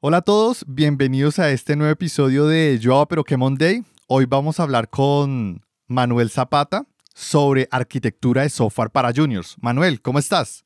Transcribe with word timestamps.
Hola 0.00 0.18
a 0.18 0.22
todos, 0.22 0.64
bienvenidos 0.68 1.40
a 1.40 1.50
este 1.50 1.74
nuevo 1.74 1.90
episodio 1.90 2.46
de 2.46 2.78
Yo 2.78 3.04
pero 3.08 3.24
que 3.24 3.36
Monday. 3.36 3.82
Hoy 4.06 4.26
vamos 4.26 4.60
a 4.60 4.62
hablar 4.62 4.90
con 4.90 5.60
Manuel 5.88 6.30
Zapata 6.30 6.86
sobre 7.16 7.66
arquitectura 7.72 8.42
de 8.42 8.48
software 8.48 8.90
para 8.90 9.12
juniors. 9.12 9.56
Manuel, 9.60 10.00
¿cómo 10.00 10.20
estás? 10.20 10.64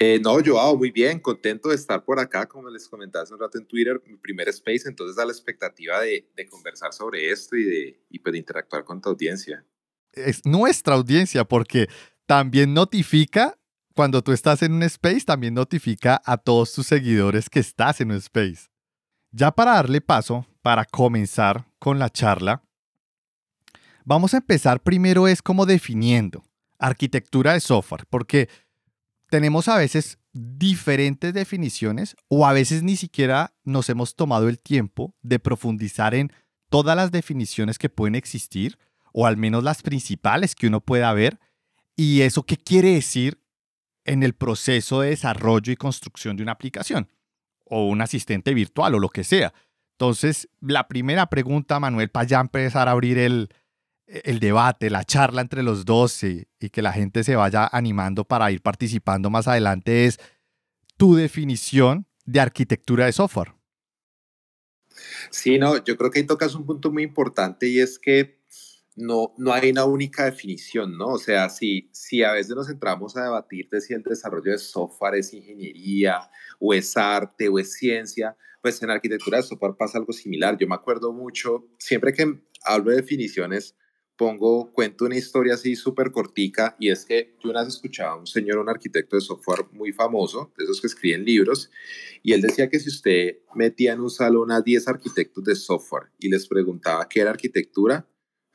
Eh, 0.00 0.18
no, 0.20 0.36
Joao, 0.44 0.76
muy 0.76 0.90
bien, 0.90 1.20
contento 1.20 1.68
de 1.68 1.76
estar 1.76 2.04
por 2.04 2.18
acá, 2.18 2.48
como 2.48 2.68
les 2.70 2.88
comentaba 2.88 3.22
hace 3.22 3.32
un 3.32 3.38
rato 3.38 3.56
en 3.56 3.68
Twitter, 3.68 4.02
mi 4.04 4.16
primer 4.16 4.48
space, 4.48 4.88
entonces 4.88 5.16
a 5.16 5.24
la 5.24 5.30
expectativa 5.30 6.00
de, 6.00 6.26
conversar 6.50 6.92
sobre 6.92 7.30
esto 7.30 7.54
y 7.54 7.62
de, 7.62 8.00
y 8.10 8.18
pues 8.18 8.32
de 8.32 8.38
interactuar 8.40 8.82
con 8.84 9.00
tu 9.00 9.10
audiencia. 9.10 9.64
Es 10.10 10.44
nuestra 10.44 10.96
audiencia, 10.96 11.44
porque 11.44 11.86
también 12.26 12.74
notifica 12.74 13.56
cuando 13.94 14.22
tú 14.22 14.32
estás 14.32 14.62
en 14.62 14.72
un 14.72 14.82
space, 14.82 15.20
también 15.20 15.54
notifica 15.54 16.20
a 16.24 16.36
todos 16.36 16.72
tus 16.72 16.88
seguidores 16.88 17.48
que 17.48 17.60
estás 17.60 18.00
en 18.00 18.10
un 18.10 18.16
space. 18.16 18.71
Ya 19.34 19.50
para 19.50 19.72
darle 19.72 20.02
paso, 20.02 20.46
para 20.60 20.84
comenzar 20.84 21.66
con 21.78 21.98
la 21.98 22.10
charla, 22.10 22.62
vamos 24.04 24.34
a 24.34 24.38
empezar 24.38 24.82
primero 24.82 25.26
es 25.26 25.40
como 25.40 25.64
definiendo 25.64 26.44
arquitectura 26.78 27.54
de 27.54 27.60
software, 27.60 28.04
porque 28.10 28.50
tenemos 29.30 29.68
a 29.68 29.78
veces 29.78 30.18
diferentes 30.34 31.32
definiciones 31.32 32.14
o 32.28 32.46
a 32.46 32.52
veces 32.52 32.82
ni 32.82 32.96
siquiera 32.96 33.54
nos 33.64 33.88
hemos 33.88 34.16
tomado 34.16 34.50
el 34.50 34.58
tiempo 34.58 35.14
de 35.22 35.38
profundizar 35.38 36.14
en 36.14 36.30
todas 36.68 36.94
las 36.94 37.10
definiciones 37.10 37.78
que 37.78 37.88
pueden 37.88 38.14
existir 38.14 38.78
o 39.14 39.26
al 39.26 39.38
menos 39.38 39.64
las 39.64 39.80
principales 39.80 40.54
que 40.54 40.66
uno 40.66 40.82
pueda 40.82 41.10
ver. 41.14 41.40
Y 41.96 42.20
eso 42.20 42.42
qué 42.42 42.58
quiere 42.58 42.92
decir 42.92 43.42
en 44.04 44.22
el 44.22 44.34
proceso 44.34 45.00
de 45.00 45.10
desarrollo 45.10 45.72
y 45.72 45.76
construcción 45.76 46.36
de 46.36 46.42
una 46.42 46.52
aplicación 46.52 47.08
o 47.74 47.88
un 47.88 48.02
asistente 48.02 48.52
virtual 48.52 48.94
o 48.94 48.98
lo 48.98 49.08
que 49.08 49.24
sea. 49.24 49.54
Entonces, 49.94 50.50
la 50.60 50.88
primera 50.88 51.30
pregunta, 51.30 51.80
Manuel, 51.80 52.10
para 52.10 52.26
ya 52.26 52.40
empezar 52.40 52.86
a 52.86 52.90
abrir 52.90 53.16
el, 53.16 53.48
el 54.06 54.40
debate, 54.40 54.90
la 54.90 55.04
charla 55.04 55.40
entre 55.40 55.62
los 55.62 55.86
dos 55.86 56.22
y, 56.22 56.46
que 56.70 56.82
la 56.82 56.92
gente 56.92 57.24
se 57.24 57.34
vaya 57.34 57.66
animando 57.72 58.24
para 58.24 58.50
ir 58.50 58.60
participando 58.60 59.30
más 59.30 59.48
adelante 59.48 60.04
es 60.04 60.20
tu 60.98 61.14
definición 61.14 62.06
de 62.26 62.40
arquitectura 62.40 63.06
de 63.06 63.12
software. 63.12 63.54
Sí, 65.30 65.58
no, 65.58 65.82
yo 65.82 65.96
creo 65.96 66.10
que 66.10 66.18
ahí 66.18 66.26
tocas 66.26 66.54
un 66.54 66.66
punto 66.66 66.92
muy 66.92 67.02
importante 67.02 67.68
y 67.68 67.80
es 67.80 67.98
que 67.98 68.38
no, 68.96 69.34
no 69.38 69.52
hay 69.52 69.70
una 69.70 69.84
única 69.84 70.24
definición, 70.24 70.96
¿no? 70.96 71.08
O 71.08 71.18
sea, 71.18 71.48
si, 71.48 71.88
si 71.92 72.22
a 72.22 72.32
veces 72.32 72.54
nos 72.54 72.68
entramos 72.68 73.16
a 73.16 73.24
debatir 73.24 73.68
de 73.70 73.80
si 73.80 73.94
el 73.94 74.02
desarrollo 74.02 74.52
de 74.52 74.58
software 74.58 75.14
es 75.14 75.32
ingeniería 75.32 76.30
o 76.60 76.74
es 76.74 76.96
arte 76.96 77.48
o 77.48 77.58
es 77.58 77.72
ciencia, 77.72 78.36
pues 78.60 78.82
en 78.82 78.90
arquitectura 78.90 79.38
de 79.38 79.42
software 79.42 79.74
pasa 79.76 79.98
algo 79.98 80.12
similar. 80.12 80.56
Yo 80.58 80.68
me 80.68 80.74
acuerdo 80.74 81.12
mucho, 81.12 81.66
siempre 81.78 82.12
que 82.12 82.40
hablo 82.64 82.90
de 82.90 82.96
definiciones, 82.96 83.74
pongo, 84.16 84.72
cuento 84.72 85.06
una 85.06 85.16
historia 85.16 85.54
así 85.54 85.74
súper 85.74 86.12
cortica 86.12 86.76
y 86.78 86.90
es 86.90 87.04
que 87.04 87.34
yo 87.42 87.50
una 87.50 87.64
vez 87.64 87.74
escuchaba 87.74 88.12
a 88.12 88.16
un 88.16 88.26
señor, 88.26 88.58
un 88.58 88.68
arquitecto 88.68 89.16
de 89.16 89.22
software 89.22 89.66
muy 89.72 89.92
famoso, 89.92 90.52
de 90.56 90.64
esos 90.64 90.80
que 90.80 90.86
escriben 90.86 91.24
libros, 91.24 91.70
y 92.22 92.32
él 92.32 92.42
decía 92.42 92.68
que 92.68 92.78
si 92.78 92.88
usted 92.88 93.38
metía 93.54 93.94
en 93.94 94.00
un 94.00 94.10
salón 94.10 94.52
a 94.52 94.60
10 94.60 94.86
arquitectos 94.86 95.42
de 95.44 95.56
software 95.56 96.10
y 96.20 96.28
les 96.28 96.46
preguntaba 96.46 97.08
qué 97.08 97.20
era 97.20 97.30
arquitectura, 97.30 98.06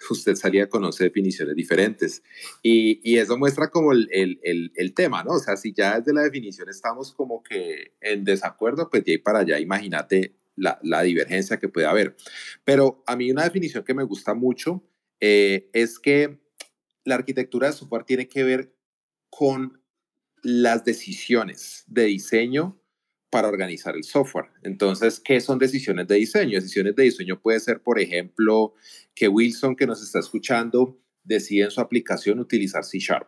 usted 0.09 0.35
salía 0.35 0.69
con 0.69 0.83
11 0.83 1.03
definiciones 1.03 1.55
diferentes. 1.55 2.23
Y, 2.61 2.99
y 3.03 3.17
eso 3.17 3.37
muestra 3.37 3.69
como 3.69 3.91
el, 3.91 4.07
el, 4.11 4.71
el, 4.75 4.93
tema, 4.93 5.23
¿no? 5.23 5.33
O 5.33 5.39
sea, 5.39 5.57
si 5.57 5.73
ya 5.73 5.99
desde 5.99 6.13
la 6.13 6.23
definición 6.23 6.69
estamos 6.69 7.13
como 7.13 7.43
que 7.43 7.93
en 8.01 8.23
desacuerdo, 8.23 8.89
pues 8.89 9.03
de 9.03 9.13
ahí 9.13 9.17
para 9.17 9.39
allá, 9.39 9.59
imagínate 9.59 10.35
la, 10.55 10.79
la 10.83 11.01
divergencia 11.03 11.57
que 11.57 11.69
puede 11.69 11.87
haber. 11.87 12.15
Pero 12.63 13.03
a 13.07 13.15
mí 13.15 13.31
una 13.31 13.43
definición 13.43 13.83
que 13.83 13.93
me 13.93 14.03
gusta 14.03 14.33
mucho 14.33 14.83
eh, 15.19 15.69
es 15.73 15.99
que 15.99 16.39
la 17.03 17.15
arquitectura 17.15 17.67
de 17.67 17.73
software 17.73 18.03
tiene 18.03 18.27
que 18.27 18.43
ver 18.43 18.73
con 19.29 19.81
las 20.43 20.83
decisiones 20.83 21.83
de 21.87 22.05
diseño 22.05 22.79
para 23.29 23.49
organizar 23.49 23.95
el 23.95 24.03
software. 24.03 24.49
Entonces, 24.63 25.19
¿qué 25.19 25.41
son 25.41 25.59
decisiones 25.59 26.07
de 26.07 26.15
diseño? 26.15 26.59
Decisiones 26.59 26.95
de 26.95 27.03
diseño 27.03 27.39
puede 27.41 27.59
ser, 27.59 27.81
por 27.81 27.99
ejemplo, 27.99 28.73
que 29.17 29.27
Wilson, 29.27 29.75
que 29.75 29.87
nos 29.87 30.03
está 30.03 30.19
escuchando, 30.19 31.01
decide 31.23 31.63
en 31.63 31.71
su 31.71 31.81
aplicación 31.81 32.39
utilizar 32.39 32.83
C 32.83 32.99
Sharp. 32.99 33.27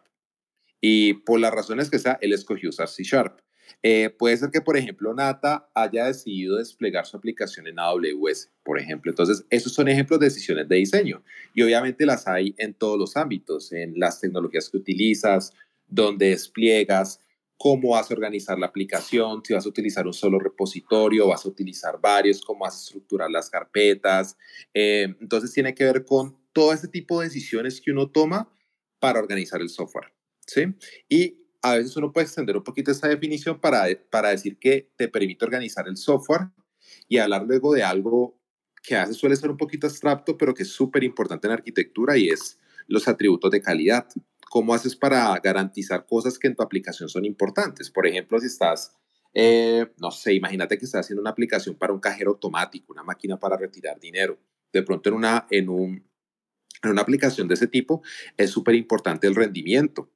Y 0.79 1.13
por 1.13 1.39
las 1.39 1.51
razones 1.51 1.89
que 1.89 1.97
sea, 1.97 2.19
él 2.21 2.31
escogió 2.31 2.69
usar 2.69 2.87
C 2.87 3.03
Sharp. 3.03 3.39
Eh, 3.81 4.11
puede 4.11 4.37
ser 4.37 4.51
que, 4.51 4.61
por 4.61 4.77
ejemplo, 4.77 5.13
Nata 5.15 5.67
haya 5.73 6.05
decidido 6.05 6.57
desplegar 6.57 7.07
su 7.07 7.17
aplicación 7.17 7.65
en 7.65 7.79
AWS, 7.79 8.51
por 8.63 8.79
ejemplo. 8.79 9.11
Entonces, 9.11 9.45
esos 9.49 9.73
son 9.73 9.87
ejemplos 9.87 10.19
de 10.19 10.27
decisiones 10.27 10.69
de 10.69 10.75
diseño. 10.75 11.23
Y 11.55 11.63
obviamente 11.63 12.05
las 12.05 12.27
hay 12.27 12.53
en 12.59 12.75
todos 12.75 12.99
los 12.99 13.17
ámbitos, 13.17 13.71
en 13.71 13.93
las 13.97 14.21
tecnologías 14.21 14.69
que 14.69 14.77
utilizas, 14.77 15.53
donde 15.87 16.29
despliegas, 16.29 17.19
cómo 17.59 17.89
vas 17.89 18.09
a 18.09 18.13
organizar 18.13 18.57
la 18.57 18.67
aplicación, 18.67 19.43
si 19.43 19.53
vas 19.53 19.65
a 19.65 19.69
utilizar 19.69 20.07
un 20.07 20.13
solo 20.13 20.39
repositorio, 20.39 21.27
vas 21.27 21.45
a 21.45 21.49
utilizar 21.49 21.99
varios, 21.99 22.41
cómo 22.41 22.61
vas 22.61 22.75
a 22.75 22.79
estructurar 22.79 23.29
las 23.29 23.49
carpetas. 23.49 24.37
Eh, 24.73 25.13
entonces, 25.19 25.51
tiene 25.51 25.75
que 25.75 25.83
ver 25.83 26.05
con 26.05 26.37
todo 26.53 26.71
este 26.71 26.87
tipo 26.87 27.19
de 27.19 27.27
decisiones 27.27 27.81
que 27.81 27.91
uno 27.91 28.09
toma 28.09 28.49
para 28.99 29.19
organizar 29.19 29.59
el 29.59 29.67
software. 29.67 30.13
¿sí? 30.47 30.73
Y 31.09 31.49
a 31.61 31.75
veces 31.75 31.97
uno 31.97 32.13
puede 32.13 32.27
extender 32.27 32.55
un 32.55 32.63
poquito 32.63 32.91
esa 32.91 33.09
definición 33.09 33.59
para, 33.59 33.87
para 34.09 34.29
decir 34.29 34.57
que 34.57 34.93
te 34.95 35.09
permite 35.09 35.43
organizar 35.43 35.85
el 35.89 35.97
software 35.97 36.47
y 37.09 37.17
hablar 37.17 37.43
luego 37.43 37.73
de 37.73 37.83
algo 37.83 38.39
que 38.81 38.95
a 38.95 39.01
veces 39.01 39.17
suele 39.17 39.35
ser 39.35 39.49
un 39.49 39.57
poquito 39.57 39.85
abstracto, 39.85 40.37
pero 40.37 40.53
que 40.53 40.63
es 40.63 40.69
súper 40.69 41.03
importante 41.03 41.47
en 41.47 41.53
arquitectura 41.53 42.17
y 42.17 42.29
es 42.29 42.57
los 42.87 43.05
atributos 43.09 43.51
de 43.51 43.61
calidad. 43.61 44.07
¿Cómo 44.49 44.73
haces 44.73 44.95
para 44.95 45.37
garantizar 45.39 46.05
cosas 46.05 46.39
que 46.39 46.47
en 46.47 46.55
tu 46.55 46.63
aplicación 46.63 47.09
son 47.09 47.25
importantes? 47.25 47.91
Por 47.91 48.07
ejemplo, 48.07 48.39
si 48.39 48.47
estás, 48.47 48.95
eh, 49.33 49.91
no 49.97 50.11
sé, 50.11 50.33
imagínate 50.33 50.77
que 50.77 50.85
estás 50.85 51.05
haciendo 51.05 51.21
una 51.21 51.31
aplicación 51.31 51.75
para 51.75 51.93
un 51.93 51.99
cajero 51.99 52.31
automático, 52.31 52.91
una 52.91 53.03
máquina 53.03 53.39
para 53.39 53.57
retirar 53.57 53.99
dinero. 53.99 54.39
De 54.73 54.83
pronto 54.83 55.09
en 55.09 55.15
una, 55.15 55.47
en 55.51 55.69
un, 55.69 56.09
en 56.83 56.89
una 56.89 57.01
aplicación 57.01 57.47
de 57.47 57.53
ese 57.55 57.67
tipo 57.67 58.01
es 58.37 58.49
súper 58.49 58.75
importante 58.75 59.27
el 59.27 59.35
rendimiento 59.35 60.11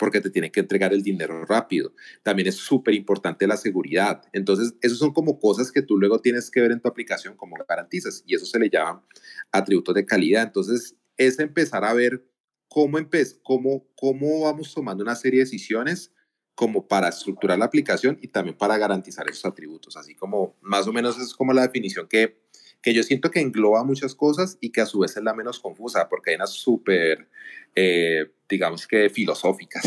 porque 0.00 0.22
te 0.22 0.30
tiene 0.30 0.50
que 0.50 0.60
entregar 0.60 0.94
el 0.94 1.02
dinero 1.02 1.44
rápido. 1.44 1.92
También 2.22 2.48
es 2.48 2.56
súper 2.56 2.94
importante 2.94 3.46
la 3.46 3.58
seguridad. 3.58 4.22
Entonces, 4.32 4.74
esos 4.80 4.98
son 4.98 5.12
como 5.12 5.38
cosas 5.38 5.70
que 5.70 5.82
tú 5.82 5.98
luego 5.98 6.22
tienes 6.22 6.50
que 6.50 6.62
ver 6.62 6.72
en 6.72 6.80
tu 6.80 6.88
aplicación, 6.88 7.36
cómo 7.36 7.54
garantizas, 7.68 8.24
y 8.26 8.34
eso 8.34 8.46
se 8.46 8.58
le 8.58 8.70
llama 8.70 9.04
atributos 9.52 9.94
de 9.94 10.06
calidad. 10.06 10.44
Entonces, 10.44 10.96
es 11.18 11.38
empezar 11.38 11.84
a 11.84 11.92
ver 11.92 12.26
cómo, 12.70 12.98
cómo, 13.42 13.86
cómo 13.94 14.40
vamos 14.44 14.72
tomando 14.72 15.04
una 15.04 15.14
serie 15.14 15.40
de 15.40 15.44
decisiones 15.44 16.14
como 16.54 16.88
para 16.88 17.08
estructurar 17.08 17.58
la 17.58 17.66
aplicación 17.66 18.18
y 18.22 18.28
también 18.28 18.56
para 18.56 18.78
garantizar 18.78 19.28
esos 19.28 19.44
atributos. 19.44 19.98
Así 19.98 20.14
como, 20.14 20.56
más 20.62 20.86
o 20.86 20.92
menos 20.92 21.18
es 21.18 21.34
como 21.34 21.52
la 21.52 21.62
definición 21.62 22.06
que 22.08 22.40
que 22.82 22.94
yo 22.94 23.02
siento 23.02 23.30
que 23.30 23.40
engloba 23.40 23.84
muchas 23.84 24.14
cosas 24.14 24.56
y 24.60 24.70
que 24.70 24.80
a 24.80 24.86
su 24.86 25.00
vez 25.00 25.16
es 25.16 25.22
la 25.22 25.34
menos 25.34 25.60
confusa, 25.60 26.08
porque 26.08 26.30
hay 26.30 26.36
unas 26.36 26.50
súper, 26.50 27.28
eh, 27.74 28.32
digamos 28.48 28.86
que 28.86 29.10
filosóficas. 29.10 29.84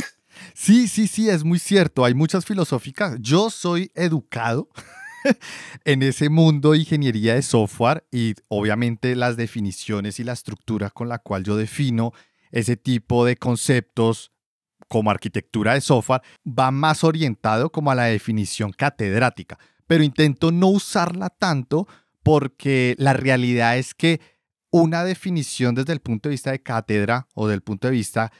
Sí, 0.55 0.87
sí, 0.87 1.07
sí, 1.07 1.29
es 1.29 1.43
muy 1.43 1.59
cierto, 1.59 2.03
hay 2.03 2.13
muchas 2.15 2.45
filosóficas. 2.45 3.17
Yo 3.19 3.49
soy 3.49 3.91
educado 3.93 4.67
en 5.85 6.01
ese 6.01 6.29
mundo 6.29 6.71
de 6.71 6.79
ingeniería 6.79 7.35
de 7.35 7.43
software 7.43 8.03
y 8.11 8.33
obviamente 8.47 9.15
las 9.15 9.37
definiciones 9.37 10.19
y 10.19 10.23
la 10.23 10.33
estructura 10.33 10.89
con 10.89 11.07
la 11.07 11.19
cual 11.19 11.43
yo 11.43 11.55
defino 11.55 12.13
ese 12.53 12.77
tipo 12.77 13.25
de 13.25 13.35
conceptos 13.35 14.31
como 14.87 15.09
arquitectura 15.11 15.73
de 15.73 15.81
software 15.81 16.21
va 16.47 16.71
más 16.71 17.03
orientado 17.03 17.71
como 17.71 17.91
a 17.91 17.95
la 17.95 18.05
definición 18.05 18.71
catedrática, 18.71 19.57
pero 19.87 20.03
intento 20.03 20.51
no 20.51 20.67
usarla 20.67 21.29
tanto 21.29 21.87
porque 22.21 22.95
la 22.99 23.13
realidad 23.13 23.77
es 23.77 23.93
que 23.93 24.21
una 24.71 25.03
definición 25.03 25.75
desde 25.75 25.93
el 25.93 25.99
punto 25.99 26.29
de 26.29 26.33
vista 26.33 26.51
de 26.51 26.61
cátedra 26.61 27.27
o 27.33 27.47
del 27.47 27.61
punto 27.61 27.87
de 27.87 27.93
vista 27.93 28.31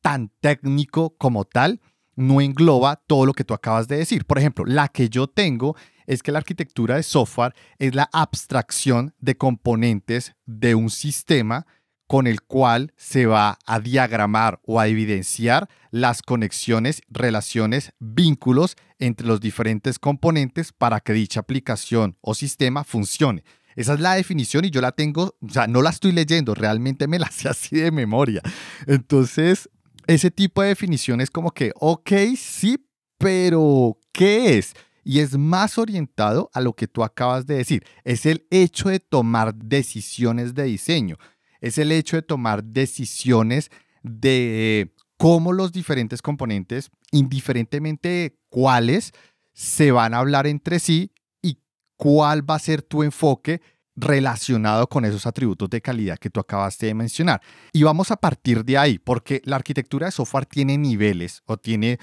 tan 0.00 0.30
técnico 0.40 1.16
como 1.18 1.44
tal 1.44 1.80
no 2.14 2.40
engloba 2.40 2.96
todo 3.06 3.26
lo 3.26 3.32
que 3.32 3.44
tú 3.44 3.54
acabas 3.54 3.86
de 3.88 3.98
decir. 3.98 4.24
Por 4.24 4.38
ejemplo, 4.38 4.64
la 4.64 4.88
que 4.88 5.08
yo 5.08 5.26
tengo 5.26 5.76
es 6.06 6.22
que 6.22 6.32
la 6.32 6.38
arquitectura 6.38 6.96
de 6.96 7.02
software 7.02 7.54
es 7.78 7.94
la 7.94 8.08
abstracción 8.12 9.14
de 9.18 9.36
componentes 9.36 10.34
de 10.46 10.74
un 10.74 10.90
sistema 10.90 11.66
con 12.08 12.26
el 12.26 12.42
cual 12.42 12.92
se 12.96 13.26
va 13.26 13.58
a 13.66 13.80
diagramar 13.80 14.60
o 14.64 14.80
a 14.80 14.88
evidenciar 14.88 15.68
las 15.90 16.22
conexiones, 16.22 17.02
relaciones, 17.08 17.92
vínculos 18.00 18.76
entre 18.98 19.26
los 19.26 19.40
diferentes 19.40 19.98
componentes 19.98 20.72
para 20.72 21.00
que 21.00 21.12
dicha 21.12 21.40
aplicación 21.40 22.16
o 22.22 22.34
sistema 22.34 22.82
funcione. 22.82 23.44
Esa 23.76 23.94
es 23.94 24.00
la 24.00 24.14
definición 24.14 24.64
y 24.64 24.70
yo 24.70 24.80
la 24.80 24.92
tengo, 24.92 25.36
o 25.40 25.48
sea, 25.50 25.66
no 25.68 25.82
la 25.82 25.90
estoy 25.90 26.12
leyendo, 26.12 26.54
realmente 26.54 27.06
me 27.06 27.18
la 27.18 27.30
sé 27.30 27.50
así 27.50 27.76
de 27.76 27.92
memoria. 27.92 28.40
Entonces, 28.86 29.68
ese 30.06 30.30
tipo 30.30 30.62
de 30.62 30.68
definición 30.68 31.20
es 31.20 31.30
como 31.30 31.52
que, 31.52 31.72
ok, 31.76 32.10
sí, 32.36 32.84
pero 33.18 33.98
¿qué 34.12 34.56
es? 34.56 34.74
y 35.04 35.20
es 35.20 35.38
más 35.38 35.78
orientado 35.78 36.50
a 36.52 36.60
lo 36.60 36.74
que 36.74 36.86
tú 36.86 37.02
acabas 37.02 37.46
de 37.46 37.54
decir. 37.54 37.82
Es 38.04 38.26
el 38.26 38.46
hecho 38.50 38.90
de 38.90 39.00
tomar 39.00 39.54
decisiones 39.54 40.52
de 40.52 40.64
diseño, 40.64 41.16
es 41.60 41.78
el 41.78 41.92
hecho 41.92 42.16
de 42.16 42.22
tomar 42.22 42.64
decisiones 42.64 43.70
de 44.02 44.92
cómo 45.16 45.52
los 45.52 45.72
diferentes 45.72 46.22
componentes, 46.22 46.90
indiferentemente 47.10 48.38
cuáles, 48.48 49.12
se 49.52 49.90
van 49.90 50.14
a 50.14 50.18
hablar 50.18 50.46
entre 50.46 50.78
sí 50.78 51.12
y 51.42 51.58
cuál 51.96 52.48
va 52.48 52.54
a 52.54 52.60
ser 52.60 52.82
tu 52.82 53.02
enfoque 53.02 53.60
relacionado 53.96 54.88
con 54.88 55.04
esos 55.04 55.26
atributos 55.26 55.68
de 55.68 55.80
calidad 55.80 56.18
que 56.18 56.30
tú 56.30 56.38
acabaste 56.38 56.86
de 56.86 56.94
mencionar. 56.94 57.42
Y 57.72 57.82
vamos 57.82 58.12
a 58.12 58.16
partir 58.16 58.64
de 58.64 58.78
ahí, 58.78 58.98
porque 58.98 59.42
la 59.44 59.56
arquitectura 59.56 60.06
de 60.06 60.12
software 60.12 60.46
tiene 60.46 60.78
niveles 60.78 61.42
o 61.46 61.56
tiene, 61.56 61.98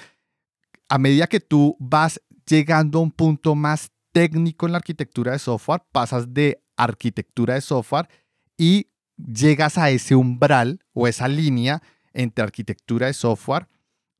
a 0.89 0.97
medida 0.97 1.27
que 1.27 1.39
tú 1.39 1.77
vas 1.79 2.21
llegando 2.45 2.99
a 2.99 3.01
un 3.01 3.11
punto 3.11 3.55
más 3.55 3.91
técnico 4.11 4.65
en 4.65 4.73
la 4.73 4.77
arquitectura 4.79 5.31
de 5.31 5.39
software, 5.39 5.83
pasas 5.91 6.33
de 6.33 6.61
arquitectura 6.75 7.53
de 7.53 7.61
software 7.61 8.09
y 8.57 8.87
llegas 9.17 9.77
a 9.77 9.89
ese 9.89 10.15
umbral 10.15 10.79
o 10.93 11.07
esa 11.07 11.27
línea 11.27 11.81
entre 12.13 12.43
arquitectura 12.43 13.07
de 13.07 13.13
software 13.13 13.67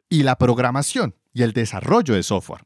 y 0.10 0.24
la 0.24 0.38
programación 0.38 1.16
y 1.34 1.44
el 1.44 1.54
desarrollo 1.54 2.14
de 2.14 2.24
software. 2.24 2.66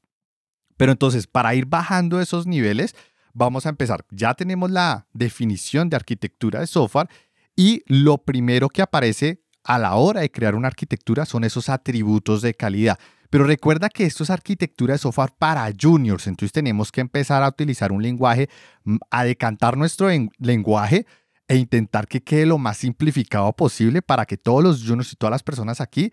Pero 0.78 0.92
entonces, 0.92 1.28
para 1.28 1.56
ir 1.56 1.66
bajando 1.66 2.22
esos 2.22 2.48
niveles, 2.48 2.96
vamos 3.34 3.66
a 3.66 3.70
empezar. 3.70 4.06
Ya 4.12 4.34
tenemos 4.34 4.72
la 4.72 5.08
definición 5.14 5.90
de 5.90 5.98
arquitectura 5.98 6.62
de 6.62 6.68
software 6.68 7.10
y 7.56 7.84
lo 7.88 8.20
primero 8.20 8.70
que 8.70 8.82
aparece 8.82 9.42
a 9.64 9.78
la 9.78 9.96
hora 9.96 10.22
de 10.22 10.32
crear 10.32 10.56
una 10.56 10.68
arquitectura 10.68 11.26
son 11.26 11.44
esos 11.44 11.70
atributos 11.70 12.42
de 12.42 12.54
calidad. 12.54 12.98
Pero 13.30 13.44
recuerda 13.44 13.90
que 13.90 14.06
esto 14.06 14.24
es 14.24 14.30
arquitectura 14.30 14.94
de 14.94 14.98
software 14.98 15.34
para 15.38 15.70
juniors, 15.80 16.26
entonces 16.26 16.52
tenemos 16.52 16.92
que 16.92 17.02
empezar 17.02 17.44
a 17.44 17.50
utilizar 17.50 17.92
un 17.92 18.02
lenguaje, 18.02 18.50
mm, 18.86 18.98
a 19.12 19.24
decantar 19.24 19.78
nuestro 19.78 20.10
lenguaje 20.40 21.06
e 21.50 21.58
intentar 21.58 22.08
que 22.08 22.24
quede 22.24 22.46
lo 22.46 22.58
más 22.58 22.78
simplificado 22.78 23.52
posible 23.54 24.02
para 24.02 24.26
que 24.26 24.38
todos 24.38 24.64
los 24.64 24.82
juniors 24.82 25.12
y 25.12 25.16
todas 25.16 25.32
las 25.32 25.44
personas 25.44 25.82
aquí 25.82 26.12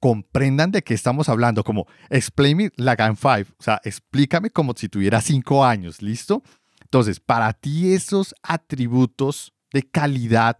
comprendan 0.00 0.72
de 0.72 0.82
qué 0.82 0.92
estamos 0.92 1.28
hablando, 1.28 1.64
como 1.64 1.86
explain 2.10 2.56
me 2.56 2.70
like 2.76 3.02
I'm 3.02 3.16
five, 3.16 3.46
o 3.58 3.62
sea, 3.62 3.80
explícame 3.84 4.50
como 4.50 4.74
si 4.76 4.88
tuviera 4.88 5.20
cinco 5.20 5.64
años, 5.64 6.02
¿listo? 6.02 6.42
Entonces, 6.82 7.20
para 7.20 7.52
ti 7.52 7.92
esos 7.94 8.34
atributos 8.42 9.54
de 9.72 9.82
calidad, 9.84 10.58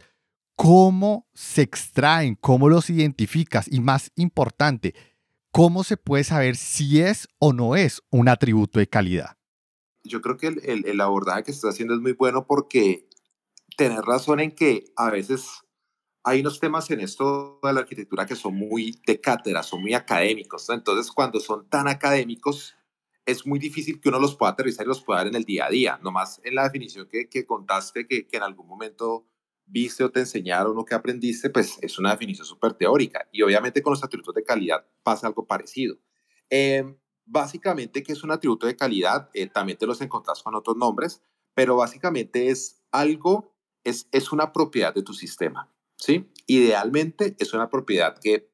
¿cómo 0.55 1.29
se 1.35 1.63
extraen? 1.63 2.37
¿Cómo 2.37 2.69
los 2.69 2.89
identificas? 2.89 3.67
Y 3.71 3.81
más 3.81 4.13
importante, 4.17 4.95
¿cómo 5.51 5.85
se 5.85 5.97
puede 5.97 6.25
saber 6.25 6.57
si 6.57 7.01
es 7.01 7.29
o 7.39 7.53
no 7.53 7.77
es 7.77 8.03
un 8.11 8.29
atributo 8.29 8.79
de 8.79 8.89
calidad? 8.89 9.37
Yo 10.05 10.23
creo 10.23 10.37
que 10.37 10.47
el, 10.47 11.01
abordaje 11.01 11.45
que 11.45 11.51
estás 11.51 11.75
haciendo 11.75 11.95
es 11.95 12.01
muy 12.01 12.13
bueno 12.13 12.47
porque 12.47 13.06
tener 13.77 14.01
razón 14.01 14.41
en 14.41 14.53
que 14.53 14.93
a 14.97 15.11
veces 15.11 15.63
hay 16.25 16.41
unos 16.41 16.59
temas 16.59 16.91
en 16.91 17.01
esto 17.01 17.61
de 17.63 17.73
la 17.73 17.81
arquitectura 17.81 18.27
que 18.27 18.35
son 18.35 18.57
muy 18.57 19.01
de 19.07 19.21
cátedra, 19.21 19.63
son 19.63 19.83
muy 19.83 19.95
académicos. 19.95 20.69
Entonces, 20.71 21.13
cuando 21.13 21.39
son 21.39 21.69
tan 21.69 21.87
académicos, 21.87 22.75
es 23.25 23.47
muy 23.47 23.59
difícil 23.59 24.01
que 24.01 24.09
uno 24.09 24.19
los 24.19 24.35
pueda 24.35 24.53
aterrizar 24.53 24.87
y 24.87 24.89
los 24.89 25.03
pueda 25.03 25.21
dar 25.21 25.29
en 25.29 25.37
el 25.37 25.45
día 25.45 25.67
a 25.67 25.71
día. 25.71 26.01
Nomás 26.03 26.41
en 26.43 26.55
la 26.55 26.65
definición 26.65 27.07
que, 27.09 27.29
que 27.29 27.47
contaste, 27.47 28.07
que, 28.09 28.27
que, 28.27 28.37
en 28.37 28.43
algún 28.43 28.67
momento 28.67 29.29
viste 29.67 30.05
o 30.05 30.11
te 30.11 30.21
enseñaron 30.21 30.79
o 30.79 30.85
que 30.85 30.95
aprendiste, 30.95 31.51
pues 31.51 31.79
es 31.81 31.99
una 31.99 32.11
definición 32.11 32.47
súper 32.47 32.75
teórica. 32.75 33.29
Y 33.31 33.43
obviamente 33.43 33.83
con 33.83 33.93
los 33.93 34.03
atributos 34.03 34.35
de 34.35 34.45
calidad 34.45 34.85
pasa 35.03 35.27
algo 35.27 35.47
parecido. 35.47 35.97
Eh, 36.51 36.85
básicamente, 37.25 38.03
¿qué 38.03 38.13
es 38.13 38.23
un 38.25 38.31
atributo 38.31 38.67
de 38.67 38.77
calidad? 38.77 39.29
Eh, 39.35 39.49
también 39.49 39.79
te 39.79 39.87
los 39.87 40.01
encontrás 40.01 40.43
con 40.43 40.55
otros 40.55 40.77
nombres, 40.77 41.23
pero 41.55 41.77
básicamente 41.77 42.49
es 42.49 42.83
algo 42.91 43.56
es, 43.87 44.33
una 44.33 44.53
propiedad 44.53 44.93
de 44.95 45.03
tu 45.03 45.15
sistema, 45.15 45.73
¿sí? 45.97 46.29
Idealmente 46.47 47.37
es 47.39 47.55
una 47.55 47.71
propiedad 47.71 48.19
que 48.19 48.51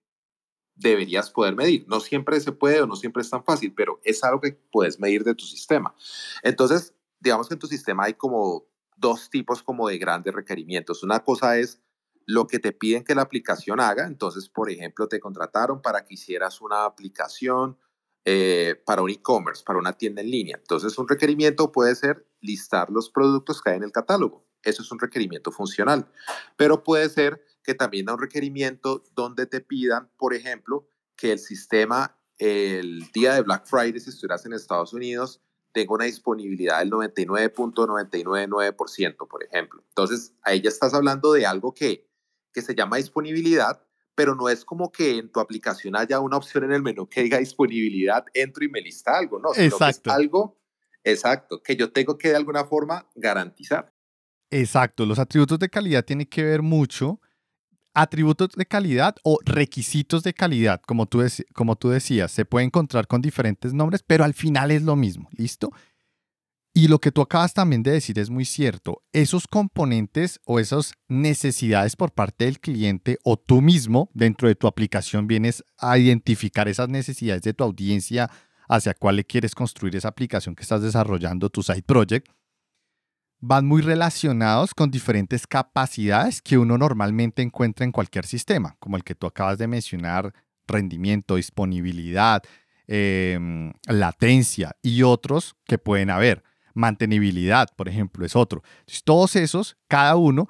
deberías 0.75 1.31
poder 1.31 1.57
medir. 1.57 1.87
No 1.89 2.01
siempre 2.01 2.39
se 2.41 2.53
puede 2.53 2.83
o 2.83 2.87
no 2.87 2.97
siempre 2.97 3.23
es 3.23 3.31
tan 3.31 3.45
fácil, 3.45 3.73
pero 3.75 4.01
es 4.05 4.23
algo 4.25 4.41
que 4.41 4.53
puedes 4.71 5.01
medir 5.01 5.25
de 5.25 5.35
tu 5.35 5.45
sistema. 5.45 5.95
Entonces, 6.43 6.95
digamos 7.21 7.49
que 7.49 7.55
en 7.55 7.61
tu 7.61 7.67
sistema 7.67 8.05
hay 8.05 8.15
como 8.15 8.67
dos 8.97 9.31
tipos 9.31 9.63
como 9.63 9.89
de 9.89 9.99
grandes 9.99 10.35
requerimientos. 10.35 11.03
Una 11.03 11.21
cosa 11.25 11.59
es 11.59 11.81
lo 12.27 12.47
que 12.47 12.59
te 12.59 12.73
piden 12.73 13.05
que 13.05 13.15
la 13.15 13.23
aplicación 13.23 13.81
haga. 13.81 14.07
Entonces, 14.07 14.49
por 14.49 14.71
ejemplo, 14.71 15.09
te 15.09 15.21
contrataron 15.21 15.81
para 15.83 16.05
que 16.05 16.15
hicieras 16.15 16.61
una 16.61 16.85
aplicación 16.85 17.79
eh, 18.25 18.81
para 18.87 19.03
un 19.03 19.11
e-commerce, 19.11 19.65
para 19.65 19.79
una 19.79 19.95
tienda 19.95 20.21
en 20.23 20.31
línea. 20.31 20.57
Entonces, 20.57 20.97
un 20.99 21.09
requerimiento 21.09 21.73
puede 21.73 21.95
ser 21.95 22.29
listar 22.41 22.91
los 22.91 23.11
productos 23.11 23.61
que 23.61 23.71
hay 23.71 23.77
en 23.79 23.85
el 23.85 23.93
catálogo. 23.93 24.47
Eso 24.63 24.83
es 24.83 24.93
un 24.93 24.99
requerimiento 24.99 25.51
funcional. 25.51 26.11
Pero 26.57 26.83
puede 26.83 27.09
ser 27.09 27.45
que 27.63 27.75
también 27.75 28.07
da 28.07 28.15
un 28.15 28.21
requerimiento 28.21 29.05
donde 29.15 29.47
te 29.47 29.61
pidan, 29.61 30.11
por 30.17 30.35
ejemplo, 30.35 30.89
que 31.17 31.33
el 31.33 31.39
sistema 31.39 32.17
el 32.43 33.09
día 33.13 33.35
de 33.35 33.43
Black 33.43 33.67
Friday, 33.67 34.01
si 34.01 34.11
estuvieras 34.11 34.45
en 34.47 34.53
Estados 34.53 34.93
Unidos, 34.93 35.41
tenga 35.73 35.95
una 35.95 36.07
disponibilidad 36.07 36.81
del 36.81 36.91
99.999%, 36.91 39.29
por 39.29 39.45
ejemplo. 39.45 39.85
Entonces, 39.89 40.35
ahí 40.43 40.61
ya 40.61 40.69
estás 40.69 40.93
hablando 40.93 41.33
de 41.33 41.47
algo 41.47 41.73
que, 41.73 42.11
que 42.53 42.63
se 42.63 42.75
llama 42.75 42.97
disponibilidad, 42.97 43.87
pero 44.17 44.35
no 44.35 44.49
es 44.49 44.65
como 44.65 44.91
que 44.91 45.19
en 45.19 45.31
tu 45.31 45.39
aplicación 45.39 45.95
haya 45.95 46.19
una 46.19 46.37
opción 46.37 46.65
en 46.65 46.73
el 46.73 46.83
menú 46.83 47.09
que 47.09 47.23
diga 47.23 47.39
disponibilidad, 47.39 48.25
entro 48.35 48.65
y 48.65 48.69
me 48.69 48.81
lista 48.81 49.17
algo, 49.17 49.39
no, 49.39 49.55
sino 49.55 49.67
exacto. 49.67 50.11
es 50.11 50.17
algo 50.17 50.59
exacto 51.05 51.63
que 51.63 51.77
yo 51.77 51.93
tengo 51.93 52.19
que 52.19 52.31
de 52.31 52.37
alguna 52.37 52.65
forma 52.65 53.09
garantizar. 53.15 53.95
Exacto, 54.53 55.07
los 55.07 55.19
atributos 55.19 55.59
de 55.59 55.71
calidad 55.71 56.05
tienen 56.05 56.27
que 56.27 56.45
ver 56.45 56.61
mucho 56.61 57.21
atributos 57.95 58.51
de 58.51 58.67
calidad 58.67 59.17
o 59.25 59.39
requisitos 59.47 60.23
de 60.23 60.35
calidad, 60.35 60.83
como 60.87 61.07
tú, 61.07 61.25
como 61.55 61.77
tú 61.77 61.89
decías, 61.89 62.31
se 62.31 62.45
puede 62.45 62.67
encontrar 62.67 63.07
con 63.07 63.23
diferentes 63.23 63.73
nombres, 63.73 64.03
pero 64.07 64.25
al 64.25 64.35
final 64.35 64.71
es 64.71 64.83
lo 64.83 64.95
mismo, 64.95 65.31
¿listo? 65.33 65.73
Y 66.75 66.89
lo 66.89 66.99
que 66.99 67.13
tú 67.13 67.23
acabas 67.23 67.55
también 67.55 67.83
de 67.83 67.93
decir 67.93 68.19
es 68.19 68.29
muy 68.29 68.45
cierto. 68.45 69.03
Esos 69.13 69.47
componentes 69.47 70.39
o 70.45 70.61
esas 70.61 70.93
necesidades 71.09 71.97
por 71.97 72.13
parte 72.13 72.45
del 72.45 72.61
cliente 72.61 73.19
o 73.25 73.39
tú 73.39 73.63
mismo 73.63 74.11
dentro 74.13 74.49
de 74.49 74.55
tu 74.55 74.67
aplicación 74.67 75.27
vienes 75.27 75.65
a 75.79 75.97
identificar 75.97 76.69
esas 76.69 76.91
necesidades 76.91 77.43
de 77.43 77.55
tu 77.55 77.65
audiencia 77.65 78.31
hacia 78.69 78.93
cuál 78.93 79.17
le 79.17 79.25
quieres 79.25 79.55
construir 79.55 79.97
esa 79.97 80.09
aplicación 80.09 80.55
que 80.55 80.63
estás 80.63 80.83
desarrollando, 80.83 81.49
tu 81.49 81.63
side 81.63 81.83
project, 81.83 82.29
van 83.43 83.67
muy 83.67 83.83
relacionados 83.83 84.73
con 84.73 84.93
diferentes 84.93 85.49
capacidades 85.49 86.41
que 86.41 86.59
uno 86.59 86.79
normalmente 86.79 87.43
encuentra 87.43 87.85
en 87.85 87.91
cualquier 87.91 88.25
sistema, 88.25 88.77
como 88.79 88.97
el 88.97 89.03
que 89.03 89.17
tú 89.17 89.27
acabas 89.27 89.59
de 89.59 89.67
mencionar, 89.67 90.33
rendimiento, 90.69 91.35
disponibilidad, 91.35 92.41
em, 92.87 93.73
latencia 93.89 94.77
y 94.81 95.03
otros 95.03 95.57
que 95.65 95.77
pueden 95.77 96.11
haber 96.11 96.45
mantenibilidad, 96.73 97.69
por 97.77 97.89
ejemplo, 97.89 98.25
es 98.25 98.37
otro. 98.37 98.63
todos 99.05 99.35
esos, 99.35 99.77
cada 99.89 100.15
uno 100.15 100.49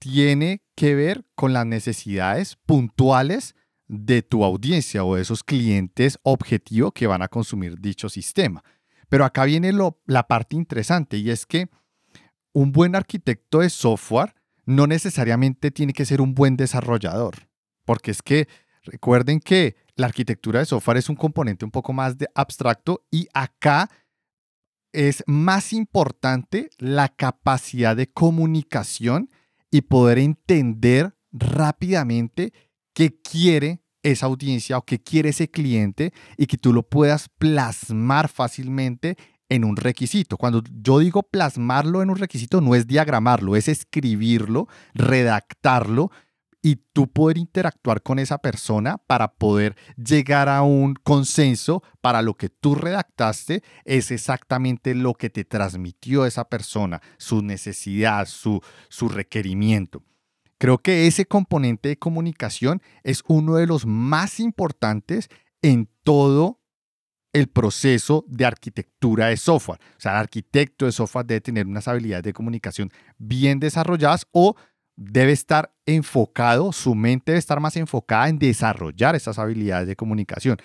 tiene 0.00 0.60
que 0.74 0.96
ver 0.96 1.24
con 1.36 1.52
las 1.52 1.66
necesidades 1.66 2.56
puntuales 2.66 3.54
de 3.86 4.22
tu 4.22 4.44
audiencia 4.44 5.04
o 5.04 5.14
de 5.14 5.22
esos 5.22 5.44
clientes 5.44 6.18
objetivo 6.24 6.90
que 6.90 7.06
van 7.06 7.22
a 7.22 7.28
consumir 7.28 7.80
dicho 7.80 8.08
sistema. 8.08 8.64
Pero 9.08 9.24
acá 9.24 9.44
viene 9.44 9.72
lo, 9.72 10.00
la 10.06 10.26
parte 10.26 10.56
interesante 10.56 11.16
y 11.16 11.30
es 11.30 11.46
que 11.46 11.68
un 12.54 12.72
buen 12.72 12.96
arquitecto 12.96 13.58
de 13.58 13.68
software 13.68 14.34
no 14.64 14.86
necesariamente 14.86 15.70
tiene 15.70 15.92
que 15.92 16.06
ser 16.06 16.22
un 16.22 16.34
buen 16.34 16.56
desarrollador, 16.56 17.34
porque 17.84 18.10
es 18.10 18.22
que 18.22 18.48
recuerden 18.82 19.40
que 19.40 19.76
la 19.96 20.06
arquitectura 20.06 20.60
de 20.60 20.66
software 20.66 20.96
es 20.96 21.10
un 21.10 21.16
componente 21.16 21.64
un 21.64 21.70
poco 21.70 21.92
más 21.92 22.16
de 22.16 22.28
abstracto 22.34 23.04
y 23.10 23.28
acá 23.34 23.90
es 24.92 25.22
más 25.26 25.72
importante 25.72 26.70
la 26.78 27.08
capacidad 27.08 27.96
de 27.96 28.10
comunicación 28.10 29.30
y 29.70 29.82
poder 29.82 30.18
entender 30.18 31.16
rápidamente 31.32 32.52
qué 32.94 33.20
quiere 33.20 33.82
esa 34.04 34.26
audiencia 34.26 34.78
o 34.78 34.82
qué 34.82 35.02
quiere 35.02 35.30
ese 35.30 35.50
cliente 35.50 36.12
y 36.36 36.46
que 36.46 36.58
tú 36.58 36.72
lo 36.72 36.88
puedas 36.88 37.28
plasmar 37.28 38.28
fácilmente 38.28 39.16
en 39.48 39.64
un 39.64 39.76
requisito. 39.76 40.36
Cuando 40.36 40.62
yo 40.82 40.98
digo 40.98 41.22
plasmarlo 41.22 42.02
en 42.02 42.10
un 42.10 42.16
requisito, 42.16 42.60
no 42.60 42.74
es 42.74 42.86
diagramarlo, 42.86 43.56
es 43.56 43.68
escribirlo, 43.68 44.68
redactarlo 44.94 46.10
y 46.64 46.76
tú 46.94 47.08
poder 47.08 47.36
interactuar 47.36 48.02
con 48.02 48.18
esa 48.18 48.38
persona 48.38 48.96
para 48.96 49.34
poder 49.34 49.76
llegar 50.02 50.48
a 50.48 50.62
un 50.62 50.94
consenso 50.94 51.82
para 52.00 52.22
lo 52.22 52.38
que 52.38 52.48
tú 52.48 52.74
redactaste 52.74 53.62
es 53.84 54.10
exactamente 54.10 54.94
lo 54.94 55.12
que 55.12 55.28
te 55.28 55.44
transmitió 55.44 56.24
esa 56.24 56.48
persona, 56.48 57.02
su 57.18 57.42
necesidad, 57.42 58.26
su, 58.26 58.62
su 58.88 59.10
requerimiento. 59.10 60.02
Creo 60.56 60.78
que 60.78 61.06
ese 61.06 61.26
componente 61.26 61.90
de 61.90 61.98
comunicación 61.98 62.80
es 63.02 63.22
uno 63.28 63.56
de 63.56 63.66
los 63.66 63.84
más 63.84 64.40
importantes 64.40 65.28
en 65.60 65.90
todo 66.02 66.63
el 67.34 67.48
proceso 67.48 68.24
de 68.28 68.46
arquitectura 68.46 69.26
de 69.26 69.36
software. 69.36 69.80
O 69.98 70.00
sea, 70.00 70.12
el 70.12 70.18
arquitecto 70.18 70.86
de 70.86 70.92
software 70.92 71.26
debe 71.26 71.40
tener 71.40 71.66
unas 71.66 71.86
habilidades 71.88 72.22
de 72.22 72.32
comunicación 72.32 72.90
bien 73.18 73.58
desarrolladas 73.60 74.26
o 74.30 74.54
debe 74.96 75.32
estar 75.32 75.74
enfocado, 75.84 76.72
su 76.72 76.94
mente 76.94 77.32
debe 77.32 77.40
estar 77.40 77.58
más 77.58 77.76
enfocada 77.76 78.28
en 78.28 78.38
desarrollar 78.38 79.16
esas 79.16 79.38
habilidades 79.40 79.88
de 79.88 79.96
comunicación. 79.96 80.58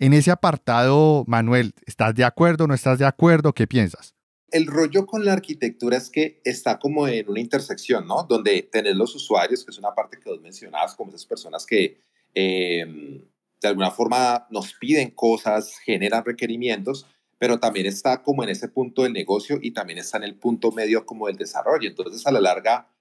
En 0.00 0.12
ese 0.12 0.32
apartado, 0.32 1.24
Manuel, 1.28 1.72
¿estás 1.86 2.14
de 2.16 2.24
acuerdo? 2.24 2.66
¿No 2.66 2.74
estás 2.74 2.98
de 2.98 3.06
acuerdo? 3.06 3.52
¿Qué 3.54 3.68
piensas? 3.68 4.14
El 4.50 4.66
rollo 4.66 5.06
con 5.06 5.24
la 5.24 5.32
arquitectura 5.32 5.96
es 5.96 6.10
que 6.10 6.40
está 6.44 6.80
como 6.80 7.06
en 7.06 7.28
una 7.28 7.40
intersección, 7.40 8.06
¿no? 8.06 8.24
Donde 8.24 8.68
tenés 8.70 8.96
los 8.96 9.14
usuarios, 9.14 9.64
que 9.64 9.70
es 9.70 9.78
una 9.78 9.94
parte 9.94 10.18
que 10.18 10.28
vos 10.28 10.40
mencionabas, 10.40 10.96
como 10.96 11.10
esas 11.10 11.24
personas 11.24 11.64
que 11.64 12.00
em, 12.34 13.22
de 13.60 13.68
alguna 13.68 13.90
forma 13.90 14.46
nos 14.50 14.74
piden 14.74 15.10
cosas, 15.10 15.78
generan 15.78 16.24
requerimientos, 16.24 17.06
pero 17.38 17.58
también 17.60 17.86
está 17.86 18.22
como 18.22 18.42
en 18.42 18.50
ese 18.50 18.68
punto 18.68 19.02
del 19.02 19.12
negocio 19.12 19.58
y 19.60 19.72
también 19.72 19.98
está 19.98 20.18
en 20.18 20.24
el 20.24 20.36
punto 20.36 20.72
medio 20.72 21.06
como 21.06 21.26
del 21.26 21.36
desarrollo. 21.36 21.88
Entonces, 21.88 22.26
a 22.26 22.32
la 22.32 22.40
larga, 22.40 22.94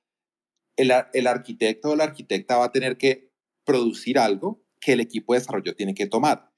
el, 0.75 0.91
el 1.13 1.27
arquitecto 1.27 1.91
o 1.91 1.95
la 1.95 2.05
arquitecta 2.05 2.57
va 2.57 2.65
a 2.65 2.71
tener 2.71 2.97
que 2.97 3.31
producir 3.63 4.19
algo 4.19 4.61
que 4.79 4.93
el 4.93 4.99
equipo 4.99 5.33
de 5.33 5.39
desarrollo 5.39 5.75
tiene 5.75 5.93
que 5.93 6.07
tomar 6.07 6.55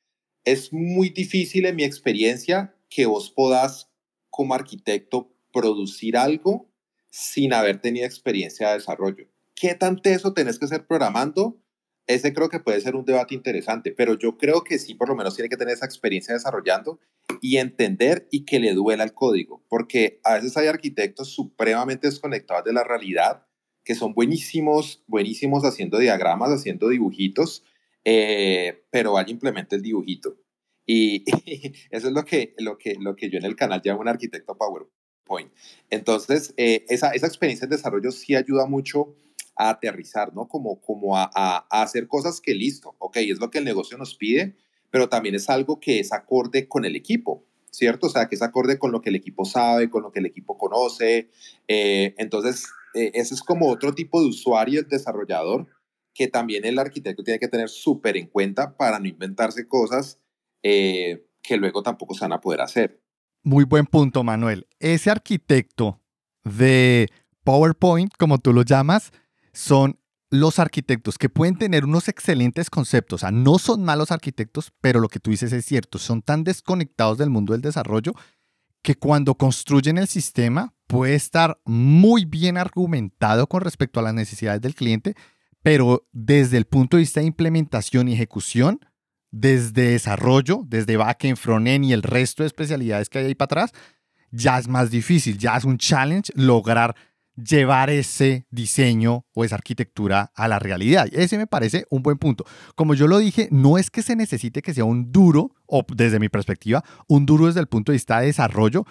es 0.48 0.72
muy 0.72 1.10
difícil 1.10 1.66
en 1.66 1.76
mi 1.76 1.84
experiencia 1.84 2.74
que 2.90 3.06
vos 3.06 3.30
puedas 3.30 3.92
como 4.30 4.54
arquitecto 4.54 5.36
producir 5.52 6.16
algo 6.16 6.72
sin 7.10 7.52
haber 7.52 7.82
tenido 7.82 8.06
experiencia 8.06 8.70
de 8.70 8.76
desarrollo. 8.76 9.28
¿Qué 9.56 9.76
tan 9.76 10.02
teso 10.02 10.34
tenés 10.34 10.58
que 10.58 10.68
ser 10.68 10.88
programando? 10.88 11.60
Ese 12.08 12.34
creo 12.34 12.48
que 12.48 12.62
puede 12.62 12.80
ser 12.80 12.96
un 12.96 13.04
debate 13.04 13.36
interesante, 13.36 13.92
pero 13.92 14.18
yo 14.18 14.38
creo 14.38 14.64
que 14.64 14.80
sí, 14.80 14.96
por 14.96 15.10
lo 15.10 15.16
menos 15.16 15.36
tiene 15.36 15.50
que 15.50 15.58
tener 15.58 15.74
esa 15.74 15.86
experiencia 15.86 16.34
desarrollando 16.34 17.00
y 17.42 17.58
entender 17.58 18.28
y 18.32 18.46
que 18.46 18.60
le 18.60 18.74
duela 18.74 19.04
el 19.04 19.14
código, 19.14 19.64
porque 19.68 20.22
a 20.24 20.36
veces 20.36 20.56
hay 20.56 20.68
arquitectos 20.68 21.30
supremamente 21.30 22.08
desconectados 22.08 22.64
de 22.64 22.74
la 22.74 22.86
realidad 22.86 23.46
que 23.84 23.96
son 23.96 24.14
buenísimos, 24.14 25.04
buenísimos 25.08 25.64
haciendo 25.64 25.98
diagramas, 25.98 26.52
haciendo 26.52 26.90
dibujitos, 26.90 27.64
eh, 28.04 28.86
pero 28.90 29.14
vaya 29.14 29.32
implemente 29.32 29.76
el 29.76 29.82
dibujito. 29.82 30.38
Y, 30.86 31.26
eso 31.92 32.08
es 32.08 32.14
lo 32.14 32.24
que, 32.24 32.54
lo, 32.58 32.78
que, 32.78 32.96
lo 33.00 33.16
que 33.16 33.30
yo 33.30 33.38
en 33.38 33.46
el 33.46 33.56
canal 33.56 33.82
llamo 33.84 34.02
un 34.02 34.08
arquitecto 34.08 34.58
PowerPoint. 34.58 35.52
Entonces, 35.90 36.54
eh, 36.58 36.86
esa, 36.90 37.12
esa 37.12 37.28
experiencia 37.28 37.68
de 37.68 37.76
desarrollo 37.76 38.12
sí 38.12 38.36
ayuda 38.36 38.66
mucho 38.66 39.16
a 39.58 39.70
aterrizar, 39.70 40.34
¿no? 40.34 40.48
Como, 40.48 40.82
como 40.82 41.18
a, 41.18 41.30
a, 41.34 41.82
hacer 41.82 42.08
cosas 42.08 42.42
que 42.42 42.54
listo, 42.54 42.96
ok, 43.00 43.18
es 43.18 43.40
lo 43.40 43.50
que 43.50 43.60
el 43.60 43.66
negocio 43.66 43.98
nos 43.98 44.16
pide, 44.16 44.56
pero 44.90 45.10
también 45.10 45.36
es 45.36 45.50
algo 45.50 45.80
que 45.80 46.00
es 46.00 46.14
acorde 46.14 46.68
con 46.68 46.86
el 46.86 46.96
equipo, 46.96 47.44
¿cierto? 47.72 48.08
O 48.08 48.10
sea, 48.10 48.28
que 48.28 48.36
es 48.36 48.42
acorde 48.42 48.80
con 48.80 48.92
lo 48.92 49.02
que 49.02 49.10
el 49.10 49.16
equipo 49.16 49.46
sabe, 49.46 49.90
con 49.90 50.04
lo 50.04 50.12
que 50.12 50.20
el 50.20 50.26
equipo 50.26 50.58
conoce. 50.58 51.30
Eh, 51.68 52.14
entonces, 52.18 52.68
ese 52.94 53.34
es 53.34 53.42
como 53.42 53.70
otro 53.70 53.94
tipo 53.94 54.22
de 54.22 54.28
usuario, 54.28 54.80
el 54.80 54.88
desarrollador, 54.88 55.68
que 56.14 56.28
también 56.28 56.66
el 56.66 56.80
arquitecto 56.80 57.24
tiene 57.24 57.40
que 57.40 57.48
tener 57.48 57.70
súper 57.70 58.18
en 58.18 58.28
cuenta 58.28 58.76
para 58.76 59.00
no 59.00 59.08
inventarse 59.08 59.68
cosas 59.68 60.20
eh, 60.64 61.28
que 61.44 61.58
luego 61.58 61.84
tampoco 61.84 62.16
se 62.16 62.22
van 62.22 62.34
a 62.34 62.42
poder 62.42 62.62
hacer. 62.62 63.00
Muy 63.44 63.64
buen 63.64 63.86
punto, 63.86 64.24
Manuel. 64.24 64.68
Ese 64.80 65.12
arquitecto 65.12 66.02
de 66.44 67.08
PowerPoint, 67.44 68.12
como 68.18 68.40
tú 68.40 68.52
lo 68.52 68.64
llamas, 68.64 69.12
son 69.58 70.00
los 70.30 70.60
arquitectos 70.60 71.18
que 71.18 71.30
pueden 71.30 71.58
tener 71.58 71.84
unos 71.84 72.08
excelentes 72.10 72.70
conceptos. 72.70 73.16
O 73.16 73.22
sea, 73.22 73.32
no 73.32 73.58
son 73.58 73.84
malos 73.84 74.12
arquitectos, 74.12 74.72
pero 74.82 75.00
lo 75.00 75.10
que 75.10 75.20
tú 75.20 75.32
dices 75.32 75.52
es 75.52 75.66
cierto. 75.66 75.98
Son 75.98 76.22
tan 76.22 76.44
desconectados 76.44 77.18
del 77.18 77.32
mundo 77.32 77.54
del 77.54 77.64
desarrollo 77.64 78.14
que 78.84 78.96
cuando 78.96 79.34
construyen 79.34 79.98
el 79.98 80.08
sistema 80.08 80.76
puede 80.86 81.16
estar 81.16 81.60
muy 81.66 82.26
bien 82.26 82.56
argumentado 82.58 83.48
con 83.48 83.62
respecto 83.62 84.00
a 84.00 84.04
las 84.04 84.14
necesidades 84.14 84.62
del 84.62 84.76
cliente, 84.76 85.16
pero 85.64 86.08
desde 86.12 86.58
el 86.58 86.66
punto 86.66 86.98
de 86.98 87.02
vista 87.02 87.22
de 87.22 87.26
implementación 87.26 88.08
y 88.08 88.14
ejecución, 88.14 88.80
desde 89.32 89.90
desarrollo, 89.90 90.62
desde 90.68 90.98
backend, 90.98 91.38
frontend 91.38 91.84
y 91.84 91.94
el 91.94 92.04
resto 92.04 92.44
de 92.44 92.48
especialidades 92.48 93.10
que 93.10 93.18
hay 93.18 93.26
ahí 93.26 93.36
para 93.36 93.64
atrás, 93.64 93.72
ya 94.30 94.60
es 94.60 94.68
más 94.68 94.92
difícil, 94.92 95.40
ya 95.40 95.58
es 95.58 95.64
un 95.64 95.80
challenge 95.80 96.32
lograr 96.36 96.96
llevar 97.38 97.90
ese 97.90 98.48
diseño 98.50 99.26
o 99.34 99.46
esa 99.46 99.56
arquitectura 99.56 100.32
a 100.36 100.48
la 100.48 100.60
realidad. 100.60 101.08
Ese 101.12 101.38
me 101.38 101.48
parece 101.48 101.86
un 101.90 102.02
buen 102.02 102.18
punto. 102.18 102.46
Como 102.76 102.96
yo 102.96 103.08
lo 103.08 103.20
dije, 103.20 103.48
no 103.52 103.78
es 103.78 103.92
que 103.92 104.02
se 104.02 104.16
necesite 104.16 104.62
que 104.62 104.74
sea 104.74 104.86
un 104.86 105.12
duro, 105.12 105.52
o 105.68 105.86
desde 105.96 106.20
mi 106.20 106.30
perspectiva, 106.30 106.84
un 107.08 107.26
duro 107.26 107.46
desde 107.46 107.60
el 107.60 107.68
punto 107.68 107.92
de 107.92 107.98
vista 107.98 108.20
de 108.20 108.28
desarrollo. 108.28 108.86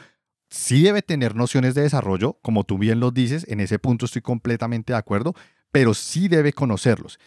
Sí 0.49 0.83
debe 0.83 1.03
tener 1.03 1.35
nociones 1.35 1.75
de 1.75 1.83
desarrollo, 1.83 2.39
como 2.41 2.63
tú 2.65 2.79
bien 2.79 3.01
lo 3.01 3.11
dices, 3.11 3.45
en 3.49 3.61
ese 3.61 3.81
punto 3.81 4.07
estoy 4.07 4.23
completamente 4.23 4.93
de 4.93 4.99
acuerdo, 4.99 5.35
pero 5.73 5.93
sí 5.93 6.29
debe 6.29 6.53
conocerlos. 6.53 7.19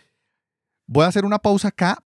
Voy 0.88 1.04
a 1.04 1.08
hacer 1.08 1.26
una 1.26 1.40
pausa 1.40 1.68
acá, 1.68 2.04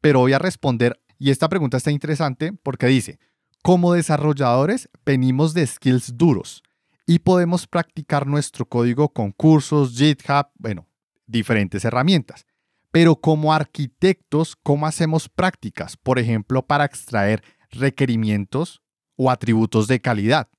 pero 0.00 0.18
voy 0.18 0.32
a 0.32 0.38
responder, 0.38 1.00
y 1.16 1.30
esta 1.30 1.48
pregunta 1.48 1.76
está 1.76 1.92
interesante 1.92 2.52
porque 2.52 2.86
dice, 2.86 3.20
como 3.62 3.92
desarrolladores 3.92 4.88
venimos 5.04 5.54
de 5.54 5.66
skills 5.66 6.16
duros 6.16 6.62
y 7.08 7.20
podemos 7.20 7.66
practicar 7.66 8.26
nuestro 8.26 8.68
código 8.68 9.08
con 9.08 9.32
cursos, 9.32 9.96
GitHub, 9.96 10.48
bueno, 10.58 10.86
diferentes 11.26 11.82
herramientas. 11.86 12.46
Pero 12.90 13.16
como 13.16 13.54
arquitectos, 13.54 14.54
¿cómo 14.62 14.86
hacemos 14.86 15.30
prácticas? 15.30 15.96
Por 15.96 16.18
ejemplo, 16.18 16.66
para 16.66 16.84
extraer 16.84 17.42
requerimientos 17.70 18.82
o 19.16 19.30
atributos 19.30 19.88
de 19.88 20.00
calidad. 20.00 20.50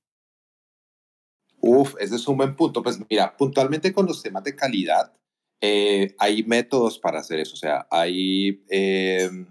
Uf, 1.60 1.94
ese 2.00 2.16
es 2.16 2.26
un 2.26 2.38
buen 2.38 2.56
punto. 2.56 2.82
Pues 2.82 2.98
mira, 3.08 3.36
puntualmente 3.36 3.92
con 3.92 4.06
los 4.06 4.20
temas 4.20 4.42
de 4.42 4.56
calidad, 4.56 5.12
eh, 5.60 6.16
hay 6.18 6.42
métodos 6.42 6.98
para 6.98 7.20
hacer 7.20 7.38
eso. 7.38 7.54
O 7.54 7.58
sea, 7.58 7.86
hay, 7.92 8.64
em, 8.70 9.46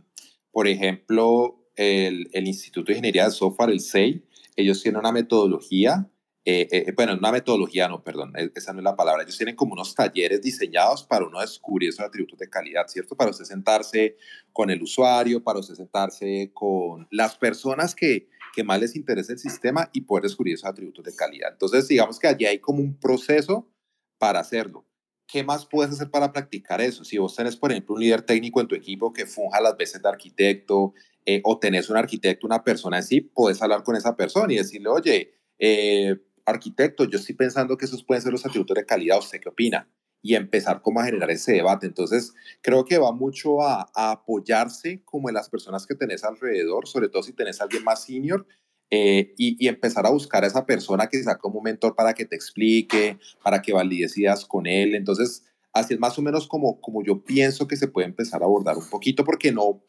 por 0.51 0.67
ejemplo, 0.67 1.65
el, 1.77 2.29
el, 2.33 2.45
Instituto 2.45 2.87
de 2.87 2.93
Ingeniería 2.97 3.23
de 3.23 3.31
Software, 3.31 3.69
el 3.69 3.79
SEI, 3.79 4.25
ellos 4.57 4.83
tienen 4.83 4.99
una 4.99 5.13
metodología, 5.13 6.11
eh, 6.45 6.67
eh, 6.71 6.93
bueno, 6.95 7.13
una 7.13 7.31
metodología, 7.31 7.87
no, 7.87 8.03
perdón, 8.03 8.33
e, 8.37 8.51
esa 8.55 8.73
no 8.73 8.79
es 8.79 8.83
la 8.83 8.95
palabra, 8.95 9.23
ellos 9.23 9.37
tienen 9.37 9.55
como 9.55 9.73
unos 9.73 9.93
talleres 9.93 10.41
diseñados 10.41 11.03
para 11.03 11.25
uno 11.25 11.41
descubrir 11.41 11.89
esos 11.89 12.05
atributos 12.05 12.39
de 12.39 12.49
calidad, 12.49 12.87
¿cierto? 12.87 13.15
Para 13.15 13.31
usted 13.31 13.45
sentarse 13.45 14.17
con 14.53 14.69
el 14.69 14.81
usuario, 14.81 15.43
para 15.43 15.59
usted 15.59 15.75
sentarse 15.75 16.51
con 16.53 17.07
las 17.11 17.35
personas 17.35 17.93
que, 17.93 18.29
que 18.53 18.63
más 18.63 18.79
les 18.79 18.95
interesa 18.95 19.33
el 19.33 19.39
sistema 19.39 19.89
y 19.93 20.01
poder 20.01 20.23
descubrir 20.23 20.55
esos 20.55 20.69
atributos 20.69 21.03
de 21.05 21.15
calidad. 21.15 21.51
Entonces, 21.51 21.87
digamos 21.87 22.19
que 22.19 22.27
allí 22.27 22.45
hay 22.45 22.59
como 22.59 22.79
un 22.79 22.97
proceso 22.97 23.69
para 24.17 24.39
hacerlo. 24.39 24.85
¿qué 25.31 25.43
más 25.43 25.65
puedes 25.65 25.93
hacer 25.93 26.09
para 26.09 26.31
practicar 26.31 26.81
eso? 26.81 27.03
Si 27.03 27.17
vos 27.17 27.35
tenés, 27.35 27.55
por 27.55 27.71
ejemplo, 27.71 27.95
un 27.95 28.01
líder 28.01 28.23
técnico 28.23 28.59
en 28.61 28.67
tu 28.67 28.75
equipo 28.75 29.13
que 29.13 29.25
funja 29.25 29.61
las 29.61 29.77
veces 29.77 30.01
de 30.01 30.09
arquitecto 30.09 30.93
eh, 31.25 31.41
o 31.43 31.59
tenés 31.59 31.89
un 31.89 31.97
arquitecto, 31.97 32.47
una 32.47 32.63
persona 32.63 32.97
en 32.97 33.03
sí, 33.03 33.21
puedes 33.21 33.61
hablar 33.61 33.83
con 33.83 33.95
esa 33.95 34.15
persona 34.15 34.51
y 34.51 34.57
decirle, 34.57 34.89
oye, 34.89 35.33
eh, 35.59 36.15
arquitecto, 36.49 37.05
yo 37.05 37.17
estoy 37.17 37.35
pensando 37.35 37.77
que 37.77 37.85
esos 37.85 38.03
pueden 38.03 38.21
ser 38.21 38.31
los 38.31 38.45
atributos 38.45 38.75
de 38.75 38.85
calidad, 38.85 39.19
¿usted 39.19 39.39
qué 39.39 39.49
opina? 39.49 39.89
Y 40.21 40.35
empezar 40.35 40.81
como 40.81 40.99
a 40.99 41.05
generar 41.05 41.31
ese 41.31 41.53
debate. 41.53 41.87
Entonces, 41.87 42.33
creo 42.61 42.83
que 42.85 42.97
va 42.97 43.11
mucho 43.11 43.61
a, 43.61 43.89
apoyarse 43.93 45.01
como 45.05 45.29
en 45.29 45.35
las 45.35 45.49
personas 45.49 45.85
que 45.85 45.95
tenés 45.95 46.23
alrededor, 46.23 46.87
sobre 46.87 47.09
todo 47.09 47.23
si 47.23 47.33
tenés 47.33 47.61
a 47.61 47.63
alguien 47.63 47.83
más 47.83 48.03
senior, 48.03 48.45
eh, 48.91 49.33
y, 49.37 49.67
empezar 49.67 50.05
a 50.05 50.09
buscar 50.09 50.43
a 50.43 50.47
esa 50.47 50.65
persona 50.65 51.07
que 51.07 51.21
sea 51.23 51.37
como 51.37 51.61
mentor 51.61 51.95
para 51.95 52.13
que 52.13 52.25
te 52.25 52.35
explique, 52.35 53.19
para 53.43 53.61
que 53.61 53.71
valides 53.71 54.17
ideas 54.17 54.45
con 54.45 54.65
él. 54.65 54.95
Entonces, 54.95 55.45
así 55.73 55.93
es 55.93 55.99
más 55.99 56.17
o 56.17 56.21
menos 56.21 56.47
como, 56.47 56.81
como 56.81 57.03
yo 57.03 57.23
pienso 57.23 57.67
que 57.67 57.77
se 57.77 57.87
puede 57.87 58.07
empezar 58.07 58.41
a 58.41 58.45
abordar 58.45 58.77
un 58.77 58.89
poquito, 58.89 59.23
porque 59.23 59.51
no, 59.51 59.83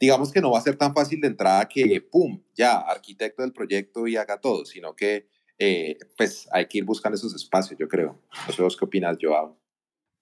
digamos 0.00 0.32
que 0.32 0.40
no 0.40 0.50
va 0.50 0.58
a 0.58 0.62
ser 0.62 0.76
tan 0.76 0.94
fácil 0.94 1.20
de 1.20 1.28
entrada 1.28 1.68
que, 1.68 2.00
¡pum!, 2.00 2.42
ya, 2.54 2.78
arquitecto 2.78 3.42
del 3.42 3.52
proyecto 3.52 4.06
y 4.06 4.16
haga 4.16 4.40
todo, 4.40 4.64
sino 4.64 4.96
que 4.96 5.28
eh, 5.60 5.98
pues 6.16 6.48
hay 6.50 6.66
que 6.66 6.78
ir 6.78 6.84
buscando 6.84 7.16
esos 7.16 7.34
espacios, 7.34 7.78
yo 7.78 7.86
creo. 7.86 8.18
No 8.46 8.52
sé 8.52 8.62
vos 8.62 8.76
qué 8.76 8.84
opinas, 8.86 9.18
Joao. 9.20 9.60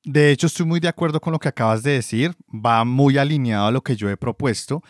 De 0.05 0.33
hecho, 0.33 0.49
estoy 0.49 0.67
muy 0.67 0.81
de 0.81 0.89
acuerdo 0.89 1.21
con 1.21 1.33
lo 1.33 1.39
que 1.39 1.49
acabas 1.49 1.85
de 1.85 1.93
decir. 1.93 2.33
Va 2.53 2.85
muy 2.85 3.19
alineado 3.19 3.69
a 3.69 3.71
lo 3.71 3.83
que 3.83 3.95
yo 3.95 4.11
he 4.11 4.17
propuesto. 4.17 4.83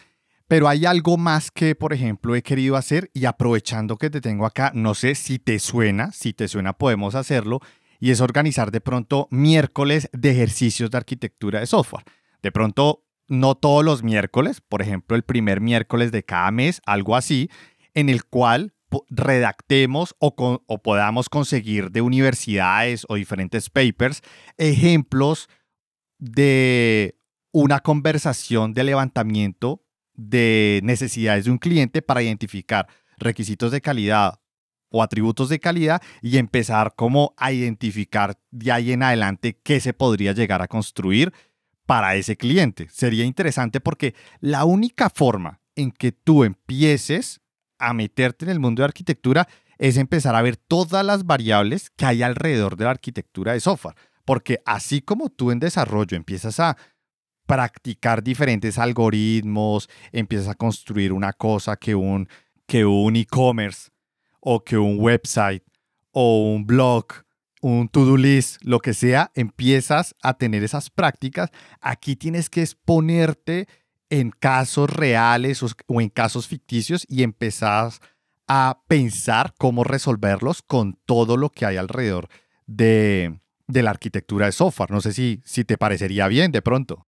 Pero 0.48 0.66
hay 0.66 0.86
algo 0.86 1.18
más 1.18 1.50
que, 1.50 1.74
por 1.74 1.92
ejemplo, 1.92 2.34
he 2.34 2.42
querido 2.42 2.76
hacer 2.76 3.10
y 3.12 3.26
aprovechando 3.26 3.98
que 3.98 4.08
te 4.08 4.22
tengo 4.22 4.46
acá, 4.46 4.72
no 4.74 4.94
sé 4.94 5.14
si 5.14 5.38
te 5.38 5.58
suena, 5.58 6.12
si 6.12 6.32
te 6.32 6.48
suena 6.48 6.72
podemos 6.72 7.14
hacerlo, 7.14 7.60
y 8.00 8.12
es 8.12 8.22
organizar 8.22 8.70
de 8.70 8.80
pronto 8.80 9.28
miércoles 9.30 10.08
de 10.14 10.30
ejercicios 10.30 10.90
de 10.90 10.96
arquitectura 10.96 11.60
de 11.60 11.66
software. 11.66 12.04
De 12.42 12.50
pronto, 12.50 13.04
no 13.26 13.56
todos 13.56 13.84
los 13.84 14.02
miércoles, 14.02 14.62
por 14.62 14.80
ejemplo, 14.80 15.14
el 15.14 15.24
primer 15.24 15.60
miércoles 15.60 16.10
de 16.10 16.22
cada 16.22 16.50
mes, 16.50 16.80
algo 16.86 17.16
así, 17.16 17.50
en 17.92 18.08
el 18.08 18.24
cual 18.24 18.72
redactemos 19.10 20.14
o, 20.18 20.34
podamos 20.82 21.28
conseguir 21.28 21.90
de 21.90 22.00
universidades 22.00 23.04
o 23.08 23.16
diferentes 23.16 23.70
papers 23.70 24.22
ejemplos 24.56 25.48
de 26.18 27.16
una 27.52 27.80
conversación 27.80 28.74
de 28.74 28.84
levantamiento 28.84 29.84
de 30.14 30.80
necesidades 30.82 31.44
de 31.44 31.50
un 31.50 31.58
cliente 31.58 32.02
para 32.02 32.22
identificar 32.22 32.88
requisitos 33.18 33.70
de 33.72 33.80
calidad 33.80 34.40
o 34.90 35.02
atributos 35.02 35.48
de 35.48 35.60
calidad 35.60 36.02
y 36.22 36.38
empezar 36.38 36.94
como 36.96 37.34
a 37.36 37.52
identificar 37.52 38.38
de 38.50 38.72
ahí 38.72 38.92
en 38.92 39.02
adelante 39.02 39.60
qué 39.62 39.80
se 39.80 39.92
podría 39.92 40.32
llegar 40.32 40.62
a 40.62 40.68
construir 40.68 41.32
para 41.86 42.16
ese 42.16 42.36
cliente. 42.36 42.88
Sería 42.90 43.24
interesante 43.24 43.80
porque 43.80 44.14
la 44.40 44.64
única 44.64 45.10
forma 45.10 45.60
en 45.76 45.90
que 45.92 46.12
tú 46.12 46.44
empieces 46.44 47.40
a 47.78 47.92
meterte 47.94 48.44
en 48.44 48.50
el 48.50 48.60
mundo 48.60 48.82
de 48.82 48.86
arquitectura 48.86 49.48
es 49.78 49.96
empezar 49.96 50.34
a 50.34 50.42
ver 50.42 50.56
todas 50.56 51.04
las 51.04 51.24
variables 51.24 51.90
que 51.90 52.04
hay 52.04 52.22
alrededor 52.22 52.76
de 52.76 52.84
la 52.84 52.90
arquitectura 52.90 53.52
de 53.52 53.60
software. 53.60 53.94
Porque 54.24 54.60
así 54.66 55.00
como 55.00 55.30
tú 55.30 55.50
en 55.50 55.60
desarrollo 55.60 56.16
empiezas 56.16 56.60
a 56.60 56.76
practicar 57.46 58.22
diferentes 58.22 58.78
algoritmos, 58.78 59.88
empiezas 60.12 60.48
a 60.48 60.54
construir 60.54 61.12
una 61.12 61.32
cosa 61.32 61.76
que 61.76 61.94
un, 61.94 62.28
que 62.66 62.84
un 62.84 63.16
e-commerce 63.16 63.90
o 64.40 64.62
que 64.62 64.76
un 64.76 64.98
website 65.00 65.62
o 66.12 66.52
un 66.52 66.66
blog, 66.66 67.06
un 67.62 67.88
to-do 67.88 68.16
list, 68.16 68.58
lo 68.62 68.80
que 68.80 68.92
sea, 68.92 69.30
empiezas 69.34 70.14
a 70.22 70.34
tener 70.34 70.62
esas 70.62 70.90
prácticas, 70.90 71.50
aquí 71.80 72.16
tienes 72.16 72.50
que 72.50 72.60
exponerte 72.60 73.66
en 74.10 74.30
casos 74.30 74.90
reales 74.90 75.62
o, 75.62 76.00
en 76.00 76.08
casos 76.08 76.48
ficticios 76.48 77.04
y 77.08 77.22
empezás 77.22 78.00
a 78.46 78.82
pensar 78.88 79.54
cómo 79.58 79.84
resolverlos 79.84 80.62
con 80.62 80.98
todo 81.04 81.36
lo 81.36 81.50
que 81.50 81.66
hay 81.66 81.76
alrededor 81.76 82.28
de, 82.66 83.40
la 83.66 83.90
arquitectura 83.90 84.46
de 84.46 84.52
software. 84.52 84.90
No 84.90 85.00
sé 85.00 85.12
si, 85.12 85.42
si 85.44 85.64
te 85.64 85.76
parecería 85.76 86.28
bien 86.28 86.50
de 86.52 86.62
pronto. 86.62 87.06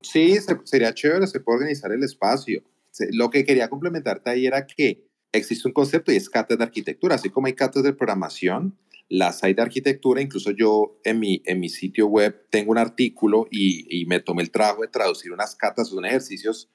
Sí, 0.00 0.36
sería 0.64 0.94
chévere, 0.94 1.26
se 1.26 1.40
puede 1.40 1.58
organizar 1.58 1.90
el 1.90 2.04
espacio. 2.04 2.62
Lo 3.10 3.30
que 3.30 3.44
quería 3.44 3.68
complementarte 3.68 4.30
ahí 4.30 4.46
era 4.46 4.66
que 4.66 5.06
existe 5.32 5.66
un 5.66 5.74
concepto 5.74 6.12
y 6.12 6.16
es 6.16 6.30
cátedra 6.30 6.58
de 6.58 6.64
arquitectura. 6.64 7.16
Así 7.16 7.30
como 7.30 7.48
hay 7.48 7.54
cátedras 7.54 7.84
de 7.84 7.92
programación, 7.92 8.78
las 9.08 9.42
hay 9.44 9.54
de 9.54 9.62
arquitectura. 9.62 10.20
Incluso 10.20 10.50
yo 10.50 11.00
en 11.04 11.20
mi, 11.20 11.42
en 11.44 11.60
mi 11.60 11.68
sitio 11.68 12.06
web 12.06 12.46
tengo 12.50 12.70
un 12.72 12.78
artículo 12.78 13.46
y, 13.50 14.00
y 14.00 14.06
me 14.06 14.20
tomé 14.20 14.42
el 14.42 14.50
trabajo 14.50 14.82
de 14.82 14.88
traducir 14.88 15.32
unas 15.32 15.54
catas, 15.56 15.88
son 15.88 16.04
ejercicios 16.04 16.70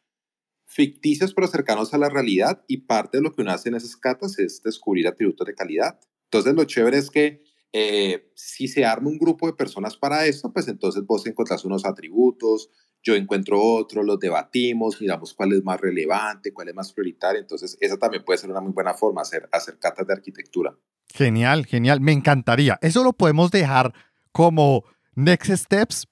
ficticios 0.72 1.34
pero 1.34 1.48
cercanos 1.48 1.94
a 1.94 1.98
la 1.98 2.10
realidad 2.10 2.64
y 2.66 2.78
parte 2.78 3.18
de 3.18 3.24
lo 3.24 3.34
que 3.34 3.42
uno 3.42 3.52
hace 3.52 3.68
en 3.68 3.76
esas 3.76 3.98
catas 3.98 4.40
es 4.40 4.64
descubrir 4.64 5.08
atributos 5.08 5.46
de 5.46 5.54
calidad. 5.54 6.00
Entonces 6.26 6.54
lo 6.56 6.64
chévere 6.64 6.98
es 6.98 7.10
que 7.10 7.44
eh, 7.74 8.32
si 8.36 8.68
se 8.68 8.86
arma 8.86 9.10
un 9.10 9.18
grupo 9.18 9.48
de 9.48 9.54
personas 9.54 9.98
para 9.98 10.26
esto, 10.26 10.52
pues 10.54 10.68
entonces 10.70 11.06
vos 11.06 11.26
encontrás 11.28 11.66
unos 11.66 11.86
atributos, 11.86 12.70
yo 13.04 13.16
encuentro 13.16 13.62
otros, 13.62 14.06
los 14.06 14.20
debatimos, 14.20 15.02
miramos 15.02 15.34
cuál 15.34 15.54
es 15.54 15.64
más 15.64 15.80
relevante, 15.80 16.54
cuál 16.54 16.70
es 16.70 16.76
más 16.76 16.94
prioritario. 16.94 17.42
Entonces, 17.42 17.78
esa 17.82 17.98
también 17.98 18.24
puede 18.24 18.38
ser 18.38 18.52
una 18.52 18.62
muy 18.62 18.74
buena 18.74 18.94
forma, 18.94 19.22
hacer, 19.22 19.50
hacer 19.52 19.80
catas 19.80 20.06
de 20.06 20.14
arquitectura. 20.14 20.78
Genial, 21.14 21.66
genial. 21.66 22.02
Me 22.02 22.12
encantaría. 22.12 22.80
Eso 22.82 23.04
lo 23.04 23.14
podemos 23.14 23.52
dejar 23.52 23.94
como 24.32 24.84
next 25.16 25.52
steps. 25.52 26.08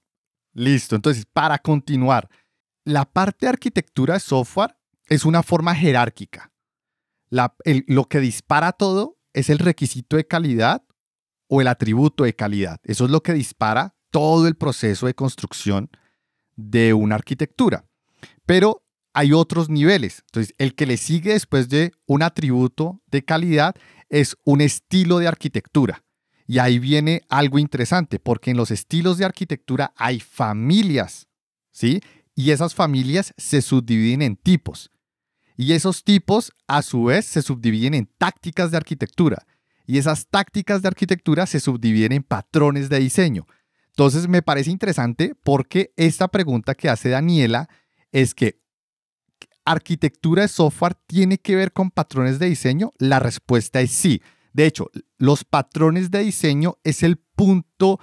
Listo. 0.54 0.96
Entonces, 0.96 1.26
para 1.26 1.58
continuar, 1.60 2.30
la 2.84 3.06
parte 3.06 3.46
de 3.46 3.52
arquitectura 3.52 4.16
de 4.16 4.20
software 4.20 4.76
es 5.08 5.26
una 5.26 5.44
forma 5.44 5.76
jerárquica. 5.76 6.52
lo 7.30 8.06
que 8.06 8.20
dispara 8.20 8.72
todo 8.72 9.18
es 9.34 9.50
el 9.50 9.60
requisito 9.60 10.18
de 10.18 10.26
calidad 10.26 10.84
o 11.48 11.62
el 11.62 11.68
atributo 11.68 12.24
de 12.24 12.36
calidad. 12.36 12.80
Eso 12.84 13.06
es 13.06 13.12
lo 13.12 13.22
que 13.22 13.34
dispara 13.34 13.96
todo 14.12 14.48
el 14.48 14.56
proceso 14.56 15.06
de 15.06 15.14
construcción 15.14 15.90
de 16.56 16.94
una 16.94 17.16
arquitectura. 17.16 17.86
Pero 18.46 18.84
hay 19.14 19.34
otros 19.34 19.70
niveles. 19.70 20.24
Entonces, 20.28 20.56
el 20.58 20.76
que 20.76 20.86
le 20.86 20.98
sigue 20.98 21.34
después 21.34 21.70
de 21.70 21.92
un 22.06 22.24
atributo 22.24 23.02
de 23.08 23.24
calidad 23.24 23.76
es 24.10 24.38
un 24.44 24.62
estilo 24.62 25.20
de 25.20 25.28
arquitectura. 25.28 26.04
Y 26.48 26.58
ahí 26.60 26.80
viene 26.80 27.22
algo 27.30 27.60
interesante, 27.60 28.20
porque 28.20 28.52
en 28.52 28.58
los 28.58 28.72
estilos 28.72 29.18
de 29.18 29.26
arquitectura 29.26 29.94
hay 29.96 30.20
familias, 30.20 31.28
¿sí? 31.72 32.02
Y 32.36 32.52
esas 32.52 32.74
familias 32.74 33.34
se 33.38 33.62
subdividen 33.62 34.22
en 34.22 34.36
tipos. 34.36 34.92
Y 35.56 35.74
esos 35.74 36.04
tipos, 36.04 36.54
a 36.68 36.82
su 36.82 37.04
vez, 37.04 37.26
se 37.26 37.42
subdividen 37.42 37.94
en 37.94 38.10
tácticas 38.18 38.72
de 38.72 38.78
arquitectura. 38.78 39.46
Y 39.86 39.98
esas 39.98 40.28
tácticas 40.28 40.82
de 40.82 40.88
arquitectura 40.88 41.46
se 41.46 41.60
subdividen 41.60 42.14
en 42.14 42.24
patrones 42.24 42.90
de 42.90 43.00
diseño. 43.00 43.46
Entonces 43.90 44.28
me 44.30 44.42
parece 44.42 44.72
interesante 44.72 45.36
porque 45.44 45.92
esta 45.98 46.30
pregunta 46.30 46.76
que 46.76 46.90
hace 46.90 47.10
Daniela 47.10 47.68
es 48.12 48.34
que 48.34 48.62
arquitectura 49.72 50.44
de 50.44 50.48
software 50.48 50.96
tiene 51.06 51.38
que 51.38 51.56
ver 51.56 51.72
con 51.72 51.92
patrones 51.92 52.40
de 52.40 52.48
diseño. 52.48 52.92
La 52.98 53.20
respuesta 53.20 53.82
es 53.82 53.92
sí. 53.92 54.22
De 54.54 54.66
hecho, 54.66 54.90
los 55.18 55.44
patrones 55.44 56.12
de 56.12 56.20
diseño 56.20 56.78
es 56.84 57.04
el 57.04 57.18
punto 57.18 58.00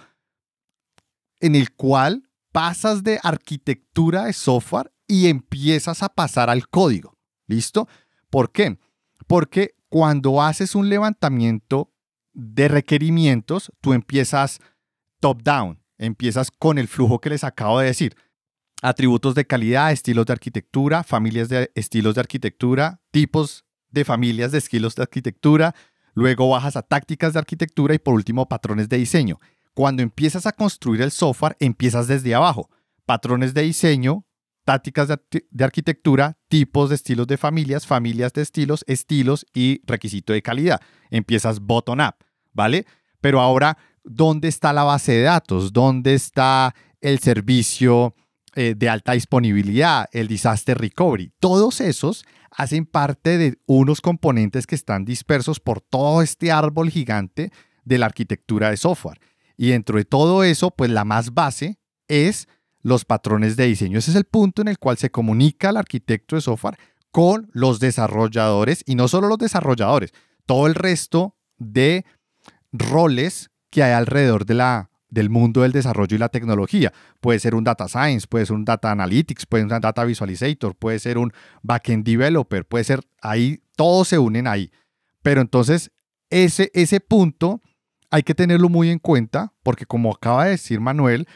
en 1.40 1.54
el 1.54 1.72
cual 1.72 2.30
pasas 2.52 3.02
de 3.02 3.18
arquitectura 3.22 4.24
de 4.24 4.32
software 4.32 4.92
y 5.06 5.26
empiezas 5.26 6.02
a 6.02 6.08
pasar 6.08 6.50
al 6.50 6.68
código. 6.68 7.16
¿Listo? 7.46 7.88
¿Por 8.30 8.52
qué? 8.52 8.78
Porque 9.26 9.74
cuando 9.88 10.42
haces 10.42 10.74
un 10.74 10.88
levantamiento 10.88 11.92
de 12.32 12.68
requerimientos, 12.68 13.72
tú 13.80 13.92
empiezas 13.92 14.60
top-down. 15.20 15.82
Empiezas 15.98 16.50
con 16.50 16.78
el 16.78 16.88
flujo 16.88 17.20
que 17.20 17.30
les 17.30 17.44
acabo 17.44 17.80
de 17.80 17.86
decir. 17.86 18.16
Atributos 18.86 19.34
de 19.34 19.44
calidad, 19.44 19.90
estilos 19.90 20.26
de 20.26 20.32
arquitectura, 20.32 21.02
familias 21.02 21.48
de 21.48 21.72
estilos 21.74 22.14
de 22.14 22.20
arquitectura, 22.20 23.00
tipos 23.10 23.64
de 23.90 24.04
familias 24.04 24.52
de 24.52 24.58
estilos 24.58 24.94
de 24.94 25.02
arquitectura, 25.02 25.74
luego 26.14 26.48
bajas 26.48 26.76
a 26.76 26.82
tácticas 26.82 27.32
de 27.32 27.40
arquitectura 27.40 27.94
y 27.94 27.98
por 27.98 28.14
último 28.14 28.48
patrones 28.48 28.88
de 28.88 28.98
diseño. 28.98 29.40
Cuando 29.74 30.04
empiezas 30.04 30.46
a 30.46 30.52
construir 30.52 31.02
el 31.02 31.10
software, 31.10 31.56
empiezas 31.58 32.06
desde 32.06 32.32
abajo. 32.36 32.70
Patrones 33.06 33.54
de 33.54 33.62
diseño, 33.62 34.24
tácticas 34.64 35.08
de, 35.08 35.18
de, 35.50 35.64
arquitectura, 35.64 36.38
tipos 36.46 36.90
de 36.90 36.94
estilos 36.94 37.26
de 37.26 37.38
familias, 37.38 37.88
familias 37.88 38.34
de 38.34 38.42
estilos, 38.42 38.84
estilos 38.86 39.46
y 39.52 39.80
requisito 39.84 40.32
de 40.32 40.42
calidad. 40.42 40.80
Empiezas 41.10 41.58
bottom 41.58 41.98
up, 41.98 42.24
¿vale? 42.52 42.86
Pero 43.20 43.40
ahora 43.40 43.78
dónde 44.04 44.46
está 44.46 44.72
la 44.72 44.84
base 44.84 45.10
de 45.10 45.22
datos, 45.22 45.72
dónde 45.72 46.14
está 46.14 46.72
el 47.00 47.18
servicio 47.18 48.14
eh, 48.58 48.74
de 48.74 48.88
alta 48.88 49.12
disponibilidad, 49.12 50.08
el 50.12 50.28
disaster 50.28 50.78
recovery. 50.78 51.30
Todos 51.38 51.82
esos 51.82 52.24
hacen 52.50 52.86
parte 52.86 53.36
de 53.36 53.58
unos 53.66 54.00
componentes 54.00 54.66
que 54.66 54.74
están 54.74 55.04
dispersos 55.04 55.60
por 55.60 55.82
todo 55.82 56.22
este 56.22 56.50
árbol 56.50 56.88
gigante 56.88 57.52
de 57.84 57.98
la 57.98 58.06
arquitectura 58.06 58.70
de 58.70 58.78
software. 58.78 59.20
Y 59.58 59.68
dentro 59.68 59.98
de 59.98 60.06
todo 60.06 60.42
eso, 60.42 60.70
pues 60.70 60.90
la 60.90 61.04
más 61.04 61.34
base 61.34 61.78
es 62.08 62.48
los 62.80 63.04
patrones 63.04 63.56
de 63.56 63.66
diseño. 63.66 63.98
Ese 63.98 64.10
es 64.10 64.16
el 64.16 64.24
punto 64.24 64.62
en 64.62 64.68
el 64.68 64.78
cual 64.78 64.96
se 64.96 65.10
comunica 65.10 65.68
el 65.68 65.76
arquitecto 65.76 66.34
de 66.36 66.40
software 66.40 66.78
con 67.10 67.50
los 67.52 67.78
desarrolladores 67.78 68.82
y 68.86 68.94
no 68.94 69.06
solo 69.06 69.28
los 69.28 69.38
desarrolladores, 69.38 70.14
todo 70.46 70.66
el 70.66 70.74
resto 70.74 71.36
de 71.58 72.06
roles 72.72 73.50
que 73.68 73.82
hay 73.82 73.92
alrededor 73.92 74.46
de 74.46 74.54
la, 74.54 74.90
del 75.08 75.30
mundo 75.30 75.62
del 75.62 75.72
desarrollo 75.72 76.16
y 76.16 76.18
la 76.18 76.28
tecnología. 76.28 76.92
Puede 77.20 77.38
ser 77.38 77.54
un 77.54 77.64
data 77.64 77.88
science, 77.88 78.26
puede 78.26 78.46
ser 78.46 78.56
un 78.56 78.64
data 78.64 78.90
analytics, 78.90 79.46
puede 79.46 79.64
ser 79.64 79.74
un 79.74 79.80
data 79.80 80.04
visualizator, 80.04 80.74
puede 80.74 80.98
ser 80.98 81.18
un 81.18 81.32
backend 81.62 82.04
developer, 82.04 82.66
puede 82.66 82.84
ser 82.84 83.00
ahí, 83.20 83.62
todos 83.76 84.08
se 84.08 84.18
unen 84.18 84.46
ahí. 84.46 84.70
Pero 85.22 85.40
entonces 85.40 85.90
ese, 86.30 86.70
ese 86.74 87.00
punto 87.00 87.62
hay 88.10 88.22
que 88.22 88.34
tenerlo 88.34 88.68
muy 88.68 88.90
en 88.90 88.98
cuenta 88.98 89.52
porque 89.62 89.86
como 89.86 90.12
acaba 90.12 90.44
de 90.44 90.52
decir 90.52 90.80
Manuel, 90.80 91.26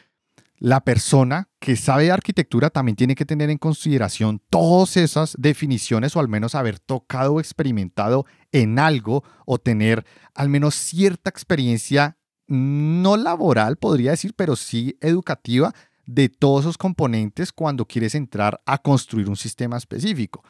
la 0.60 0.84
persona 0.84 1.48
que 1.58 1.74
sabe 1.74 2.10
arquitectura 2.10 2.68
también 2.68 2.94
tiene 2.94 3.14
que 3.14 3.24
tener 3.24 3.48
en 3.48 3.56
consideración 3.56 4.42
todas 4.50 4.98
esas 4.98 5.34
definiciones 5.38 6.14
o 6.14 6.20
al 6.20 6.28
menos 6.28 6.54
haber 6.54 6.78
tocado 6.78 7.34
o 7.34 7.40
experimentado 7.40 8.26
en 8.52 8.78
algo 8.78 9.24
o 9.46 9.58
tener 9.58 10.04
al 10.34 10.50
menos 10.50 10.74
cierta 10.74 11.30
experiencia 11.30 12.18
no 12.50 13.16
laboral, 13.16 13.76
podría 13.76 14.10
decir, 14.10 14.34
pero 14.34 14.56
sí 14.56 14.98
educativa 15.00 15.72
de 16.04 16.28
todos 16.28 16.64
esos 16.64 16.78
componentes 16.78 17.52
cuando 17.52 17.86
quieres 17.86 18.16
entrar 18.16 18.60
a 18.66 18.78
construir 18.78 19.28
un 19.28 19.36
sistema 19.36 19.76
específico. 19.76 20.42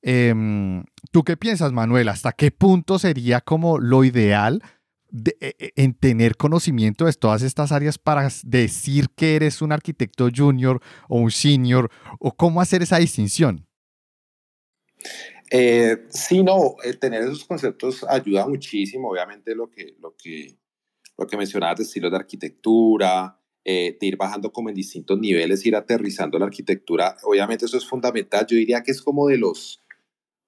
Em, 0.00 0.82
¿Tú 1.10 1.22
qué 1.22 1.36
piensas, 1.36 1.72
Manuel? 1.72 2.08
¿Hasta 2.08 2.32
qué 2.32 2.50
punto 2.50 2.98
sería 2.98 3.42
como 3.42 3.78
lo 3.78 4.02
ideal 4.02 4.62
de, 5.10 5.36
e, 5.40 5.54
e, 5.58 5.72
en 5.76 5.92
tener 5.92 6.36
conocimiento 6.36 7.04
de 7.04 7.12
todas 7.12 7.42
estas 7.42 7.70
áreas 7.70 7.98
para 7.98 8.28
decir 8.44 9.10
que 9.14 9.36
eres 9.36 9.60
un 9.60 9.72
arquitecto 9.72 10.28
junior 10.34 10.80
o 11.08 11.18
un 11.18 11.30
senior? 11.30 11.90
¿O 12.18 12.32
cómo 12.32 12.62
hacer 12.62 12.82
esa 12.82 12.96
distinción? 12.96 13.66
Eh, 15.50 16.06
sí, 16.08 16.42
no, 16.42 16.76
eh, 16.82 16.94
tener 16.94 17.22
esos 17.22 17.44
conceptos 17.44 18.06
ayuda 18.08 18.48
muchísimo. 18.48 19.10
Obviamente 19.10 19.54
lo 19.54 19.68
que, 19.68 19.96
lo 20.00 20.16
que 20.16 20.56
lo 21.18 21.26
que 21.26 21.36
mencionabas 21.36 21.78
de 21.78 21.84
estilos 21.84 22.10
de 22.10 22.16
arquitectura, 22.16 23.38
eh, 23.64 23.96
de 24.00 24.06
ir 24.06 24.16
bajando 24.16 24.52
como 24.52 24.70
en 24.70 24.74
distintos 24.74 25.18
niveles, 25.18 25.64
ir 25.64 25.76
aterrizando 25.76 26.38
la 26.38 26.46
arquitectura. 26.46 27.16
Obviamente 27.22 27.66
eso 27.66 27.76
es 27.76 27.86
fundamental. 27.86 28.46
Yo 28.46 28.56
diría 28.56 28.82
que 28.82 28.90
es 28.90 29.00
como 29.00 29.28
de 29.28 29.38
los, 29.38 29.80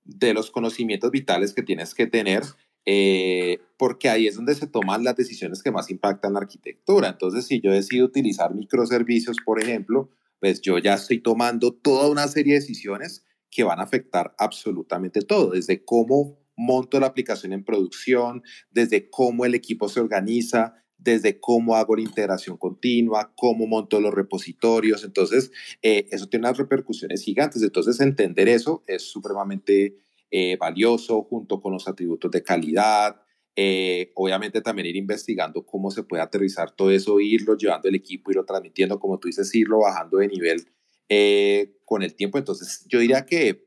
de 0.05 0.35
los 0.35 0.51
conocimientos 0.51 1.11
vitales 1.11 1.55
que 1.55 1.63
tienes 1.63 1.95
que 1.95 2.07
tener, 2.07 2.43
eh, 2.87 3.61
porque 3.77 4.09
ahí 4.09 4.27
es 4.27 4.35
donde 4.35 4.55
se 4.55 4.67
toman 4.67 5.05
las 5.05 5.17
decisiones 5.17 5.63
que 5.63 5.71
más 5.71 5.91
impactan 5.91 6.33
la 6.33 6.41
arquitectura. 6.41 7.09
Entonces, 7.09 7.47
si 7.47 7.61
yo 7.61 7.71
decido 7.71 8.05
utilizar 8.05 8.53
microservicios, 8.55 9.37
por 9.45 9.63
ejemplo, 9.63 10.11
pues 10.41 10.61
yo 10.61 10.79
ya 10.79 10.95
estoy 10.95 11.21
tomando 11.21 11.73
toda 11.73 12.11
una 12.11 12.27
serie 12.29 12.55
de 12.55 12.61
decisiones 12.61 13.25
que 13.51 13.63
van 13.63 13.79
a 13.79 13.85
afectar 13.85 14.35
absolutamente 14.39 15.23
todo, 15.23 15.53
desde 15.53 15.85
cómo 15.85 16.37
monto 16.57 17.01
la 17.01 17.07
aplicación 17.07 17.53
en 17.53 17.65
producción, 17.65 18.43
desde 18.71 19.11
cómo 19.11 19.45
el 19.45 19.55
equipo 19.55 19.89
se 19.89 20.01
organiza, 20.01 20.75
desde 21.05 21.39
cómo 21.39 21.77
hago 21.77 21.97
la 21.97 22.03
integración 22.03 22.57
continua, 22.57 23.33
cómo 23.37 23.67
monto 23.67 24.01
los 24.01 24.15
repositorios. 24.15 25.05
Entonces, 25.05 25.53
eh, 25.83 26.07
eso 26.11 26.29
tiene 26.29 26.47
unas 26.47 26.59
repercusiones 26.59 27.23
gigantes. 27.23 27.63
Entonces, 27.63 28.01
entender 28.01 28.49
eso 28.49 28.83
es 28.87 29.03
supremamente 29.03 29.99
eh, 30.31 30.57
valioso 30.57 31.23
junto 31.23 31.61
con 31.61 31.73
los 31.73 31.87
atributos 31.89 32.31
de 32.31 32.43
calidad. 32.43 33.21
Eh, 33.57 34.11
obviamente 34.17 34.63
también 34.63 34.89
ir 34.89 34.97
investigando 34.97 35.65
cómo 35.65 35.91
se 35.91 36.03
puede 36.03 36.23
aterrizar 36.23 36.73
todo 36.73 36.91
eso, 36.91 37.21
irlo 37.21 37.57
llevando 37.57 37.89
el 37.89 37.95
equipo, 37.95 38.31
irlo 38.31 38.45
transmitiendo, 38.45 38.99
como 38.99 39.19
tú 39.19 39.29
dices, 39.29 39.55
irlo 39.55 39.81
bajando 39.81 40.19
de 40.19 40.29
nivel 40.29 40.67
con 41.85 42.03
el 42.03 42.15
tiempo. 42.15 42.39
Entonces, 42.39 42.85
yo 42.89 42.99
diría 42.99 43.27
que 43.27 43.67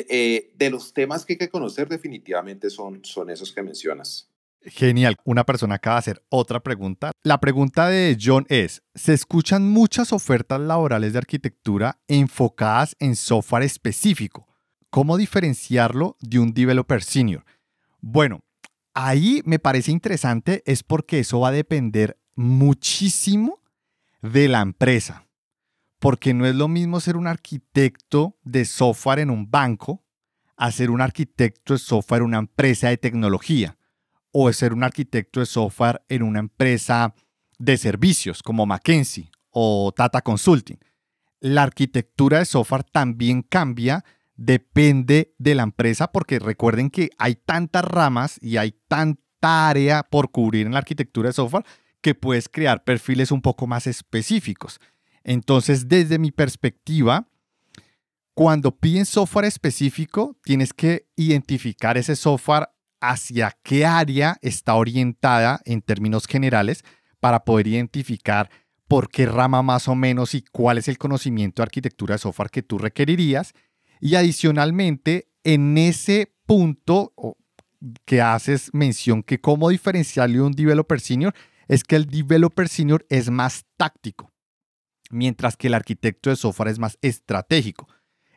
de, 0.00 0.52
de, 0.54 0.70
los 0.70 0.94
temas 0.94 1.24
que 1.24 1.34
hay 1.34 1.38
que 1.38 1.50
conocer 1.50 1.88
definitivamente 1.88 2.70
son, 2.70 3.04
son 3.04 3.30
esos 3.30 3.52
que 3.52 3.62
mencionas. 3.62 4.28
Genial. 4.62 5.16
Una 5.24 5.44
persona 5.44 5.74
acaba 5.74 5.96
de 5.96 6.00
hacer 6.00 6.24
otra 6.28 6.60
pregunta. 6.60 7.10
La 7.24 7.40
pregunta 7.40 7.88
de 7.88 8.16
John 8.20 8.46
es, 8.48 8.82
¿se 8.94 9.12
escuchan 9.12 9.68
muchas 9.68 10.12
ofertas 10.12 10.60
laborales 10.60 11.12
de 11.12 11.18
arquitectura 11.18 11.98
enfocadas 12.06 12.96
en 13.00 13.16
software 13.16 13.64
específico? 13.64 14.46
¿Cómo 14.88 15.16
diferenciarlo 15.16 16.16
de 16.20 16.38
un 16.38 16.54
developer 16.54 17.02
senior? 17.02 17.44
Bueno, 18.00 18.40
ahí 18.94 19.42
me 19.44 19.58
parece 19.58 19.90
interesante 19.90 20.62
es 20.64 20.82
porque 20.82 21.18
eso 21.18 21.40
va 21.40 21.48
a 21.48 21.52
depender 21.52 22.18
muchísimo 22.34 23.60
de 24.22 24.48
la 24.48 24.60
empresa. 24.60 25.26
Porque 26.02 26.34
no 26.34 26.46
es 26.46 26.56
lo 26.56 26.66
mismo 26.66 26.98
ser 26.98 27.16
un 27.16 27.28
arquitecto 27.28 28.36
de 28.42 28.64
software 28.64 29.20
en 29.20 29.30
un 29.30 29.48
banco 29.48 30.02
a 30.56 30.72
ser 30.72 30.90
un 30.90 31.00
arquitecto 31.00 31.74
de 31.74 31.78
software 31.78 32.22
en 32.22 32.26
una 32.26 32.38
empresa 32.38 32.88
de 32.88 32.96
tecnología 32.96 33.78
o 34.32 34.52
ser 34.52 34.72
un 34.72 34.82
arquitecto 34.82 35.38
de 35.38 35.46
software 35.46 36.02
en 36.08 36.24
una 36.24 36.40
empresa 36.40 37.14
de 37.56 37.76
servicios 37.76 38.42
como 38.42 38.66
McKinsey 38.66 39.30
o 39.50 39.92
Tata 39.96 40.22
Consulting. 40.22 40.80
La 41.38 41.62
arquitectura 41.62 42.40
de 42.40 42.46
software 42.46 42.82
también 42.82 43.42
cambia, 43.42 44.04
depende 44.34 45.36
de 45.38 45.54
la 45.54 45.62
empresa, 45.62 46.10
porque 46.10 46.40
recuerden 46.40 46.90
que 46.90 47.10
hay 47.16 47.36
tantas 47.36 47.84
ramas 47.84 48.40
y 48.42 48.56
hay 48.56 48.74
tanta 48.88 49.68
área 49.68 50.02
por 50.02 50.32
cubrir 50.32 50.66
en 50.66 50.72
la 50.72 50.78
arquitectura 50.78 51.28
de 51.28 51.34
software 51.34 51.64
que 52.00 52.16
puedes 52.16 52.48
crear 52.48 52.82
perfiles 52.82 53.30
un 53.30 53.40
poco 53.40 53.68
más 53.68 53.86
específicos. 53.86 54.80
Entonces, 55.24 55.88
desde 55.88 56.18
mi 56.18 56.30
perspectiva, 56.30 57.28
cuando 58.34 58.76
piden 58.76 59.04
software 59.04 59.44
específico, 59.44 60.36
tienes 60.42 60.72
que 60.72 61.06
identificar 61.16 61.96
ese 61.98 62.16
software 62.16 62.68
hacia 63.00 63.56
qué 63.62 63.84
área 63.84 64.38
está 64.42 64.74
orientada 64.74 65.60
en 65.64 65.82
términos 65.82 66.26
generales 66.26 66.84
para 67.20 67.44
poder 67.44 67.66
identificar 67.66 68.50
por 68.88 69.08
qué 69.08 69.26
rama 69.26 69.62
más 69.62 69.88
o 69.88 69.94
menos 69.94 70.34
y 70.34 70.42
cuál 70.42 70.78
es 70.78 70.88
el 70.88 70.98
conocimiento 70.98 71.62
de 71.62 71.64
arquitectura 71.64 72.14
de 72.14 72.18
software 72.18 72.50
que 72.50 72.62
tú 72.62 72.78
requerirías. 72.78 73.54
Y 74.00 74.14
adicionalmente, 74.14 75.28
en 75.44 75.78
ese 75.78 76.34
punto 76.46 77.12
que 78.04 78.20
haces 78.20 78.70
mención 78.72 79.22
que 79.22 79.40
cómo 79.40 79.68
diferenciarle 79.68 80.40
un 80.40 80.52
developer 80.52 81.00
senior 81.00 81.34
es 81.68 81.84
que 81.84 81.96
el 81.96 82.06
developer 82.06 82.68
senior 82.68 83.06
es 83.08 83.30
más 83.30 83.64
táctico, 83.76 84.31
mientras 85.12 85.56
que 85.56 85.68
el 85.68 85.74
arquitecto 85.74 86.30
de 86.30 86.36
software 86.36 86.68
es 86.68 86.78
más 86.78 86.98
estratégico. 87.02 87.88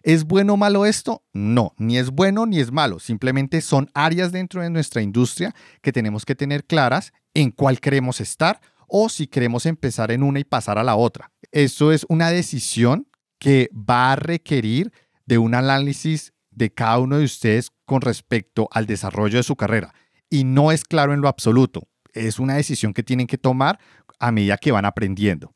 ¿Es 0.04 0.26
bueno 0.26 0.54
o 0.54 0.58
malo 0.58 0.86
esto? 0.86 1.24
No, 1.34 1.74
ni 1.78 1.98
es 1.98 2.12
bueno 2.12 2.46
ni 2.46 2.60
es 2.60 2.72
malo. 2.72 3.00
Simplemente 3.00 3.62
son 3.62 3.90
áreas 3.96 4.32
dentro 4.32 4.62
de 4.62 4.70
nuestra 4.70 5.02
industria 5.02 5.56
que 5.82 5.92
tenemos 5.92 6.26
que 6.26 6.36
tener 6.36 6.66
claras 6.66 7.12
en 7.34 7.50
cuál 7.50 7.80
queremos 7.80 8.22
estar 8.22 8.62
o 8.88 9.10
si 9.10 9.26
queremos 9.26 9.66
empezar 9.66 10.12
en 10.12 10.22
una 10.22 10.40
y 10.40 10.44
pasar 10.44 10.78
a 10.78 10.84
la 10.84 10.96
otra. 10.96 11.32
Eso 11.52 11.92
es 11.92 12.06
una 12.08 12.30
decisión 12.30 13.08
que 13.40 13.72
va 13.74 14.12
a 14.12 14.16
requerir 14.16 14.94
de 15.26 15.40
un 15.40 15.56
análisis 15.56 16.34
de 16.52 16.72
cada 16.72 17.00
uno 17.00 17.18
de 17.18 17.26
ustedes 17.26 17.72
con 17.86 18.02
respecto 18.02 18.68
al 18.72 18.86
desarrollo 18.86 19.38
de 19.38 19.44
su 19.44 19.56
carrera. 19.56 19.96
Y 20.30 20.44
no 20.44 20.72
es 20.72 20.84
claro 20.84 21.14
en 21.14 21.22
lo 21.22 21.30
absoluto. 21.30 21.88
Es 22.14 22.38
una 22.38 22.54
decisión 22.54 22.94
que 22.94 23.02
tienen 23.02 23.26
que 23.26 23.40
tomar 23.40 23.80
a 24.20 24.32
medida 24.32 24.58
que 24.58 24.72
van 24.72 24.86
aprendiendo. 24.86 25.55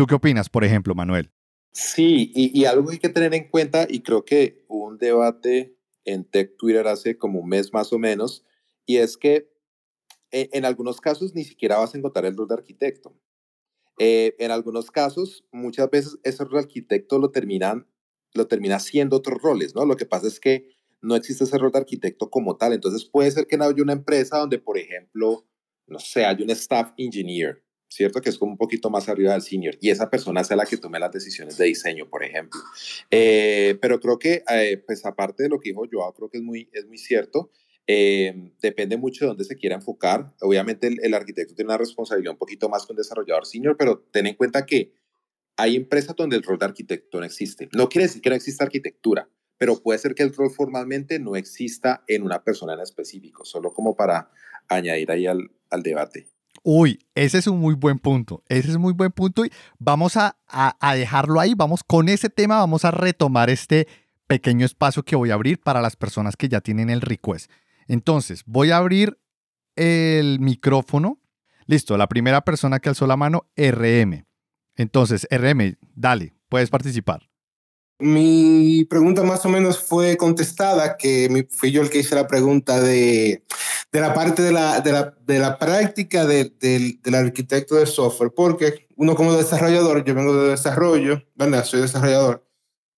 ¿Tú 0.00 0.06
qué 0.06 0.14
opinas, 0.14 0.48
por 0.48 0.64
ejemplo, 0.64 0.94
Manuel? 0.94 1.30
Sí, 1.72 2.32
y, 2.34 2.64
algo 2.64 2.86
que 2.86 2.92
hay 2.92 2.98
que 3.00 3.10
tener 3.10 3.34
en 3.34 3.50
cuenta, 3.50 3.86
y 3.86 4.00
creo 4.00 4.24
que 4.24 4.64
hubo 4.66 4.86
un 4.86 4.96
debate 4.96 5.76
en 6.06 6.24
Tech 6.24 6.56
Twitter 6.56 6.88
hace 6.88 7.18
como 7.18 7.40
un 7.40 7.50
mes 7.50 7.70
más 7.74 7.92
o 7.92 7.98
menos, 7.98 8.42
y 8.86 8.96
es 8.96 9.18
que 9.18 9.52
e, 10.30 10.48
en, 10.54 10.64
algunos 10.64 11.02
casos 11.02 11.34
ni 11.34 11.44
siquiera 11.44 11.76
vas 11.76 11.94
a 11.94 11.98
encontrar 11.98 12.24
el 12.24 12.34
rol 12.34 12.48
de 12.48 12.54
arquitecto. 12.54 13.14
Eh, 13.98 14.34
en 14.38 14.50
algunos 14.50 14.90
casos, 14.90 15.44
muchas 15.52 15.90
veces 15.90 16.18
ese 16.22 16.44
rol 16.44 16.54
de 16.54 16.60
arquitecto 16.60 17.18
lo 17.18 17.30
terminan, 17.30 17.86
lo 18.32 18.46
termina 18.46 18.76
haciendo 18.76 19.16
otros 19.16 19.42
roles, 19.42 19.74
¿no? 19.74 19.84
Lo 19.84 19.98
que 19.98 20.06
pasa 20.06 20.28
es 20.28 20.40
que 20.40 20.66
no 21.02 21.14
existe 21.14 21.44
ese 21.44 21.58
rol 21.58 21.72
de 21.72 21.78
arquitecto 21.80 22.30
como 22.30 22.56
tal. 22.56 22.72
Entonces 22.72 23.04
puede 23.04 23.30
ser 23.32 23.46
que 23.46 23.56
haya 23.56 23.82
una 23.82 23.92
empresa 23.92 24.38
donde, 24.38 24.60
por 24.60 24.78
ejemplo, 24.78 25.46
no 25.86 25.98
sé, 25.98 26.24
hay 26.24 26.42
un 26.42 26.48
staff 26.48 26.94
engineer, 26.96 27.62
¿cierto? 27.90 28.20
Que 28.20 28.30
es 28.30 28.38
como 28.38 28.52
un 28.52 28.58
poquito 28.58 28.88
más 28.88 29.08
arriba 29.08 29.32
del 29.32 29.42
senior 29.42 29.76
y 29.80 29.90
esa 29.90 30.08
persona 30.08 30.44
sea 30.44 30.56
la 30.56 30.64
que 30.64 30.76
tome 30.76 30.98
las 30.98 31.10
decisiones 31.10 31.58
de 31.58 31.66
diseño, 31.66 32.08
por 32.08 32.24
ejemplo. 32.24 32.60
Eh, 33.10 33.76
pero 33.82 34.00
creo 34.00 34.18
que, 34.18 34.44
eh, 34.48 34.82
pues 34.86 35.04
aparte 35.04 35.42
de 35.42 35.48
lo 35.48 35.58
que 35.58 35.70
dijo 35.70 35.84
Joao, 35.90 36.14
creo 36.14 36.30
que 36.30 36.38
es 36.38 36.44
muy, 36.44 36.70
es 36.72 36.86
muy 36.86 36.98
cierto. 36.98 37.50
Eh, 37.86 38.52
depende 38.62 38.96
mucho 38.96 39.24
de 39.24 39.28
dónde 39.30 39.44
se 39.44 39.56
quiera 39.56 39.74
enfocar. 39.74 40.32
Obviamente 40.40 40.86
el, 40.86 41.14
arquitecto 41.14 41.54
tiene 41.54 41.70
una 41.70 41.78
responsabilidad 41.78 42.32
un 42.32 42.38
poquito 42.38 42.68
más 42.68 42.86
que 42.86 42.92
un 42.92 42.96
desarrollador 42.96 43.44
senior, 43.44 43.76
pero 43.76 43.98
ten 44.12 44.28
en 44.28 44.36
cuenta 44.36 44.64
que 44.64 44.94
hay 45.56 45.74
empresas 45.74 46.14
donde 46.14 46.36
el 46.36 46.44
rol 46.44 46.58
de 46.58 46.66
arquitecto 46.66 47.18
no 47.18 47.26
existe. 47.26 47.68
No 47.72 47.88
quiere 47.88 48.06
decir 48.06 48.22
que 48.22 48.30
no 48.30 48.36
exista 48.36 48.62
arquitectura, 48.62 49.28
pero 49.58 49.82
puede 49.82 49.98
ser 49.98 50.14
que 50.14 50.22
el 50.22 50.32
rol 50.32 50.50
formalmente 50.52 51.18
no 51.18 51.34
exista 51.34 52.04
en 52.06 52.22
una 52.22 52.44
persona 52.44 52.74
en 52.74 52.80
específico, 52.80 53.44
solo 53.44 53.72
como 53.72 53.96
para 53.96 54.30
añadir 54.68 55.10
ahí 55.10 55.26
al, 55.26 55.50
al 55.68 55.82
debate. 55.82 56.28
Uy, 56.62 57.06
ese 57.14 57.38
es 57.38 57.46
un 57.46 57.58
muy 57.58 57.74
buen 57.74 57.98
punto. 57.98 58.42
Ese 58.48 58.68
es 58.68 58.76
un 58.76 58.82
muy 58.82 58.92
buen 58.92 59.12
punto 59.12 59.44
y 59.44 59.52
vamos 59.78 60.16
a, 60.16 60.36
dejarlo 60.94 61.40
ahí. 61.40 61.54
Vamos 61.54 61.82
con 61.84 62.08
ese 62.08 62.28
tema, 62.28 62.58
vamos 62.58 62.84
a 62.84 62.90
retomar 62.90 63.48
este 63.48 63.88
pequeño 64.26 64.66
espacio 64.66 65.02
que 65.02 65.16
voy 65.16 65.30
a 65.30 65.34
abrir 65.34 65.58
para 65.58 65.80
las 65.80 65.96
personas 65.96 66.36
que 66.36 66.48
ya 66.48 66.60
tienen 66.60 66.90
el 66.90 67.00
request. 67.00 67.50
Entonces, 67.88 68.42
voy 68.46 68.70
a 68.70 68.76
abrir 68.76 69.18
el 69.74 70.38
micrófono. 70.40 71.18
Listo, 71.66 71.96
la 71.96 72.08
primera 72.08 72.42
persona 72.42 72.78
que 72.78 72.90
alzó 72.90 73.06
la 73.06 73.16
mano, 73.16 73.46
RM. 73.56 74.26
Entonces, 74.76 75.26
RM, 75.30 75.76
dale, 75.94 76.34
puedes 76.48 76.68
participar. 76.68 77.30
Mi 77.98 78.84
pregunta 78.86 79.22
más 79.22 79.44
o 79.44 79.50
menos 79.50 79.78
fue 79.78 80.16
contestada, 80.16 80.96
que 80.96 81.46
fui 81.50 81.70
yo 81.70 81.82
el 81.82 81.90
que 81.90 81.98
hice 81.98 82.14
la 82.14 82.26
pregunta 82.26 82.80
de, 82.80 83.44
de 83.92 84.00
la 84.00 84.14
parte 84.14 84.42
de 84.42 84.52
la, 84.52 84.80
de 84.80 84.92
la, 84.92 85.14
de 85.26 85.38
la 85.38 85.58
práctica 85.58 86.24
de, 86.24 86.52
del 86.60 87.14
arquitecto 87.14 87.74
de 87.74 87.86
software, 87.86 88.32
porque 88.34 88.86
uno 88.96 89.14
como 89.14 89.34
desarrollador, 89.34 90.04
yo 90.04 90.14
vengo 90.14 90.34
de 90.44 90.50
desarrollo, 90.50 91.22
¿verdad? 91.34 91.64
Soy 91.64 91.80
desarrollador. 91.80 92.46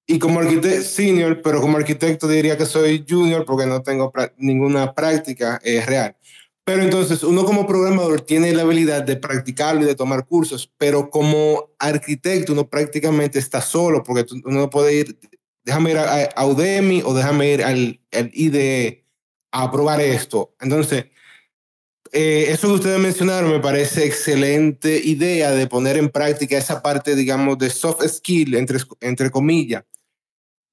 Y 0.07 0.19
como 0.19 0.41
arquitecto 0.41 0.83
senior, 0.83 1.41
pero 1.43 1.61
como 1.61 1.79
arquitecto 1.79 2.29
diría 2.29 2.59
que 2.59 2.67
soy 2.67 3.05
junior 3.09 3.45
porque 3.47 3.67
no 3.67 3.83
tengo 3.83 4.13
ninguna 4.37 4.95
práctica 4.95 5.61
eh, 5.65 5.81
real. 5.87 6.17
Pero 6.65 6.83
entonces 6.83 7.23
uno 7.25 7.45
como 7.45 7.67
programador 7.67 8.21
tiene 8.21 8.53
la 8.53 8.63
habilidad 8.63 9.03
de 9.03 9.17
practicarlo 9.17 9.83
y 9.83 9.87
de 9.87 9.95
tomar 9.95 10.27
cursos, 10.27 10.71
pero 10.77 11.11
como 11.11 11.71
arquitecto 11.79 12.53
uno 12.53 12.69
prácticamente 12.69 13.39
está 13.39 13.61
solo 13.61 14.03
porque 14.03 14.27
uno 14.45 14.61
no 14.61 14.71
puede 14.71 14.95
ir, 14.95 15.19
déjame 15.65 15.93
ir 15.93 15.99
a, 15.99 16.47
Udemy 16.47 17.03
o 17.05 17.15
déjame 17.15 17.53
ir 17.53 17.65
al, 17.65 18.01
al 18.13 18.31
IDE 18.33 19.02
a 19.53 19.71
probar 19.71 20.01
esto. 20.01 20.55
Entonces, 20.61 21.07
eh, 22.11 22.47
eso 22.49 22.69
que 22.69 22.75
ustedes 22.75 23.01
mencionaron 23.01 23.51
me 23.51 23.61
parece 23.61 24.05
excelente 24.05 25.01
idea 25.03 25.53
de 25.53 25.67
poner 25.67 25.97
en 25.97 26.11
práctica 26.11 26.59
esa 26.59 26.83
parte, 26.83 27.15
digamos, 27.15 27.57
de 27.59 27.71
soft 27.71 28.07
skill, 28.07 28.55
entre, 28.55 28.79
entre 29.01 29.31
comillas, 29.31 29.85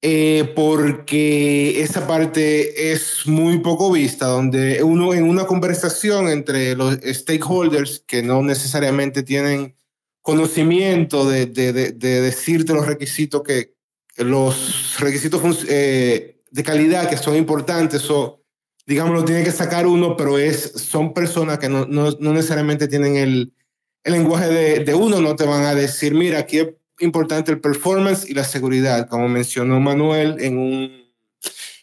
eh, 0.02 0.52
porque 0.54 1.82
esa 1.82 2.06
parte 2.06 2.92
es 2.92 3.26
muy 3.26 3.58
poco 3.60 3.92
vista, 3.92 4.26
donde 4.26 4.82
uno 4.82 5.14
en 5.14 5.24
una 5.24 5.46
conversación 5.46 6.28
entre 6.28 6.74
los 6.74 6.98
stakeholders 7.04 8.02
que 8.06 8.22
no 8.22 8.42
necesariamente 8.42 9.22
tienen 9.22 9.74
conocimiento 10.22 11.28
de, 11.28 11.46
de, 11.46 11.72
de, 11.72 12.20
decirte 12.20 12.74
los 12.74 12.86
requisitos 12.86 13.42
que, 13.42 13.74
los 14.16 14.98
requisitos 15.00 15.64
eh, 15.68 16.42
de 16.50 16.62
calidad 16.62 17.08
que 17.08 17.16
son 17.16 17.36
importantes, 17.36 18.10
o 18.10 18.39
digamos, 18.86 19.14
lo 19.14 19.24
tiene 19.24 19.44
que 19.44 19.52
sacar 19.52 19.86
uno, 19.86 20.16
pero 20.16 20.38
es, 20.38 20.72
son 20.72 21.14
personas 21.14 21.58
que 21.58 21.68
no, 21.68 21.86
no, 21.86 22.10
no 22.18 22.32
necesariamente 22.32 22.88
tienen 22.88 23.16
el, 23.16 23.52
el 24.04 24.12
lenguaje 24.12 24.48
de, 24.48 24.84
de, 24.84 24.94
uno, 24.94 25.20
no 25.20 25.36
te 25.36 25.44
van 25.44 25.64
a 25.64 25.74
decir, 25.74 26.14
mira, 26.14 26.38
aquí 26.40 26.58
es 26.58 26.68
importante 27.00 27.52
el 27.52 27.60
performance 27.60 28.28
y 28.28 28.34
la 28.34 28.44
seguridad, 28.44 29.08
como 29.08 29.28
mencionó 29.28 29.80
Manuel 29.80 30.36
en, 30.40 30.58
un, 30.58 31.04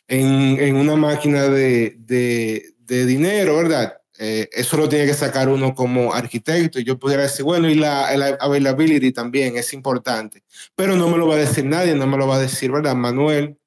en, 0.07 0.60
en 0.60 0.75
una 0.75 0.95
máquina 0.95 1.47
de, 1.47 1.95
de, 1.99 2.73
de 2.79 3.05
dinero, 3.05 3.57
¿verdad? 3.57 3.97
Eh, 4.19 4.49
eso 4.51 4.77
lo 4.77 4.89
tiene 4.89 5.05
que 5.05 5.13
sacar 5.13 5.47
uno 5.47 5.75
como 5.75 6.13
arquitecto. 6.13 6.79
Y 6.79 6.83
yo 6.83 6.97
pudiera 6.97 7.23
decir, 7.23 7.45
bueno, 7.45 7.69
y 7.69 7.75
la, 7.75 8.15
la, 8.17 8.38
availability 8.39 9.12
también 9.12 9.57
es 9.57 9.73
importante. 9.73 10.43
Pero 10.75 10.95
no 10.95 11.07
me 11.10 11.17
lo 11.17 11.27
va 11.27 11.36
a 11.36 11.39
decir 11.39 11.65
nadie, 11.65 11.93
no 11.93 12.07
me 12.07 12.17
lo 12.17 12.27
va 12.27 12.38
a 12.38 12.39
decir, 12.39 12.71
¿verdad? 12.71 12.95
Manuel 12.95 13.57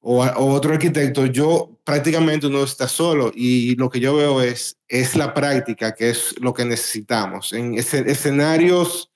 o, 0.00 0.24
otro 0.54 0.72
arquitecto. 0.72 1.26
Yo 1.26 1.78
prácticamente 1.84 2.46
uno 2.46 2.62
está 2.64 2.88
solo 2.88 3.32
y 3.34 3.76
lo 3.76 3.90
que 3.90 4.00
yo 4.00 4.16
veo 4.16 4.42
es, 4.42 4.78
es 4.88 5.16
la 5.16 5.34
práctica, 5.34 5.94
que 5.94 6.10
es 6.10 6.34
lo 6.40 6.54
que 6.54 6.64
necesitamos. 6.64 7.52
En 7.52 7.74
escenarios 7.74 9.10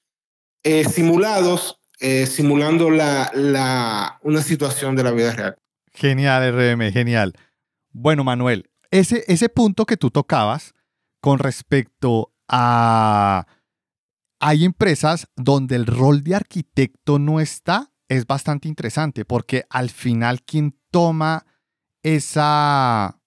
eh, 0.63 0.85
simulados, 0.85 1.81
eh, 2.01 2.27
simulando 2.27 2.91
la, 2.91 3.31
la, 3.35 4.19
una 4.23 4.43
situación 4.43 4.97
de 4.97 5.05
la 5.05 5.11
vida 5.11 5.33
real. 5.33 5.57
Genial, 5.93 6.53
RM, 6.53 6.93
genial. 6.93 7.35
Bueno, 7.93 8.25
Manuel, 8.25 8.71
ese, 8.91 9.25
ese 9.29 9.49
punto 9.49 9.87
que 9.87 9.97
tú 9.97 10.11
tocabas 10.11 10.75
con 11.21 11.39
respecto 11.39 12.33
a... 12.49 13.47
Hay 14.41 14.65
empresas 14.65 15.29
donde 15.37 15.77
el 15.77 15.87
rol 15.87 16.23
de 16.23 16.35
arquitecto 16.35 17.19
no 17.19 17.41
está, 17.41 17.94
es 18.17 18.27
bastante 18.27 18.69
interesante, 18.69 19.25
porque 19.25 19.65
al 19.71 19.91
final 19.91 20.43
quien 20.43 20.79
toma 20.91 21.47
esa 22.03 23.21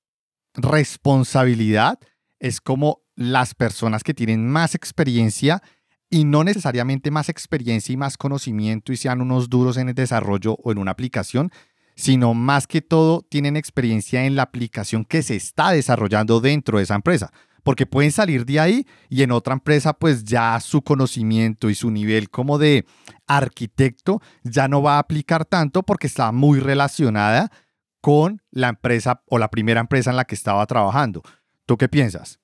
responsabilidad 0.54 2.00
es 2.40 2.62
como 2.62 3.02
las 3.16 3.56
personas 3.56 4.04
que 4.04 4.14
tienen 4.14 4.48
más 4.48 4.76
experiencia 4.76 5.62
y 6.10 6.24
no 6.24 6.44
necesariamente 6.44 7.12
más 7.12 7.30
experiencia 7.30 7.94
y 7.94 7.98
más 7.98 8.18
conocimiento 8.18 8.94
y 8.94 8.98
sean 8.98 9.22
unos 9.22 9.50
duros 9.50 9.78
en 9.78 9.90
el 9.90 9.96
desarrollo 9.96 10.54
o 10.64 10.72
en 10.72 10.78
una 10.78 10.92
aplicación, 10.92 11.52
sino 11.96 12.34
más 12.34 12.68
que 12.68 12.82
todo 12.82 13.24
tienen 13.24 13.58
experiencia 13.58 14.24
en 14.26 14.36
la 14.36 14.44
aplicación 14.44 15.04
que 15.04 15.24
se 15.24 15.36
está 15.36 15.72
desarrollando 15.72 16.40
dentro 16.40 16.78
de 16.78 16.84
esa 16.84 16.96
empresa. 16.96 17.32
Porque 17.68 17.86
pueden 17.86 18.14
salir 18.14 18.46
de 18.46 18.62
ahí 18.62 18.88
y 19.10 19.24
en 19.24 19.32
otra 19.32 19.54
empresa 19.54 19.92
pues 19.92 20.24
ya 20.24 20.58
su 20.62 20.84
conocimiento 20.84 21.70
y 21.70 21.76
su 21.76 21.92
nivel 21.92 22.30
como 22.30 22.58
de 22.58 22.86
arquitecto 23.28 24.22
ya 24.46 24.70
no 24.70 24.82
va 24.82 24.96
a 24.96 25.00
aplicar 25.00 25.44
tanto 25.44 25.84
porque 25.84 26.08
está 26.08 26.32
muy 26.32 26.62
relacionada 26.62 27.52
con 28.00 28.42
la 28.52 28.70
empresa 28.70 29.22
o 29.26 29.38
la 29.38 29.50
primera 29.50 29.82
empresa 29.82 30.12
en 30.12 30.16
la 30.16 30.24
que 30.24 30.36
estaba 30.36 30.66
trabajando. 30.66 31.24
¿Tú 31.66 31.76
qué 31.76 31.90
piensas? 31.90 32.40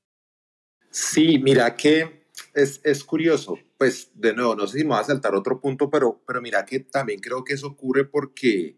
Sí, 0.91 1.39
mira 1.39 1.73
que 1.77 2.27
es, 2.53 2.81
es 2.83 3.05
curioso. 3.05 3.57
Pues 3.77 4.12
de 4.15 4.33
nuevo, 4.33 4.57
no 4.57 4.67
sé 4.67 4.79
si 4.79 4.83
me 4.83 4.89
va 4.89 4.99
a 4.99 5.05
saltar 5.05 5.36
otro 5.36 5.62
punto, 5.62 5.89
pero, 5.89 6.21
pero 6.27 6.41
mira 6.41 6.65
que 6.65 6.81
también 6.81 7.21
creo 7.21 7.45
que 7.45 7.53
eso 7.53 7.67
ocurre 7.67 8.03
porque 8.03 8.77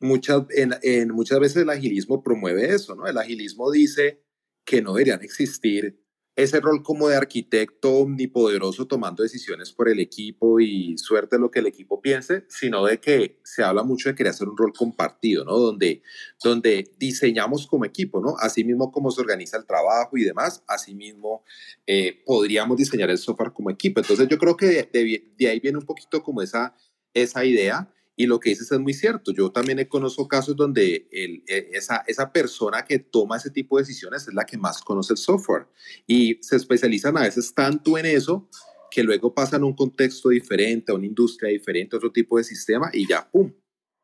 muchas, 0.00 0.44
en, 0.48 1.10
muchas 1.10 1.38
veces 1.40 1.64
el 1.64 1.68
agilismo 1.68 2.22
promueve 2.22 2.74
eso, 2.74 2.94
¿no? 2.94 3.06
El 3.06 3.18
agilismo 3.18 3.70
dice 3.70 4.22
que 4.68 4.82
no 4.82 4.92
deberían 4.92 5.22
existir 5.22 5.98
ese 6.36 6.60
rol 6.60 6.82
como 6.82 7.08
de 7.08 7.16
arquitecto 7.16 7.90
omnipoderoso 7.94 8.86
tomando 8.86 9.22
decisiones 9.22 9.72
por 9.72 9.88
el 9.88 9.98
equipo 9.98 10.60
y 10.60 10.96
suerte 10.98 11.38
lo 11.38 11.50
que 11.50 11.60
el 11.60 11.66
equipo 11.66 12.02
piense, 12.02 12.44
sino 12.48 12.84
de 12.84 13.00
que 13.00 13.40
se 13.42 13.64
habla 13.64 13.82
mucho 13.82 14.10
de 14.10 14.14
querer 14.14 14.30
hacer 14.30 14.46
un 14.46 14.58
rol 14.58 14.72
compartido, 14.72 15.44
¿no? 15.44 15.56
Donde, 15.56 16.02
donde 16.44 16.92
diseñamos 16.98 17.66
como 17.66 17.86
equipo, 17.86 18.20
¿no? 18.20 18.36
Así 18.38 18.62
mismo 18.62 18.92
como 18.92 19.10
se 19.10 19.22
organiza 19.22 19.56
el 19.56 19.64
trabajo 19.64 20.18
y 20.18 20.24
demás, 20.24 20.62
así 20.68 20.94
mismo 20.94 21.44
eh, 21.86 22.22
podríamos 22.26 22.76
diseñar 22.76 23.08
el 23.08 23.18
software 23.18 23.52
como 23.52 23.70
equipo. 23.70 24.00
Entonces 24.00 24.28
yo 24.28 24.36
creo 24.36 24.56
que 24.56 24.88
de, 24.92 25.32
de 25.36 25.48
ahí 25.48 25.60
viene 25.60 25.78
un 25.78 25.86
poquito 25.86 26.22
como 26.22 26.42
esa, 26.42 26.76
esa 27.14 27.44
idea 27.44 27.90
y 28.18 28.26
lo 28.26 28.40
que 28.40 28.50
dices 28.50 28.72
es 28.72 28.80
muy 28.80 28.94
cierto. 28.94 29.32
Yo 29.32 29.52
también 29.52 29.78
he 29.78 29.86
conocido 29.86 30.26
casos 30.26 30.56
donde 30.56 31.08
el, 31.12 31.44
e, 31.46 31.70
esa, 31.72 32.02
esa 32.08 32.32
persona 32.32 32.84
que 32.84 32.98
toma 32.98 33.36
ese 33.36 33.48
tipo 33.48 33.76
de 33.76 33.82
decisiones 33.82 34.26
es 34.26 34.34
la 34.34 34.44
que 34.44 34.58
más 34.58 34.82
conoce 34.82 35.12
el 35.12 35.18
software. 35.18 35.68
Y 36.04 36.36
se 36.42 36.56
especializan 36.56 37.16
a 37.16 37.22
veces 37.22 37.54
tanto 37.54 37.96
en 37.96 38.06
eso 38.06 38.50
que 38.90 39.04
luego 39.04 39.32
pasan 39.32 39.62
a 39.62 39.66
un 39.66 39.76
contexto 39.76 40.30
diferente, 40.30 40.90
a 40.90 40.96
una 40.96 41.06
industria 41.06 41.52
diferente, 41.52 41.94
a 41.94 41.98
otro 41.98 42.10
tipo 42.10 42.38
de 42.38 42.42
sistema 42.42 42.90
y 42.92 43.06
ya, 43.06 43.30
¡pum!, 43.30 43.52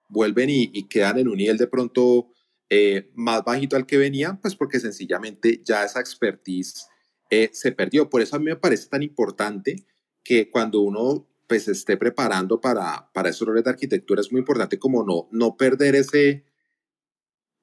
vuelven 0.08 0.48
y, 0.48 0.86
quedan 0.86 1.18
en 1.18 1.26
un 1.26 1.36
nivel 1.36 1.58
de 1.58 1.66
pronto 1.66 2.28
eh, 2.70 3.10
más 3.16 3.42
bajito 3.42 3.74
al 3.74 3.84
que 3.84 3.96
venían, 3.96 4.40
pues 4.40 4.54
porque 4.54 4.78
sencillamente 4.78 5.60
ya 5.64 5.84
esa 5.84 5.98
expertise 5.98 6.86
eh, 7.30 7.50
se 7.52 7.72
perdió. 7.72 8.08
Por 8.08 8.22
eso 8.22 8.36
a 8.36 8.38
mí 8.38 8.44
me 8.44 8.54
parece 8.54 8.88
tan 8.88 9.02
importante 9.02 9.84
que 10.22 10.52
cuando 10.52 10.82
uno 10.82 11.28
pues 11.46 11.68
esté 11.68 11.96
preparando 11.96 12.60
para, 12.60 13.10
para 13.12 13.28
esos 13.28 13.46
roles 13.46 13.64
de 13.64 13.70
arquitectura 13.70 14.20
es 14.20 14.32
muy 14.32 14.40
importante 14.40 14.78
como 14.78 15.04
no, 15.04 15.28
no 15.30 15.56
perder 15.56 15.94
ese, 15.94 16.44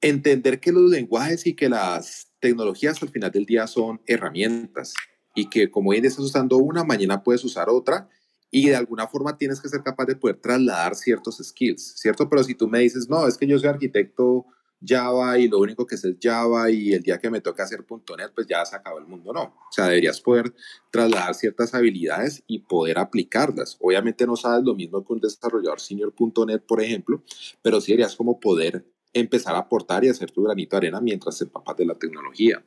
entender 0.00 0.60
que 0.60 0.72
los 0.72 0.90
lenguajes 0.90 1.46
y 1.46 1.54
que 1.54 1.68
las 1.68 2.32
tecnologías 2.40 3.02
al 3.02 3.08
final 3.08 3.30
del 3.30 3.46
día 3.46 3.66
son 3.66 4.02
herramientas 4.06 4.94
y 5.34 5.48
que 5.48 5.70
como 5.70 5.90
hoy 5.90 5.96
en 5.96 6.02
día 6.02 6.10
estás 6.10 6.24
usando 6.24 6.58
una, 6.58 6.84
mañana 6.84 7.22
puedes 7.22 7.44
usar 7.44 7.68
otra 7.68 8.08
y 8.50 8.68
de 8.68 8.76
alguna 8.76 9.06
forma 9.06 9.38
tienes 9.38 9.60
que 9.60 9.68
ser 9.68 9.82
capaz 9.82 10.04
de 10.06 10.16
poder 10.16 10.36
trasladar 10.36 10.94
ciertos 10.94 11.38
skills, 11.42 11.94
¿cierto? 11.96 12.28
Pero 12.28 12.44
si 12.44 12.54
tú 12.54 12.68
me 12.68 12.80
dices, 12.80 13.08
no, 13.08 13.26
es 13.26 13.38
que 13.38 13.46
yo 13.46 13.58
soy 13.58 13.70
arquitecto 13.70 14.44
Java 14.84 15.38
y 15.38 15.48
lo 15.48 15.58
único 15.58 15.86
que 15.86 15.96
sé 15.96 16.10
es 16.10 16.16
Java 16.20 16.70
y 16.70 16.92
el 16.92 17.02
día 17.02 17.18
que 17.18 17.30
me 17.30 17.40
toca 17.40 17.62
hacer 17.64 17.84
.NET, 17.88 18.32
pues 18.34 18.46
ya 18.46 18.64
se 18.64 18.76
acabó 18.76 18.98
el 18.98 19.06
mundo, 19.06 19.32
no. 19.32 19.42
O 19.42 19.72
sea, 19.72 19.86
deberías 19.86 20.20
poder 20.20 20.52
trasladar 20.90 21.34
ciertas 21.34 21.74
habilidades 21.74 22.42
y 22.46 22.60
poder 22.60 22.98
aplicarlas. 22.98 23.76
Obviamente 23.80 24.26
no 24.26 24.36
sabes 24.36 24.64
lo 24.64 24.74
mismo 24.74 25.04
que 25.04 25.12
un 25.12 25.20
desarrollador 25.20 25.80
senior 25.80 26.14
.NET, 26.46 26.64
por 26.66 26.82
ejemplo, 26.82 27.22
pero 27.62 27.80
sí 27.80 27.92
deberías 27.92 28.16
como 28.16 28.40
poder 28.40 28.84
empezar 29.12 29.54
a 29.54 29.58
aportar 29.58 30.04
y 30.04 30.08
hacer 30.08 30.30
tu 30.30 30.42
granito 30.42 30.76
de 30.76 30.78
arena 30.78 31.00
mientras 31.00 31.36
se 31.36 31.44
empapas 31.44 31.76
de 31.76 31.86
la 31.86 31.94
tecnología. 31.94 32.64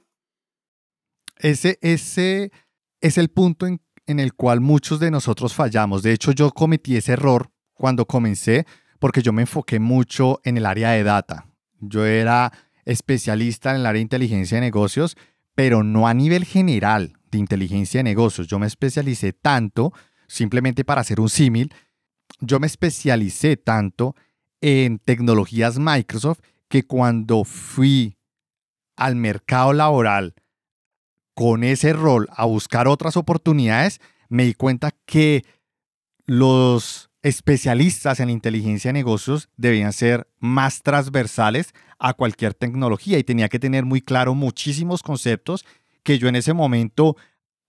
Ese, 1.38 1.78
ese 1.82 2.52
es 3.02 3.18
el 3.18 3.30
punto 3.30 3.68
en, 3.68 3.82
en 4.06 4.20
el 4.20 4.34
cual 4.34 4.62
muchos 4.62 5.00
de 5.00 5.12
nosotros 5.12 5.54
fallamos. 5.54 6.04
De 6.04 6.14
hecho, 6.14 6.32
yo 6.32 6.52
cometí 6.52 6.96
ese 6.96 7.14
error 7.14 7.50
cuando 7.74 8.06
comencé 8.06 8.66
porque 9.00 9.22
yo 9.22 9.34
me 9.34 9.42
enfoqué 9.42 9.80
mucho 9.80 10.40
en 10.44 10.58
el 10.58 10.66
área 10.66 10.92
de 10.92 11.04
data 11.04 11.50
yo 11.90 12.06
era 12.06 12.52
especialista 12.86 13.72
en 13.72 13.78
el 13.78 13.86
área 13.86 14.00
de 14.00 14.04
inteligencia 14.04 14.58
de 14.58 14.62
negocios, 14.62 15.18
pero 15.56 15.84
no 15.84 16.08
a 16.08 16.14
nivel 16.14 16.46
general 16.46 17.14
de 17.32 17.38
inteligencia 17.40 18.00
de 18.00 18.04
negocios. 18.04 18.48
Yo 18.48 18.60
me 18.60 18.68
especialicé 18.68 19.34
tanto, 19.34 19.94
simplemente 20.28 20.84
para 20.86 21.02
hacer 21.02 21.20
un 21.20 21.30
símil, 21.30 21.74
yo 22.40 22.60
me 22.60 22.68
especialicé 22.68 23.58
tanto 23.58 24.16
en 24.62 25.00
tecnologías 25.00 25.80
Microsoft 25.80 26.40
que 26.68 26.84
cuando 26.84 27.44
fui 27.44 28.18
al 28.96 29.16
mercado 29.16 29.74
laboral 29.74 30.34
con 31.34 31.64
ese 31.64 31.94
rol 31.94 32.28
a 32.32 32.46
buscar 32.46 32.88
otras 32.88 33.18
oportunidades, 33.18 34.00
me 34.30 34.46
di 34.46 34.54
cuenta 34.54 34.92
que 35.06 35.44
los 36.26 37.10
especialistas 37.26 38.20
en 38.20 38.30
inteligencia 38.30 38.90
de 38.90 38.94
negocios 38.94 39.50
debían 39.58 39.94
ser 39.94 40.28
más 40.38 40.84
transversales 40.84 41.74
a 41.98 42.14
cualquier 42.14 42.54
tecnología 42.54 43.18
y 43.18 43.24
tenía 43.24 43.50
que 43.50 43.58
tener 43.58 43.84
muy 43.84 44.00
claro 44.00 44.36
muchísimos 44.36 45.02
conceptos 45.02 45.66
que 46.04 46.20
yo 46.20 46.28
en 46.28 46.36
ese 46.36 46.54
momento 46.54 47.18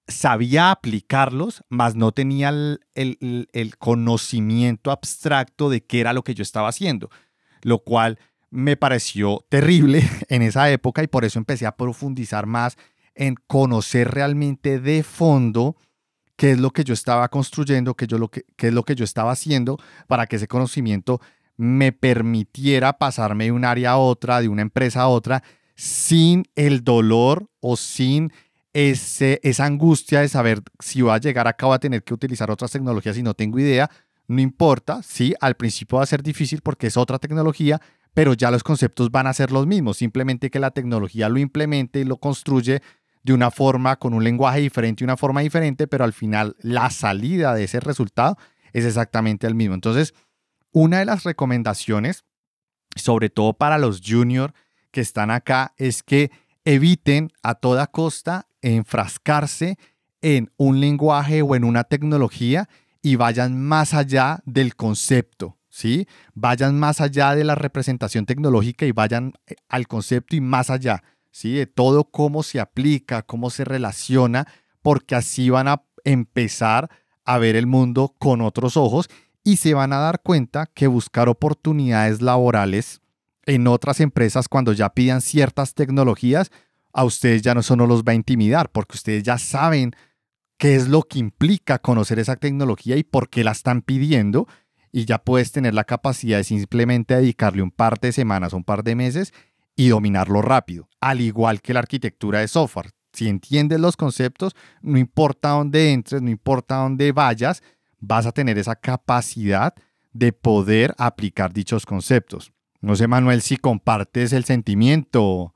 sabía 0.09 0.71
aplicarlos, 0.71 1.65
mas 1.71 1.95
no 1.95 2.13
tenía 2.13 2.51
el, 2.51 3.77
conocimiento 3.79 4.91
abstracto 4.91 5.71
de 5.71 5.83
qué 5.83 6.01
era 6.01 6.13
lo 6.13 6.23
que 6.23 6.35
yo 6.35 6.43
estaba 6.43 6.69
haciendo, 6.69 7.09
lo 7.63 7.79
cual 7.79 8.19
me 8.51 8.77
pareció 8.77 9.47
terrible 9.49 10.03
en 10.29 10.43
esa 10.43 10.71
época 10.71 11.03
y 11.03 11.07
por 11.07 11.25
eso 11.25 11.39
empecé 11.39 11.65
a 11.65 11.79
profundizar 11.79 12.45
más 12.45 12.77
en 13.15 13.37
conocer 13.47 14.11
realmente 14.11 14.81
de 14.81 15.03
fondo 15.03 15.77
qué 16.37 16.53
es 16.53 16.61
lo 16.61 16.71
que 16.71 16.85
yo 16.85 16.95
estaba 16.95 17.29
construyendo, 17.29 17.95
qué, 17.95 18.07
yo 18.07 18.19
lo 18.19 18.29
que, 18.29 18.45
qué 18.57 18.69
es 18.69 18.75
lo 18.75 18.85
que 18.85 18.95
yo 18.95 19.05
estaba 19.05 19.33
haciendo 19.33 19.79
para 20.07 20.27
que 20.27 20.37
ese 20.37 20.49
conocimiento 20.49 21.21
me 21.57 21.93
permitiera 21.93 22.99
pasarme 22.99 23.45
de 23.45 23.53
un 23.53 23.65
área 23.65 23.93
a 23.93 23.97
otra, 23.97 24.41
de 24.41 24.49
una 24.49 24.63
empresa 24.63 25.03
a 25.03 25.09
otra, 25.09 25.43
sin 25.75 26.45
el 26.55 26.85
dolor 26.85 27.49
o 27.61 27.77
sin 27.77 28.33
ese, 28.73 29.41
esa 29.43 29.65
angustia 29.65 30.21
de 30.21 30.29
saber 30.29 30.63
si 30.81 31.01
voy 31.01 31.13
a 31.13 31.19
llegar 31.19 31.49
acá 31.49 31.67
o 31.67 31.73
a 31.73 31.79
tener 31.79 32.05
que 32.05 32.13
utilizar 32.13 32.51
otras 32.51 32.71
tecnologías 32.71 33.17
y 33.17 33.23
no 33.23 33.35
tengo 33.35 33.59
idea. 33.59 33.91
No 34.29 34.41
importa, 34.41 35.03
sí, 35.03 35.35
al 35.41 35.55
principio 35.55 35.97
va 35.99 36.05
a 36.05 36.07
ser 36.07 36.23
difícil 36.23 36.61
porque 36.61 36.89
es 36.89 36.97
otra 36.97 37.19
tecnología, 37.19 37.81
pero 38.13 38.35
ya 38.35 38.51
los 38.51 38.63
conceptos 38.63 39.11
van 39.11 39.27
a 39.27 39.33
ser 39.33 39.53
los 39.53 39.67
mismos, 39.67 39.99
simplemente 39.99 40.51
que 40.51 40.59
la 40.59 40.73
tecnología 40.73 41.29
lo 41.29 41.39
implemente 41.39 42.01
y 42.01 42.05
lo 42.05 42.19
construye 42.19 42.83
de 43.27 43.33
una 43.33 43.51
forma, 43.51 43.97
con 43.97 44.15
un 44.15 44.23
lenguaje 44.23 44.61
diferente, 44.61 45.03
una 45.03 45.17
forma 45.17 45.41
diferente, 45.41 45.89
pero 45.89 46.05
al 46.05 46.13
final 46.13 46.55
la 46.61 46.91
salida 46.91 47.55
de 47.55 47.65
ese 47.65 47.81
resultado 47.81 48.39
es 48.73 48.85
exactamente 48.85 49.49
el 49.49 49.57
mismo. 49.57 49.75
Entonces, 49.75 50.15
una 50.71 51.01
de 51.01 51.07
las 51.07 51.25
recomendaciones, 51.25 52.25
sobre 52.95 53.29
todo 53.29 53.55
para 53.55 53.79
los 53.79 54.01
juniors 54.01 54.55
que 54.93 55.01
están 55.01 55.33
acá, 55.33 55.75
es 55.77 56.05
que 56.05 56.31
eviten 56.65 57.33
a 57.43 57.57
toda 57.57 57.89
costa 57.89 58.47
enfrascarse 58.63 59.77
en 60.23 60.53
un 60.57 60.79
lenguaje 60.79 61.43
o 61.43 61.57
en 61.57 61.65
una 61.65 61.83
tecnología 61.83 62.69
y 63.03 63.17
vayan 63.17 63.61
más 63.61 63.93
allá 63.93 64.41
del 64.45 64.77
concepto, 64.77 65.59
¿sí? 65.69 66.07
Vayan 66.35 66.79
más 66.79 67.01
allá 67.01 67.35
de 67.35 67.43
la 67.43 67.57
representación 67.57 68.25
tecnológica 68.25 68.87
y 68.87 68.93
vayan 68.93 69.33
eh, 69.49 69.57
al 69.69 69.89
concepto 69.89 70.37
y 70.37 70.41
más 70.41 70.71
allá, 70.71 71.03
¿sí? 71.37 71.53
De 71.53 71.67
todo 71.67 72.05
cómo 72.05 72.43
se 72.43 72.61
aplica, 72.61 73.21
cómo 73.21 73.51
se 73.51 73.65
relaciona, 73.65 74.47
porque 74.81 75.15
así 75.15 75.51
van 75.51 75.69
a 75.69 75.83
empezar 76.05 76.89
a 77.27 77.37
ver 77.37 77.57
el 77.57 77.67
mundo 77.67 78.15
con 78.19 78.41
otros 78.41 78.79
ojos 78.79 79.11
y 79.45 79.57
se 79.57 79.75
van 79.75 79.93
a 79.93 79.99
dar 79.99 80.23
cuenta 80.23 80.67
que 80.67 80.87
buscar 80.87 81.29
oportunidades 81.29 82.23
laborales 82.23 83.03
en 83.45 83.67
otras 83.67 84.01
empresas 84.01 84.49
cuando 84.49 84.73
ya 84.73 84.89
pidan 84.89 85.21
ciertas 85.21 85.75
tecnologías, 85.75 86.51
a 86.93 87.05
ustedes 87.05 87.43
ya 87.43 87.55
no 87.55 87.63
solo 87.63 87.87
los 87.87 88.03
va 88.03 88.13
a 88.13 88.17
intimidar, 88.17 88.71
porque 88.73 88.97
ustedes 88.97 89.23
ya 89.23 89.37
saben 89.37 89.93
qué 90.57 90.75
es 90.75 90.89
lo 90.89 91.03
que 91.03 91.19
implica 91.19 91.79
conocer 91.79 92.19
esa 92.19 92.37
tecnología 92.37 92.97
y 92.97 93.05
por 93.05 93.29
qué 93.29 93.45
la 93.45 93.51
están 93.51 93.83
pidiendo. 93.83 94.49
Y 94.91 95.05
ya 95.05 95.19
puedes 95.19 95.53
tener 95.53 95.75
la 95.75 95.85
capacidad 95.85 96.39
de 96.39 96.45
simplemente 96.45 97.15
dedicarle 97.15 97.61
un 97.61 97.71
par 97.71 98.01
de 98.01 98.13
semanas 98.13 98.55
un 98.55 98.65
par 98.65 98.83
de 98.83 98.95
meses 98.95 99.35
y 99.77 99.89
dominarlo 99.89 100.43
rápido, 100.43 100.89
al 101.01 101.21
igual 101.21 101.61
que 101.61 101.75
la 101.75 101.81
arquitectura 101.81 102.41
de 102.41 102.49
software. 102.49 102.91
Si 103.13 103.29
entiendes 103.29 103.79
los 103.81 103.97
conceptos, 103.97 104.55
no 104.83 104.99
importa 104.99 105.51
dónde 105.51 105.93
entres, 105.93 106.21
no 106.23 106.31
importa 106.31 106.77
dónde 106.77 107.13
vayas, 107.13 107.63
vas 107.99 108.27
a 108.27 108.33
tener 108.33 108.59
esa 108.59 108.77
capacidad 108.77 109.75
de 110.13 110.33
poder 110.33 110.95
aplicar 110.99 111.53
dichos 111.53 111.87
conceptos. 111.87 112.53
No 112.81 112.97
sé, 112.97 113.07
Manuel, 113.07 113.43
si 113.43 113.57
compartes 113.57 114.33
el 114.33 114.45
sentimiento. 114.45 115.55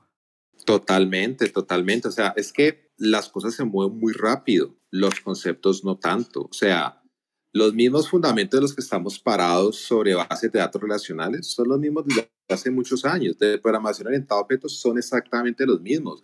Totalmente, 0.65 1.49
totalmente. 1.49 2.07
O 2.07 2.11
sea, 2.11 2.33
es 2.35 2.51
que 2.51 2.91
las 2.97 3.29
cosas 3.29 3.55
se 3.55 3.63
mueven 3.63 3.99
muy 3.99 4.13
rápido, 4.13 4.75
los 4.91 5.19
conceptos 5.21 5.83
no 5.83 5.97
tanto. 5.97 6.41
O 6.41 6.53
sea, 6.53 7.00
los 7.53 7.73
mismos 7.73 8.09
fundamentos 8.09 8.57
de 8.57 8.61
los 8.61 8.73
que 8.73 8.81
estamos 8.81 9.19
parados 9.19 9.75
sobre 9.77 10.15
bases 10.15 10.51
de 10.51 10.59
datos 10.59 10.81
relacionales 10.81 11.47
son 11.47 11.67
los 11.67 11.79
mismos 11.79 12.05
desde 12.05 12.31
hace 12.47 12.71
muchos 12.71 13.03
años. 13.03 13.37
De 13.37 13.57
programación 13.57 14.07
orientada 14.07 14.39
a 14.39 14.43
objetos 14.43 14.79
son 14.79 14.97
exactamente 14.97 15.65
los 15.65 15.81
mismos. 15.81 16.23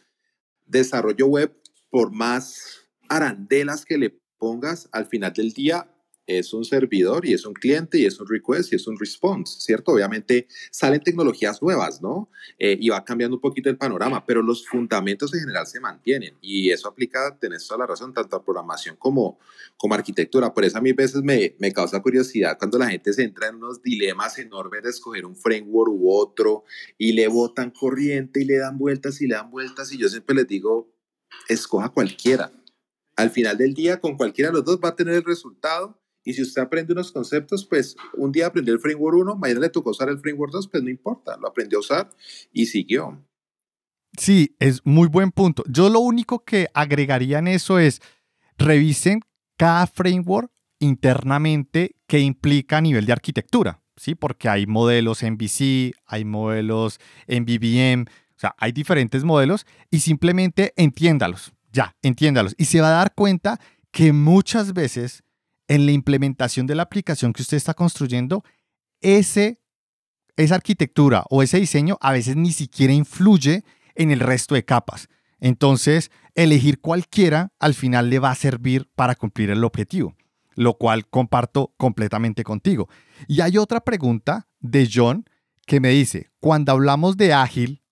Desarrollo 0.65 1.27
web, 1.27 1.53
por 1.89 2.11
más 2.11 2.87
arandelas 3.09 3.83
que 3.83 3.97
le 3.97 4.19
pongas, 4.37 4.87
al 4.91 5.05
final 5.05 5.33
del 5.33 5.51
día 5.51 5.89
es 6.27 6.53
un 6.53 6.65
servidor 6.65 7.25
y 7.25 7.33
es 7.33 7.45
un 7.45 7.53
cliente 7.53 7.97
y 7.97 8.05
es 8.05 8.19
un 8.19 8.27
request 8.27 8.73
y 8.73 8.75
es 8.75 8.85
un 8.85 8.99
response, 8.99 9.61
¿cierto? 9.61 9.93
Obviamente 9.93 10.47
salen 10.71 11.01
tecnologías 11.01 11.61
nuevas, 11.61 12.01
¿no? 12.01 12.29
Eh, 12.59 12.77
y 12.79 12.89
va 12.89 13.03
cambiando 13.05 13.37
un 13.37 13.41
poquito 13.41 13.69
el 13.69 13.77
panorama, 13.77 14.25
pero 14.25 14.41
los 14.41 14.67
fundamentos 14.67 15.33
en 15.33 15.39
general 15.39 15.65
se 15.65 15.79
mantienen 15.79 16.37
y 16.41 16.69
eso 16.69 16.89
aplica, 16.89 17.37
tenés 17.39 17.65
toda 17.65 17.79
la 17.79 17.87
razón, 17.87 18.13
tanto 18.13 18.35
a 18.35 18.43
programación 18.43 18.97
como, 18.97 19.39
como 19.77 19.95
arquitectura. 19.95 20.53
Por 20.53 20.65
eso 20.65 20.77
a 20.77 20.81
mí 20.81 20.91
a 20.91 20.95
veces 20.95 21.23
me, 21.23 21.55
me 21.59 21.71
causa 21.71 22.01
curiosidad 22.01 22.57
cuando 22.57 22.77
la 22.77 22.89
gente 22.89 23.13
se 23.13 23.23
entra 23.23 23.47
en 23.47 23.55
unos 23.55 23.81
dilemas 23.81 24.37
enormes 24.37 24.83
de 24.83 24.89
escoger 24.89 25.25
un 25.25 25.35
framework 25.35 25.91
u 25.93 26.11
otro 26.11 26.65
y 26.97 27.13
le 27.13 27.27
botan 27.29 27.71
corriente 27.71 28.41
y 28.41 28.45
le 28.45 28.57
dan 28.57 28.77
vueltas 28.77 29.21
y 29.21 29.27
le 29.27 29.35
dan 29.35 29.49
vueltas 29.49 29.93
y 29.93 29.97
yo 29.97 30.09
siempre 30.09 30.35
les 30.35 30.47
digo, 30.47 30.93
escoja 31.47 31.89
cualquiera. 31.89 32.51
Al 33.15 33.31
final 33.31 33.57
del 33.57 33.73
día, 33.73 33.99
con 33.99 34.17
cualquiera 34.17 34.51
de 34.51 34.57
los 34.57 34.65
dos 34.65 34.79
va 34.83 34.89
a 34.89 34.95
tener 34.95 35.15
el 35.15 35.23
resultado 35.23 35.99
y 36.27 36.33
si 36.33 36.41
usted 36.41 36.61
aprende 36.61 36.91
unos 36.91 37.13
conceptos, 37.13 37.65
pues 37.65 37.95
un 38.13 38.33
día 38.33 38.47
aprendió 38.47 38.73
el 38.73 38.81
framework 38.81 39.17
1, 39.17 39.35
mañana 39.37 39.61
le 39.61 39.69
tocó 39.69 39.91
usar 39.91 40.09
el 40.09 40.19
framework 40.19 40.51
2, 40.51 40.67
pues 40.67 40.83
no 40.83 40.89
importa, 40.89 41.37
lo 41.37 41.47
aprendió 41.47 41.77
a 41.77 41.79
usar 41.79 42.09
y 42.51 42.65
siguió. 42.65 43.25
Sí, 44.17 44.53
es 44.59 44.85
muy 44.85 45.07
buen 45.07 45.31
punto. 45.31 45.63
Yo 45.69 45.87
lo 45.87 46.01
único 46.01 46.43
que 46.43 46.67
agregaría 46.73 47.39
en 47.39 47.47
eso 47.47 47.79
es, 47.79 48.01
revisen 48.57 49.21
cada 49.55 49.87
framework 49.87 50.51
internamente 50.79 51.95
que 52.07 52.19
implica 52.19 52.79
a 52.79 52.81
nivel 52.81 53.05
de 53.05 53.13
arquitectura, 53.13 53.81
¿sí? 53.95 54.13
Porque 54.13 54.49
hay 54.49 54.67
modelos 54.67 55.23
en 55.23 55.37
VC, 55.37 55.93
hay 56.05 56.25
modelos 56.25 56.99
en 57.27 57.45
BBM, 57.45 58.01
o 58.01 58.39
sea, 58.39 58.53
hay 58.57 58.73
diferentes 58.73 59.23
modelos 59.23 59.65
y 59.89 59.99
simplemente 59.99 60.73
entiéndalos, 60.75 61.53
ya, 61.71 61.95
entiéndalos. 62.01 62.53
Y 62.57 62.65
se 62.65 62.81
va 62.81 62.89
a 62.89 62.97
dar 62.97 63.15
cuenta 63.15 63.61
que 63.91 64.11
muchas 64.11 64.73
veces 64.73 65.23
en 65.67 65.85
la 65.85 65.91
implementación 65.91 66.67
de 66.67 66.75
la 66.75 66.83
aplicación 66.83 67.33
que 67.33 67.41
usted 67.41 67.57
está 67.57 67.73
construyendo, 67.73 68.43
ese, 69.01 69.61
esa 70.35 70.55
arquitectura 70.55 71.23
o 71.29 71.43
ese 71.43 71.59
diseño 71.59 71.97
a 72.01 72.11
veces 72.11 72.35
ni 72.35 72.51
siquiera 72.51 72.93
influye 72.93 73.63
en 73.95 74.11
el 74.11 74.19
resto 74.19 74.55
de 74.55 74.65
capas. 74.65 75.09
Entonces, 75.39 76.11
elegir 76.35 76.79
cualquiera 76.79 77.53
al 77.59 77.73
final 77.73 78.09
le 78.09 78.19
va 78.19 78.31
a 78.31 78.35
servir 78.35 78.89
para 78.95 79.15
cumplir 79.15 79.49
el 79.49 79.63
objetivo, 79.63 80.15
lo 80.55 80.75
cual 80.75 81.07
comparto 81.07 81.73
completamente 81.77 82.43
contigo. 82.43 82.89
Y 83.27 83.41
hay 83.41 83.57
otra 83.57 83.81
pregunta 83.81 84.47
de 84.59 84.89
John 84.91 85.25
que 85.65 85.79
me 85.79 85.89
dice, 85.89 86.31
cuando 86.39 86.71
hablamos 86.71 87.17
de 87.17 87.33
ágil, 87.33 87.83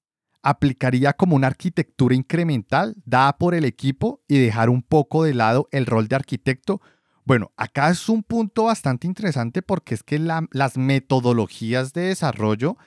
¿aplicaría 0.41 1.13
como 1.13 1.35
una 1.35 1.47
arquitectura 1.47 2.15
incremental 2.15 2.95
dada 3.03 3.38
por 3.38 3.53
el 3.53 3.65
equipo 3.65 4.23
y 4.27 4.38
dejar 4.38 4.69
un 4.69 4.81
poco 4.81 5.23
de 5.23 5.33
lado 5.33 5.67
el 5.71 5.85
rol 5.85 6.07
de 6.07 6.15
arquitecto 6.15 6.81
bueno, 7.25 7.51
acá 7.57 7.89
es 7.89 8.07
un 8.07 8.21
punto 8.21 8.65
bastante 8.65 9.07
interesante 9.07 9.61
porque 9.61 9.95
es 9.95 10.03
que 10.03 10.19
las 10.19 10.77
metodologías 10.77 11.91
de 11.91 12.01
desarrollo, 12.01 12.77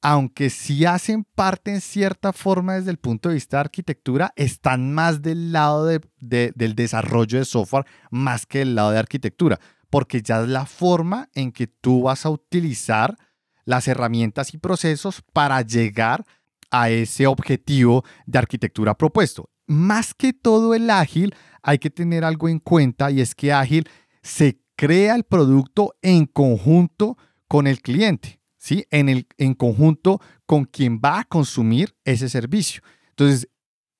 aunque 0.00 0.48
sí 0.48 0.86
hacen 0.86 1.24
parte 1.24 1.72
en 1.72 1.80
cierta 1.80 2.32
forma 2.32 2.74
desde 2.74 2.92
el 2.92 2.98
punto 2.98 3.28
de 3.28 3.34
vista 3.34 3.56
de 3.56 3.62
arquitectura, 3.62 4.32
están 4.36 4.94
más 4.94 5.22
del 5.22 5.52
lado 5.52 5.86
del 5.86 6.74
desarrollo 6.76 7.38
de 7.40 7.44
software 7.44 7.84
más 8.10 8.46
que 8.46 8.60
del 8.60 8.76
lado 8.76 8.92
de 8.92 8.98
arquitectura, 8.98 9.58
porque 9.90 10.22
ya 10.22 10.42
es 10.42 10.48
la 10.48 10.66
forma 10.66 11.28
en 11.34 11.50
que 11.50 11.66
tú 11.66 12.02
vas 12.02 12.24
a 12.24 12.30
utilizar 12.30 13.16
las 13.64 13.88
herramientas 13.88 14.54
y 14.54 14.58
procesos 14.58 15.22
para 15.32 15.60
llegar 15.62 16.24
a 16.70 16.90
ese 16.90 17.26
objetivo 17.26 18.04
de 18.26 18.38
arquitectura 18.38 18.96
propuesto. 18.96 19.50
Más 19.66 20.14
que 20.14 20.32
todo 20.32 20.74
el 20.74 20.90
ágil 20.90 21.34
hay 21.62 21.78
que 21.78 21.90
tener 21.90 22.24
algo 22.24 22.48
en 22.48 22.58
cuenta 22.58 23.10
y 23.10 23.20
es 23.20 23.34
que 23.34 23.52
Ágil 23.52 23.88
se 24.22 24.60
crea 24.76 25.14
el 25.14 25.24
producto 25.24 25.94
en 26.02 26.26
conjunto 26.26 27.16
con 27.48 27.66
el 27.66 27.80
cliente, 27.80 28.40
¿sí? 28.56 28.86
En, 28.90 29.08
el, 29.08 29.26
en 29.36 29.54
conjunto 29.54 30.20
con 30.46 30.64
quien 30.64 31.00
va 31.04 31.20
a 31.20 31.24
consumir 31.24 31.94
ese 32.04 32.28
servicio. 32.28 32.82
Entonces, 33.10 33.48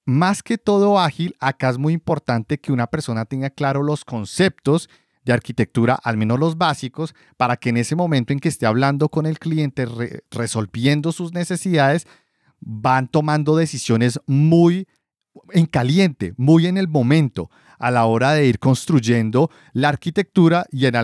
más 0.07 0.43
que 0.43 0.59
todo 0.59 0.99
ágil, 0.99 1.37
acá 1.41 1.71
es 1.71 1.79
muy 1.79 1.93
importante 1.93 2.59
que 2.59 2.73
una 2.73 2.87
persona 2.87 3.25
tenga 3.25 3.51
claro 3.51 3.83
los 3.83 4.05
conceptos 4.05 4.89
de 5.25 5.33
arquitectura, 5.33 5.99
al 6.03 6.17
menos 6.17 6.39
los 6.39 6.57
básicos, 6.57 7.15
para 7.37 7.57
que 7.57 7.69
en 7.69 7.77
ese 7.77 7.95
momento 7.95 8.33
en 8.33 8.41
que 8.41 8.49
esté 8.49 8.67
hablando 8.67 9.09
con 9.09 9.27
el 9.27 9.39
cliente, 9.39 9.87
resolviendo 10.31 11.13
sus 11.13 11.33
necesidades, 11.33 12.07
van 12.61 13.09
tomando 13.09 13.57
decisiones 13.57 14.21
muy 14.27 14.89
en 15.53 15.67
caliente, 15.67 16.35
muy 16.37 16.67
en 16.67 16.77
el 16.77 16.89
momento, 16.89 17.51
a 17.81 17.91
la 17.91 18.05
hora 18.05 18.33
de 18.33 18.47
ir 18.47 18.59
construyendo 18.59 19.51
la 19.73 19.89
arquitectura 19.89 20.67
y 20.71 20.87
en, 20.87 20.95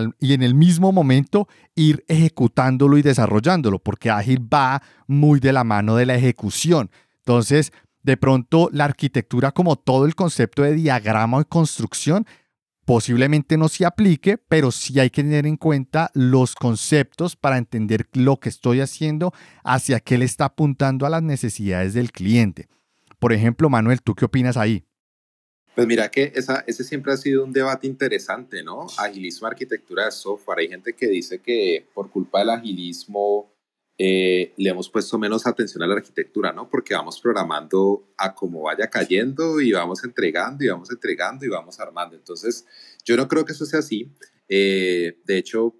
el, 0.43 0.55
mismo 0.55 0.91
momento 0.91 1.47
ir 1.75 2.05
ejecutándolo 2.07 2.97
y 2.97 3.01
desarrollándolo, 3.01 3.79
porque 3.79 4.11
ágil 4.11 4.41
va 4.41 4.81
muy 5.07 5.39
de 5.39 5.51
la 5.51 5.63
mano 5.63 5.95
de 5.95 6.05
la 6.05 6.15
ejecución. 6.15 6.91
Entonces, 7.17 7.73
de 8.03 8.15
pronto, 8.15 8.69
la 8.71 8.85
arquitectura 8.85 9.51
como 9.51 9.75
todo 9.75 10.05
el 10.05 10.13
concepto 10.13 10.61
de 10.61 10.75
diagrama 10.75 11.39
o 11.39 11.45
construcción 11.45 12.25
posiblemente 12.85 13.57
no 13.57 13.67
se 13.67 13.83
aplique, 13.83 14.37
pero 14.37 14.71
sí 14.71 14.97
hay 14.99 15.09
que 15.09 15.23
tener 15.23 15.45
en 15.45 15.57
cuenta 15.57 16.09
los 16.13 16.55
conceptos 16.55 17.35
para 17.35 17.57
entender 17.57 18.07
lo 18.13 18.39
que 18.39 18.47
estoy 18.47 18.79
haciendo, 18.79 19.33
hacia 19.63 19.99
qué 19.99 20.17
le 20.17 20.23
está 20.25 20.45
apuntando 20.45 21.05
a 21.05 21.09
las 21.09 21.23
necesidades 21.23 21.93
del 21.95 22.13
cliente. 22.13 22.69
Por 23.19 23.33
ejemplo, 23.33 23.69
Manuel, 23.69 24.01
¿tú 24.01 24.15
qué 24.15 24.25
opinas 24.25 24.57
ahí? 24.57 24.83
Pues 25.75 25.85
mira 25.85 26.09
que 26.09 26.31
esa, 26.35 26.63
ese 26.65 26.83
siempre 26.83 27.13
ha 27.13 27.17
sido 27.17 27.43
un 27.43 27.53
debate 27.53 27.85
interesante, 27.85 28.63
¿no? 28.63 28.87
Agilismo, 28.97 29.47
arquitectura 29.47 30.05
de 30.05 30.11
software. 30.11 30.59
Hay 30.59 30.69
gente 30.69 30.93
que 30.93 31.07
dice 31.07 31.39
que 31.39 31.87
por 31.93 32.09
culpa 32.09 32.39
del 32.39 32.49
agilismo 32.49 33.53
eh, 33.99 34.53
le 34.57 34.69
hemos 34.69 34.89
puesto 34.89 35.17
menos 35.17 35.47
atención 35.47 35.83
a 35.83 35.87
la 35.87 35.95
arquitectura, 35.95 36.51
¿no? 36.51 36.69
Porque 36.69 36.93
vamos 36.93 37.19
programando 37.19 38.11
a 38.17 38.33
como 38.33 38.63
vaya 38.63 38.89
cayendo 38.89 39.59
y 39.59 39.71
vamos 39.71 40.03
entregando 40.03 40.63
y 40.63 40.67
vamos 40.67 40.91
entregando 40.91 41.45
y 41.45 41.49
vamos 41.49 41.79
armando. 41.79 42.15
Entonces, 42.15 42.65
yo 43.05 43.15
no 43.17 43.27
creo 43.27 43.45
que 43.45 43.53
eso 43.53 43.65
sea 43.65 43.79
así. 43.79 44.11
Eh, 44.49 45.19
de 45.25 45.37
hecho, 45.37 45.75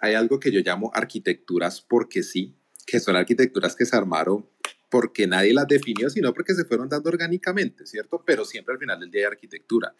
hay 0.00 0.14
algo 0.14 0.40
que 0.40 0.52
yo 0.52 0.60
llamo 0.60 0.90
arquitecturas 0.94 1.80
porque 1.80 2.22
sí, 2.22 2.54
que 2.86 3.00
son 3.00 3.16
arquitecturas 3.16 3.76
que 3.76 3.86
se 3.86 3.96
armaron 3.96 4.46
porque 4.94 5.26
nadie 5.26 5.52
las 5.52 5.66
definió, 5.66 6.08
sino 6.08 6.32
porque 6.32 6.54
se 6.54 6.64
fueron 6.66 6.88
dando 6.88 7.08
orgánicamente, 7.08 7.84
¿cierto? 7.84 8.22
Pero 8.24 8.44
siempre 8.44 8.74
al 8.74 8.78
final 8.78 9.00
del 9.00 9.10
día 9.10 9.22
hay 9.22 9.32
arquitectura. 9.32 9.92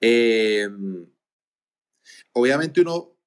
Em, 0.00 1.04
obviamente 2.30 2.80
uno, 2.80 3.18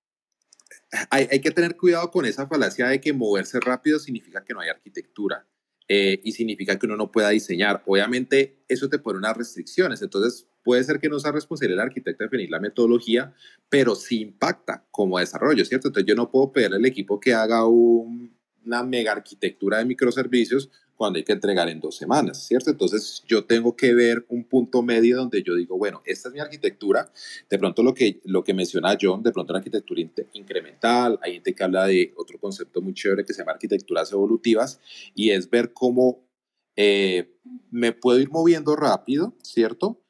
hay, 1.10 1.28
hay, 1.30 1.42
que 1.42 1.52
tener 1.52 1.76
cuidado 1.76 2.10
con 2.10 2.26
esa 2.26 2.48
falacia 2.48 2.88
de 2.88 3.02
que 3.02 3.12
moverse 3.12 3.60
rápido 3.60 4.00
significa 4.00 4.46
que 4.46 4.54
no 4.54 4.62
hay 4.62 4.70
arquitectura. 4.70 5.46
Eh, 5.90 6.22
y 6.24 6.32
significa 6.32 6.80
que 6.80 6.86
uno 6.86 6.96
no 6.96 7.12
pueda 7.12 7.32
diseñar. 7.32 7.84
Obviamente, 7.86 8.64
eso 8.70 8.88
te 8.88 9.00
pone 9.00 9.20
unas 9.20 9.36
restricciones. 9.36 10.02
Entonces, 10.02 10.48
puede 10.64 10.86
ser 10.86 11.02
que 11.02 11.10
no 11.10 11.20
sea 11.20 11.34
responsabilidad 11.34 11.82
del 11.82 11.90
arquitecto 11.90 12.24
definir 12.24 12.50
la 12.50 12.62
metodología, 12.62 13.34
pero 13.68 13.94
sí 13.94 14.22
impacta 14.22 14.88
como 14.90 15.20
desarrollo, 15.20 15.66
¿cierto? 15.66 15.90
Entonces, 15.90 16.08
yo 16.08 16.16
no 16.16 16.32
puedo 16.32 16.54
pedirle 16.54 16.78
al 16.78 16.86
equipo 16.86 17.20
que 17.20 17.34
haga 17.34 17.66
una 17.66 18.84
mega 18.84 19.12
arquitectura 19.12 19.80
de 19.80 19.86
microservicios 19.86 20.70
cuando 21.00 21.16
hay 21.16 21.24
que 21.24 21.32
entregar 21.32 21.70
en 21.70 21.80
dos 21.80 21.96
semanas, 21.96 22.46
¿cierto? 22.46 22.72
Entonces 22.72 23.24
yo 23.26 23.46
tengo 23.46 23.74
que 23.74 23.94
ver 23.94 24.26
un 24.28 24.44
punto 24.44 24.82
medio 24.84 25.16
donde 25.16 25.42
yo 25.42 25.56
digo, 25.56 25.78
bueno, 25.78 26.02
esta 26.04 26.28
es 26.28 26.34
mi 26.34 26.42
arquitectura, 26.42 27.10
de 27.50 27.58
pronto 27.58 27.84
lo 27.84 27.94
que, 27.94 28.20
lo 28.26 28.44
que 28.44 28.54
menciona 28.54 28.98
John, 29.02 29.24
de 29.24 29.32
pronto 29.32 29.54
una 29.54 29.60
arquitectura 29.60 30.02
incremental, 30.34 31.18
hay 31.22 31.36
gente 31.36 31.56
que 31.56 31.64
habla 31.64 31.86
de 31.86 32.14
otro 32.18 32.38
concepto 32.38 32.82
muy 32.82 32.94
chévere 32.94 33.24
que 33.24 33.32
se 33.32 33.40
llama 33.40 33.54
arquitecturas 33.54 34.12
evolutivas, 34.12 34.82
y 35.16 35.30
es 35.30 35.50
ver 35.50 35.72
cómo 35.72 36.28
eh, 36.76 37.34
me 37.72 37.94
puedo 37.94 38.20
ir 38.20 38.30
moviendo 38.30 38.76
rápido, 38.76 39.38
¿cierto? 39.42 40.04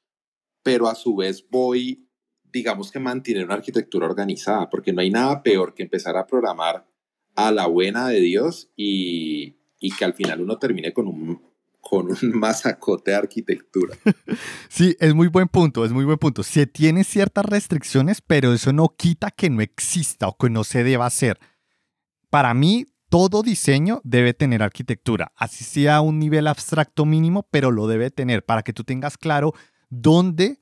Pero 0.63 0.87
a 0.87 0.95
su 0.95 1.15
vez 1.15 1.45
voy, 1.51 2.09
digamos 2.51 2.91
que 2.91 2.97
mantener 2.97 3.45
una 3.45 3.53
arquitectura 3.53 4.07
organizada, 4.07 4.71
porque 4.71 4.91
no 4.91 5.01
hay 5.01 5.11
nada 5.11 5.43
peor 5.43 5.75
que 5.75 5.83
empezar 5.83 6.17
a 6.17 6.25
programar 6.25 6.87
a 7.35 7.51
la 7.51 7.67
buena 7.67 8.07
de 8.07 8.21
Dios 8.21 8.71
y, 8.75 9.58
y 9.79 9.91
que 9.91 10.05
al 10.05 10.13
final 10.13 10.41
uno 10.41 10.57
termine 10.57 10.93
con 10.93 11.07
un, 11.07 11.41
con 11.79 12.07
un 12.07 12.17
masacote 12.39 13.11
de 13.11 13.17
arquitectura. 13.17 13.97
Sí, 14.69 14.95
es 14.99 15.15
muy 15.15 15.27
buen 15.27 15.47
punto, 15.47 15.83
es 15.83 15.91
muy 15.91 16.05
buen 16.05 16.19
punto. 16.19 16.43
Se 16.43 16.67
tiene 16.67 17.03
ciertas 17.03 17.43
restricciones, 17.43 18.21
pero 18.21 18.53
eso 18.53 18.71
no 18.71 18.93
quita 18.95 19.31
que 19.31 19.49
no 19.49 19.61
exista 19.61 20.27
o 20.27 20.37
que 20.37 20.49
no 20.49 20.63
se 20.63 20.83
deba 20.83 21.07
hacer. 21.07 21.39
Para 22.29 22.53
mí, 22.53 22.85
todo 23.09 23.41
diseño 23.41 23.99
debe 24.03 24.35
tener 24.35 24.61
arquitectura, 24.61 25.33
así 25.35 25.63
sea 25.63 25.97
a 25.97 26.01
un 26.01 26.19
nivel 26.19 26.45
abstracto 26.45 27.05
mínimo, 27.05 27.47
pero 27.49 27.71
lo 27.71 27.87
debe 27.87 28.11
tener 28.11 28.45
para 28.45 28.61
que 28.61 28.73
tú 28.73 28.83
tengas 28.83 29.17
claro 29.17 29.53
dónde 29.89 30.61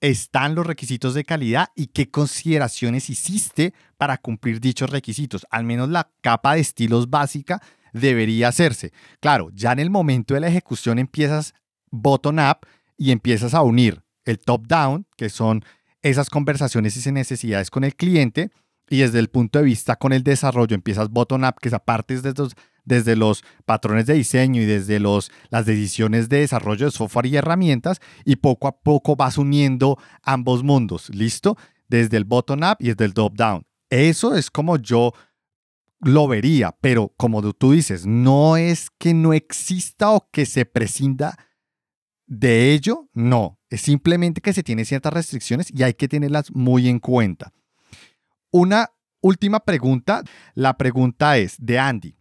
están 0.00 0.54
los 0.54 0.66
requisitos 0.66 1.14
de 1.14 1.24
calidad 1.24 1.68
y 1.74 1.88
qué 1.88 2.10
consideraciones 2.10 3.10
hiciste 3.10 3.74
para 3.98 4.18
cumplir 4.18 4.60
dichos 4.60 4.90
requisitos. 4.90 5.46
Al 5.50 5.64
menos 5.64 5.90
la 5.90 6.10
capa 6.22 6.54
de 6.54 6.60
estilos 6.60 7.10
básica 7.10 7.62
debería 8.00 8.48
hacerse. 8.48 8.92
Claro, 9.20 9.50
ya 9.52 9.72
en 9.72 9.78
el 9.78 9.90
momento 9.90 10.34
de 10.34 10.40
la 10.40 10.48
ejecución 10.48 10.98
empiezas 10.98 11.54
bottom-up 11.90 12.66
y 12.96 13.10
empiezas 13.10 13.54
a 13.54 13.62
unir 13.62 14.02
el 14.24 14.38
top-down, 14.38 15.06
que 15.16 15.28
son 15.28 15.64
esas 16.02 16.30
conversaciones 16.30 17.06
y 17.06 17.12
necesidades 17.12 17.70
con 17.70 17.84
el 17.84 17.94
cliente, 17.94 18.50
y 18.88 18.98
desde 18.98 19.18
el 19.18 19.28
punto 19.28 19.58
de 19.58 19.64
vista 19.64 19.96
con 19.96 20.12
el 20.12 20.22
desarrollo 20.22 20.74
empiezas 20.74 21.10
bottom-up, 21.10 21.56
que 21.60 21.68
es 21.68 21.74
aparte 21.74 22.14
desde 22.14 22.32
los, 22.36 22.54
desde 22.84 23.16
los 23.16 23.42
patrones 23.64 24.06
de 24.06 24.14
diseño 24.14 24.62
y 24.62 24.64
desde 24.64 25.00
los, 25.00 25.32
las 25.50 25.66
decisiones 25.66 26.28
de 26.28 26.40
desarrollo 26.40 26.86
de 26.86 26.92
software 26.92 27.26
y 27.26 27.36
herramientas, 27.36 28.00
y 28.24 28.36
poco 28.36 28.68
a 28.68 28.78
poco 28.78 29.16
vas 29.16 29.38
uniendo 29.38 29.98
ambos 30.22 30.62
mundos, 30.62 31.10
¿listo? 31.10 31.56
Desde 31.88 32.16
el 32.16 32.24
bottom-up 32.24 32.76
y 32.78 32.88
desde 32.88 33.04
el 33.04 33.14
top-down. 33.14 33.64
Eso 33.90 34.34
es 34.34 34.50
como 34.50 34.76
yo 34.78 35.12
lo 36.00 36.28
vería, 36.28 36.76
pero 36.80 37.12
como 37.16 37.52
tú 37.52 37.72
dices, 37.72 38.06
no 38.06 38.56
es 38.56 38.90
que 38.98 39.14
no 39.14 39.32
exista 39.32 40.10
o 40.10 40.28
que 40.30 40.46
se 40.46 40.64
prescinda 40.64 41.36
de 42.26 42.72
ello, 42.72 43.08
no, 43.12 43.60
es 43.70 43.82
simplemente 43.82 44.40
que 44.40 44.52
se 44.52 44.62
tiene 44.62 44.84
ciertas 44.84 45.12
restricciones 45.12 45.70
y 45.72 45.82
hay 45.82 45.94
que 45.94 46.08
tenerlas 46.08 46.50
muy 46.52 46.88
en 46.88 46.98
cuenta. 46.98 47.52
Una 48.50 48.90
última 49.20 49.60
pregunta, 49.60 50.22
la 50.54 50.76
pregunta 50.76 51.38
es 51.38 51.56
de 51.58 51.78
Andy. 51.78 52.16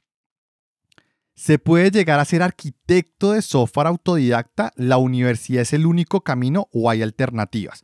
¿Se 1.36 1.60
puede 1.60 1.92
llegar 1.92 2.20
a 2.20 2.26
ser 2.26 2.42
arquitecto 2.42 3.34
de 3.34 3.42
software 3.42 3.88
autodidacta? 3.88 4.72
¿La 4.76 4.98
universidad 4.98 5.64
es 5.64 5.74
el 5.74 5.86
único 5.86 6.22
camino 6.22 6.70
o 6.72 6.90
hay 6.90 7.02
alternativas? 7.02 7.84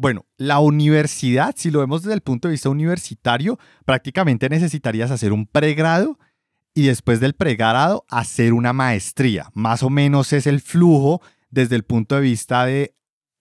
Bueno, 0.00 0.26
la 0.36 0.60
universidad, 0.60 1.54
si 1.56 1.72
lo 1.72 1.80
vemos 1.80 2.02
desde 2.02 2.14
el 2.14 2.20
punto 2.20 2.46
de 2.46 2.52
vista 2.52 2.68
universitario, 2.68 3.58
prácticamente 3.84 4.48
necesitarías 4.48 5.10
hacer 5.10 5.32
un 5.32 5.44
pregrado 5.44 6.20
y 6.72 6.86
después 6.86 7.18
del 7.18 7.34
pregrado 7.34 8.04
hacer 8.08 8.52
una 8.52 8.72
maestría. 8.72 9.50
Más 9.54 9.82
o 9.82 9.90
menos 9.90 10.32
es 10.32 10.46
el 10.46 10.60
flujo 10.60 11.20
desde 11.50 11.74
el 11.74 11.82
punto 11.82 12.14
de 12.14 12.20
vista 12.20 12.68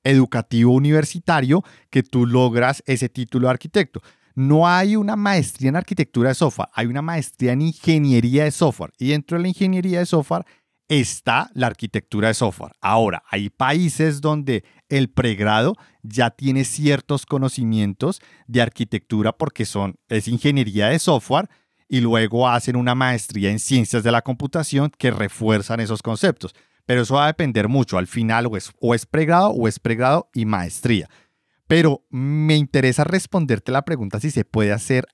educativo 0.03 0.73
universitario 0.73 1.63
que 1.91 2.01
tú 2.01 2.25
logras 2.25 2.81
ese 2.87 3.07
título 3.07 3.47
de 3.47 3.51
arquitecto. 3.51 4.01
No 4.33 4.67
hay 4.67 4.95
una 4.95 5.15
maestría 5.15 5.69
en 5.69 5.75
arquitectura 5.75 6.29
de 6.29 6.35
software, 6.35 6.69
hay 6.73 6.87
una 6.87 7.03
maestría 7.03 7.51
en 7.51 7.61
ingeniería 7.61 8.45
de 8.45 8.51
software. 8.51 8.93
Y 8.97 9.09
dentro 9.09 9.37
de 9.37 9.43
la 9.43 9.49
ingeniería 9.49 9.99
de 9.99 10.07
software 10.07 10.45
está 10.87 11.51
la 11.53 11.67
arquitectura 11.67 12.29
de 12.29 12.33
software. 12.33 12.73
Ahora, 12.81 13.23
hay 13.29 13.49
países 13.49 14.21
donde 14.21 14.63
el 14.89 15.09
pregrado 15.09 15.75
ya 16.07 16.31
tiene 16.31 16.63
ciertos 16.63 17.25
conocimientos 17.25 18.21
de 18.47 18.61
arquitectura 18.61 19.33
porque 19.33 19.65
son, 19.65 19.95
es 20.09 20.27
ingeniería 20.27 20.87
de 20.87 20.99
software 20.99 21.49
y 21.89 22.01
luego 22.01 22.49
hacen 22.49 22.75
una 22.75 22.95
maestría 22.95 23.49
en 23.49 23.59
ciencias 23.59 24.03
de 24.03 24.11
la 24.11 24.21
computación 24.21 24.91
que 24.97 25.11
refuerzan 25.11 25.79
esos 25.79 26.01
conceptos. 26.01 26.53
Pero 26.85 27.01
eso 27.01 27.15
va 27.15 27.25
a 27.25 27.27
depender 27.27 27.67
mucho. 27.67 27.97
Al 27.97 28.07
final 28.07 28.47
o 28.47 28.57
es, 28.57 28.71
o 28.79 28.95
es 28.95 29.05
pregrado 29.05 29.49
o 29.49 29.67
es 29.67 29.79
pregrado 29.79 30.29
y 30.33 30.45
maestría. 30.45 31.09
Pero 31.67 32.05
me 32.09 32.55
interesa 32.55 33.03
responderte 33.03 33.71
la 33.71 33.83
pregunta 33.83 34.19
si 34.19 34.31
se 34.31 34.45
puede 34.45 34.71
hacer 34.71 35.05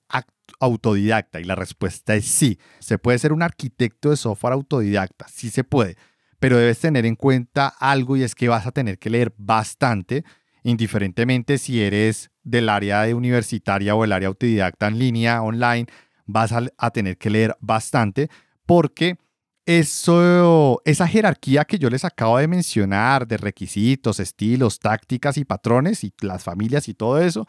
autodidacta 0.60 1.39
y 1.39 1.46
la 1.46 1.56
respuesta 1.56 2.16
es 2.16 2.26
sí. 2.26 2.60
Se 2.80 3.00
puede 3.00 3.18
ser 3.18 3.34
un 3.34 3.41
arquitecto 3.41 4.12
de 4.12 4.18
software 4.18 4.54
autodidacta, 4.54 5.28
sí 5.28 5.50
se 5.50 5.64
puede, 5.64 5.98
pero 6.39 6.58
debes 6.58 6.80
tener 6.80 7.08
en 7.08 7.16
cuenta 7.16 7.68
algo 7.68 8.18
y 8.18 8.24
es 8.24 8.36
que 8.36 8.50
vas 8.50 8.68
a 8.68 8.72
tener 8.72 9.00
que 9.00 9.10
leer 9.10 9.34
bastante, 9.38 10.24
indiferentemente 10.64 11.57
si 11.57 11.82
eres 11.82 12.32
del 12.43 12.70
área 12.70 13.03
de 13.03 13.14
universitaria 13.14 13.95
o 13.95 14.03
el 14.03 14.11
área 14.11 14.30
autodidacta 14.30 14.88
en 14.88 14.99
línea, 14.99 15.41
online, 15.41 15.88
vas 16.26 16.51
a, 16.51 16.91
tener 16.91 17.18
que 17.18 17.30
leer 17.30 17.55
bastante 17.59 18.30
porque 18.66 19.18
eso, 19.66 20.82
esa 20.86 21.07
jerarquía 21.07 21.66
que 21.66 21.80
yo 21.80 21.89
les 21.89 22.05
acabo 22.05 22.38
de 22.38 22.47
mencionar 22.47 23.28
de 23.28 23.38
requisitos, 23.38 24.20
estilos, 24.20 24.80
tácticas 24.80 25.38
y 25.38 25.45
patrones 25.45 26.03
y 26.03 26.14
las 26.22 26.43
familias 26.43 26.88
y 26.88 26.93
todo 26.93 27.20
eso, 27.20 27.45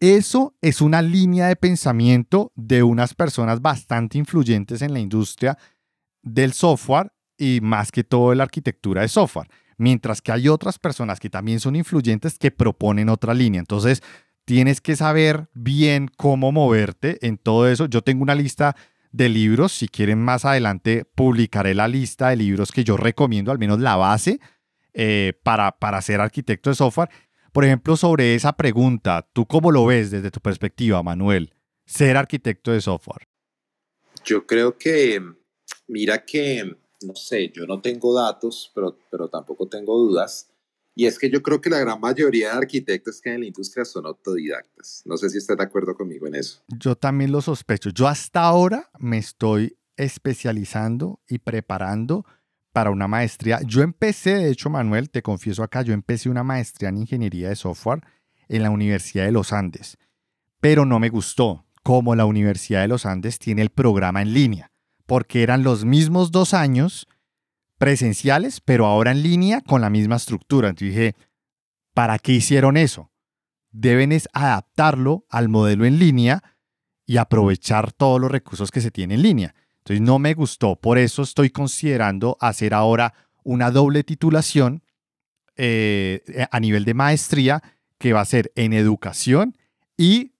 eso 0.00 0.54
es 0.60 0.80
una 0.80 1.02
línea 1.02 1.48
de 1.48 1.56
pensamiento 1.56 2.52
de 2.54 2.82
unas 2.82 3.14
personas 3.14 3.62
bastante 3.62 4.18
influyentes 4.18 4.82
en 4.82 4.92
la 4.92 5.00
industria 5.00 5.56
del 6.22 6.52
software 6.52 7.12
y 7.38 7.60
más 7.62 7.92
que 7.92 8.04
todo 8.04 8.32
en 8.32 8.38
la 8.38 8.44
arquitectura 8.44 9.02
de 9.02 9.08
software. 9.08 9.48
Mientras 9.78 10.22
que 10.22 10.32
hay 10.32 10.48
otras 10.48 10.78
personas 10.78 11.20
que 11.20 11.30
también 11.30 11.60
son 11.60 11.76
influyentes 11.76 12.38
que 12.38 12.50
proponen 12.50 13.08
otra 13.08 13.34
línea. 13.34 13.58
Entonces, 13.58 14.02
tienes 14.44 14.80
que 14.80 14.96
saber 14.96 15.48
bien 15.52 16.10
cómo 16.16 16.52
moverte 16.52 17.18
en 17.26 17.36
todo 17.36 17.68
eso. 17.68 17.86
Yo 17.86 18.02
tengo 18.02 18.22
una 18.22 18.34
lista 18.34 18.74
de 19.12 19.28
libros. 19.28 19.72
Si 19.72 19.88
quieren 19.88 20.22
más 20.22 20.44
adelante, 20.44 21.04
publicaré 21.04 21.74
la 21.74 21.88
lista 21.88 22.30
de 22.30 22.36
libros 22.36 22.72
que 22.72 22.84
yo 22.84 22.96
recomiendo, 22.96 23.52
al 23.52 23.58
menos 23.58 23.80
la 23.80 23.96
base, 23.96 24.40
eh, 24.94 25.34
para, 25.42 25.72
para 25.72 26.00
ser 26.00 26.20
arquitecto 26.20 26.70
de 26.70 26.76
software. 26.76 27.10
Por 27.52 27.64
ejemplo, 27.64 27.96
sobre 27.96 28.34
esa 28.34 28.54
pregunta, 28.54 29.26
¿tú 29.32 29.46
cómo 29.46 29.72
lo 29.72 29.86
ves 29.86 30.10
desde 30.10 30.30
tu 30.30 30.40
perspectiva, 30.40 31.02
Manuel? 31.02 31.54
Ser 31.86 32.16
arquitecto 32.16 32.70
de 32.72 32.80
software. 32.80 33.26
Yo 34.24 34.46
creo 34.46 34.76
que, 34.76 35.22
mira 35.86 36.24
que, 36.24 36.76
no 37.06 37.14
sé, 37.14 37.50
yo 37.54 37.66
no 37.66 37.80
tengo 37.80 38.14
datos, 38.14 38.70
pero, 38.74 38.98
pero 39.10 39.28
tampoco 39.28 39.68
tengo 39.68 39.96
dudas. 39.96 40.50
Y 40.94 41.06
es 41.06 41.18
que 41.18 41.30
yo 41.30 41.42
creo 41.42 41.60
que 41.60 41.68
la 41.68 41.78
gran 41.78 42.00
mayoría 42.00 42.52
de 42.52 42.58
arquitectos 42.58 43.20
que 43.20 43.28
hay 43.28 43.34
en 43.34 43.42
la 43.42 43.46
industria 43.48 43.84
son 43.84 44.06
autodidactas. 44.06 45.02
No 45.04 45.16
sé 45.18 45.28
si 45.28 45.38
estás 45.38 45.58
de 45.58 45.64
acuerdo 45.64 45.94
conmigo 45.94 46.26
en 46.26 46.36
eso. 46.36 46.62
Yo 46.68 46.96
también 46.96 47.32
lo 47.32 47.42
sospecho. 47.42 47.90
Yo 47.90 48.08
hasta 48.08 48.42
ahora 48.42 48.90
me 48.98 49.18
estoy 49.18 49.76
especializando 49.96 51.20
y 51.28 51.38
preparando 51.38 52.24
para 52.72 52.90
una 52.90 53.08
maestría. 53.08 53.60
Yo 53.64 53.82
empecé, 53.82 54.34
de 54.34 54.50
hecho, 54.50 54.68
Manuel, 54.70 55.10
te 55.10 55.22
confieso 55.22 55.62
acá, 55.62 55.82
yo 55.82 55.94
empecé 55.94 56.28
una 56.28 56.42
maestría 56.42 56.90
en 56.90 56.98
ingeniería 56.98 57.48
de 57.48 57.56
software 57.56 58.02
en 58.48 58.62
la 58.62 58.70
Universidad 58.70 59.24
de 59.24 59.32
los 59.32 59.52
Andes, 59.52 59.96
pero 60.60 60.84
no 60.84 60.98
me 60.98 61.08
gustó 61.08 61.64
como 61.82 62.14
la 62.14 62.26
Universidad 62.26 62.82
de 62.82 62.88
los 62.88 63.06
Andes 63.06 63.38
tiene 63.38 63.62
el 63.62 63.70
programa 63.70 64.20
en 64.20 64.34
línea, 64.34 64.72
porque 65.06 65.42
eran 65.42 65.62
los 65.62 65.84
mismos 65.84 66.30
dos 66.32 66.54
años 66.54 67.06
presenciales, 67.78 68.60
pero 68.60 68.86
ahora 68.86 69.12
en 69.12 69.22
línea 69.22 69.60
con 69.60 69.80
la 69.80 69.90
misma 69.90 70.16
estructura. 70.16 70.68
Entonces 70.68 70.94
dije, 70.94 71.14
¿para 71.94 72.18
qué 72.18 72.32
hicieron 72.32 72.76
eso? 72.76 73.10
Deben 73.70 74.12
es 74.12 74.28
adaptarlo 74.32 75.26
al 75.28 75.48
modelo 75.48 75.84
en 75.84 75.98
línea 75.98 76.42
y 77.06 77.18
aprovechar 77.18 77.92
todos 77.92 78.20
los 78.20 78.30
recursos 78.30 78.70
que 78.70 78.80
se 78.80 78.90
tienen 78.90 79.18
en 79.18 79.22
línea. 79.22 79.54
Entonces 79.78 80.00
no 80.00 80.18
me 80.18 80.34
gustó. 80.34 80.76
Por 80.76 80.98
eso 80.98 81.22
estoy 81.22 81.50
considerando 81.50 82.36
hacer 82.40 82.74
ahora 82.74 83.14
una 83.44 83.70
doble 83.70 84.02
titulación 84.02 84.82
eh, 85.56 86.46
a 86.50 86.60
nivel 86.60 86.84
de 86.84 86.94
maestría 86.94 87.62
que 87.98 88.12
va 88.12 88.20
a 88.20 88.24
ser 88.24 88.52
en 88.56 88.72
educación 88.72 89.56
y 89.96 90.32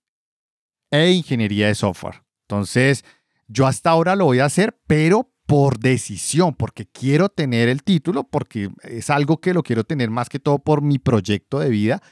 e 0.90 1.10
ingeniería 1.12 1.68
de 1.68 1.74
software. 1.74 2.22
Entonces, 2.42 3.04
yo 3.48 3.66
hasta 3.66 3.90
ahora 3.90 4.16
lo 4.16 4.26
voy 4.26 4.40
a 4.40 4.46
hacer, 4.46 4.78
pero 4.86 5.32
por 5.46 5.78
decisión, 5.78 6.54
porque 6.54 6.86
quiero 6.86 7.28
tener 7.28 7.68
el 7.68 7.84
título, 7.84 8.24
porque 8.24 8.70
es 8.82 9.10
algo 9.10 9.40
que 9.40 9.54
lo 9.54 9.62
quiero 9.62 9.84
tener 9.84 10.10
más 10.10 10.28
que 10.28 10.40
todo 10.40 10.58
por 10.58 10.82
mi 10.82 10.98
proyecto 10.98 11.60
de 11.60 11.70
vida. 11.70 12.02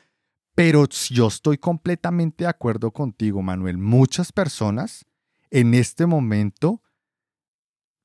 Pero 0.55 0.87
yo 0.89 1.27
estoy 1.27 1.59
completamente 1.59 2.45
de 2.45 2.51
acuerdo 2.51 2.93
contigo, 2.93 3.43
Manuel. 3.43 3.77
Muchas 3.77 4.31
personas 4.31 5.05
en 5.51 5.75
este 5.75 6.07
momento 6.07 6.81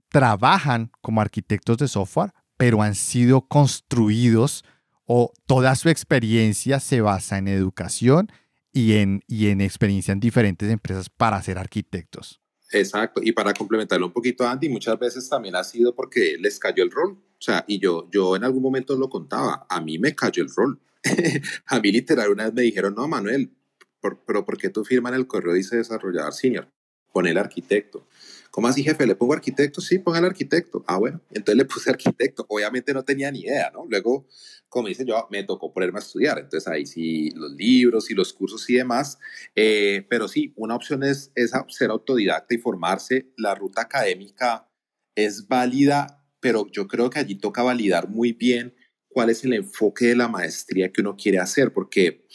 trabajan 0.09 0.91
como 1.01 1.21
arquitectos 1.21 1.77
de 1.77 1.87
software, 1.87 2.33
pero 2.57 2.81
han 2.81 2.95
sido 2.95 3.47
construidos 3.47 4.65
o 5.05 5.31
toda 5.45 5.75
su 5.75 5.89
experiencia 5.89 6.79
se 6.79 7.01
basa 7.01 7.37
en 7.37 7.47
educación 7.47 8.31
y 8.71 8.93
en, 8.93 9.21
y 9.27 9.49
en 9.49 9.61
experiencia 9.61 10.11
en 10.11 10.19
diferentes 10.19 10.71
empresas 10.71 11.09
para 11.09 11.41
ser 11.43 11.59
arquitectos. 11.59 12.41
Exacto, 12.71 13.21
y 13.23 13.31
para 13.31 13.53
complementarlo 13.53 14.05
un 14.05 14.13
poquito, 14.13 14.47
Andy, 14.47 14.69
muchas 14.69 14.97
veces 14.99 15.27
también 15.27 15.55
ha 15.55 15.63
sido 15.63 15.95
porque 15.95 16.37
les 16.39 16.59
cayó 16.59 16.83
el 16.83 16.91
rol. 16.91 17.13
O 17.13 17.41
sea, 17.41 17.65
y 17.67 17.79
yo, 17.79 18.07
yo 18.11 18.35
en 18.35 18.43
algún 18.43 18.61
momento 18.61 18.95
lo 18.95 19.09
contaba, 19.09 19.65
a 19.69 19.81
mí 19.81 19.97
me 19.97 20.13
cayó 20.13 20.43
el 20.43 20.49
rol. 20.55 20.79
a 21.65 21.79
mí 21.79 21.91
literal 21.91 22.29
una 22.29 22.45
vez 22.45 22.53
me 22.53 22.61
dijeron, 22.61 22.93
no, 22.95 23.07
Manuel, 23.07 23.51
pero 24.25 24.45
¿por 24.45 24.57
qué 24.57 24.69
tú 24.69 24.83
firmas 24.85 25.13
en 25.13 25.19
el 25.19 25.27
correo 25.27 25.53
dice 25.53 25.77
desarrollador 25.77 26.33
senior? 26.33 26.69
Pon 27.11 27.27
el 27.27 27.37
arquitecto. 27.37 28.05
¿Cómo 28.51 28.67
así, 28.67 28.83
jefe? 28.83 29.05
¿Le 29.05 29.15
pongo 29.15 29.33
arquitecto? 29.33 29.81
Sí, 29.81 29.99
ponga 29.99 30.19
el 30.19 30.25
arquitecto. 30.25 30.83
Ah, 30.87 30.97
bueno. 30.97 31.21
Entonces 31.31 31.55
le 31.55 31.65
puse 31.65 31.89
arquitecto. 31.89 32.45
Obviamente 32.49 32.93
no 32.93 33.03
tenía 33.03 33.31
ni 33.31 33.41
idea, 33.41 33.71
¿no? 33.71 33.85
Luego, 33.87 34.25
como 34.69 34.87
dice 34.87 35.03
yo, 35.05 35.27
me 35.31 35.43
tocó 35.43 35.73
ponerme 35.73 35.97
a 35.97 36.01
estudiar. 36.01 36.39
Entonces 36.39 36.67
ahí 36.67 36.85
sí, 36.85 37.31
los 37.31 37.51
libros 37.53 38.09
y 38.11 38.13
los 38.13 38.31
cursos 38.31 38.69
y 38.69 38.75
demás. 38.75 39.17
Eh, 39.55 40.05
pero 40.09 40.27
sí, 40.27 40.53
una 40.55 40.75
opción 40.75 41.03
es, 41.03 41.31
es 41.35 41.51
ser 41.69 41.89
autodidacta 41.89 42.53
y 42.53 42.59
formarse. 42.59 43.33
La 43.35 43.55
ruta 43.55 43.81
académica 43.81 44.69
es 45.15 45.47
válida, 45.47 46.23
pero 46.39 46.67
yo 46.71 46.87
creo 46.87 47.09
que 47.09 47.19
allí 47.19 47.35
toca 47.35 47.63
validar 47.63 48.07
muy 48.07 48.31
bien 48.31 48.75
cuál 49.09 49.31
es 49.31 49.43
el 49.43 49.53
enfoque 49.53 50.07
de 50.07 50.15
la 50.15 50.27
maestría 50.27 50.91
que 50.91 51.01
uno 51.01 51.17
quiere 51.17 51.39
hacer, 51.39 51.73
porque 51.73 52.25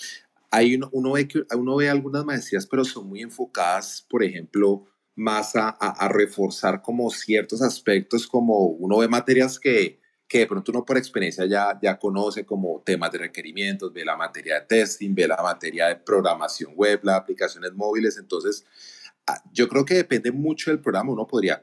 hay 0.51 0.75
uno, 0.75 0.89
uno, 0.93 1.13
ve, 1.13 1.29
que, 1.29 1.43
uno 1.57 1.77
ve 1.77 1.89
algunas 1.89 2.25
maestrías, 2.25 2.67
pero 2.67 2.85
son 2.85 3.09
muy 3.09 3.23
enfocadas, 3.23 4.05
por 4.09 4.23
ejemplo, 4.23 4.85
más 5.17 5.55
a, 5.57 5.69
a, 5.69 6.09
reforzar 6.09 6.83
como 6.83 7.09
ciertos 7.11 7.63
aspectos, 7.63 8.27
como 8.27 8.67
uno 8.67 8.99
ve 8.99 9.09
materias 9.09 9.59
que, 9.61 10.01
que 10.27 10.39
de 10.39 10.47
pronto 10.47 10.73
uno 10.73 10.85
por 10.85 10.97
experiencia 10.97 11.47
ya, 11.47 11.79
ya 11.81 11.99
conoce 11.99 12.45
como 12.45 12.83
temas 12.85 13.13
de 13.13 13.19
requerimientos, 13.19 13.93
ve 13.93 14.05
la 14.05 14.17
materia 14.17 14.61
de 14.61 14.67
testing, 14.67 15.15
ve 15.15 15.29
la 15.29 15.43
materia 15.43 15.89
de 15.89 15.97
programación 15.97 16.73
web, 16.75 17.01
las 17.03 17.21
aplicaciones 17.21 17.73
móviles, 17.73 18.17
entonces 18.19 18.65
ah, 19.27 19.43
yo 19.53 19.69
creo 19.69 19.85
que 19.85 19.95
depende 19.95 20.33
mucho 20.33 20.71
del 20.71 20.81
programa, 20.81 21.13
uno 21.13 21.27
podría 21.27 21.63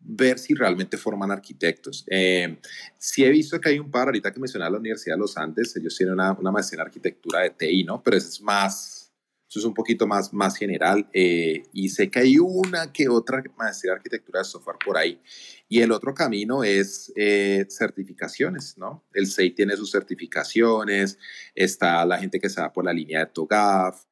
ver 0.00 0.38
si 0.38 0.54
realmente 0.54 0.96
forman 0.96 1.30
arquitectos. 1.30 2.04
Eh, 2.08 2.58
sí 2.96 3.24
he 3.24 3.30
visto 3.30 3.60
que 3.60 3.70
hay 3.70 3.78
un 3.78 3.90
par, 3.90 4.08
ahorita 4.08 4.32
que 4.32 4.40
mencionaba 4.40 4.70
la 4.72 4.78
Universidad 4.78 5.16
de 5.16 5.20
los 5.20 5.36
Andes, 5.36 5.76
ellos 5.76 5.96
tienen 5.96 6.14
una, 6.14 6.32
una 6.32 6.50
maestría 6.50 6.80
en 6.82 6.86
arquitectura 6.86 7.40
de 7.40 7.50
TI, 7.50 7.84
¿no? 7.84 8.02
Pero 8.02 8.16
es 8.16 8.40
más, 8.40 8.97
eso 9.48 9.60
es 9.60 9.64
un 9.64 9.74
poquito 9.74 10.06
más, 10.06 10.32
más 10.32 10.56
general. 10.56 11.08
Eh, 11.12 11.62
y 11.72 11.88
sé 11.88 12.10
que 12.10 12.20
hay 12.20 12.38
una 12.38 12.92
que 12.92 13.08
otra 13.08 13.42
maestría 13.56 13.92
de 13.92 13.96
arquitectura 13.96 14.40
de 14.40 14.44
software 14.44 14.76
por 14.84 14.98
ahí. 14.98 15.20
Y 15.68 15.80
el 15.80 15.92
otro 15.92 16.12
camino 16.14 16.64
es 16.64 17.12
eh, 17.16 17.66
certificaciones, 17.70 18.76
¿no? 18.76 19.06
El 19.14 19.26
SEI 19.26 19.52
tiene 19.52 19.76
sus 19.76 19.90
certificaciones, 19.90 21.18
está 21.54 22.04
la 22.04 22.18
gente 22.18 22.38
que 22.38 22.50
se 22.50 22.60
va 22.60 22.72
por 22.72 22.84
la 22.84 22.92
línea 22.92 23.20
de 23.20 23.26
TOGAF, 23.26 24.04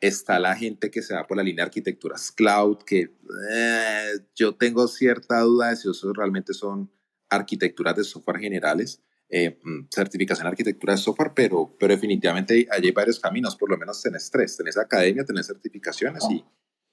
está 0.00 0.38
la 0.38 0.54
gente 0.54 0.90
que 0.90 1.02
se 1.02 1.14
va 1.14 1.26
por 1.26 1.36
la 1.36 1.42
línea 1.42 1.64
de 1.64 1.68
arquitecturas 1.68 2.30
cloud, 2.30 2.78
que 2.84 3.16
eh, 3.52 4.12
yo 4.34 4.54
tengo 4.54 4.86
cierta 4.86 5.40
duda 5.40 5.70
de 5.70 5.76
si 5.76 5.90
esos 5.90 6.16
realmente 6.16 6.54
son 6.54 6.92
arquitecturas 7.28 7.96
de 7.96 8.04
software 8.04 8.38
generales. 8.38 9.02
Eh, 9.28 9.58
mm, 9.62 9.88
certificación 9.90 10.46
en 10.46 10.52
arquitectura 10.52 10.92
de 10.92 10.98
software, 10.98 11.32
pero, 11.34 11.76
pero 11.80 11.92
definitivamente 11.92 12.66
allí 12.70 12.86
hay 12.86 12.92
varios 12.92 13.18
caminos, 13.18 13.56
por 13.56 13.68
lo 13.68 13.76
menos 13.76 14.00
tenés 14.00 14.30
tres, 14.30 14.56
tenés 14.56 14.78
academia, 14.78 15.24
tenés 15.24 15.48
certificaciones 15.48 16.22
y, 16.30 16.44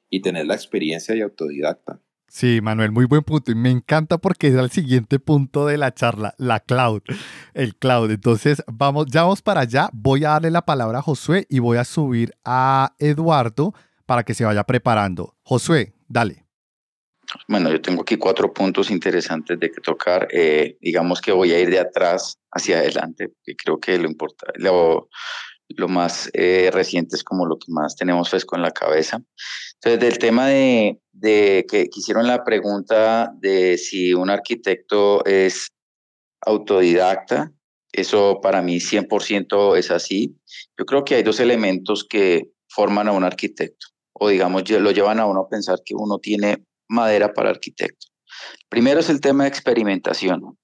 y 0.10 0.22
tenés 0.22 0.48
la 0.48 0.56
experiencia 0.56 1.16
y 1.16 1.22
autodidacta. 1.22 2.02
Sí, 2.34 2.62
Manuel, 2.62 2.92
muy 2.92 3.06
buen 3.06 3.22
punto. 3.22 3.52
Y 3.52 3.56
me 3.56 3.70
encanta 3.70 4.18
porque 4.18 4.48
es 4.48 4.56
el 4.56 4.72
siguiente 4.72 5.20
punto 5.20 5.68
de 5.68 5.78
la 5.78 5.94
charla, 5.94 6.34
la 6.40 6.60
cloud, 6.62 7.04
el 7.54 7.76
cloud. 7.76 8.10
Entonces, 8.10 8.64
vamos, 8.66 9.06
ya 9.06 9.22
vamos 9.22 9.44
para 9.44 9.62
allá. 9.62 9.92
Voy 9.94 10.26
a 10.26 10.30
darle 10.30 10.50
la 10.50 10.66
palabra 10.66 10.98
a 10.98 11.02
Josué 11.04 11.46
y 11.48 11.60
voy 11.60 11.78
a 11.78 11.84
subir 11.84 12.34
a 12.44 12.96
Eduardo 12.98 13.76
para 14.08 14.24
que 14.24 14.34
se 14.34 14.46
vaya 14.46 14.64
preparando. 14.64 15.36
Josué, 15.44 15.94
dale. 16.08 16.43
Bueno, 17.48 17.72
yo 17.72 17.82
tengo 17.82 18.02
aquí 18.02 18.18
cuatro 18.18 18.54
puntos 18.54 18.92
interesantes 18.92 19.60
de 19.60 19.72
que 19.72 19.82
tocar. 19.82 20.28
Eh, 20.32 20.78
digamos 20.82 21.22
que 21.22 21.32
voy 21.32 21.52
a 21.52 21.60
ir 21.60 21.70
de 21.70 21.80
atrás 21.80 22.40
hacia 22.52 22.80
adelante, 22.80 23.34
que 23.44 23.56
creo 23.56 23.80
que 23.80 23.98
lo, 23.98 24.10
lo, 24.56 25.10
lo 25.70 25.88
más 25.88 26.30
eh, 26.34 26.70
reciente 26.72 27.16
es 27.16 27.24
como 27.24 27.46
lo 27.46 27.58
que 27.58 27.72
más 27.72 27.96
tenemos 27.96 28.30
fresco 28.30 28.56
en 28.56 28.62
la 28.62 28.72
cabeza. 28.72 29.22
Entonces, 29.76 30.00
del 30.00 30.18
tema 30.20 30.48
de, 30.48 31.00
de 31.12 31.66
que 31.70 31.90
hicieron 31.94 32.28
la 32.28 32.44
pregunta 32.44 33.32
de 33.36 33.78
si 33.78 34.14
un 34.14 34.30
arquitecto 34.30 35.26
es 35.26 35.70
autodidacta, 36.42 37.52
eso 37.92 38.40
para 38.42 38.62
mí 38.62 38.80
100% 38.80 39.78
es 39.78 39.92
así. 39.92 40.36
Yo 40.78 40.86
creo 40.86 41.04
que 41.04 41.16
hay 41.16 41.24
dos 41.24 41.40
elementos 41.40 42.06
que 42.08 42.50
forman 42.68 43.08
a 43.08 43.12
un 43.12 43.24
arquitecto, 43.24 43.88
o 44.14 44.30
digamos, 44.30 44.68
lo 44.70 44.92
llevan 44.92 45.20
a 45.20 45.26
uno 45.26 45.42
a 45.42 45.50
pensar 45.50 45.80
que 45.86 45.94
uno 45.96 46.18
tiene 46.18 46.64
madera 46.94 47.34
para 47.34 47.50
arquitecto. 47.50 48.08
Primero 48.70 49.00
es 49.00 49.10
el 49.10 49.20
tema 49.20 49.44
de 49.44 49.50
experimentación. 49.50 50.58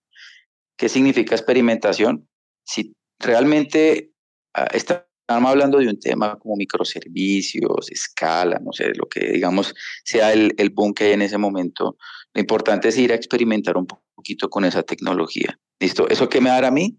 ¿Qué 0.78 0.90
significa 0.90 1.36
experimentación? 1.36 2.28
Si 2.64 2.94
realmente 3.20 4.12
ah, 4.54 4.68
estamos 4.74 5.04
hablando 5.28 5.80
de 5.80 5.90
un 5.90 6.00
tema 6.00 6.38
como 6.40 6.56
microservicios, 6.56 7.92
escala, 7.92 8.60
no 8.60 8.72
sé, 8.72 8.94
lo 8.96 9.08
que 9.08 9.32
digamos 9.32 9.74
sea 10.04 10.34
el, 10.34 10.54
el 10.58 10.70
boom 10.70 10.94
que 10.94 11.06
hay 11.06 11.12
en 11.14 11.22
ese 11.22 11.38
momento, 11.38 11.98
lo 12.34 12.42
importante 12.42 12.88
es 12.88 12.98
ir 12.98 13.12
a 13.12 13.16
experimentar 13.16 13.78
un 13.78 13.88
poquito 14.16 14.50
con 14.50 14.66
esa 14.66 14.84
tecnología. 14.84 15.60
¿Listo? 15.80 16.08
¿Eso 16.10 16.30
qué 16.30 16.42
me 16.42 16.50
dará 16.50 16.70
a 16.70 16.72
mí? 16.72 16.98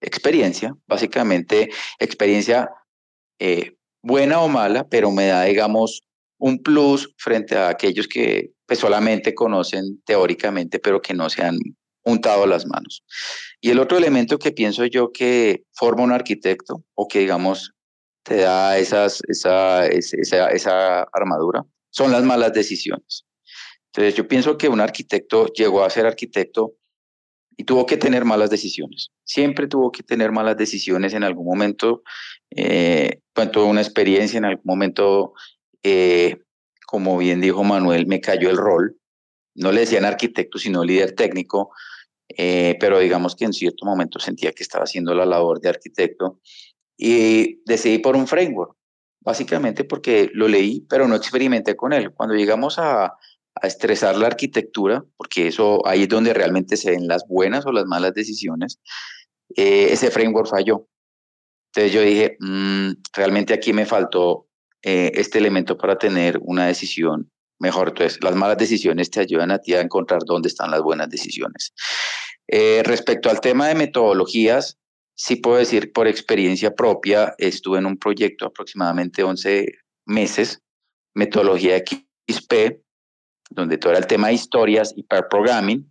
Experiencia, 0.00 0.74
básicamente 0.86 1.70
experiencia 1.98 2.70
eh, 3.38 3.76
buena 4.02 4.40
o 4.40 4.48
mala, 4.48 4.88
pero 4.88 5.10
me 5.10 5.26
da, 5.26 5.44
digamos, 5.44 6.02
un 6.42 6.60
plus 6.60 7.14
frente 7.18 7.56
a 7.56 7.68
aquellos 7.68 8.08
que 8.08 8.50
pues, 8.66 8.80
solamente 8.80 9.32
conocen 9.32 10.02
teóricamente, 10.04 10.80
pero 10.80 11.00
que 11.00 11.14
no 11.14 11.30
se 11.30 11.42
han 11.42 11.56
untado 12.04 12.46
las 12.46 12.66
manos. 12.66 13.04
Y 13.60 13.70
el 13.70 13.78
otro 13.78 13.96
elemento 13.96 14.40
que 14.40 14.50
pienso 14.50 14.84
yo 14.86 15.12
que 15.12 15.62
forma 15.72 16.02
un 16.02 16.10
arquitecto 16.10 16.82
o 16.94 17.06
que, 17.06 17.20
digamos, 17.20 17.74
te 18.24 18.38
da 18.38 18.76
esas, 18.76 19.20
esa, 19.28 19.86
esa, 19.86 20.48
esa 20.48 21.02
armadura 21.12 21.64
son 21.90 22.10
las 22.10 22.24
malas 22.24 22.52
decisiones. 22.52 23.24
Entonces, 23.92 24.16
yo 24.16 24.26
pienso 24.26 24.58
que 24.58 24.68
un 24.68 24.80
arquitecto 24.80 25.46
llegó 25.46 25.84
a 25.84 25.90
ser 25.90 26.06
arquitecto 26.06 26.72
y 27.56 27.62
tuvo 27.62 27.86
que 27.86 27.96
tener 27.96 28.24
malas 28.24 28.50
decisiones. 28.50 29.12
Siempre 29.22 29.68
tuvo 29.68 29.92
que 29.92 30.02
tener 30.02 30.32
malas 30.32 30.56
decisiones 30.56 31.14
en 31.14 31.22
algún 31.22 31.46
momento. 31.46 32.02
Eh, 32.50 33.20
tuvo 33.52 33.66
una 33.66 33.80
experiencia, 33.80 34.38
en 34.38 34.44
algún 34.44 34.64
momento 34.64 35.34
eh, 35.82 36.38
como 36.86 37.16
bien 37.18 37.40
dijo 37.40 37.64
Manuel, 37.64 38.06
me 38.06 38.20
cayó 38.20 38.50
el 38.50 38.56
rol. 38.56 38.96
No 39.54 39.72
le 39.72 39.80
decían 39.80 40.04
arquitecto, 40.04 40.58
sino 40.58 40.84
líder 40.84 41.12
técnico, 41.12 41.72
eh, 42.28 42.76
pero 42.80 42.98
digamos 42.98 43.36
que 43.36 43.44
en 43.44 43.52
cierto 43.52 43.84
momento 43.84 44.18
sentía 44.18 44.52
que 44.52 44.62
estaba 44.62 44.84
haciendo 44.84 45.14
la 45.14 45.26
labor 45.26 45.60
de 45.60 45.68
arquitecto 45.68 46.40
y 46.96 47.62
decidí 47.66 47.98
por 47.98 48.16
un 48.16 48.26
framework, 48.26 48.76
básicamente 49.20 49.84
porque 49.84 50.30
lo 50.32 50.48
leí, 50.48 50.86
pero 50.88 51.06
no 51.08 51.16
experimenté 51.16 51.76
con 51.76 51.92
él. 51.92 52.12
Cuando 52.12 52.34
llegamos 52.34 52.78
a, 52.78 53.04
a 53.54 53.66
estresar 53.66 54.16
la 54.16 54.28
arquitectura, 54.28 55.04
porque 55.16 55.48
eso 55.48 55.86
ahí 55.86 56.02
es 56.02 56.08
donde 56.08 56.32
realmente 56.32 56.76
se 56.76 56.90
ven 56.90 57.08
las 57.08 57.26
buenas 57.28 57.66
o 57.66 57.72
las 57.72 57.84
malas 57.86 58.14
decisiones, 58.14 58.80
eh, 59.56 59.88
ese 59.90 60.10
framework 60.10 60.48
falló. 60.48 60.88
Entonces 61.68 61.92
yo 61.92 62.02
dije, 62.02 62.36
mm, 62.40 62.90
realmente 63.14 63.54
aquí 63.54 63.72
me 63.72 63.86
faltó 63.86 64.46
eh, 64.82 65.12
este 65.14 65.38
elemento 65.38 65.78
para 65.78 65.96
tener 65.96 66.38
una 66.42 66.66
decisión 66.66 67.30
mejor. 67.58 67.88
Entonces, 67.88 68.18
las 68.22 68.34
malas 68.34 68.58
decisiones 68.58 69.10
te 69.10 69.20
ayudan 69.20 69.50
a 69.50 69.58
ti 69.58 69.74
a 69.74 69.80
encontrar 69.80 70.20
dónde 70.26 70.48
están 70.48 70.70
las 70.70 70.82
buenas 70.82 71.08
decisiones. 71.08 71.72
Eh, 72.48 72.82
respecto 72.84 73.30
al 73.30 73.40
tema 73.40 73.68
de 73.68 73.74
metodologías, 73.74 74.78
sí 75.14 75.36
puedo 75.36 75.58
decir 75.58 75.92
por 75.92 76.08
experiencia 76.08 76.74
propia, 76.74 77.34
estuve 77.38 77.78
en 77.78 77.86
un 77.86 77.96
proyecto 77.96 78.46
aproximadamente 78.46 79.22
11 79.22 79.66
meses, 80.06 80.60
metodología 81.14 81.78
XP, 81.78 82.82
donde 83.50 83.78
todo 83.78 83.92
era 83.92 84.00
el 84.00 84.06
tema 84.06 84.28
de 84.28 84.34
historias 84.34 84.92
y 84.96 85.04
pair 85.04 85.24
programming. 85.30 85.88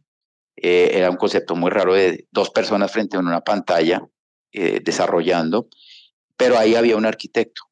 Eh, 0.57 0.91
era 0.93 1.09
un 1.09 1.17
concepto 1.17 1.55
muy 1.55 1.71
raro 1.71 1.93
de 1.93 2.27
dos 2.31 2.49
personas 2.49 2.91
frente 2.91 3.15
a 3.15 3.19
una 3.19 3.41
pantalla 3.41 4.05
eh, 4.51 4.81
desarrollando, 4.83 5.69
pero 6.35 6.57
ahí 6.57 6.75
había 6.75 6.97
un 6.97 7.05
arquitecto. 7.05 7.63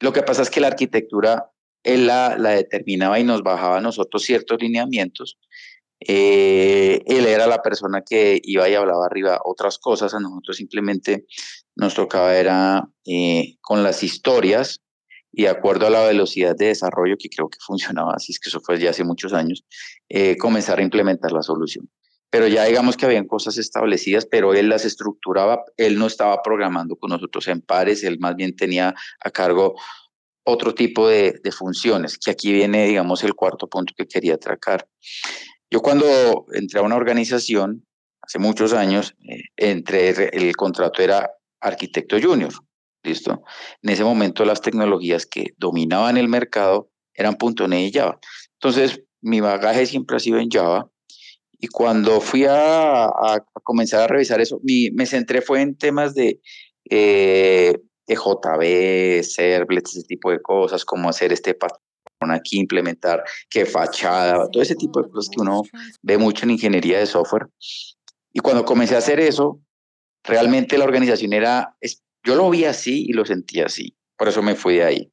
Lo 0.00 0.12
que 0.12 0.22
pasa 0.22 0.42
es 0.42 0.50
que 0.50 0.60
la 0.60 0.68
arquitectura 0.68 1.50
él 1.82 2.06
la, 2.06 2.36
determinaba 2.36 3.18
y 3.18 3.24
nos 3.24 3.42
bajaba 3.42 3.78
a 3.78 3.80
nosotros 3.80 4.22
ciertos 4.22 4.60
lineamientos. 4.60 5.38
Eh, 6.00 7.02
él 7.06 7.26
era 7.26 7.46
la 7.46 7.62
persona 7.62 8.02
que 8.02 8.40
iba 8.42 8.68
y 8.68 8.74
hablaba 8.74 9.06
arriba 9.06 9.40
otras 9.44 9.78
cosas, 9.78 10.14
a 10.14 10.20
nosotros 10.20 10.56
simplemente 10.56 11.26
nos 11.76 11.94
tocaba 11.94 12.34
era 12.36 12.88
con 13.60 13.82
las 13.82 14.02
historias 14.02 14.80
y 15.32 15.42
de 15.42 15.48
acuerdo 15.48 15.86
a 15.86 15.90
la 15.90 16.04
velocidad 16.04 16.56
de 16.56 16.66
desarrollo, 16.66 17.16
que 17.18 17.28
creo 17.28 17.48
que 17.48 17.58
funcionaba 17.66 18.14
así, 18.14 18.32
es 18.32 18.40
que 18.40 18.48
eso 18.48 18.60
fue 18.60 18.78
ya 18.78 18.90
hace 18.90 19.04
muchos 19.04 19.32
años, 19.32 19.64
eh, 20.08 20.36
comenzar 20.36 20.78
a 20.78 20.82
implementar 20.82 21.32
la 21.32 21.42
solución. 21.42 21.88
Pero 22.30 22.46
ya 22.46 22.64
digamos 22.64 22.96
que 22.96 23.06
habían 23.06 23.26
cosas 23.26 23.58
establecidas, 23.58 24.26
pero 24.26 24.54
él 24.54 24.68
las 24.68 24.84
estructuraba, 24.84 25.64
él 25.76 25.98
no 25.98 26.06
estaba 26.06 26.42
programando 26.42 26.96
con 26.96 27.10
nosotros 27.10 27.48
en 27.48 27.60
pares, 27.60 28.04
él 28.04 28.18
más 28.20 28.36
bien 28.36 28.54
tenía 28.54 28.94
a 29.20 29.30
cargo 29.30 29.74
otro 30.44 30.74
tipo 30.74 31.08
de, 31.08 31.40
funciones, 31.52 32.18
que 32.18 32.30
aquí 32.30 32.52
viene, 32.52 32.86
digamos, 32.86 33.22
el 33.24 33.34
cuarto 33.34 33.68
punto 33.68 33.92
que 33.96 34.06
quería 34.06 34.34
atracar. 34.34 34.88
Yo 35.70 35.80
cuando 35.80 36.46
entré 36.52 36.80
a 36.80 36.82
una 36.82 36.96
organización, 36.96 37.86
hace 38.22 38.38
muchos 38.38 38.72
años, 38.72 39.14
eh, 39.28 39.42
entre 39.56 40.28
el 40.28 40.56
contrato 40.56 41.02
era 41.02 41.30
arquitecto 41.60 42.16
junior, 42.20 42.52
¿Listo? 43.02 43.42
En 43.82 43.90
ese 43.90 44.04
momento 44.04 44.44
las 44.44 44.60
tecnologías 44.60 45.24
que 45.24 45.54
dominaban 45.56 46.16
el 46.18 46.28
mercado 46.28 46.90
eran 47.14 47.36
.NET 47.40 47.88
y 47.88 47.92
Java. 47.92 48.18
Entonces, 48.54 49.02
mi 49.22 49.40
bagaje 49.40 49.86
siempre 49.86 50.16
ha 50.16 50.20
sido 50.20 50.38
en 50.38 50.50
Java. 50.50 50.90
Y 51.60 51.68
cuando 51.68 52.20
fui 52.20 52.46
a, 52.48 53.10
comenzar 53.62 54.02
a 54.02 54.06
revisar 54.06 54.40
eso, 54.40 54.60
mi, 54.62 54.90
me 54.90 55.04
centré 55.04 55.42
fue 55.42 55.60
en 55.60 55.76
temas 55.76 56.14
de, 56.14 56.40
eh, 56.88 57.74
de 58.06 58.14
JB, 58.14 59.22
servlets, 59.22 59.96
ese 59.96 60.06
tipo 60.06 60.30
de 60.30 60.40
cosas, 60.40 60.84
cómo 60.84 61.10
hacer 61.10 61.32
este 61.32 61.54
patrón 61.54 61.78
aquí, 62.30 62.58
implementar 62.58 63.22
qué 63.50 63.66
fachada, 63.66 64.48
todo 64.50 64.62
ese 64.62 64.74
tipo 64.74 65.02
de 65.02 65.10
cosas 65.10 65.30
que 65.30 65.40
uno 65.40 65.62
ve 66.02 66.16
mucho 66.16 66.46
en 66.46 66.52
ingeniería 66.52 66.98
de 66.98 67.06
software. 67.06 67.48
Y 68.32 68.40
cuando 68.40 68.64
comencé 68.64 68.94
a 68.94 68.98
hacer 68.98 69.20
eso, 69.20 69.60
realmente 70.24 70.78
la 70.78 70.84
organización 70.84 71.34
era 71.34 71.76
yo 72.24 72.34
lo 72.36 72.50
vi 72.50 72.64
así 72.64 73.06
y 73.08 73.12
lo 73.12 73.24
sentí 73.24 73.60
así, 73.60 73.96
por 74.16 74.28
eso 74.28 74.42
me 74.42 74.54
fui 74.54 74.76
de 74.76 74.84
ahí. 74.84 75.12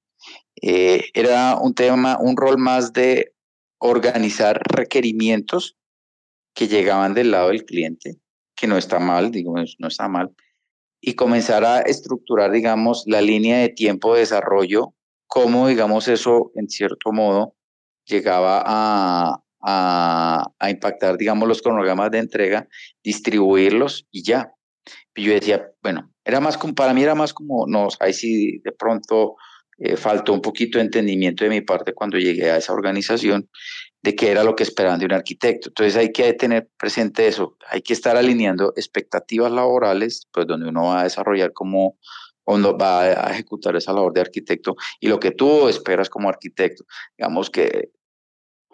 Eh, 0.61 1.05
era 1.13 1.57
un 1.61 1.73
tema, 1.73 2.17
un 2.19 2.35
rol 2.35 2.57
más 2.57 2.93
de 2.93 3.33
organizar 3.79 4.61
requerimientos 4.63 5.77
que 6.57 6.67
llegaban 6.67 7.13
del 7.13 7.29
lado 7.29 7.49
del 7.49 7.65
cliente, 7.65 8.17
que 8.55 8.65
no 8.65 8.79
está 8.79 8.97
mal, 8.97 9.29
digo, 9.29 9.53
no 9.77 9.87
está 9.87 10.07
mal, 10.07 10.31
y 10.99 11.13
comenzar 11.13 11.63
a 11.63 11.81
estructurar, 11.81 12.51
digamos, 12.51 13.03
la 13.05 13.21
línea 13.21 13.59
de 13.59 13.69
tiempo 13.69 14.15
de 14.15 14.21
desarrollo, 14.21 14.95
cómo, 15.27 15.67
digamos, 15.67 16.07
eso, 16.07 16.51
en 16.55 16.67
cierto 16.67 17.11
modo, 17.11 17.53
llegaba 18.07 18.63
a, 18.65 19.39
a, 19.61 20.51
a 20.57 20.69
impactar, 20.71 21.17
digamos, 21.17 21.47
los 21.47 21.61
cronogramas 21.61 22.09
de 22.09 22.17
entrega, 22.17 22.67
distribuirlos 23.03 24.07
y 24.09 24.23
ya. 24.23 24.51
Y 25.13 25.25
yo 25.25 25.33
decía, 25.33 25.69
bueno, 25.83 26.11
era 26.25 26.39
más 26.39 26.57
como, 26.57 26.73
para 26.73 26.91
mí 26.95 27.03
era 27.03 27.13
más 27.13 27.35
como, 27.35 27.67
no, 27.67 27.87
ahí 27.99 28.13
sí 28.13 28.61
de 28.63 28.71
pronto 28.71 29.35
eh, 29.77 29.95
faltó 29.95 30.33
un 30.33 30.41
poquito 30.41 30.79
de 30.79 30.85
entendimiento 30.85 31.43
de 31.43 31.51
mi 31.51 31.61
parte 31.61 31.93
cuando 31.93 32.17
llegué 32.17 32.49
a 32.49 32.57
esa 32.57 32.73
organización 32.73 33.47
de 34.07 34.15
qué 34.15 34.31
era 34.31 34.45
lo 34.45 34.55
que 34.55 34.63
esperaban 34.63 34.99
de 34.99 35.05
un 35.05 35.11
arquitecto. 35.11 35.67
Entonces 35.67 35.97
hay 35.97 36.13
que 36.13 36.31
tener 36.31 36.69
presente 36.77 37.27
eso, 37.27 37.57
hay 37.69 37.81
que 37.81 37.91
estar 37.91 38.15
alineando 38.15 38.71
expectativas 38.77 39.51
laborales, 39.51 40.29
pues 40.31 40.47
donde 40.47 40.69
uno 40.69 40.85
va 40.85 41.01
a 41.01 41.03
desarrollar 41.03 41.51
como 41.51 41.97
va 42.47 43.01
a 43.01 43.31
ejecutar 43.33 43.75
esa 43.75 43.91
labor 43.91 44.13
de 44.13 44.21
arquitecto 44.21 44.77
y 45.01 45.09
lo 45.09 45.19
que 45.19 45.31
tú 45.31 45.67
esperas 45.67 46.09
como 46.09 46.29
arquitecto. 46.29 46.85
Digamos 47.17 47.49
que 47.49 47.89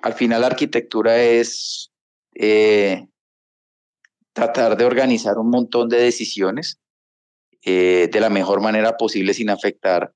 al 0.03 0.13
final 0.13 0.41
la 0.41 0.47
arquitectura 0.47 1.19
es 1.19 1.91
eh, 2.35 3.07
tratar 4.33 4.77
de 4.77 4.85
organizar 4.85 5.39
un 5.39 5.49
montón 5.49 5.89
de 5.89 5.97
decisiones 5.97 6.79
eh, 7.63 8.07
de 8.11 8.19
la 8.19 8.29
mejor 8.29 8.61
manera 8.61 8.97
posible 8.97 9.33
sin 9.33 9.49
afectar, 9.49 10.13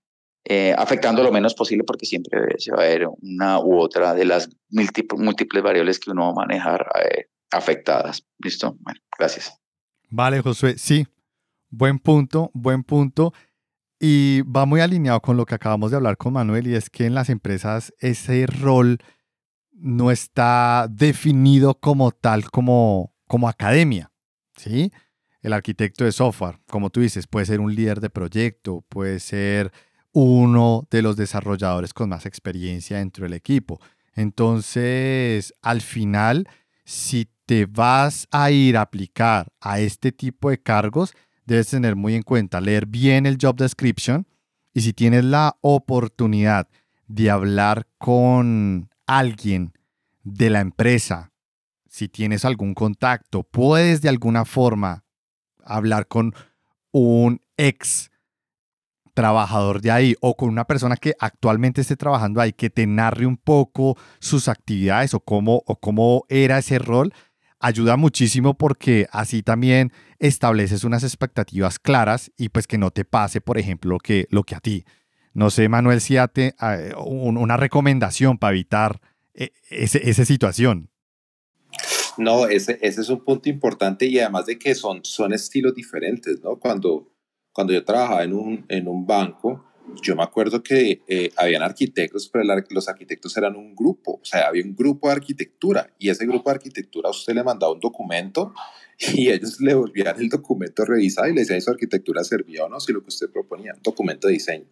eh, 0.49 0.73
afectando 0.77 1.23
lo 1.23 1.31
menos 1.31 1.53
posible 1.53 1.83
porque 1.83 2.05
siempre 2.05 2.39
se 2.57 2.71
va 2.71 2.77
a 2.77 2.87
ver 2.87 3.07
una 3.21 3.59
u 3.59 3.77
otra 3.79 4.13
de 4.13 4.23
las 4.23 4.49
múltiples 4.69 5.61
variables 5.61 5.99
que 5.99 6.11
uno 6.11 6.25
va 6.25 6.29
a 6.29 6.47
manejar 6.47 6.87
eh, 7.03 7.25
afectadas. 7.51 8.25
¿Listo? 8.37 8.77
Bueno, 8.79 8.99
gracias. 9.17 9.59
Vale, 10.09 10.41
Josué, 10.41 10.77
sí, 10.77 11.05
buen 11.69 11.99
punto, 11.99 12.49
buen 12.53 12.83
punto. 12.83 13.33
Y 13.99 14.41
va 14.43 14.65
muy 14.65 14.79
alineado 14.79 15.21
con 15.21 15.35
lo 15.35 15.45
que 15.45 15.55
acabamos 15.55 15.91
de 15.91 15.97
hablar 15.97 16.15
con 16.15 16.31
Manuel 16.31 16.67
y 16.67 16.75
es 16.75 16.89
que 16.89 17.05
en 17.05 17.15
las 17.15 17.29
empresas 17.29 17.93
ese 17.99 18.45
rol 18.45 18.99
no 19.71 20.11
está 20.11 20.87
definido 20.89 21.79
como 21.79 22.11
tal 22.11 22.49
como 22.51 23.11
como 23.27 23.49
academia, 23.49 24.11
¿sí? 24.55 24.93
El 25.41 25.51
arquitecto 25.51 26.05
de 26.05 26.11
software, 26.11 26.59
como 26.67 26.89
tú 26.89 27.01
dices, 27.01 27.27
puede 27.27 27.45
ser 27.45 27.59
un 27.59 27.75
líder 27.75 27.99
de 27.99 28.09
proyecto, 28.09 28.85
puede 28.87 29.19
ser 29.19 29.71
uno 30.19 30.87
de 30.89 31.03
los 31.03 31.15
desarrolladores 31.15 31.93
con 31.93 32.09
más 32.09 32.25
experiencia 32.25 32.97
dentro 32.97 33.25
del 33.25 33.33
equipo. 33.33 33.79
Entonces, 34.15 35.53
al 35.61 35.81
final, 35.81 36.49
si 36.85 37.29
te 37.45 37.67
vas 37.67 38.27
a 38.31 38.49
ir 38.49 38.77
a 38.77 38.81
aplicar 38.81 39.53
a 39.61 39.79
este 39.79 40.11
tipo 40.11 40.49
de 40.49 40.59
cargos, 40.59 41.13
debes 41.45 41.69
tener 41.69 41.95
muy 41.95 42.15
en 42.15 42.23
cuenta 42.23 42.59
leer 42.59 42.87
bien 42.87 43.27
el 43.27 43.37
job 43.39 43.57
description 43.57 44.25
y 44.73 44.81
si 44.81 44.91
tienes 44.91 45.23
la 45.23 45.55
oportunidad 45.61 46.67
de 47.05 47.29
hablar 47.29 47.85
con 47.99 48.89
alguien 49.05 49.71
de 50.23 50.49
la 50.49 50.61
empresa 50.61 51.31
si 51.87 52.09
tienes 52.09 52.43
algún 52.43 52.73
contacto, 52.73 53.43
puedes 53.43 54.01
de 54.01 54.09
alguna 54.09 54.45
forma 54.45 55.03
hablar 55.63 56.07
con 56.07 56.33
un 56.91 57.39
ex 57.55 58.09
trabajador 59.17 59.81
de 59.81 59.89
ahí 59.89 60.15
o 60.21 60.37
con 60.37 60.47
una 60.47 60.65
persona 60.65 60.95
que 60.95 61.15
actualmente 61.19 61.81
esté 61.81 61.95
trabajando 61.95 62.39
ahí, 62.39 62.53
que 62.53 62.69
te 62.69 62.85
narre 62.85 63.25
un 63.25 63.35
poco 63.35 63.97
sus 64.19 64.47
actividades 64.47 65.15
o 65.15 65.19
cómo, 65.19 65.63
o 65.65 65.79
cómo 65.79 66.25
era 66.29 66.59
ese 66.59 66.77
rol, 66.77 67.11
ayuda 67.59 67.97
muchísimo 67.97 68.59
porque 68.59 69.07
así 69.11 69.41
también 69.41 69.91
estableces 70.19 70.83
unas 70.83 71.03
expectativas 71.03 71.79
claras 71.79 72.31
y 72.37 72.49
pues 72.49 72.67
que 72.67 72.77
no 72.77 72.91
te 72.91 73.05
pase, 73.05 73.41
por 73.41 73.57
ejemplo, 73.57 73.89
lo 73.93 73.97
que, 73.97 74.27
lo 74.29 74.43
que 74.43 74.53
a 74.53 74.59
ti. 74.59 74.85
No 75.33 75.49
sé, 75.49 75.67
Manuel, 75.67 75.99
si 75.99 76.15
te 76.31 76.53
eh, 76.61 76.93
una 77.03 77.57
recomendación 77.57 78.37
para 78.37 78.51
evitar 78.51 79.01
eh, 79.33 79.49
esa 79.71 80.25
situación. 80.25 80.91
No, 82.19 82.45
ese, 82.45 82.77
ese 82.83 83.01
es 83.01 83.09
un 83.09 83.23
punto 83.23 83.49
importante 83.49 84.05
y 84.05 84.19
además 84.19 84.45
de 84.45 84.59
que 84.59 84.75
son, 84.75 85.03
son 85.03 85.33
estilos 85.33 85.73
diferentes, 85.73 86.39
¿no? 86.43 86.57
Cuando, 86.57 87.11
cuando 87.57 87.73
yo 87.73 87.83
trabajaba 87.83 88.23
en 88.23 88.33
un, 88.33 88.65
en 88.69 88.87
un 88.87 89.07
banco, 89.07 89.65
yo 90.03 90.15
me 90.15 90.21
acuerdo 90.21 90.61
que 90.61 91.01
eh, 91.07 91.31
habían 91.35 91.63
arquitectos, 91.63 92.29
pero 92.29 92.45
los 92.69 92.87
arquitectos 92.87 93.35
eran 93.35 93.55
un 93.55 93.75
grupo, 93.75 94.19
o 94.21 94.25
sea, 94.25 94.49
había 94.49 94.63
un 94.63 94.75
grupo 94.75 95.07
de 95.07 95.15
arquitectura 95.15 95.91
y 95.97 96.11
ese 96.11 96.27
grupo 96.27 96.51
de 96.51 96.57
arquitectura 96.57 97.09
usted 97.09 97.33
le 97.33 97.43
mandaba 97.43 97.73
un 97.73 97.79
documento 97.79 98.53
y 99.15 99.31
ellos 99.31 99.59
le 99.59 99.73
volvían 99.73 100.21
el 100.21 100.29
documento 100.29 100.85
revisado 100.85 101.29
y 101.29 101.33
le 101.33 101.39
decían 101.39 101.59
si 101.59 101.65
su 101.65 101.71
arquitectura 101.71 102.23
servía 102.23 102.63
o 102.65 102.69
no, 102.69 102.79
si 102.79 102.93
lo 102.93 103.01
que 103.01 103.07
usted 103.07 103.31
proponía, 103.31 103.73
un 103.73 103.81
documento 103.81 104.27
de 104.27 104.33
diseño. 104.33 104.67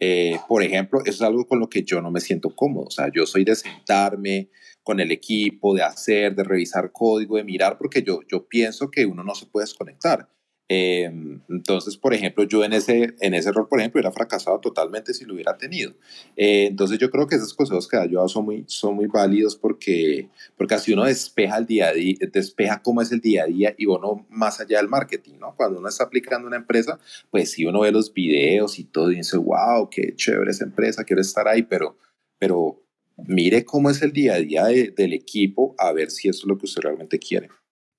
Eh, 0.00 0.36
por 0.48 0.64
ejemplo, 0.64 1.02
eso 1.04 1.12
es 1.12 1.22
algo 1.22 1.46
con 1.46 1.60
lo 1.60 1.68
que 1.68 1.84
yo 1.84 2.00
no 2.00 2.10
me 2.10 2.18
siento 2.18 2.50
cómodo, 2.50 2.86
o 2.86 2.90
sea, 2.90 3.08
yo 3.14 3.24
soy 3.24 3.44
de 3.44 3.54
sentarme, 3.54 4.50
con 4.82 4.98
el 4.98 5.12
equipo, 5.12 5.74
de 5.76 5.84
hacer, 5.84 6.34
de 6.34 6.42
revisar 6.42 6.90
código, 6.90 7.36
de 7.36 7.44
mirar, 7.44 7.78
porque 7.78 8.02
yo, 8.02 8.20
yo 8.28 8.48
pienso 8.48 8.90
que 8.90 9.06
uno 9.06 9.22
no 9.22 9.36
se 9.36 9.46
puede 9.46 9.64
desconectar. 9.64 10.28
Em, 10.68 11.40
entonces, 11.48 11.96
por 11.96 12.12
ejemplo, 12.12 12.42
yo 12.42 12.64
en 12.64 12.72
ese, 12.72 13.14
en 13.20 13.34
ese 13.34 13.52
rol, 13.52 13.68
por 13.68 13.78
ejemplo, 13.78 14.00
hubiera 14.00 14.12
fracasado 14.12 14.58
totalmente 14.58 15.14
si 15.14 15.24
lo 15.24 15.34
hubiera 15.34 15.56
tenido. 15.56 15.92
Eh, 16.36 16.66
entonces, 16.66 16.98
yo 16.98 17.10
creo 17.10 17.28
que 17.28 17.36
esos 17.36 17.54
consejos 17.54 17.86
que 17.86 17.96
da 17.96 18.06
yo 18.06 18.26
son 18.28 18.44
muy, 18.46 18.64
son 18.66 18.96
muy 18.96 19.06
válidos 19.06 19.54
porque, 19.54 20.28
porque 20.56 20.74
así 20.74 20.92
uno 20.92 21.04
despeja 21.04 21.58
el 21.58 21.66
día 21.66 21.88
a 21.88 21.92
día, 21.92 22.16
despeja 22.32 22.82
cómo 22.82 23.00
es 23.00 23.12
el 23.12 23.20
día 23.20 23.44
a 23.44 23.46
día 23.46 23.74
y 23.78 23.86
uno 23.86 24.26
más 24.28 24.60
allá 24.60 24.78
del 24.78 24.88
marketing, 24.88 25.34
¿no? 25.38 25.54
Cuando 25.56 25.78
uno 25.78 25.88
está 25.88 26.04
aplicando 26.04 26.48
una 26.48 26.56
empresa, 26.56 26.98
pues 27.30 27.52
si 27.52 27.64
uno 27.64 27.80
ve 27.80 27.92
los 27.92 28.12
videos 28.12 28.78
y 28.80 28.84
todo 28.84 29.12
y 29.12 29.16
dice, 29.16 29.36
wow, 29.36 29.88
qué 29.88 30.14
chévere 30.16 30.50
esa 30.50 30.64
empresa, 30.64 31.04
quiero 31.04 31.22
estar 31.22 31.46
ahí, 31.46 31.62
pero, 31.62 31.96
pero 32.38 32.82
mire 33.16 33.64
cómo 33.64 33.88
es 33.88 34.02
el 34.02 34.12
día 34.12 34.34
a 34.34 34.38
día 34.38 34.64
del 34.64 35.12
equipo, 35.12 35.76
a 35.78 35.92
ver 35.92 36.10
si 36.10 36.28
eso 36.28 36.40
es 36.40 36.46
lo 36.46 36.58
que 36.58 36.66
usted 36.66 36.82
realmente 36.82 37.20
quiere. 37.20 37.48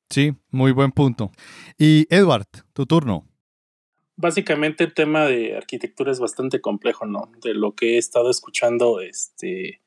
Sí, 0.10 0.34
muy 0.52 0.72
buen 0.72 0.92
punto. 0.92 1.32
Y 1.78 2.08
Edward, 2.10 2.48
tu 2.74 2.86
turno. 2.86 3.28
Básicamente 4.16 4.86
el 4.86 4.94
tema 4.94 5.26
de 5.26 5.56
arquitectura 5.56 6.12
es 6.12 6.20
bastante 6.20 6.62
complejo, 6.62 7.06
¿no? 7.06 7.32
De 7.44 7.54
lo 7.54 7.76
que 7.76 7.96
he 7.96 7.98
estado 7.98 8.32
escuchando, 8.32 9.00
este, 9.00 9.82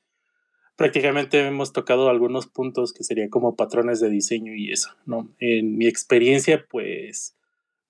prácticamente 0.77 1.45
hemos 1.47 1.73
tocado 1.73 2.09
algunos 2.09 2.47
puntos 2.47 2.93
que 2.93 3.03
serían 3.03 3.29
como 3.29 3.57
patrones 3.57 3.99
de 4.01 4.09
diseño 4.09 4.55
y 4.55 4.71
eso, 4.71 4.91
¿no? 5.05 5.35
En 5.39 5.77
mi 5.77 5.87
experiencia, 5.87 6.65
pues, 6.69 7.37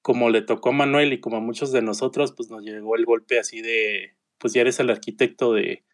como 0.02 0.30
le 0.30 0.42
tocó 0.42 0.70
a 0.70 0.72
Manuel 0.72 1.12
y 1.12 1.20
como 1.20 1.36
a 1.36 1.40
muchos 1.40 1.72
de 1.72 1.82
nosotros, 1.82 2.32
pues 2.32 2.50
nos 2.50 2.62
llegó 2.64 2.96
el 2.96 3.04
golpe 3.04 3.38
así 3.38 3.60
de, 3.60 4.14
pues 4.38 4.54
ya 4.54 4.62
eres 4.62 4.80
el 4.80 4.88
arquitecto 4.88 5.52
de, 5.52 5.84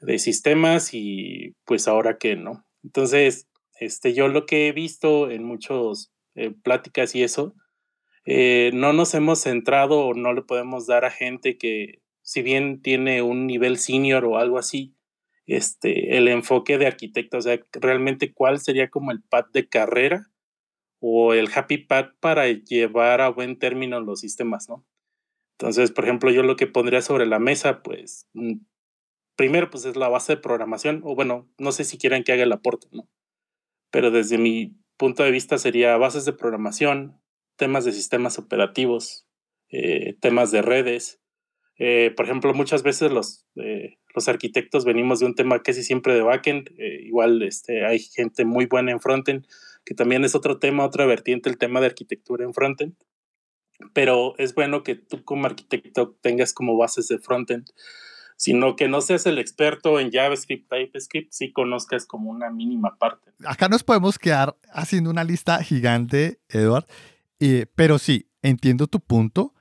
de 0.00 0.18
sistemas 0.18 0.94
y 0.94 1.54
pues 1.64 1.88
ahora 1.88 2.18
qué, 2.18 2.36
¿no? 2.36 2.66
Entonces, 2.82 3.46
este, 3.80 4.14
yo 4.14 4.28
lo 4.28 4.46
que 4.46 4.68
he 4.68 4.72
visto 4.72 5.30
en 5.30 5.44
muchas 5.44 6.12
eh, 6.34 6.50
pláticas 6.62 7.14
y 7.14 7.22
eso, 7.22 7.54
eh, 8.24 8.70
no 8.74 8.92
nos 8.92 9.14
hemos 9.14 9.40
centrado 9.40 10.00
o 10.00 10.14
no 10.14 10.32
le 10.32 10.42
podemos 10.42 10.86
dar 10.86 11.04
a 11.04 11.10
gente 11.10 11.58
que, 11.58 12.02
si 12.22 12.42
bien 12.42 12.82
tiene 12.82 13.22
un 13.22 13.46
nivel 13.46 13.78
senior 13.78 14.24
o 14.24 14.38
algo 14.38 14.58
así, 14.58 14.96
este, 15.46 16.16
el 16.16 16.26
enfoque 16.28 16.76
de 16.76 16.86
arquitecto, 16.86 17.38
o 17.38 17.40
sea, 17.40 17.60
realmente 17.72 18.32
cuál 18.32 18.58
sería 18.58 18.90
como 18.90 19.12
el 19.12 19.22
pad 19.22 19.44
de 19.52 19.68
carrera 19.68 20.28
o 20.98 21.34
el 21.34 21.48
happy 21.54 21.78
pad 21.78 22.06
para 22.20 22.48
llevar 22.48 23.20
a 23.20 23.28
buen 23.28 23.58
término 23.58 24.00
los 24.00 24.20
sistemas, 24.20 24.68
¿no? 24.68 24.84
Entonces, 25.58 25.92
por 25.92 26.04
ejemplo, 26.04 26.30
yo 26.30 26.42
lo 26.42 26.56
que 26.56 26.66
pondría 26.66 27.00
sobre 27.00 27.26
la 27.26 27.38
mesa, 27.38 27.82
pues, 27.82 28.28
mm, 28.34 28.56
primero, 29.36 29.70
pues 29.70 29.84
es 29.84 29.96
la 29.96 30.08
base 30.08 30.34
de 30.34 30.42
programación, 30.42 31.00
o 31.04 31.14
bueno, 31.14 31.48
no 31.58 31.72
sé 31.72 31.84
si 31.84 31.96
quieren 31.98 32.24
que 32.24 32.32
haga 32.32 32.42
el 32.42 32.52
aporte, 32.52 32.88
¿no? 32.90 33.08
Pero 33.96 34.10
desde 34.10 34.36
mi 34.36 34.76
punto 34.98 35.22
de 35.22 35.30
vista 35.30 35.56
sería 35.56 35.96
bases 35.96 36.26
de 36.26 36.34
programación, 36.34 37.18
temas 37.56 37.86
de 37.86 37.92
sistemas 37.92 38.38
operativos, 38.38 39.26
eh, 39.70 40.18
temas 40.20 40.50
de 40.50 40.60
redes. 40.60 41.18
Eh, 41.78 42.12
por 42.14 42.26
ejemplo, 42.26 42.52
muchas 42.52 42.82
veces 42.82 43.10
los, 43.10 43.46
eh, 43.54 43.96
los 44.14 44.28
arquitectos 44.28 44.84
venimos 44.84 45.20
de 45.20 45.24
un 45.24 45.34
tema 45.34 45.62
casi 45.62 45.82
siempre 45.82 46.12
de 46.12 46.20
backend, 46.20 46.72
igual 47.04 47.42
este, 47.42 47.86
hay 47.86 48.00
gente 48.00 48.44
muy 48.44 48.66
buena 48.66 48.92
en 48.92 49.00
frontend, 49.00 49.46
que 49.86 49.94
también 49.94 50.26
es 50.26 50.34
otro 50.34 50.58
tema, 50.58 50.84
otra 50.84 51.06
vertiente, 51.06 51.48
el 51.48 51.56
tema 51.56 51.80
de 51.80 51.86
arquitectura 51.86 52.44
en 52.44 52.52
frontend. 52.52 52.96
Pero 53.94 54.34
es 54.36 54.54
bueno 54.54 54.82
que 54.82 54.96
tú 54.96 55.24
como 55.24 55.46
arquitecto 55.46 56.18
tengas 56.20 56.52
como 56.52 56.76
bases 56.76 57.08
de 57.08 57.18
frontend, 57.18 57.70
sino 58.36 58.76
que 58.76 58.88
no 58.88 59.00
seas 59.00 59.26
el 59.26 59.38
experto 59.38 59.98
en 59.98 60.12
JavaScript, 60.12 60.70
TypeScript, 60.70 61.32
sí 61.32 61.52
conozcas 61.52 62.06
como 62.06 62.30
una 62.30 62.50
mínima 62.50 62.96
parte. 62.98 63.32
Acá 63.44 63.68
nos 63.68 63.82
podemos 63.82 64.18
quedar 64.18 64.56
haciendo 64.72 65.10
una 65.10 65.24
lista 65.24 65.62
gigante, 65.62 66.40
Edward, 66.48 66.86
pero 67.74 67.98
sí, 67.98 68.28
entiendo 68.42 68.86
tu 68.86 69.00
punto. 69.00 69.54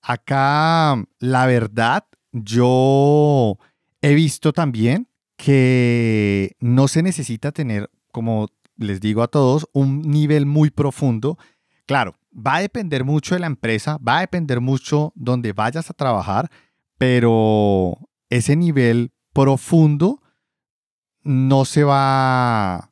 Acá, 0.00 1.04
la 1.18 1.46
verdad, 1.46 2.06
yo 2.32 3.58
He 4.02 4.14
visto 4.14 4.52
también 4.52 5.08
que 5.36 6.56
no 6.58 6.88
se 6.88 7.02
necesita 7.02 7.52
tener, 7.52 7.90
como 8.12 8.48
les 8.76 9.00
digo 9.00 9.22
a 9.22 9.28
todos, 9.28 9.68
un 9.72 10.02
nivel 10.02 10.46
muy 10.46 10.70
profundo. 10.70 11.38
Claro, 11.86 12.14
va 12.34 12.56
a 12.56 12.60
depender 12.60 13.04
mucho 13.04 13.34
de 13.34 13.40
la 13.40 13.46
empresa, 13.46 13.98
va 13.98 14.18
a 14.18 14.20
depender 14.22 14.60
mucho 14.60 15.12
donde 15.16 15.52
vayas 15.52 15.90
a 15.90 15.94
trabajar, 15.94 16.50
pero 16.96 17.98
ese 18.30 18.56
nivel 18.56 19.12
profundo 19.32 20.22
no 21.22 21.64
se 21.64 21.84
va 21.84 22.90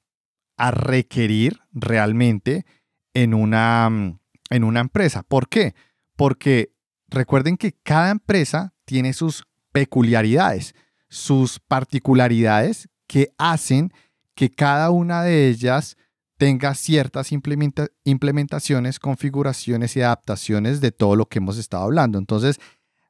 a 0.56 0.70
requerir 0.70 1.60
realmente 1.72 2.66
en 3.14 3.32
una, 3.32 4.18
en 4.50 4.64
una 4.64 4.80
empresa. 4.80 5.22
¿Por 5.22 5.48
qué? 5.48 5.74
Porque 6.16 6.72
recuerden 7.08 7.56
que 7.56 7.72
cada 7.72 8.10
empresa 8.10 8.74
tiene 8.84 9.14
sus 9.14 9.46
peculiaridades 9.72 10.74
sus 11.08 11.58
particularidades 11.58 12.88
que 13.06 13.32
hacen 13.38 13.92
que 14.34 14.50
cada 14.50 14.90
una 14.90 15.22
de 15.22 15.48
ellas 15.48 15.96
tenga 16.36 16.74
ciertas 16.74 17.32
implementaciones, 17.32 19.00
configuraciones 19.00 19.96
y 19.96 20.02
adaptaciones 20.02 20.80
de 20.80 20.92
todo 20.92 21.16
lo 21.16 21.26
que 21.26 21.38
hemos 21.38 21.58
estado 21.58 21.82
hablando. 21.82 22.18
Entonces, 22.18 22.60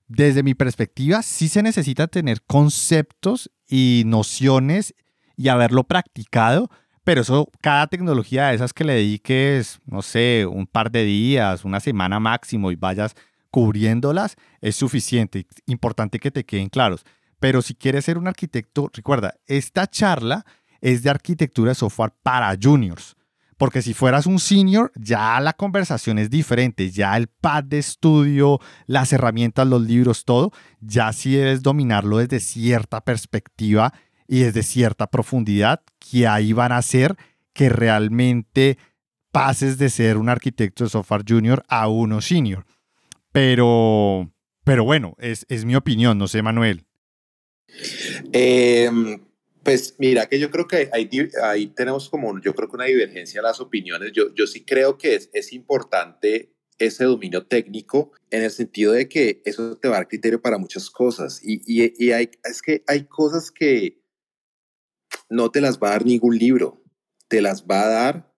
desde 0.09 0.43
mi 0.43 0.55
perspectiva, 0.55 1.23
sí 1.23 1.49
se 1.49 1.63
necesita 1.63 2.09
tener 2.09 2.43
conceptos 2.43 3.51
y 3.69 4.03
nociones 4.07 4.95
y 5.37 5.49
haberlo 5.49 5.85
practicado, 5.85 6.71
pero 7.05 7.21
eso, 7.21 7.49
cada 7.61 7.87
tecnología 7.87 8.49
de 8.49 8.57
esas 8.57 8.73
que 8.73 8.85
le 8.85 8.95
dediques, 8.95 9.81
no 9.87 10.03
sé, 10.03 10.47
un 10.47 10.67
par 10.67 10.91
de 10.91 11.05
días, 11.05 11.65
una 11.65 11.81
semana 11.81 12.21
máximo 12.21 12.71
y 12.71 12.77
vayas 12.77 13.15
cubriéndolas, 13.51 14.37
es 14.61 14.77
suficiente. 14.77 15.47
Importante 15.67 16.19
que 16.19 16.31
te 16.31 16.45
queden 16.45 16.69
claros. 16.69 17.05
Pero 17.41 17.63
si 17.63 17.75
quieres 17.75 18.05
ser 18.05 18.19
un 18.19 18.29
arquitecto, 18.29 18.91
recuerda, 18.93 19.35
esta 19.47 19.87
charla 19.87 20.45
es 20.81 21.03
de 21.03 21.11
arquitectura 21.11 21.71
de 21.71 21.77
software 21.77 22.13
para 22.23 22.55
juniors. 22.61 23.17
Porque 23.59 23.83
si 23.83 23.93
fueras 23.93 24.27
un 24.27 24.39
senior, 24.39 24.93
ya 24.95 25.39
la 25.41 25.53
conversación 25.53 26.19
es 26.19 26.31
diferente, 26.31 26.91
ya 26.91 27.17
el 27.17 27.27
pad 27.27 27.65
de 27.65 27.79
estudio, 27.79 28.61
las 28.87 29.13
herramientas, 29.13 29.67
los 29.67 29.83
libros, 29.83 30.25
todo, 30.25 30.53
ya 30.81 31.13
sí 31.13 31.33
debes 31.35 31.63
dominarlo 31.63 32.19
desde 32.19 32.41
cierta 32.41 33.01
perspectiva 33.03 33.93
y 34.29 34.41
desde 34.41 34.63
cierta 34.63 35.09
profundidad, 35.09 35.83
que 35.99 36.27
ahí 36.29 36.53
van 36.53 36.73
a 36.73 36.79
hacer 36.79 37.17
que 37.53 37.69
realmente 37.69 38.79
pases 39.33 39.77
de 39.77 39.91
ser 39.91 40.17
un 40.17 40.29
arquitecto 40.29 40.85
de 40.85 40.91
software 40.91 41.25
junior 41.29 41.65
a 41.69 41.89
uno 41.89 42.21
senior. 42.21 42.65
Pero, 43.33 44.31
pero 44.63 44.85
bueno, 44.85 45.17
es, 45.19 45.45
es 45.49 45.65
mi 45.65 45.75
opinión, 45.75 46.17
no 46.17 46.29
sé, 46.29 46.43
Manuel. 46.43 46.85
Em, 48.33 49.21
pues 49.69 49.95
mira 49.99 50.27
que 50.27 50.39
yo 50.39 50.51
creo 50.51 50.67
que 50.67 50.91
ahí, 50.93 51.09
ahí 51.43 51.67
tenemos 51.69 52.09
como, 52.09 52.41
yo 52.41 52.55
creo 52.55 52.69
que 52.69 52.77
una 52.77 52.85
divergencia 52.87 53.39
en 53.39 53.45
las 53.45 53.61
opiniones. 53.61 54.13
Yo, 54.13 54.35
yo 54.35 54.47
sí 54.47 54.65
creo 54.65 54.99
que 54.99 55.15
es, 55.15 55.31
es 55.33 55.53
importante 55.53 56.55
ese 56.79 57.05
dominio 57.05 57.47
técnico 57.47 58.13
en 58.31 58.45
el 58.45 58.51
sentido 58.51 58.93
de 58.93 59.09
que 59.09 59.43
eso 59.45 59.77
te 59.77 59.89
va 59.89 59.97
a 59.97 59.99
dar 59.99 60.09
criterio 60.09 60.41
para 60.41 60.59
muchas 60.59 60.91
cosas. 60.91 61.41
Y, 61.43 61.63
y, 61.67 61.93
y 61.99 62.13
hay, 62.13 62.31
es 62.45 62.63
que 62.63 62.83
hay 62.87 63.05
cosas 63.05 63.51
que 63.51 64.03
no 65.29 65.51
te 65.51 65.61
las 65.61 65.79
va 65.79 65.89
a 65.89 65.93
dar 65.93 66.07
ningún 66.07 66.39
libro, 66.39 66.83
te 67.29 67.43
las 67.43 67.65
va 67.65 67.83
a 67.83 67.89
dar 67.89 68.35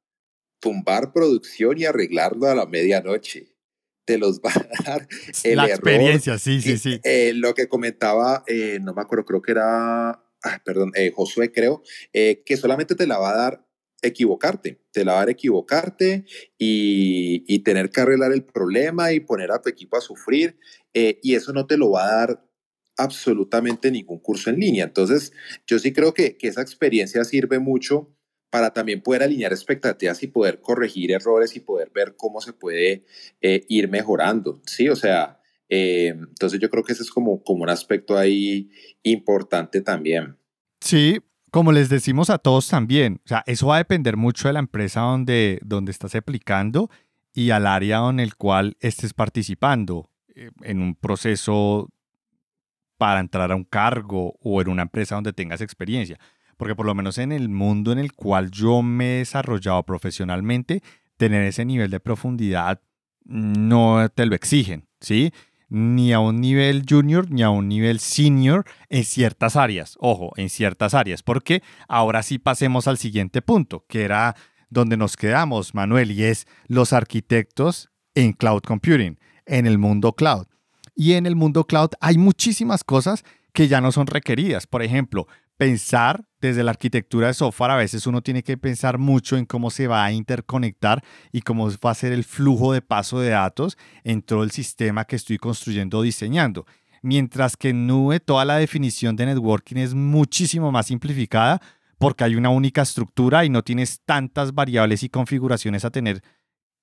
tumbar 0.61 1.12
producción 1.12 1.78
y 1.78 1.85
arreglarlo 1.85 2.49
a 2.49 2.55
la 2.55 2.66
medianoche 2.66 3.51
te 4.11 4.18
los 4.18 4.41
va 4.41 4.51
a 4.51 4.83
dar 4.85 5.09
el 5.45 5.57
La 5.57 5.66
experiencia, 5.66 6.37
sí, 6.39 6.61
sí, 6.61 6.78
sí. 6.78 7.01
Eh, 7.05 7.33
lo 7.35 7.55
que 7.55 7.68
comentaba, 7.68 8.43
eh, 8.49 8.78
no 8.83 8.93
me 8.93 9.03
acuerdo, 9.03 9.24
creo 9.24 9.43
que 9.43 9.53
era, 9.53 10.20
ah, 10.43 10.61
perdón, 10.64 10.93
eh, 10.95 11.12
Josué, 11.14 11.53
creo, 11.53 11.82
que 12.12 12.57
solamente 12.57 12.95
te 12.95 13.07
la 13.07 13.18
va 13.18 13.30
a 13.30 13.36
dar 13.36 13.66
equivocarte, 14.03 14.80
te 14.93 15.05
la 15.05 15.12
va 15.12 15.18
a 15.18 15.22
dar 15.22 15.30
equivocarte 15.30 16.24
y, 16.59 17.59
tener 17.61 17.91
que 17.91 18.01
arreglar 18.01 18.32
el 18.32 18.45
problema 18.45 19.12
y 19.12 19.20
poner 19.20 19.53
a 19.53 19.61
tu 19.61 19.68
equipo 19.68 19.97
a 19.97 20.01
sufrir, 20.01 20.59
y 20.93 21.34
eso 21.34 21.53
no 21.53 21.66
te 21.66 21.76
lo 21.76 21.91
va 21.91 22.05
a 22.05 22.16
dar 22.16 22.51
absolutamente 22.97 23.91
ningún 23.91 24.18
curso 24.18 24.51
en 24.51 24.61
línea. 24.61 24.84
Entonces, 24.84 25.32
yo 25.66 25.78
sí 25.78 25.93
creo 25.93 26.14
que, 26.14 26.36
que 26.36 26.49
esa 26.49 26.62
experiencia 26.62 27.24
sirve 27.24 27.59
mucho 27.59 28.14
para 28.51 28.72
también 28.72 29.01
poder 29.01 29.22
alinear 29.22 29.53
expectativas 29.53 30.22
y 30.22 30.26
poder 30.26 30.61
corregir 30.61 31.12
errores 31.12 31.57
y 31.57 31.61
poder 31.61 31.91
ver 31.95 32.16
cómo 32.16 32.41
se 32.41 32.53
puede 32.53 33.05
eh, 33.41 33.64
ir 33.68 33.88
mejorando, 33.88 34.61
¿sí? 34.66 34.88
O 34.88 34.97
sea, 34.97 35.39
eh, 35.71 36.09
entonces 36.09 36.61
yo 36.61 36.68
creo 36.68 36.85
que 36.85 36.93
ese 36.93 37.03
es 37.03 37.11
como, 37.11 37.43
como 37.43 37.62
un 37.62 37.71
aspecto 37.71 38.18
ahí 38.18 38.71
importante 39.03 39.81
también. 39.81 40.37
Sí, 40.81 41.21
como 41.51 41.73
les 41.73 41.89
decimos 41.89 42.29
a 42.31 42.39
todos 42.39 42.68
también, 42.68 43.21
o 43.25 43.29
sea, 43.29 43.43
eso 43.47 43.68
va 43.68 43.77
a 43.77 43.79
depender 43.79 44.16
mucho 44.16 44.49
de 44.49 44.55
la 44.55 44.61
empresa 44.61 45.01
donde, 45.01 45.61
donde 45.62 45.93
estás 45.93 46.14
aplicando 46.14 46.91
y 47.33 47.51
al 47.51 47.66
área 47.66 48.09
en 48.09 48.21
el 48.21 48.37
cual 48.37 48.77
estés 48.81 49.14
participando 49.14 50.11
eh, 50.35 50.51
en 50.62 50.83
un 50.83 50.95
proceso 50.95 51.89
para 52.99 53.21
entrar 53.21 53.53
a 53.53 53.57
un 53.57 53.64
cargo 53.64 54.35
o 54.41 54.61
en 54.61 54.68
una 54.68 54.83
empresa 54.83 55.14
donde 55.14 55.33
tengas 55.33 55.61
experiencia 55.61 56.18
porque 56.61 56.77
por 56.77 56.85
lo 56.85 56.95
menos 56.95 57.16
en 57.16 57.33
el 57.33 57.49
mundo 57.49 57.91
en 57.91 57.99
el 57.99 58.12
cual 58.12 58.51
yo 58.51 58.83
me 58.83 59.14
he 59.14 59.18
desarrollado 59.21 59.83
profesionalmente, 59.83 60.83
tener 61.16 61.41
ese 61.45 61.64
nivel 61.64 61.91
de 61.91 62.01
profundidad 62.01 62.83
no 63.25 64.07
te 64.14 64.27
lo 64.27 64.35
exigen, 64.35 64.87
¿sí? 65.01 65.33
Ni 65.71 66.12
a 66.12 66.21
un 66.21 66.41
nivel 66.41 66.85
junior 66.87 67.31
ni 67.31 67.43
a 67.43 67.51
un 67.51 67.68
nivel 67.68 68.01
senior 68.01 68.64
en 68.89 69.05
ciertas 69.05 69.57
áreas, 69.57 69.97
ojo, 70.01 70.33
en 70.37 70.51
ciertas 70.51 70.95
áreas, 70.95 71.23
porque 71.23 71.62
ahora 71.89 72.23
sí 72.23 72.39
pasemos 72.39 72.89
al 72.89 72.99
siguiente 72.99 73.41
punto, 73.41 73.87
que 73.89 74.03
era 74.03 74.35
donde 74.68 74.97
nos 74.97 75.16
quedamos, 75.16 75.75
Manuel, 75.75 76.11
y 76.11 76.25
es 76.25 76.47
los 76.66 76.93
arquitectos 76.93 77.91
en 78.14 78.33
cloud 78.33 78.62
computing, 78.62 79.18
en 79.47 79.66
el 79.66 79.79
mundo 79.79 80.12
cloud. 80.14 80.47
Y 80.95 81.14
en 81.14 81.27
el 81.27 81.37
mundo 81.37 81.66
cloud 81.66 81.91
hay 82.01 82.18
muchísimas 82.18 82.85
cosas 82.85 83.25
que 83.53 83.68
ya 83.68 83.81
no 83.81 83.93
son 83.93 84.07
requeridas. 84.07 84.66
Por 84.66 84.83
ejemplo, 84.83 85.27
pensar 85.57 86.25
desde 86.41 86.62
la 86.62 86.70
arquitectura 86.70 87.28
de 87.28 87.34
software, 87.34 87.70
a 87.72 87.76
veces 87.76 88.07
uno 88.07 88.22
tiene 88.22 88.43
que 88.43 88.57
pensar 88.57 88.99
mucho 88.99 89.36
en 89.36 89.45
cómo 89.45 89.70
se 89.70 89.86
va 89.86 90.05
a 90.05 90.12
interconectar 90.12 91.03
y 91.32 91.43
cómo 91.43 91.70
va 91.84 91.91
a 91.91 91.95
ser 91.95 92.12
el 92.12 92.24
flujo 92.24 92.72
de 92.72 92.82
paso 92.82 93.20
de 93.20 93.30
datos 93.30 93.76
en 94.05 94.22
todo 94.22 94.43
el 94.43 94.51
sistema 94.51 95.05
que 95.05 95.16
estoy 95.16 95.38
construyendo 95.38 95.99
o 95.99 96.03
diseñando. 96.03 96.66
Mientras 97.03 97.57
que 97.57 97.70
en 97.70 97.86
nube 97.86 98.20
toda 98.20 98.45
la 98.45 98.57
definición 98.57 99.16
de 99.16 99.26
networking 99.26 99.76
es 99.76 99.95
muchísimo 99.95 100.70
más 100.70 100.86
simplificada 100.86 101.61
porque 101.99 102.24
hay 102.24 102.34
una 102.34 102.49
única 102.49 102.82
estructura 102.82 103.45
y 103.45 103.51
no 103.51 103.62
tienes 103.62 104.01
tantas 104.05 104.55
variables 104.55 105.03
y 105.03 105.09
configuraciones 105.09 105.84
a 105.84 105.91
tener 105.91 106.22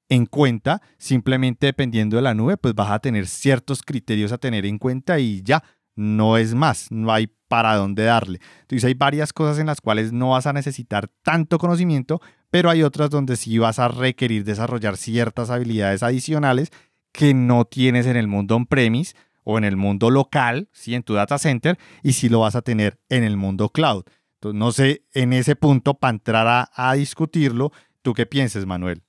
en 0.09 0.25
cuenta, 0.25 0.81
simplemente 0.97 1.65
dependiendo 1.65 2.15
de 2.15 2.21
la 2.21 2.33
nube, 2.33 2.57
pues 2.57 2.73
vas 2.73 2.91
a 2.91 2.99
tener 2.99 3.27
ciertos 3.27 3.81
criterios 3.81 4.31
a 4.31 4.37
tener 4.37 4.65
en 4.65 4.77
cuenta 4.77 5.19
y 5.19 5.41
ya, 5.43 5.63
no 5.97 6.37
es 6.37 6.53
más, 6.53 6.87
no 6.91 7.11
hay 7.11 7.27
para 7.47 7.75
dónde 7.75 8.03
darle. 8.03 8.39
Entonces 8.61 8.85
hay 8.85 8.93
varias 8.93 9.33
cosas 9.33 9.59
en 9.59 9.67
las 9.67 9.81
cuales 9.81 10.13
no 10.13 10.29
vas 10.29 10.47
a 10.47 10.53
necesitar 10.53 11.09
tanto 11.23 11.57
conocimiento, 11.57 12.21
pero 12.49 12.69
hay 12.69 12.83
otras 12.83 13.09
donde 13.09 13.35
sí 13.35 13.57
vas 13.57 13.79
a 13.79 13.89
requerir 13.89 14.45
desarrollar 14.45 14.95
ciertas 14.95 15.49
habilidades 15.49 16.03
adicionales 16.03 16.71
que 17.11 17.33
no 17.33 17.65
tienes 17.65 18.05
en 18.05 18.15
el 18.15 18.27
mundo 18.27 18.55
on-premise 18.55 19.15
o 19.43 19.57
en 19.57 19.63
el 19.63 19.77
mundo 19.77 20.09
local, 20.09 20.69
¿sí? 20.71 20.93
en 20.93 21.03
tu 21.03 21.13
data 21.13 21.37
center, 21.37 21.77
y 22.03 22.13
sí 22.13 22.29
lo 22.29 22.41
vas 22.41 22.55
a 22.55 22.61
tener 22.61 22.99
en 23.09 23.23
el 23.23 23.37
mundo 23.37 23.69
cloud. 23.69 24.03
Entonces, 24.35 24.59
no 24.59 24.71
sé, 24.71 25.03
en 25.13 25.33
ese 25.33 25.55
punto, 25.55 25.95
para 25.95 26.11
entrar 26.11 26.69
a, 26.71 26.93
discutirlo, 26.93 27.71
¿tú 28.01 28.13
qué 28.13 28.25
piensas, 28.25 28.65
Manuel? 28.65 29.03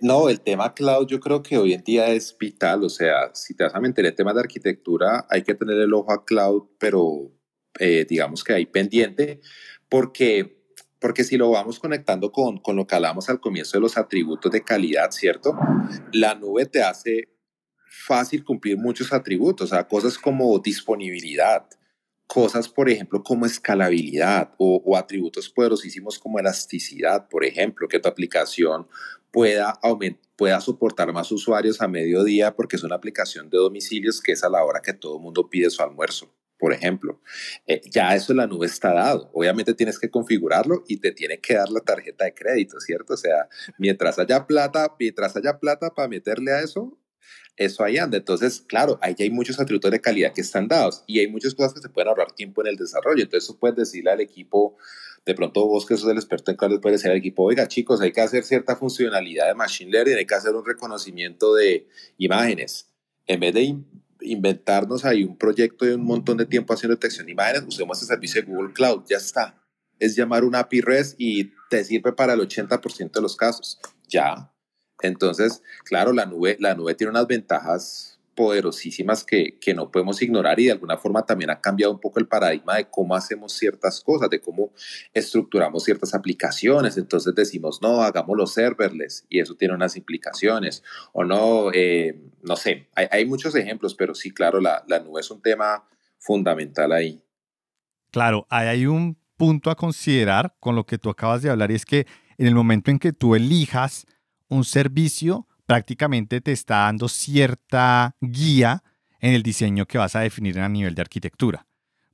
No, 0.00 0.28
el 0.28 0.40
tema 0.40 0.74
cloud 0.74 1.06
yo 1.06 1.20
creo 1.20 1.42
que 1.42 1.58
hoy 1.58 1.72
en 1.72 1.82
día 1.82 2.08
es 2.08 2.36
vital, 2.38 2.84
o 2.84 2.88
sea, 2.88 3.30
si 3.34 3.54
te 3.54 3.64
vas 3.64 3.74
a 3.74 3.80
meter 3.80 4.06
en 4.06 4.14
temas 4.14 4.34
de 4.34 4.40
arquitectura, 4.40 5.26
hay 5.28 5.42
que 5.42 5.54
tener 5.54 5.78
el 5.78 5.92
ojo 5.94 6.12
a 6.12 6.24
cloud, 6.24 6.64
pero 6.78 7.32
eh, 7.78 8.06
digamos 8.08 8.44
que 8.44 8.54
hay 8.54 8.66
pendiente, 8.66 9.40
porque, 9.88 10.62
porque 10.98 11.24
si 11.24 11.36
lo 11.36 11.50
vamos 11.50 11.78
conectando 11.78 12.32
con, 12.32 12.58
con 12.58 12.76
lo 12.76 12.86
que 12.86 12.94
hablamos 12.94 13.28
al 13.28 13.40
comienzo 13.40 13.76
de 13.76 13.82
los 13.82 13.96
atributos 13.96 14.50
de 14.52 14.62
calidad, 14.62 15.10
¿cierto? 15.10 15.56
La 16.12 16.34
nube 16.34 16.66
te 16.66 16.82
hace 16.82 17.28
fácil 17.88 18.44
cumplir 18.44 18.76
muchos 18.76 19.12
atributos, 19.12 19.70
o 19.70 19.74
sea, 19.74 19.86
cosas 19.86 20.18
como 20.18 20.58
disponibilidad, 20.58 21.66
cosas, 22.28 22.68
por 22.68 22.90
ejemplo, 22.90 23.22
como 23.22 23.46
escalabilidad 23.46 24.52
o, 24.58 24.96
atributos 24.96 25.48
poderosísimos 25.48 26.18
como 26.18 26.38
elasticidad, 26.38 27.26
por 27.28 27.44
ejemplo, 27.44 27.88
que 27.88 27.98
tu 27.98 28.08
aplicación 28.08 28.86
pueda, 29.32 29.80
pueda 30.36 30.60
soportar 30.60 31.12
más 31.12 31.32
usuarios 31.32 31.80
a 31.80 31.88
mediodía 31.88 32.54
porque 32.54 32.76
es 32.76 32.84
una 32.84 32.96
aplicación 32.96 33.48
de 33.48 33.56
domicilios 33.56 34.20
que 34.20 34.32
es 34.32 34.44
a 34.44 34.50
la 34.50 34.62
hora 34.62 34.82
que 34.82 34.92
todo 34.92 35.18
mundo 35.18 35.48
pide 35.48 35.70
su 35.70 35.82
almuerzo, 35.82 36.30
por 36.58 36.74
ejemplo. 36.74 37.18
Eh, 37.66 37.80
ya 37.90 38.14
eso 38.14 38.32
en 38.32 38.38
la 38.38 38.46
nube 38.46 38.66
está 38.66 38.92
dado. 38.92 39.30
Obviamente 39.32 39.72
tienes 39.72 39.98
que 39.98 40.10
configurarlo 40.10 40.84
y 40.86 40.98
te 40.98 41.12
tiene 41.12 41.40
que 41.40 41.54
dar 41.54 41.70
la 41.70 41.80
tarjeta 41.80 42.26
de 42.26 42.34
crédito, 42.34 42.78
¿cierto? 42.78 43.14
O 43.14 43.16
sea, 43.16 43.48
mientras 43.78 44.18
haya 44.18 44.46
plata, 44.46 44.94
mientras 45.00 45.34
haya 45.34 45.58
plata 45.58 45.94
para 45.94 46.08
meterle 46.08 46.52
a 46.52 46.60
eso, 46.60 46.98
eso 47.56 47.84
ahí 47.84 47.98
anda. 47.98 48.16
Entonces, 48.16 48.62
claro, 48.66 48.98
ahí 49.02 49.14
hay 49.18 49.30
muchos 49.30 49.58
atributos 49.58 49.90
de 49.90 50.00
calidad 50.00 50.32
que 50.32 50.40
están 50.40 50.68
dados 50.68 51.02
y 51.06 51.18
hay 51.18 51.28
muchas 51.28 51.54
cosas 51.54 51.74
que 51.74 51.80
se 51.80 51.88
pueden 51.88 52.08
ahorrar 52.08 52.32
tiempo 52.32 52.62
en 52.62 52.68
el 52.68 52.76
desarrollo. 52.76 53.22
Entonces, 53.22 53.48
tú 53.48 53.58
puedes 53.58 53.76
decirle 53.76 54.10
al 54.10 54.20
equipo, 54.20 54.76
de 55.26 55.34
pronto 55.34 55.66
vos 55.66 55.84
que 55.84 55.96
sos 55.96 56.10
el 56.10 56.16
experto 56.16 56.50
en 56.50 56.56
cloud, 56.56 56.80
puedes 56.80 57.00
decir 57.00 57.10
al 57.10 57.18
equipo, 57.18 57.42
oiga 57.42 57.68
chicos, 57.68 58.00
hay 58.00 58.12
que 58.12 58.20
hacer 58.20 58.44
cierta 58.44 58.76
funcionalidad 58.76 59.46
de 59.48 59.54
Machine 59.54 59.90
Learning, 59.90 60.16
hay 60.16 60.26
que 60.26 60.34
hacer 60.34 60.54
un 60.54 60.64
reconocimiento 60.64 61.54
de 61.54 61.86
imágenes. 62.16 62.92
En 63.26 63.40
vez 63.40 63.52
de 63.52 63.76
inventarnos 64.20 65.04
ahí 65.04 65.24
un 65.24 65.36
proyecto 65.36 65.84
de 65.84 65.96
un 65.96 66.04
montón 66.04 66.38
de 66.38 66.46
tiempo 66.46 66.72
haciendo 66.72 66.94
detección 66.94 67.26
de 67.26 67.32
imágenes, 67.32 67.64
usemos 67.66 68.00
el 68.00 68.08
servicio 68.08 68.40
de 68.40 68.46
Google 68.46 68.72
Cloud, 68.72 69.02
ya 69.08 69.16
está. 69.16 69.62
Es 69.98 70.16
llamar 70.16 70.44
una 70.44 70.60
API 70.60 70.80
REST 70.80 71.16
y 71.18 71.52
te 71.68 71.84
sirve 71.84 72.12
para 72.12 72.34
el 72.34 72.40
80% 72.40 73.10
de 73.10 73.20
los 73.20 73.36
casos. 73.36 73.80
Ya, 74.08 74.50
entonces, 75.02 75.62
claro, 75.84 76.12
la 76.12 76.26
nube, 76.26 76.56
la 76.60 76.74
nube 76.74 76.94
tiene 76.94 77.10
unas 77.10 77.26
ventajas 77.26 78.18
poderosísimas 78.34 79.24
que, 79.24 79.58
que, 79.58 79.74
no 79.74 79.90
podemos 79.90 80.22
ignorar 80.22 80.60
y 80.60 80.66
de 80.66 80.70
alguna 80.72 80.96
forma 80.96 81.26
también 81.26 81.50
ha 81.50 81.60
cambiado 81.60 81.92
un 81.92 81.98
poco 81.98 82.20
el 82.20 82.28
paradigma 82.28 82.76
de 82.76 82.88
cómo 82.88 83.16
hacemos 83.16 83.52
ciertas 83.52 84.00
cosas, 84.00 84.30
de 84.30 84.40
cómo 84.40 84.70
estructuramos 85.12 85.82
ciertas 85.82 86.14
aplicaciones. 86.14 86.96
Entonces 86.96 87.34
decimos, 87.34 87.82
no, 87.82 88.00
hagámoslo 88.00 88.46
serverless 88.46 89.26
y 89.28 89.40
eso 89.40 89.56
tiene 89.56 89.74
unas 89.74 89.96
implicaciones. 89.96 90.84
O 91.12 91.24
no, 91.24 91.72
eh, 91.74 92.16
no 92.42 92.54
sé, 92.54 92.86
hay, 92.94 93.08
hay, 93.10 93.26
muchos 93.26 93.56
ejemplos, 93.56 93.96
pero 93.96 94.14
sí, 94.14 94.30
claro, 94.30 94.60
la, 94.60 94.84
la 94.86 95.00
nube 95.00 95.20
es 95.20 95.30
un 95.32 95.42
tema 95.42 95.88
fundamental 96.18 96.92
ahí. 96.92 97.20
Claro, 98.12 98.46
hay 98.50 98.86
un 98.86 99.18
punto 99.36 99.68
a 99.68 99.74
considerar 99.74 100.54
con 100.60 100.76
lo 100.76 100.86
que 100.86 100.98
tú 100.98 101.10
acabas 101.10 101.42
de 101.42 101.50
hablar 101.50 101.72
y 101.72 101.74
es 101.74 101.84
que 101.84 102.06
en 102.36 102.46
el 102.46 102.54
momento 102.54 102.92
en 102.92 103.00
que 103.00 103.12
tú 103.12 103.34
elijas 103.34 104.06
un 104.48 104.64
servicio 104.64 105.46
prácticamente 105.66 106.40
te 106.40 106.52
está 106.52 106.84
dando 106.84 107.08
cierta 107.08 108.16
guía 108.20 108.82
en 109.20 109.34
el 109.34 109.42
diseño 109.42 109.86
que 109.86 109.98
vas 109.98 110.16
a 110.16 110.20
definir 110.20 110.58
a 110.60 110.68
nivel 110.68 110.94
de 110.94 111.02
arquitectura. 111.02 111.66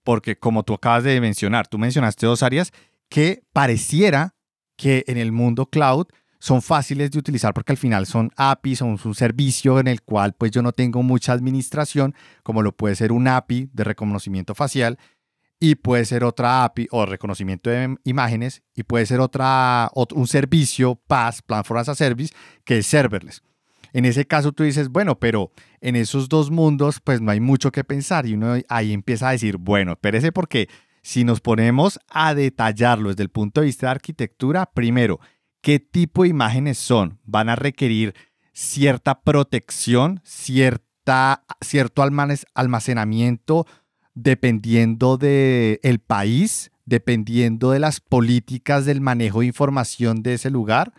Porque 0.03 0.37
como 0.37 0.65
tú 0.65 0.75
acabas 0.75 1.05
de 1.05 1.21
mencionar, 1.21 1.69
tú 1.69 1.79
mencionaste 1.79 2.27
dos 2.27 2.43
áreas 2.43 2.73
que 3.09 3.45
pareciera 3.53 4.35
que 4.77 5.05
en 5.07 5.19
el 5.19 5.33
mundo 5.33 5.67
cloud 5.67 6.07
son 6.41 6.61
fáciles 6.61 7.11
de 7.11 7.19
utilizar 7.19 7.55
porque 7.55 7.73
al 7.73 7.79
final 7.79 8.07
son 8.07 8.31
APIs, 8.37 8.81
son 8.81 8.99
un 9.03 9.15
servicio 9.15 9.81
en 9.81 9.87
el 9.87 10.03
cual 10.03 10.35
pues 10.35 10.51
yo 10.51 10.61
no 10.61 10.73
tengo 10.73 11.03
mucha 11.03 11.33
administración, 11.33 12.15
como 12.43 12.61
lo 12.61 12.73
puede 12.77 12.97
ser 12.97 13.13
un 13.13 13.29
API 13.29 13.71
de 13.73 13.85
reconocimiento 13.85 14.55
facial 14.55 14.99
y 15.65 15.77
puede 15.77 16.05
ser 16.05 16.25
otra 16.25 16.63
API 16.63 16.89
o 16.91 17.07
reconocimiento 17.07 17.71
de 17.71 17.97
imágenes 18.05 18.63
y 18.75 18.83
puede 18.83 19.07
ser 19.07 19.21
otra, 19.21 19.91
un 19.95 20.29
servicio 20.29 20.97
PaaS, 21.07 21.41
Platform 21.41 21.81
as 21.81 21.89
a 21.89 21.95
Service, 21.95 22.35
que 22.65 22.79
es 22.79 22.87
serverless. 22.87 23.43
En 23.95 24.05
ese 24.05 24.27
caso 24.27 24.53
tú 24.53 24.63
dices, 24.63 24.91
bueno, 24.91 25.19
pero 25.19 25.53
en 25.81 25.97
esos 25.97 26.29
dos 26.29 26.51
mundos 26.51 27.01
pues 27.01 27.23
no 27.23 27.31
hay 27.31 27.41
mucho 27.41 27.73
que 27.73 27.83
pensar 27.83 28.27
y 28.27 28.35
uno 28.35 28.57
ahí 28.69 28.93
empieza 28.93 29.31
a 29.31 29.33
decir, 29.33 29.57
bueno, 29.57 29.93
espérese 29.93 30.33
porque 30.33 30.69
si 31.01 31.25
nos 31.25 31.41
ponemos 31.41 31.99
a 32.11 32.35
detallarlo 32.35 33.09
desde 33.09 33.23
el 33.23 33.31
punto 33.31 33.63
de 33.63 33.69
vista 33.69 33.87
de 33.87 33.93
arquitectura, 33.93 34.67
primero, 34.67 35.19
¿qué 35.63 35.81
tipo 35.81 36.25
de 36.25 36.29
imágenes 36.29 36.77
son? 36.77 37.21
Van 37.25 37.49
a 37.49 37.57
requerir 37.57 38.15
cierta 38.53 39.23
protección, 39.23 40.21
cierta, 40.25 41.47
cierto 41.63 42.03
almacenamiento, 42.03 43.67
dependiendo 44.15 45.17
del 45.17 45.81
el 45.83 45.99
país, 45.99 46.71
dependiendo 46.85 47.71
de 47.71 47.81
las 47.81 48.01
políticas 48.01 48.85
del 48.85 49.01
manejo 49.01 49.41
de 49.41 49.47
información 49.47 50.23
de 50.23 50.35
ese 50.35 50.51
lugar. 50.51 50.93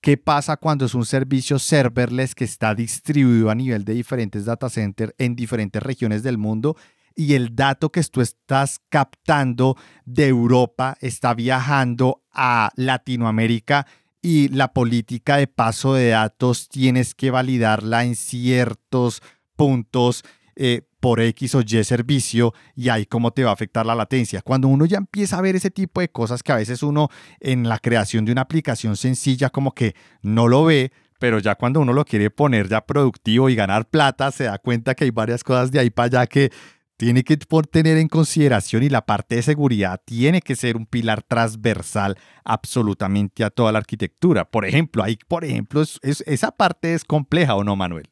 ¿Qué 0.00 0.16
pasa 0.16 0.56
cuando 0.56 0.84
es 0.84 0.94
un 0.94 1.04
servicio 1.04 1.58
serverless 1.58 2.34
que 2.34 2.44
está 2.44 2.74
distribuido 2.74 3.50
a 3.50 3.54
nivel 3.54 3.84
de 3.84 3.94
diferentes 3.94 4.44
data 4.44 4.68
centers 4.68 5.12
en 5.18 5.34
diferentes 5.34 5.82
regiones 5.82 6.22
del 6.22 6.38
mundo 6.38 6.76
y 7.16 7.34
el 7.34 7.56
dato 7.56 7.90
que 7.90 8.02
tú 8.04 8.20
estás 8.20 8.80
captando 8.88 9.76
de 10.04 10.28
Europa 10.28 10.96
está 11.00 11.34
viajando 11.34 12.22
a 12.30 12.70
Latinoamérica 12.76 13.88
y 14.22 14.48
la 14.48 14.72
política 14.72 15.36
de 15.36 15.48
paso 15.48 15.94
de 15.94 16.10
datos 16.10 16.68
tienes 16.68 17.16
que 17.16 17.32
validarla 17.32 18.04
en 18.04 18.14
ciertos 18.14 19.20
puntos 19.56 20.24
eh, 20.54 20.82
por 21.00 21.20
X 21.20 21.54
o 21.54 21.60
Y 21.60 21.84
servicio 21.84 22.54
y 22.74 22.88
ahí 22.88 23.06
cómo 23.06 23.32
te 23.32 23.44
va 23.44 23.50
a 23.50 23.54
afectar 23.54 23.86
la 23.86 23.94
latencia. 23.94 24.42
Cuando 24.42 24.68
uno 24.68 24.84
ya 24.86 24.98
empieza 24.98 25.38
a 25.38 25.42
ver 25.42 25.56
ese 25.56 25.70
tipo 25.70 26.00
de 26.00 26.08
cosas 26.08 26.42
que 26.42 26.52
a 26.52 26.56
veces 26.56 26.82
uno 26.82 27.08
en 27.40 27.68
la 27.68 27.78
creación 27.78 28.24
de 28.24 28.32
una 28.32 28.42
aplicación 28.42 28.96
sencilla 28.96 29.50
como 29.50 29.72
que 29.72 29.94
no 30.22 30.48
lo 30.48 30.64
ve, 30.64 30.92
pero 31.18 31.38
ya 31.38 31.54
cuando 31.54 31.80
uno 31.80 31.92
lo 31.92 32.04
quiere 32.04 32.30
poner 32.30 32.68
ya 32.68 32.84
productivo 32.86 33.48
y 33.48 33.54
ganar 33.54 33.88
plata, 33.88 34.30
se 34.30 34.44
da 34.44 34.58
cuenta 34.58 34.94
que 34.94 35.04
hay 35.04 35.10
varias 35.10 35.42
cosas 35.42 35.70
de 35.70 35.80
ahí 35.80 35.90
para 35.90 36.06
allá 36.06 36.26
que 36.26 36.50
tiene 36.96 37.22
que 37.22 37.36
tener 37.70 37.96
en 37.96 38.08
consideración 38.08 38.82
y 38.82 38.88
la 38.88 39.06
parte 39.06 39.36
de 39.36 39.42
seguridad 39.42 40.02
tiene 40.04 40.42
que 40.42 40.56
ser 40.56 40.76
un 40.76 40.84
pilar 40.84 41.22
transversal 41.22 42.16
absolutamente 42.44 43.44
a 43.44 43.50
toda 43.50 43.70
la 43.70 43.78
arquitectura. 43.78 44.50
Por 44.50 44.66
ejemplo, 44.66 45.04
ahí, 45.04 45.16
por 45.28 45.44
ejemplo, 45.44 45.82
esa 46.02 46.50
parte 46.50 46.94
es 46.94 47.04
compleja 47.04 47.54
o 47.54 47.62
no, 47.62 47.76
Manuel. 47.76 48.10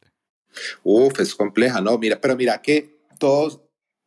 Uf, 0.82 1.20
es 1.20 1.34
compleja, 1.34 1.80
¿no? 1.80 1.98
Mira, 1.98 2.20
pero 2.20 2.36
mira 2.36 2.61
que 2.62 2.98
todos, 3.18 3.61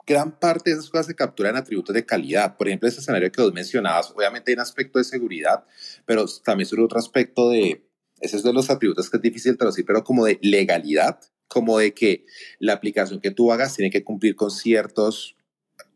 gran 0.05 0.39
parte 0.39 0.69
de 0.69 0.77
esas 0.77 0.89
cosas 0.89 1.07
se 1.07 1.15
capturan 1.15 1.55
atributos 1.55 1.93
de 1.93 2.05
calidad. 2.05 2.57
Por 2.57 2.67
ejemplo, 2.67 2.89
ese 2.89 2.99
escenario 2.99 3.31
que 3.31 3.41
vos 3.41 3.53
mencionabas, 3.53 4.11
obviamente 4.11 4.51
hay 4.51 4.55
un 4.55 4.61
aspecto 4.61 4.99
de 4.99 5.05
seguridad, 5.05 5.63
pero 6.05 6.25
también 6.43 6.67
sobre 6.67 6.83
otro 6.83 6.99
aspecto 6.99 7.49
de, 7.49 7.85
ese 8.19 8.37
es 8.37 8.43
de 8.43 8.53
los 8.53 8.69
atributos 8.69 9.09
que 9.09 9.17
es 9.17 9.23
difícil 9.23 9.57
traducir, 9.57 9.85
pero 9.85 10.03
como 10.03 10.25
de 10.25 10.39
legalidad, 10.41 11.19
como 11.47 11.79
de 11.79 11.93
que 11.93 12.25
la 12.59 12.73
aplicación 12.73 13.19
que 13.19 13.31
tú 13.31 13.51
hagas 13.51 13.75
tiene 13.75 13.91
que 13.91 14.03
cumplir 14.03 14.35
con 14.35 14.51
ciertos 14.51 15.35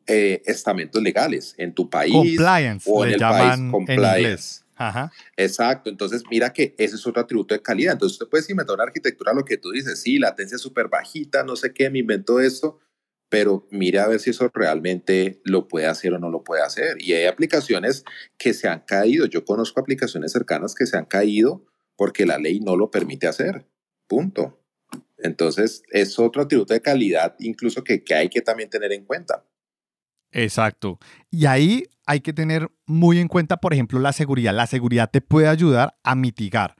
eh, 0.07 0.41
estamentos 0.45 1.01
legales 1.01 1.55
en 1.57 1.73
tu 1.73 1.89
país 1.89 2.13
compliance, 2.13 2.89
o 2.91 3.05
en 3.05 3.13
el 3.13 3.19
país 3.19 3.71
compliance. 3.71 4.62
Ajá. 4.75 5.11
Exacto, 5.37 5.89
entonces 5.89 6.23
mira 6.29 6.51
que 6.51 6.75
ese 6.77 6.95
es 6.95 7.05
otro 7.07 7.21
atributo 7.21 7.53
de 7.53 7.61
calidad. 7.61 7.93
Entonces 7.93 8.13
usted 8.13 8.29
puede 8.29 8.43
inventar 8.49 8.75
una 8.75 8.83
arquitectura, 8.83 9.33
lo 9.33 9.45
que 9.45 9.57
tú 9.57 9.71
dices, 9.71 10.01
sí, 10.01 10.19
latencia 10.19 10.57
súper 10.57 10.87
bajita, 10.87 11.43
no 11.43 11.55
sé 11.55 11.73
qué, 11.73 11.89
me 11.89 11.99
invento 11.99 12.39
esto, 12.39 12.79
pero 13.29 13.67
mira 13.71 14.03
a 14.03 14.07
ver 14.07 14.19
si 14.19 14.29
eso 14.29 14.49
realmente 14.53 15.41
lo 15.43 15.67
puede 15.67 15.87
hacer 15.87 16.13
o 16.13 16.19
no 16.19 16.29
lo 16.29 16.43
puede 16.43 16.61
hacer. 16.61 16.97
Y 16.99 17.13
hay 17.13 17.25
aplicaciones 17.25 18.03
que 18.37 18.53
se 18.53 18.67
han 18.67 18.81
caído, 18.81 19.25
yo 19.25 19.45
conozco 19.45 19.79
aplicaciones 19.79 20.31
cercanas 20.31 20.75
que 20.75 20.85
se 20.85 20.97
han 20.97 21.05
caído 21.05 21.65
porque 21.95 22.25
la 22.25 22.37
ley 22.37 22.59
no 22.59 22.75
lo 22.75 22.91
permite 22.91 23.27
hacer, 23.27 23.65
punto. 24.07 24.59
Entonces 25.17 25.83
es 25.89 26.19
otro 26.19 26.41
atributo 26.41 26.73
de 26.73 26.81
calidad 26.81 27.35
incluso 27.39 27.83
que, 27.83 28.03
que 28.03 28.13
hay 28.13 28.29
que 28.29 28.41
también 28.41 28.69
tener 28.69 28.91
en 28.91 29.05
cuenta. 29.05 29.45
Exacto. 30.33 30.99
Y 31.31 31.45
ahí 31.45 31.83
hay 32.05 32.19
que 32.19 32.33
tener 32.33 32.69
muy 32.85 33.19
en 33.19 33.27
cuenta, 33.27 33.57
por 33.57 33.73
ejemplo, 33.73 33.99
la 33.99 34.11
seguridad. 34.11 34.53
La 34.53 34.67
seguridad 34.67 35.09
te 35.09 35.21
puede 35.21 35.47
ayudar 35.47 35.95
a 36.03 36.15
mitigar. 36.15 36.75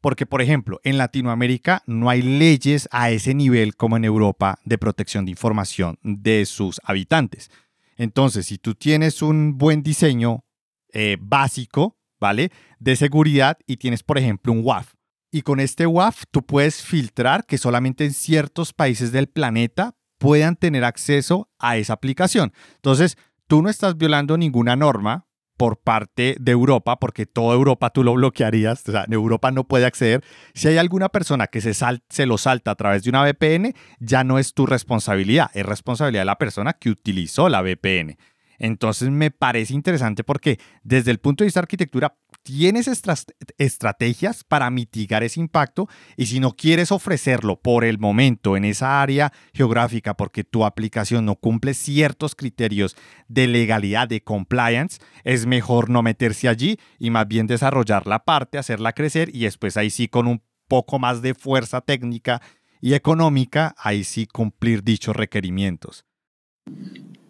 Porque, 0.00 0.26
por 0.26 0.40
ejemplo, 0.40 0.80
en 0.84 0.96
Latinoamérica 0.96 1.82
no 1.86 2.08
hay 2.08 2.22
leyes 2.22 2.88
a 2.92 3.10
ese 3.10 3.34
nivel 3.34 3.74
como 3.74 3.96
en 3.96 4.04
Europa 4.04 4.60
de 4.64 4.78
protección 4.78 5.24
de 5.24 5.32
información 5.32 5.98
de 6.02 6.46
sus 6.46 6.80
habitantes. 6.84 7.50
Entonces, 7.96 8.46
si 8.46 8.58
tú 8.58 8.76
tienes 8.76 9.22
un 9.22 9.58
buen 9.58 9.82
diseño 9.82 10.44
eh, 10.92 11.16
básico, 11.20 11.98
¿vale? 12.20 12.52
De 12.78 12.94
seguridad 12.94 13.58
y 13.66 13.78
tienes, 13.78 14.04
por 14.04 14.18
ejemplo, 14.18 14.52
un 14.52 14.64
WAF. 14.64 14.94
Y 15.32 15.42
con 15.42 15.58
este 15.58 15.86
WAF 15.86 16.22
tú 16.30 16.46
puedes 16.46 16.82
filtrar 16.82 17.44
que 17.44 17.58
solamente 17.58 18.04
en 18.04 18.12
ciertos 18.12 18.72
países 18.72 19.10
del 19.10 19.28
planeta 19.28 19.97
puedan 20.18 20.56
tener 20.56 20.84
acceso 20.84 21.48
a 21.58 21.76
esa 21.76 21.94
aplicación. 21.94 22.52
Entonces, 22.76 23.16
tú 23.46 23.62
no 23.62 23.70
estás 23.70 23.96
violando 23.96 24.36
ninguna 24.36 24.76
norma 24.76 25.26
por 25.56 25.80
parte 25.80 26.36
de 26.38 26.52
Europa, 26.52 27.00
porque 27.00 27.26
toda 27.26 27.54
Europa 27.54 27.90
tú 27.90 28.04
lo 28.04 28.14
bloquearías, 28.14 28.88
o 28.88 28.92
sea, 28.92 29.06
Europa 29.10 29.50
no 29.50 29.64
puede 29.64 29.86
acceder. 29.86 30.22
Si 30.54 30.68
hay 30.68 30.78
alguna 30.78 31.08
persona 31.08 31.48
que 31.48 31.60
se, 31.60 31.74
se 31.74 32.26
lo 32.26 32.38
salta 32.38 32.70
a 32.70 32.74
través 32.76 33.02
de 33.02 33.10
una 33.10 33.24
VPN, 33.24 33.74
ya 33.98 34.22
no 34.22 34.38
es 34.38 34.54
tu 34.54 34.66
responsabilidad, 34.66 35.50
es 35.54 35.66
responsabilidad 35.66 36.22
de 36.22 36.26
la 36.26 36.38
persona 36.38 36.74
que 36.74 36.90
utilizó 36.90 37.48
la 37.48 37.60
VPN. 37.60 38.16
Entonces 38.58 39.10
me 39.10 39.30
parece 39.30 39.74
interesante 39.74 40.24
porque 40.24 40.58
desde 40.82 41.10
el 41.10 41.18
punto 41.18 41.42
de 41.42 41.46
vista 41.46 41.60
de 41.60 41.64
arquitectura 41.64 42.16
tienes 42.42 42.88
estrategias 43.58 44.44
para 44.44 44.70
mitigar 44.70 45.22
ese 45.22 45.40
impacto 45.40 45.88
y 46.16 46.26
si 46.26 46.40
no 46.40 46.56
quieres 46.56 46.92
ofrecerlo 46.92 47.60
por 47.60 47.84
el 47.84 47.98
momento 47.98 48.56
en 48.56 48.64
esa 48.64 49.02
área 49.02 49.32
geográfica 49.52 50.14
porque 50.14 50.44
tu 50.44 50.64
aplicación 50.64 51.24
no 51.24 51.36
cumple 51.36 51.74
ciertos 51.74 52.34
criterios 52.34 52.96
de 53.28 53.46
legalidad, 53.46 54.08
de 54.08 54.22
compliance, 54.22 55.00
es 55.24 55.46
mejor 55.46 55.90
no 55.90 56.02
meterse 56.02 56.48
allí 56.48 56.78
y 56.98 57.10
más 57.10 57.28
bien 57.28 57.46
desarrollar 57.46 58.06
la 58.06 58.24
parte, 58.24 58.58
hacerla 58.58 58.92
crecer 58.92 59.30
y 59.34 59.40
después 59.40 59.76
ahí 59.76 59.90
sí 59.90 60.08
con 60.08 60.26
un 60.26 60.42
poco 60.68 60.98
más 60.98 61.22
de 61.22 61.34
fuerza 61.34 61.80
técnica 61.80 62.42
y 62.80 62.94
económica, 62.94 63.74
ahí 63.78 64.04
sí 64.04 64.26
cumplir 64.26 64.82
dichos 64.82 65.16
requerimientos. 65.16 66.04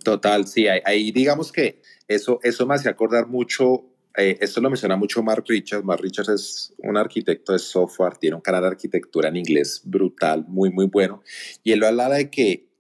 Total, 0.09 0.47
sí, 0.47 0.67
ahí, 0.67 1.13
digamos 1.13 1.53
que 1.53 1.83
eso, 2.09 2.41
eso 2.43 2.67
me 2.67 2.75
hace 2.75 2.89
acordar 2.89 3.27
mucho, 3.27 3.85
eh, 4.17 4.39
esto 4.41 4.63
lo 4.63 4.71
menciona 4.71 4.97
mucho 4.97 5.23
Mark 5.23 5.45
Richards, 5.47 5.85
Mark 5.85 6.01
Richards 6.01 6.31
es 6.31 6.75
un 6.79 6.97
arquitecto 6.97 7.53
de 7.53 7.59
software, 7.59 8.17
tiene 8.17 8.37
un 8.37 8.41
canal 8.41 8.63
de 8.63 8.69
arquitectura 8.69 9.29
en 9.29 9.37
inglés 9.37 9.83
brutal, 9.85 10.47
muy, 10.49 10.71
muy 10.71 10.87
bueno, 10.87 11.23
y 11.63 11.73
él 11.73 11.81
lo 11.81 11.89
habla 11.89 12.09
de 12.09 12.31
que 12.31 12.71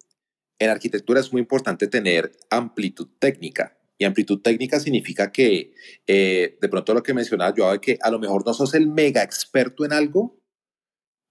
en 0.59 0.70
arquitectura 0.70 1.20
es 1.20 1.31
muy 1.31 1.43
importante 1.43 1.87
tener 1.87 2.33
amplitud 2.49 3.09
técnica, 3.18 3.76
y 3.99 4.07
amplitud 4.07 4.41
técnica 4.41 4.81
significa 4.81 5.31
que, 5.31 5.74
eh, 6.07 6.57
de 6.59 6.68
pronto 6.70 6.95
lo 6.95 7.03
que 7.03 7.12
mencionaba 7.12 7.55
yo, 7.55 7.79
que 7.79 7.99
a 8.01 8.11
lo 8.11 8.18
mejor 8.18 8.47
no 8.47 8.55
sos 8.55 8.72
el 8.72 8.89
mega 8.89 9.22
experto 9.22 9.85
en 9.85 9.93
algo, 9.93 10.41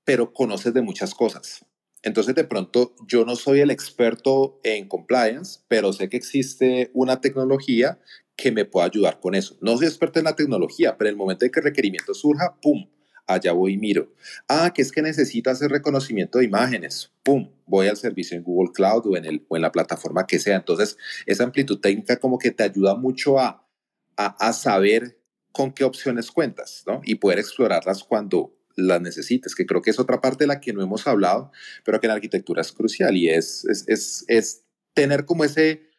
pero 0.06 0.32
conoces 0.32 0.76
de 0.76 0.84
muchas 0.84 1.16
cosas. 1.16 1.66
Entonces, 2.04 2.36
de 2.36 2.43
pronto, 2.43 2.95
yo 3.08 3.26
no 3.26 3.36
soy 3.36 3.60
el 3.60 3.72
experto 3.72 4.60
en 4.64 4.88
compliance, 4.88 5.62
pero 5.68 5.93
sé 5.93 6.10
que 6.10 6.18
existe 6.18 6.91
una 6.93 7.22
tecnología 7.22 8.00
que 8.36 8.52
me 8.52 8.66
pueda 8.66 8.86
ayudar 8.86 9.20
con 9.20 9.36
eso. 9.36 9.58
No 9.62 9.78
soy 9.78 9.88
experto 9.88 10.20
en 10.20 10.26
la 10.26 10.36
tecnología, 10.36 10.98
pero 10.98 11.10
el 11.10 11.16
momento 11.16 11.43
en 11.43 11.52
que 11.52 11.60
el 11.60 11.66
requerimiento 11.66 12.14
surja, 12.14 12.56
¡pum! 12.62 12.88
Allá 13.26 13.52
voy 13.52 13.74
y 13.74 13.78
miro. 13.78 14.14
Ah, 14.48 14.72
que 14.74 14.82
es 14.82 14.91
que 14.91 15.02
necesito 15.02 15.50
hacer 15.50 15.70
reconocimiento 15.70 16.38
de 16.38 16.45
imágenes. 16.45 17.12
¡Pum! 17.24 17.50
Voy 17.66 17.88
al 17.88 17.98
servicio 17.98 18.38
en 18.38 18.43
Google 18.43 18.72
Cloud 18.74 19.06
o 19.06 19.18
en, 19.18 19.26
el, 19.26 19.45
o 19.50 19.58
en 19.58 19.64
la 19.64 19.72
plataforma 19.72 20.26
que 20.26 20.39
sea. 20.39 20.56
Entonces, 20.56 20.98
esa 21.26 21.43
amplitud 21.43 21.80
técnica 21.80 22.18
como 22.18 22.38
que 22.38 22.52
te 22.52 22.64
ayuda 22.64 22.95
mucho 22.95 23.38
a, 23.38 23.68
a, 24.16 24.48
a 24.48 24.54
saber 24.54 25.20
con 25.52 25.74
qué 25.74 25.84
opciones 25.84 26.32
cuentas, 26.32 26.84
¿no? 26.86 27.02
Y 27.04 27.16
poder 27.16 27.39
explorarlas 27.39 28.04
cuando, 28.04 28.56
las 28.78 29.01
necesites, 29.01 29.55
que 29.55 29.65
creo 29.65 29.82
que 29.82 29.89
es 29.89 29.99
otra 29.99 30.21
parte 30.21 30.43
de 30.43 30.47
la 30.47 30.61
que 30.61 30.71
no 30.71 30.82
hemos 30.82 31.07
hablado, 31.07 31.51
pero 31.84 31.99
que 31.99 32.05
en 32.07 32.11
arquitectura 32.11 32.61
es 32.61 32.71
crucial 32.71 33.17
y 33.17 33.30
es, 33.30 33.65
es, 33.65 34.23
es, 34.28 34.63
tener 34.93 35.25
como 35.25 35.43
ese 35.43 35.89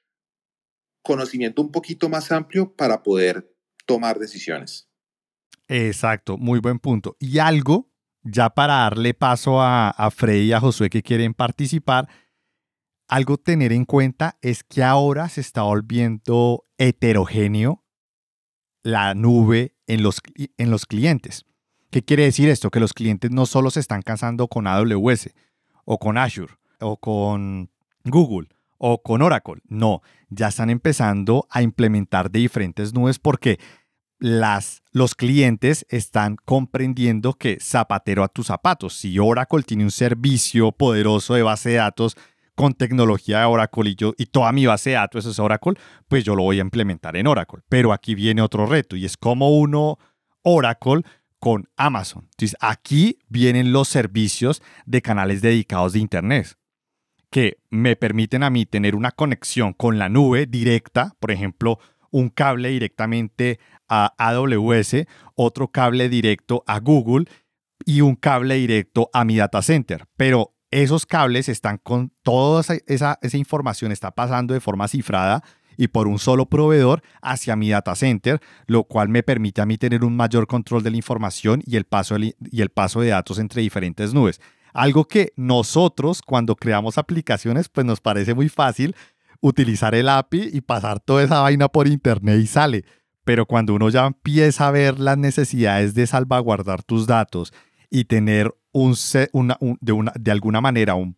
conocimiento 1.03 1.63
un 1.63 1.71
poquito 1.71 2.09
más 2.09 2.33
amplio 2.33 2.75
para 2.75 3.03
poder 3.03 3.55
tomar 3.87 4.19
decisiones. 4.19 4.89
Exacto, 5.69 6.37
muy 6.37 6.59
buen 6.61 6.79
punto. 6.79 7.17
Y 7.21 7.39
algo, 7.39 7.93
ya 8.23 8.51
para 8.51 8.75
darle 8.75 9.15
paso 9.15 9.61
a, 9.61 9.91
a 9.91 10.11
Freddy 10.11 10.47
y 10.47 10.53
a 10.53 10.61
Josué 10.61 10.91
que 10.91 11.03
quieren 11.03 11.35
participar, 11.35 12.09
algo 13.09 13.39
tener 13.39 13.73
en 13.73 13.85
cuenta 13.85 14.39
es 14.43 14.65
que 14.65 14.83
ahora 14.83 15.29
se 15.29 15.41
está 15.41 15.63
volviendo 15.63 16.65
heterogéneo 16.77 17.85
la 18.83 19.15
nube 19.15 19.77
en 19.87 20.03
los, 20.03 20.21
en 20.37 20.71
los 20.71 20.87
clientes. 20.87 21.45
¿Qué 21.91 22.03
quiere 22.03 22.25
decir 22.25 22.49
esto? 22.49 22.71
Que 22.71 22.81
los 22.81 22.93
clientes 22.93 23.31
no 23.31 23.47
solo 23.47 23.71
se 23.71 23.81
están 23.81 24.03
casando 24.03 24.49
con 24.49 24.67
AWS 24.67 25.31
o 25.85 25.99
con 25.99 26.19
Azure 26.19 26.53
o 26.81 26.97
con 26.99 27.71
Google 28.05 28.49
o 28.77 29.03
con 29.03 29.23
Oracle. 29.23 29.63
No, 29.69 30.03
ya 30.29 30.49
están 30.49 30.71
empezando 30.71 31.47
a 31.51 31.63
implementar 31.63 32.31
de 32.31 32.41
diferentes 32.41 32.93
nubes 32.93 33.19
porque 33.19 33.59
las, 34.19 34.83
los 34.93 35.15
clientes 35.15 35.87
están 35.89 36.37
comprendiendo 36.45 37.35
que 37.35 37.59
zapatero 37.61 38.25
a 38.25 38.29
tus 38.29 38.49
zapatos. 38.49 38.95
Si 38.95 39.19
Oracle 39.19 39.63
tiene 39.63 39.85
un 39.85 39.91
servicio 39.91 40.73
poderoso 40.73 41.35
de 41.35 41.43
base 41.43 41.71
de 41.71 41.77
datos 41.77 42.17
con 42.55 42.75
tecnología 42.75 43.41
de 43.41 43.45
Oracle 43.45 43.91
y, 43.91 43.95
yo, 43.95 44.15
y 44.19 44.27
toda 44.27 44.51
mi 44.53 44.67
base 44.67 44.91
de 44.91 44.97
datos 44.97 45.25
es 45.27 45.39
Oracle, 45.39 45.75
pues 46.09 46.25
yo 46.25 46.35
lo 46.35 46.43
voy 46.43 46.59
a 46.59 46.63
implementar 46.63 47.17
en 47.17 47.29
Oracle. 47.29 47.61
Pero 47.69 47.93
aquí 47.93 48.15
viene 48.15 48.43
otro 48.43 48.67
reto 48.67 48.97
y 48.97 49.05
es 49.05 49.17
como 49.17 49.57
uno 49.57 49.99
Oracle 50.43 51.03
con 51.39 51.69
Amazon. 51.77 52.25
Entonces, 52.31 52.57
aquí 52.61 53.19
vienen 53.29 53.73
los 53.73 53.89
servicios 53.89 54.63
de 54.87 55.03
canales 55.03 55.43
dedicados 55.43 55.93
de 55.93 56.01
Internet 56.01 56.59
que 57.31 57.59
me 57.71 57.97
permiten 57.97 58.43
a 58.43 58.51
mí 58.51 58.65
tener 58.67 58.95
una 58.95 59.11
conexión 59.11 59.73
con 59.73 59.99
la 59.99 60.09
nube 60.09 60.47
directa, 60.47 61.15
por 61.21 61.31
ejemplo, 61.31 61.79
un 62.11 62.31
cable 62.31 62.71
directamente 62.71 63.61
a 63.89 64.15
AWS, 64.19 65.07
otro 65.35 65.69
cable 65.69 66.09
directo 66.09 66.65
a 66.67 66.81
Google 66.81 67.27
y 67.85 68.01
un 68.01 68.17
cable 68.17 68.55
directo 68.55 69.11
a 69.13 69.25
mi 69.25 69.37
data 69.37 69.63
center. 69.63 70.07
Pero 70.17 70.55
esos 70.71 71.07
cables 71.07 71.49
están 71.49 71.79
con 71.79 72.13
toda 72.23 72.63
esa, 72.87 73.19
esa 73.21 73.37
información, 73.37 73.93
está 73.93 74.11
pasando 74.11 74.55
de 74.55 74.61
forma 74.61 74.89
cifrada 74.89 75.43
y 75.79 75.89
por 75.89 76.09
un 76.09 76.19
solo 76.19 76.47
proveedor 76.47 77.03
hacia 77.23 77.57
mi 77.57 77.71
data 77.71 77.95
center, 77.95 78.41
lo 78.67 78.85
cual 78.85 79.09
me 79.09 79.23
permite 79.23 79.63
a 79.63 79.67
mí 79.67 79.79
tener 79.79 80.05
un 80.05 80.15
mayor 80.15 80.47
control 80.47 80.83
de 80.83 80.91
la 80.91 80.97
información 80.99 81.63
y 81.65 81.77
el 81.77 81.85
paso 81.85 82.19
de, 82.19 82.37
y 82.51 82.61
el 82.61 82.69
paso 82.69 83.01
de 83.01 83.09
datos 83.09 83.39
entre 83.39 83.63
diferentes 83.63 84.13
nubes. 84.13 84.41
Algo 84.75 85.07
que 85.07 85.33
nosotros 85.37 86.21
cuando 86.21 86.57
creamos 86.57 86.99
aplicaciones 86.99 87.69
pues 87.69 87.87
nos 87.87 88.01
parece 88.01 88.35
muy 88.35 88.49
fácil 88.49 88.95
utilizar 89.41 89.95
el 89.95 90.09
API 90.09 90.51
y 90.53 90.61
pasar 90.61 90.99
toda 91.01 91.23
esa 91.23 91.41
vaina 91.41 91.69
por 91.69 91.87
internet 91.87 92.41
y 92.43 92.47
sale. 92.49 92.85
Pero 93.25 93.47
cuando 93.47 93.73
uno 93.75 93.89
ya 93.89 94.07
empieza 94.07 94.67
a 94.67 94.73
ver 94.73 94.99
las 94.99 95.17
necesidades 95.17 95.95
de 95.95 96.07
salvaguardar 96.07 96.83
tus 96.83 97.07
datos 97.07 97.53
y 97.89 98.05
tener 98.05 98.53
un, 98.73 98.95
de, 99.81 99.93
una, 99.93 100.13
de 100.19 100.31
alguna 100.31 100.61
manera 100.61 100.97
un 100.97 101.17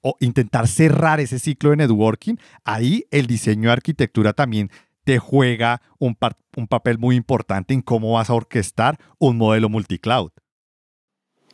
o 0.00 0.16
intentar 0.20 0.68
cerrar 0.68 1.20
ese 1.20 1.38
ciclo 1.38 1.70
de 1.70 1.76
networking, 1.76 2.36
ahí 2.64 3.04
el 3.10 3.26
diseño 3.26 3.68
de 3.68 3.74
arquitectura 3.74 4.32
también 4.32 4.70
te 5.04 5.18
juega 5.18 5.82
un, 5.98 6.16
un 6.56 6.66
papel 6.66 6.98
muy 6.98 7.16
importante 7.16 7.74
en 7.74 7.82
cómo 7.82 8.12
vas 8.12 8.30
a 8.30 8.34
orquestar 8.34 8.98
un 9.18 9.36
modelo 9.36 9.68
multicloud. 9.68 10.30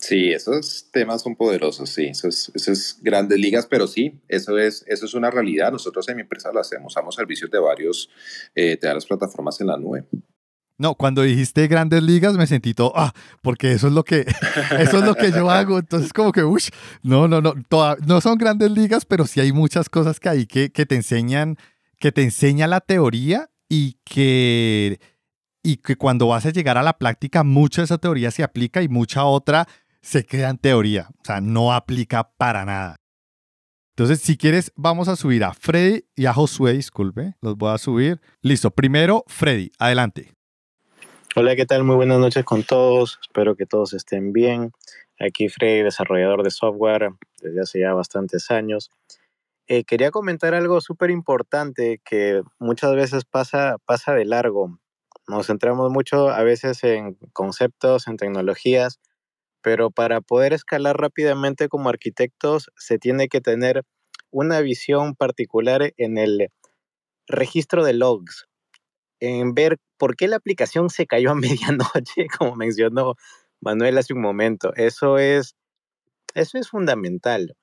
Sí, 0.00 0.32
esos 0.32 0.90
temas 0.90 1.20
son 1.20 1.36
poderosos, 1.36 1.90
sí, 1.90 2.06
eso 2.06 2.26
es, 2.28 2.98
grandes 3.02 3.38
ligas, 3.38 3.66
pero 3.66 3.86
sí, 3.86 4.18
eso 4.28 4.56
es, 4.56 4.82
eso 4.86 5.04
es 5.04 5.12
una 5.12 5.30
realidad. 5.30 5.70
Nosotros 5.70 6.08
en 6.08 6.16
mi 6.16 6.22
empresa 6.22 6.50
lo 6.52 6.60
hacemos, 6.60 6.94
usamos 6.94 7.14
servicios 7.14 7.50
de 7.50 7.58
varios, 7.58 8.08
eh, 8.54 8.78
de 8.80 8.88
varias 8.88 9.04
plataformas 9.04 9.60
en 9.60 9.66
la 9.66 9.76
nube. 9.76 10.06
No, 10.80 10.94
cuando 10.94 11.20
dijiste 11.20 11.68
grandes 11.68 12.02
ligas 12.02 12.38
me 12.38 12.46
sentí 12.46 12.72
todo, 12.72 12.94
ah, 12.96 13.12
porque 13.42 13.72
eso 13.72 13.88
es 13.88 13.92
lo 13.92 14.02
que, 14.02 14.20
eso 14.78 14.98
es 15.00 15.04
lo 15.04 15.14
que 15.14 15.30
yo 15.30 15.50
hago. 15.50 15.78
Entonces, 15.78 16.10
como 16.14 16.32
que, 16.32 16.42
uff, 16.42 16.70
no, 17.02 17.28
no, 17.28 17.42
no, 17.42 17.54
no 18.06 18.20
son 18.22 18.38
grandes 18.38 18.70
ligas, 18.70 19.04
pero 19.04 19.26
sí 19.26 19.40
hay 19.40 19.52
muchas 19.52 19.90
cosas 19.90 20.18
que 20.18 20.30
hay 20.30 20.46
que, 20.46 20.72
que 20.72 20.86
te 20.86 20.94
enseñan, 20.94 21.58
que 21.98 22.12
te 22.12 22.22
enseña 22.22 22.66
la 22.66 22.80
teoría 22.80 23.50
y 23.68 23.98
que, 24.06 25.00
y 25.62 25.76
que 25.76 25.96
cuando 25.96 26.28
vas 26.28 26.46
a 26.46 26.50
llegar 26.50 26.78
a 26.78 26.82
la 26.82 26.96
práctica, 26.96 27.44
mucha 27.44 27.82
de 27.82 27.84
esa 27.84 27.98
teoría 27.98 28.30
se 28.30 28.42
aplica 28.42 28.80
y 28.80 28.88
mucha 28.88 29.24
otra 29.24 29.68
se 30.00 30.24
queda 30.24 30.48
en 30.48 30.56
teoría. 30.56 31.08
O 31.10 31.24
sea, 31.26 31.42
no 31.42 31.74
aplica 31.74 32.30
para 32.38 32.64
nada. 32.64 32.96
Entonces, 33.90 34.22
si 34.22 34.38
quieres, 34.38 34.72
vamos 34.76 35.08
a 35.08 35.16
subir 35.16 35.44
a 35.44 35.52
Freddy 35.52 36.06
y 36.16 36.24
a 36.24 36.32
Josué, 36.32 36.72
disculpe, 36.72 37.34
los 37.42 37.58
voy 37.58 37.74
a 37.74 37.76
subir. 37.76 38.22
Listo, 38.40 38.70
primero 38.70 39.24
Freddy, 39.26 39.72
adelante. 39.78 40.39
Hola, 41.36 41.54
¿qué 41.54 41.64
tal? 41.64 41.84
Muy 41.84 41.94
buenas 41.94 42.18
noches 42.18 42.44
con 42.44 42.64
todos. 42.64 43.20
Espero 43.22 43.54
que 43.54 43.64
todos 43.64 43.92
estén 43.92 44.32
bien. 44.32 44.72
Aquí 45.20 45.48
Freddy, 45.48 45.84
desarrollador 45.84 46.42
de 46.42 46.50
software 46.50 47.10
desde 47.40 47.60
hace 47.60 47.80
ya 47.80 47.94
bastantes 47.94 48.50
años. 48.50 48.90
Eh, 49.68 49.84
quería 49.84 50.10
comentar 50.10 50.54
algo 50.54 50.80
súper 50.80 51.10
importante 51.10 52.00
que 52.04 52.42
muchas 52.58 52.96
veces 52.96 53.24
pasa, 53.24 53.76
pasa 53.84 54.12
de 54.12 54.24
largo. 54.24 54.80
Nos 55.28 55.46
centramos 55.46 55.88
mucho 55.92 56.30
a 56.30 56.42
veces 56.42 56.82
en 56.82 57.14
conceptos, 57.32 58.08
en 58.08 58.16
tecnologías, 58.16 58.98
pero 59.62 59.92
para 59.92 60.20
poder 60.20 60.52
escalar 60.52 60.96
rápidamente 60.96 61.68
como 61.68 61.90
arquitectos 61.90 62.72
se 62.76 62.98
tiene 62.98 63.28
que 63.28 63.40
tener 63.40 63.84
una 64.32 64.60
visión 64.62 65.14
particular 65.14 65.92
en 65.96 66.18
el 66.18 66.50
registro 67.28 67.84
de 67.84 67.92
logs, 67.92 68.48
en 69.20 69.54
ver 69.54 69.78
por 69.98 70.16
qué 70.16 70.28
la 70.28 70.36
aplicación 70.36 70.90
se 70.90 71.06
cayó 71.06 71.30
a 71.30 71.34
medianoche, 71.34 72.26
como 72.38 72.56
mencionó 72.56 73.14
Manuel 73.60 73.98
hace 73.98 74.14
un 74.14 74.22
momento. 74.22 74.72
Eso 74.74 75.18
es, 75.18 75.54
eso 76.34 76.58
es 76.58 76.68
fundamental, 76.68 77.56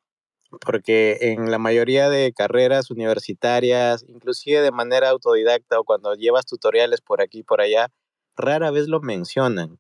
porque 0.65 1.17
en 1.21 1.51
la 1.51 1.57
mayoría 1.57 2.09
de 2.09 2.33
carreras 2.33 2.91
universitarias, 2.91 4.05
inclusive 4.07 4.61
de 4.61 4.71
manera 4.71 5.09
autodidacta 5.09 5.79
o 5.79 5.83
cuando 5.83 6.13
llevas 6.15 6.45
tutoriales 6.45 7.01
por 7.01 7.21
aquí 7.21 7.39
y 7.39 7.43
por 7.43 7.61
allá, 7.61 7.89
rara 8.35 8.71
vez 8.71 8.87
lo 8.87 9.01
mencionan. 9.01 9.79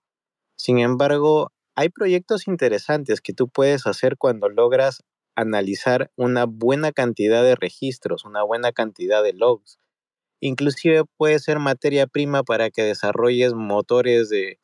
Sin 0.57 0.79
embargo, 0.79 1.51
hay 1.75 1.89
proyectos 1.89 2.47
interesantes 2.47 3.21
que 3.21 3.33
tú 3.33 3.47
puedes 3.47 3.85
hacer 3.85 4.17
cuando 4.17 4.49
logras 4.49 5.03
analizar 5.35 6.09
una 6.15 6.45
buena 6.45 6.91
cantidad 6.91 7.43
de 7.43 7.55
registros, 7.55 8.25
una 8.25 8.41
buena 8.41 8.71
cantidad 8.71 9.21
de 9.21 9.33
logs. 9.33 9.77
Inclusive 10.39 11.03
puede 11.17 11.39
ser 11.39 11.59
materia 11.59 12.07
prima 12.07 12.43
para 12.43 12.69
que 12.69 12.83
desarrolles 12.83 13.53
motores 13.53 14.29
de 14.29 14.59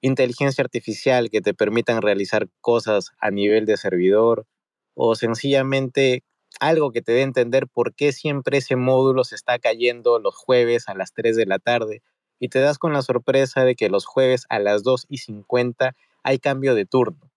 inteligencia 0.00 0.62
artificial 0.62 1.30
que 1.30 1.40
te 1.40 1.54
permitan 1.54 2.02
realizar 2.02 2.48
cosas 2.60 3.10
a 3.18 3.30
nivel 3.30 3.64
de 3.64 3.76
servidor 3.76 4.46
o 4.94 5.14
sencillamente 5.14 6.24
algo 6.60 6.92
que 6.92 7.02
te 7.02 7.12
dé 7.12 7.20
a 7.20 7.24
entender 7.24 7.66
por 7.68 7.94
qué 7.94 8.12
siempre 8.12 8.58
ese 8.58 8.76
módulo 8.76 9.24
se 9.24 9.34
está 9.34 9.58
cayendo 9.58 10.18
los 10.18 10.34
jueves 10.36 10.88
a 10.88 10.94
las 10.94 11.12
3 11.14 11.36
de 11.36 11.46
la 11.46 11.58
tarde 11.58 12.02
y 12.38 12.48
te 12.48 12.60
das 12.60 12.78
con 12.78 12.92
la 12.92 13.02
sorpresa 13.02 13.64
de 13.64 13.74
que 13.76 13.88
los 13.88 14.04
jueves 14.04 14.44
a 14.48 14.58
las 14.58 14.82
2 14.82 15.06
y 15.08 15.18
50 15.18 15.96
hay 16.22 16.38
cambio 16.38 16.74
de 16.74 16.86
turno 16.86 17.30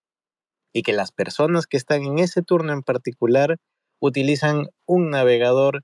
y 0.73 0.83
que 0.83 0.93
las 0.93 1.11
personas 1.11 1.67
que 1.67 1.77
están 1.77 2.03
en 2.03 2.19
ese 2.19 2.41
turno 2.41 2.73
en 2.73 2.83
particular 2.83 3.57
utilizan 3.99 4.67
un 4.85 5.09
navegador 5.09 5.83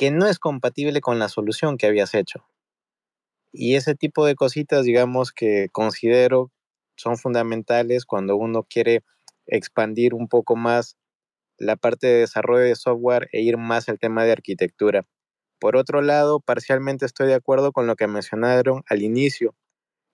que 0.00 0.10
no 0.10 0.26
es 0.26 0.38
compatible 0.38 1.02
con 1.02 1.18
la 1.18 1.28
solución 1.28 1.76
que 1.76 1.86
habías 1.86 2.14
hecho. 2.14 2.42
Y 3.52 3.74
ese 3.74 3.94
tipo 3.94 4.24
de 4.24 4.34
cositas, 4.34 4.86
digamos, 4.86 5.30
que 5.30 5.68
considero 5.72 6.50
son 6.96 7.18
fundamentales 7.18 8.06
cuando 8.06 8.34
uno 8.36 8.62
quiere 8.62 9.04
expandir 9.46 10.14
un 10.14 10.26
poco 10.26 10.56
más 10.56 10.96
la 11.58 11.76
parte 11.76 12.06
de 12.06 12.20
desarrollo 12.20 12.64
de 12.64 12.76
software 12.76 13.28
e 13.32 13.42
ir 13.42 13.58
más 13.58 13.90
al 13.90 13.98
tema 13.98 14.24
de 14.24 14.32
arquitectura. 14.32 15.06
Por 15.58 15.76
otro 15.76 16.00
lado, 16.00 16.40
parcialmente 16.40 17.04
estoy 17.04 17.26
de 17.26 17.34
acuerdo 17.34 17.70
con 17.70 17.86
lo 17.86 17.94
que 17.94 18.06
mencionaron 18.06 18.82
al 18.88 19.02
inicio, 19.02 19.54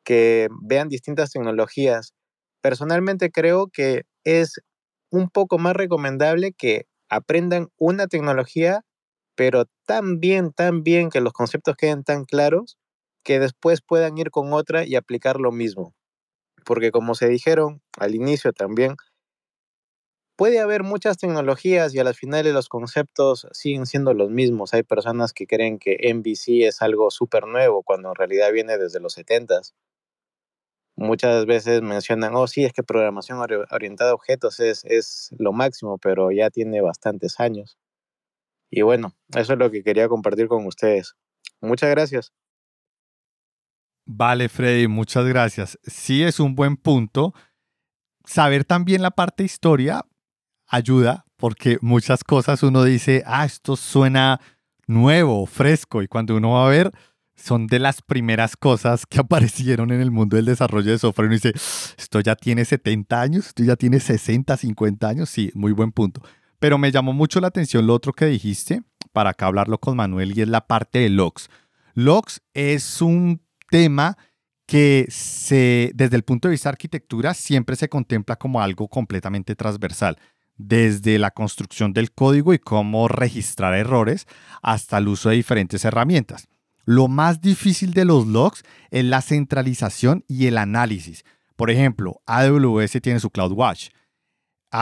que 0.03 0.49
vean 0.62 0.89
distintas 0.89 1.30
tecnologías. 1.30 2.12
Personalmente 2.61 3.30
creo 3.30 3.68
que 3.68 4.03
es 4.24 4.61
un 5.12 5.30
poco 5.30 5.59
más 5.59 5.76
recomendable 5.76 6.55
que 6.55 6.89
aprendan 7.09 7.68
una 7.76 8.09
tecnología, 8.09 8.84
pero 9.37 9.66
tan 9.87 10.20
bien, 10.20 10.53
tan 10.53 10.82
bien 10.82 11.11
que 11.11 11.20
los 11.20 11.32
conceptos 11.32 11.76
queden 11.76 12.05
tan 12.05 12.24
claros 12.24 12.78
que 13.24 13.39
después 13.41 13.82
puedan 13.82 14.18
ir 14.18 14.30
con 14.30 14.53
otra 14.53 14.84
y 14.84 14.97
aplicar 14.97 15.41
lo 15.41 15.53
mismo. 15.53 15.95
Porque 16.64 16.91
como 16.91 17.14
se 17.14 17.28
dijeron 17.28 17.82
al 17.99 18.14
inicio 18.14 18.53
también, 18.53 18.97
puede 20.37 20.61
haber 20.61 20.82
muchas 20.82 21.18
tecnologías 21.18 21.95
y 21.95 21.99
a 21.99 22.05
las 22.05 22.16
finales 22.18 22.53
los 22.55 22.68
conceptos 22.68 23.47
siguen 23.53 23.87
siendo 23.87 24.14
los 24.14 24.30
mismos. 24.30 24.74
Hay 24.74 24.82
personas 24.82 25.32
que 25.32 25.47
creen 25.47 25.78
que 25.78 25.99
MVC 26.14 26.66
es 26.66 26.82
algo 26.82 27.11
súper 27.11 27.47
nuevo 27.47 27.82
cuando 27.82 28.11
en 28.11 28.14
realidad 28.16 28.53
viene 28.53 28.78
desde 28.78 29.01
los 29.01 29.16
70s 29.16 29.74
muchas 30.97 31.47
veces 31.47 31.82
mencionan, 31.82 32.34
oh 32.34 32.47
sí, 32.47 32.64
es 32.64 32.72
que 32.72 32.82
programación 32.82 33.39
orientada 33.70 34.11
a 34.11 34.14
objetos 34.14 34.61
es, 34.61 34.84
es 34.84 35.30
lo 35.39 35.53
máximo, 35.53 35.99
pero 35.99 36.30
ya 36.32 36.51
tiene 36.51 36.80
bastantes 36.80 37.39
años. 37.39 37.76
Y 38.71 38.83
bueno, 38.83 39.14
eso 39.35 39.53
es 39.53 39.59
lo 39.59 39.71
que 39.71 39.83
quería 39.83 40.09
compartir 40.09 40.49
con 40.49 40.67
ustedes. 40.67 41.14
Muchas 41.61 41.91
gracias. 41.91 42.33
Vale, 44.05 44.49
Freddy, 44.49 44.87
muchas 44.87 45.27
gracias. 45.27 45.79
Sí 45.85 46.23
es 46.23 46.39
un 46.39 46.55
buen 46.55 46.77
punto. 46.77 47.35
Saber 48.25 48.64
también 48.64 49.03
la 49.03 49.11
parte 49.11 49.45
historia 49.45 50.05
ayuda 50.67 51.27
porque 51.37 51.79
muchas 51.81 52.25
cosas 52.25 52.62
uno 52.62 52.83
dice, 52.85 53.23
ah, 53.27 53.45
esto 53.45 53.77
suena 53.77 54.41
nuevo, 54.87 55.47
fresco, 55.47 56.03
y 56.03 56.09
cuando 56.09 56.37
uno 56.37 56.53
va 56.53 56.67
a 56.67 56.71
ver, 56.71 56.93
son 57.35 57.67
de 57.67 57.79
las 57.79 58.03
primeras 58.03 58.57
cosas 58.57 59.07
que 59.07 59.21
aparecieron 59.21 59.91
en 59.93 60.01
el 60.01 60.11
mundo 60.11 60.37
del 60.37 60.47
desarrollo 60.47 60.91
de 60.91 60.99
software. 60.99 61.27
Uno 61.27 61.35
dice, 61.35 61.53
esto 61.99 62.21
ya 62.21 62.35
tiene 62.35 62.64
70 62.64 63.21
años, 63.21 63.49
esto 63.49 63.62
ya 63.62 63.77
tiene 63.77 64.01
60, 64.01 64.57
50 64.57 65.09
años. 65.09 65.29
Sí, 65.29 65.51
muy 65.55 65.73
buen 65.73 65.93
punto. 65.93 66.23
Pero 66.59 66.79
me 66.79 66.91
llamó 66.91 67.13
mucho 67.13 67.41
la 67.41 67.49
atención 67.49 67.87
lo 67.87 67.95
otro 67.95 68.13
que 68.13 68.27
dijiste, 68.27 68.83
para 69.13 69.31
acá 69.31 69.47
hablarlo 69.47 69.79
con 69.79 69.97
Manuel, 69.97 70.37
y 70.37 70.43
es 70.43 70.49
la 70.49 70.67
parte 70.67 71.01
de 71.01 71.09
logs. 71.11 71.49
Logs 71.95 72.43
es 72.55 73.01
un 73.01 73.43
tema 73.71 74.17
que 74.67 75.07
se, 75.09 75.93
desde 75.95 76.17
el 76.17 76.25
punto 76.25 76.49
de 76.49 76.53
vista 76.53 76.69
de 76.69 76.75
arquitectura 76.75 77.35
siempre 77.35 77.77
se 77.77 77.89
contempla 77.89 78.37
como 78.37 78.61
algo 78.61 78.89
completamente 78.89 79.55
transversal, 79.55 80.19
desde 80.57 81.19
la 81.19 81.31
construcción 81.31 81.93
del 81.93 82.13
código 82.13 82.53
y 82.53 82.59
cómo 82.59 83.09
registrar 83.09 83.75
errores 83.75 84.27
hasta 84.63 84.99
el 84.99 85.09
uso 85.09 85.29
de 85.29 85.37
diferentes 85.37 85.85
herramientas. 85.85 86.49
Lo 86.85 87.09
más 87.09 87.41
difícil 87.41 87.93
de 87.93 88.05
los 88.05 88.27
logs 88.27 88.63
es 88.91 89.05
la 89.05 89.21
centralización 89.21 90.25
y 90.29 90.47
el 90.47 90.57
análisis. 90.57 91.25
Por 91.57 91.71
ejemplo, 91.71 92.21
AWS 92.27 93.01
tiene 93.03 93.21
su 93.21 93.31
CloudWatch, 93.31 93.89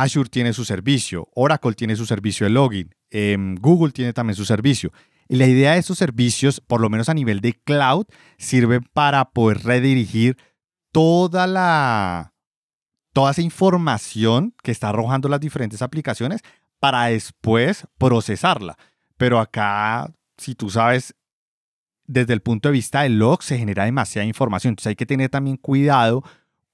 Azure 0.02 0.28
tiene 0.28 0.52
su 0.52 0.64
servicio, 0.64 1.28
Oracle 1.34 1.74
tiene 1.74 1.96
su 1.96 2.06
servicio 2.06 2.46
de 2.46 2.50
login, 2.50 2.94
em, 3.10 3.54
Google 3.56 3.92
tiene 3.92 4.12
también 4.12 4.36
su 4.36 4.44
servicio. 4.44 4.92
Y 5.28 5.36
la 5.36 5.46
idea 5.46 5.72
de 5.72 5.78
esos 5.78 5.98
servicios, 5.98 6.60
por 6.60 6.80
lo 6.80 6.90
menos 6.90 7.08
a 7.08 7.14
nivel 7.14 7.40
de 7.40 7.54
cloud, 7.54 8.06
sirve 8.36 8.80
para 8.80 9.30
poder 9.30 9.62
redirigir 9.62 10.36
toda 10.92 11.46
la 11.46 12.32
toda 13.12 13.30
esa 13.30 13.42
información 13.42 14.54
que 14.62 14.72
está 14.72 14.88
arrojando 14.88 15.28
las 15.28 15.38
diferentes 15.38 15.82
aplicaciones 15.82 16.40
para 16.80 17.06
después 17.06 17.86
procesarla. 17.96 18.76
Pero 19.16 19.38
acá, 19.38 20.12
si 20.36 20.56
tú 20.56 20.68
sabes 20.68 21.14
desde 22.06 22.32
el 22.32 22.40
punto 22.40 22.68
de 22.68 22.74
vista 22.74 23.02
del 23.02 23.18
log 23.18 23.42
se 23.42 23.58
genera 23.58 23.84
demasiada 23.84 24.26
información. 24.26 24.72
Entonces 24.72 24.88
hay 24.88 24.96
que 24.96 25.06
tener 25.06 25.30
también 25.30 25.56
cuidado 25.56 26.22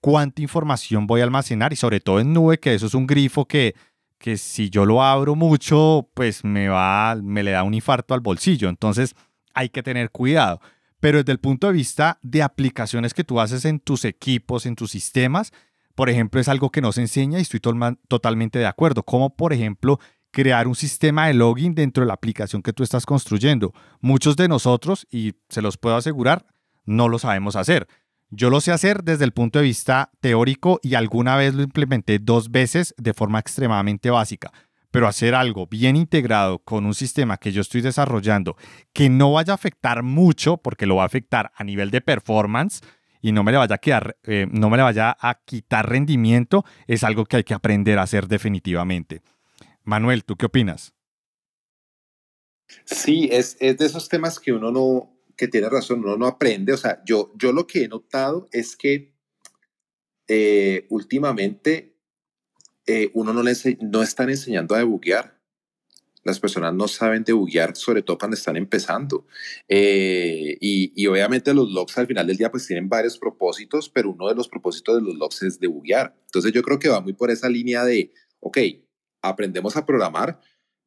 cuánta 0.01 0.43
información 0.43 1.07
voy 1.07 1.21
a 1.21 1.25
almacenar 1.25 1.73
y 1.73 1.77
sobre 1.77 2.01
todo 2.01 2.21
en 2.21 2.33
nube, 2.33 2.59
que 2.59 2.75
eso 2.75 2.87
es 2.87 2.95
un 2.95 3.07
grifo 3.07 3.47
que, 3.47 3.75
que 4.19 4.37
si 4.37 4.71
yo 4.71 4.87
lo 4.87 5.03
abro 5.03 5.35
mucho, 5.35 6.09
pues 6.15 6.45
me, 6.45 6.69
va, 6.69 7.17
me 7.23 7.43
le 7.43 7.53
da 7.53 7.63
un 7.63 7.75
infarto 7.75 8.15
al 8.15 8.21
bolsillo. 8.21 8.69
Entonces 8.69 9.15
hay 9.55 9.69
que 9.69 9.83
tener 9.83 10.11
cuidado. 10.11 10.61
Pero 11.01 11.19
desde 11.19 11.33
el 11.33 11.41
punto 11.41 11.67
de 11.67 11.73
vista 11.73 12.19
de 12.23 12.43
aplicaciones 12.43 13.15
que 13.15 13.25
tú 13.25 13.41
haces 13.41 13.65
en 13.65 13.81
tus 13.81 14.05
equipos, 14.05 14.67
en 14.67 14.77
tus 14.77 14.91
sistemas, 14.91 15.53
por 15.95 16.11
ejemplo, 16.11 16.41
es 16.41 16.49
algo 16.49 16.71
que 16.71 16.81
no 16.81 16.93
se 16.93 17.01
enseña 17.01 17.39
y 17.39 17.43
estoy 17.43 17.61
totalmente 18.09 18.59
de 18.59 18.67
acuerdo. 18.67 19.03
Como 19.03 19.35
por 19.35 19.53
ejemplo 19.53 19.99
crear 20.31 20.69
un 20.69 20.75
sistema 20.75 21.27
de 21.27 21.35
login 21.35 21.75
dentro 21.75 22.03
de 22.03 22.09
la 22.09 22.15
aplicación 22.15 22.63
que 22.63 22.73
tú 22.73 22.83
estás 22.83 23.07
construyendo. 23.07 23.73
Muchos 24.01 24.37
de 24.37 24.49
nosotros, 24.49 25.07
y 25.11 25.35
se 25.49 25.63
los 25.63 25.77
puedo 25.77 25.97
asegurar, 25.97 26.47
no 26.85 27.09
lo 27.09 27.19
sabemos 27.19 27.57
hacer. 27.57 27.89
Yo 28.33 28.49
lo 28.49 28.61
sé 28.61 28.71
hacer 28.71 29.03
desde 29.03 29.25
el 29.25 29.33
punto 29.33 29.59
de 29.59 29.65
vista 29.65 30.13
teórico 30.21 30.79
y 30.85 30.95
alguna 30.95 31.35
vez 31.35 31.53
lo 31.53 31.63
implementé 31.63 32.21
dos 32.21 32.53
veces 32.53 32.95
de 32.97 33.13
forma 33.13 33.41
extremadamente 33.41 34.09
básica. 34.09 34.53
Pero 34.93 35.09
hacer 35.09 35.35
algo 35.35 35.67
bien 35.67 35.97
integrado 35.97 36.61
con 36.61 36.87
un 36.87 36.95
sistema 36.95 37.39
que 37.39 37.51
yo 37.51 37.61
estoy 37.61 37.81
desarrollando 37.81 38.57
que 38.93 39.09
no 39.09 39.33
vaya 39.33 39.53
a 39.53 39.57
afectar 39.57 40.05
mucho, 40.05 40.59
porque 40.59 40.87
lo 40.87 40.97
va 40.97 41.03
a 41.03 41.07
afectar 41.07 41.51
a 41.57 41.65
nivel 41.65 41.91
de 41.91 42.01
performance 42.01 42.81
y 43.21 43.33
no 43.33 43.43
me 43.43 43.51
le 43.51 43.59
vaya 43.59 43.75
a 43.75 43.79
quedar, 43.79 44.17
eh, 44.23 44.47
no 44.51 44.71
me 44.71 44.77
le 44.77 44.85
vaya 44.85 45.17
a 45.21 45.41
quitar 45.45 45.89
rendimiento, 45.89 46.65
es 46.87 47.03
algo 47.03 47.25
que 47.25 47.39
hay 47.39 47.45
que 47.45 47.55
aprender 47.55 47.99
a 47.99 48.03
hacer 48.03 48.29
definitivamente. 48.29 49.23
Manuel, 49.83 50.25
¿tú 50.25 50.37
qué 50.37 50.47
opinas? 50.47 50.95
Sí, 52.85 53.29
es, 53.33 53.57
es 53.59 53.77
de 53.77 53.87
esos 53.87 54.09
temas 54.09 54.39
que 54.39 54.53
uno 54.53 54.71
no, 54.71 55.20
que 55.41 55.49
tiene 55.49 55.71
razón, 55.71 56.01
uno 56.01 56.19
no 56.19 56.27
aprende. 56.27 56.75
O 56.75 56.77
sea, 56.77 57.03
yo, 57.07 57.33
yo 57.35 57.53
lo 57.53 57.67
que 57.67 57.85
he 57.85 57.89
notado 57.89 58.51
es 58.53 58.77
que 58.77 59.15
eh, 60.29 60.87
últimamente 60.91 61.97
eh, 62.87 63.11
uno 63.15 63.33
no, 63.33 63.43
le 63.43 63.55
no 63.81 64.03
están 64.03 64.29
enseñando 64.29 64.75
a 64.75 64.79
debuguear. 64.79 65.41
Las 66.25 66.39
personas 66.41 66.75
no 66.75 66.89
saben 66.89 67.25
debuguear, 67.25 67.75
sobre 67.75 68.03
todo 68.03 68.19
cuando 68.19 68.35
están 68.37 68.59
empezando. 68.59 69.27
Eh, 69.67 70.59
y, 70.61 70.93
y, 70.95 71.07
obviamente 71.07 71.55
los 71.55 71.71
logs 71.73 71.97
al 71.97 72.07
final 72.07 72.27
del 72.27 72.37
día 72.37 72.51
pues 72.51 72.67
tienen 72.67 72.91
varios 72.91 73.17
propósitos, 73.17 73.89
pero 73.89 74.11
uno 74.11 74.29
de 74.29 74.35
los 74.35 74.47
propósitos 74.47 74.97
de 74.97 75.03
los 75.03 75.15
logs 75.15 75.43
es 75.43 75.59
debuguear. 75.59 76.15
Entonces 76.27 76.53
yo 76.53 76.63
creo 76.63 76.79
que 76.79 76.91
va 76.91 77.01
muy 77.01 77.15
por 77.15 77.31
esa 77.31 77.49
línea 77.49 77.83
de, 77.83 78.13
ok, 78.41 78.59
aprendemos 79.23 79.79
a 79.79 79.87
programar, 79.87 80.39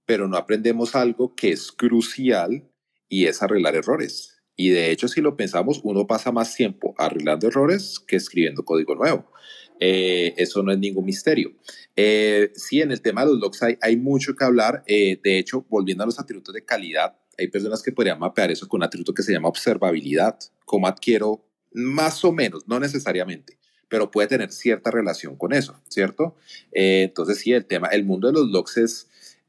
pero 0.06 0.28
no 0.28 0.38
aprendemos 0.38 0.94
algo 0.94 1.34
que 1.34 1.52
es 1.54 1.72
crucial 1.72 2.70
y 3.10 3.26
es 3.26 3.42
arreglar 3.42 3.76
errores. 3.76 4.33
Y 4.56 4.70
de 4.70 4.92
hecho, 4.92 5.08
si 5.08 5.22
lo 5.22 5.36
pensamos, 5.36 5.82
uno 5.84 6.06
pasa 6.06 6.32
más 6.32 6.56
tiempo 6.56 6.94
arreglando 6.98 7.48
errores 7.48 8.00
que 8.00 8.16
escribiendo 8.16 8.64
código 8.64 8.96
nuevo. 8.96 9.26
Eh, 9.80 10.34
eso 10.38 10.62
no 10.64 10.72
es 10.72 10.80
ningún 10.80 11.06
misterio. 11.06 11.52
Eh, 11.96 12.52
sí, 12.56 12.82
en 12.82 12.92
el 12.92 13.02
tema 13.02 13.26
de 13.26 13.32
los 13.32 13.40
logs 13.40 13.64
hay, 13.64 13.78
hay 13.82 13.98
mucho 13.98 14.36
que 14.36 14.44
hablar. 14.44 14.84
Eh, 14.88 15.20
de 15.24 15.40
hecho, 15.40 15.66
volviendo 15.70 16.04
a 16.04 16.06
los 16.06 16.20
atributos 16.20 16.54
de 16.54 16.64
calidad, 16.64 17.18
hay 17.38 17.48
personas 17.48 17.82
que 17.82 17.92
podrían 17.92 18.20
mapear 18.20 18.52
eso 18.52 18.68
con 18.68 18.80
un 18.80 18.84
atributo 18.84 19.14
que 19.14 19.24
se 19.24 19.34
llama 19.34 19.50
observabilidad. 19.50 20.38
¿Cómo 20.66 20.88
adquiero? 20.88 21.44
Más 21.74 22.24
o 22.24 22.32
menos, 22.32 22.68
no 22.68 22.80
necesariamente, 22.80 23.58
pero 23.90 24.12
puede 24.12 24.28
tener 24.28 24.52
cierta 24.52 24.92
relación 24.92 25.36
con 25.36 25.54
eso, 25.54 25.82
¿cierto? 25.90 26.36
entonces, 26.72 27.40
sí, 27.40 27.52
el 27.52 27.66
tema, 27.66 27.88
el 27.88 28.06
mundo 28.06 28.28
de 28.28 28.34
los 28.34 28.48
logs 28.52 28.78
es 28.78 29.08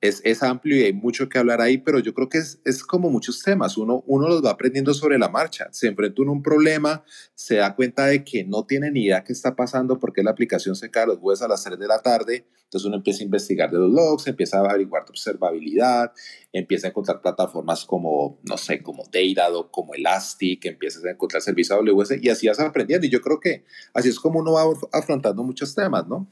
es, 0.09 0.43
amplio 0.43 0.77
y 0.77 0.83
hay 0.83 0.93
mucho 0.93 1.29
que 1.29 1.39
hablar 1.39 1.61
ahí, 1.61 1.79
pero 1.79 1.99
yo 1.99 2.13
creo 2.13 2.29
que 2.29 2.39
es, 2.39 2.61
es 2.65 2.85
como 2.85 3.11
muchos 3.11 3.43
temas, 3.43 3.77
uno, 3.77 4.05
uno 4.07 4.29
los 4.29 4.45
va 4.45 4.51
aprendiendo 4.51 4.93
sobre 4.93 5.19
la 5.19 5.29
marcha, 5.29 5.69
se 5.73 5.89
enfrenta 5.89 6.23
a 6.23 6.31
un 6.31 6.43
problema, 6.43 7.05
se 7.35 7.57
da 7.57 7.75
cuenta 7.75 8.07
de 8.07 8.23
que 8.23 8.45
no 8.45 8.67
tiene 8.67 8.91
ni 8.91 9.05
idea 9.05 9.25
qué 9.25 9.33
está 9.33 9.57
pasando 9.57 9.99
porque 9.99 10.23
la 10.23 10.31
aplicación 10.31 10.77
se 10.77 10.91
cae 10.91 11.07
los 11.07 11.19
jueves 11.19 11.43
a 11.43 11.49
las 11.49 11.65
3 11.65 11.79
de 11.79 11.87
la 11.87 12.03
tarde, 12.03 12.47
entonces 12.65 12.87
uno 12.87 12.97
empieza 12.97 13.23
a 13.23 13.25
investigar 13.25 13.71
de 13.71 13.79
los 13.79 13.91
logs, 13.91 14.27
empieza 14.27 14.59
a 14.59 14.61
averiguar 14.69 15.05
observabilidad, 15.09 16.13
empieza 16.53 16.89
a 16.89 16.91
encontrar 16.91 17.21
plataformas 17.23 17.85
como, 17.85 18.41
no 18.43 18.57
sé, 18.57 18.83
como 18.83 19.05
Datadog, 19.05 19.71
como 19.71 19.95
Elastic, 19.95 20.65
empiezas 20.65 21.05
a 21.05 21.11
encontrar 21.11 21.41
servicios 21.41 21.79
AWS 21.79 22.21
y 22.21 22.29
así 22.31 22.49
vas 22.49 22.59
aprendiendo. 22.59 23.07
Y 23.07 23.11
yo 23.11 23.21
creo 23.21 23.39
que 23.39 23.65
así 23.93 24.09
es 24.09 24.19
como 24.19 24.41
uno 24.41 24.53
va 24.53 24.65
afrontando 24.93 25.45
muchos 25.45 25.75
temas, 25.75 26.09
¿no? 26.09 26.29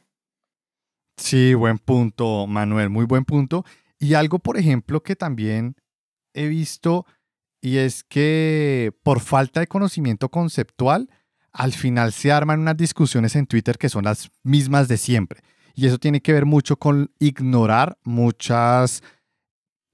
Sí, 1.17 1.55
buen 1.55 1.79
punto, 1.79 2.47
Manuel, 2.47 2.91
muy 2.91 3.05
buen 3.05 3.25
punto. 3.25 3.65
Y 3.99 4.15
algo, 4.15 4.39
por 4.39 4.57
ejemplo, 4.57 5.03
que 5.03 5.17
también 5.17 5.77
he 6.35 6.49
visto 6.49 7.07
y 7.63 7.77
es 7.77 8.03
que 8.03 8.93
por 9.05 9.21
falta 9.21 9.61
de 9.61 9.69
conocimiento 9.69 10.31
conceptual, 10.31 11.09
al 11.53 11.73
final 11.73 12.13
se 12.13 12.33
arman 12.33 12.61
unas 12.61 12.77
discusiones 12.77 13.37
en 13.37 13.47
Twitter 13.47 13.79
que 13.79 13.89
son 13.89 14.05
las 14.05 14.31
mismas 14.43 14.89
de 14.89 14.97
siempre. 14.97 15.43
Y 15.75 15.87
eso 15.87 15.99
tiene 15.99 16.21
que 16.21 16.33
ver 16.33 16.45
mucho 16.45 16.77
con 16.77 17.13
ignorar 17.21 17.99
muchas 18.03 19.03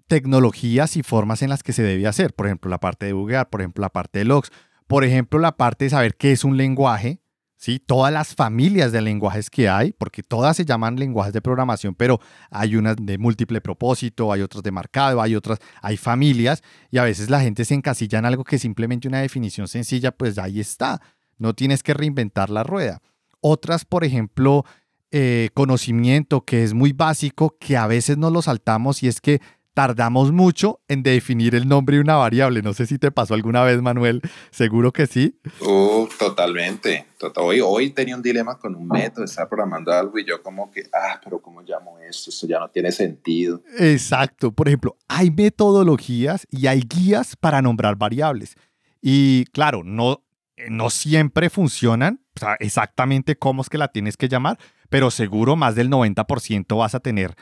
tecnologías 0.07 0.97
y 0.97 1.03
formas 1.03 1.43
en 1.43 1.51
las 1.51 1.63
que 1.63 1.75
se 1.75 1.83
debe 1.83 2.07
hacer. 2.07 2.33
Por 2.33 2.47
ejemplo, 2.47 2.71
la 2.71 2.81
parte 2.81 3.05
de 3.05 3.13
buguear, 3.13 3.51
por 3.51 3.61
ejemplo, 3.61 3.83
la 3.83 3.91
parte 3.91 4.21
de 4.21 4.25
logs, 4.25 4.51
por 4.87 5.05
ejemplo, 5.05 5.39
la 5.39 5.57
parte 5.57 5.85
de 5.85 5.91
saber 5.91 6.17
qué 6.17 6.33
es 6.33 6.45
un 6.45 6.57
lenguaje, 6.57 7.21
¿sí? 7.59 7.79
Todas 7.81 8.13
las 8.13 8.35
familias 8.35 8.93
de 8.93 9.03
lenguajes 9.03 9.51
que 9.51 9.69
hay, 9.69 9.93
porque 9.93 10.23
todas 10.23 10.57
se 10.57 10.65
llaman 10.65 10.97
lenguajes 10.97 11.35
de 11.35 11.43
programación, 11.43 11.95
pero 11.95 12.21
hay 12.51 12.77
unas 12.77 12.97
de 12.99 13.19
múltiple 13.19 13.61
propósito, 13.61 14.33
hay 14.33 14.41
otras 14.41 14.63
de 14.63 14.71
marcado, 14.71 15.21
hay 15.21 15.35
otras, 15.35 15.59
hay 15.83 15.99
familias, 15.99 16.63
y 16.91 16.99
a 16.99 17.05
veces 17.05 17.29
la 17.29 17.41
gente 17.41 17.67
se 17.67 17.75
encasilla 17.75 18.21
en 18.21 18.25
algo 18.25 18.45
que 18.45 18.59
simplemente 18.59 19.09
una 19.09 19.21
definición 19.21 19.69
sencilla, 19.69 20.13
pues 20.13 20.39
ahí 20.39 20.61
está, 20.61 21.03
no 21.37 21.53
tienes 21.53 21.83
que 21.83 21.93
reinventar 21.93 22.49
la 22.49 22.63
rueda. 22.63 23.03
Otras, 23.41 23.85
por 23.85 24.05
ejemplo, 24.05 24.65
eh, 25.11 25.51
conocimiento 25.55 26.45
que 26.45 26.63
es 26.63 26.75
muy 26.75 26.93
básico, 26.93 27.57
que 27.59 27.77
a 27.77 27.87
veces 27.87 28.17
no 28.19 28.31
lo 28.31 28.41
saltamos, 28.41 29.03
y 29.03 29.09
es 29.09 29.21
que 29.21 29.41
tardamos 29.79 30.33
mucho 30.33 30.81
en 30.89 31.05
definir 31.05 31.55
el 31.55 31.69
nombre 31.69 31.95
de 31.95 32.03
una 32.03 32.17
variable. 32.17 32.63
No 32.63 32.75
sé 32.75 32.85
si 32.85 32.99
te 32.99 33.13
pasó 33.13 33.35
alguna 33.35 33.63
vez, 33.63 33.81
Manuel. 33.81 34.23
Seguro 34.51 34.93
que 34.93 35.07
sí. 35.07 35.39
Uh, 35.61 36.09
totalmente. 36.19 37.07
Hoy, 37.37 37.61
hoy 37.61 37.91
tenía 37.91 38.17
un 38.17 38.23
dilema 38.23 38.59
con 38.59 38.75
un 38.75 38.89
método, 38.89 39.25
estaba 39.25 39.49
programando 39.49 39.93
algo 39.93 40.19
y 40.19 40.25
yo 40.25 40.43
como 40.43 40.69
que, 40.73 40.83
ah, 40.93 41.21
pero 41.23 41.41
¿cómo 41.41 41.63
llamo 41.63 41.97
esto? 42.01 42.31
Esto 42.31 42.49
ya 42.49 42.59
no 42.59 42.69
tiene 42.71 42.91
sentido. 42.91 43.63
Exacto. 43.79 44.51
Por 44.51 44.67
ejemplo, 44.67 44.97
hay 45.07 45.31
metodologías 45.31 46.45
y 46.51 46.67
hay 46.67 46.81
guías 46.81 47.37
para 47.37 47.63
nombrar 47.63 47.95
variables. 47.95 48.57
Y 49.01 49.45
claro, 49.53 49.83
no, 49.85 50.25
no 50.69 50.91
siempre 50.91 51.51
funcionan 51.51 52.21
o 52.35 52.41
sea, 52.41 52.57
exactamente 52.61 53.37
cómo 53.37 53.63
es 53.63 53.69
que 53.69 53.79
la 53.79 53.89
tienes 53.89 54.17
que 54.17 54.29
llamar, 54.29 54.59
pero 54.89 55.11
seguro 55.11 55.57
más 55.57 55.75
del 55.75 55.91
90% 55.91 56.79
vas 56.79 56.95
a 56.95 57.01
tener 57.01 57.35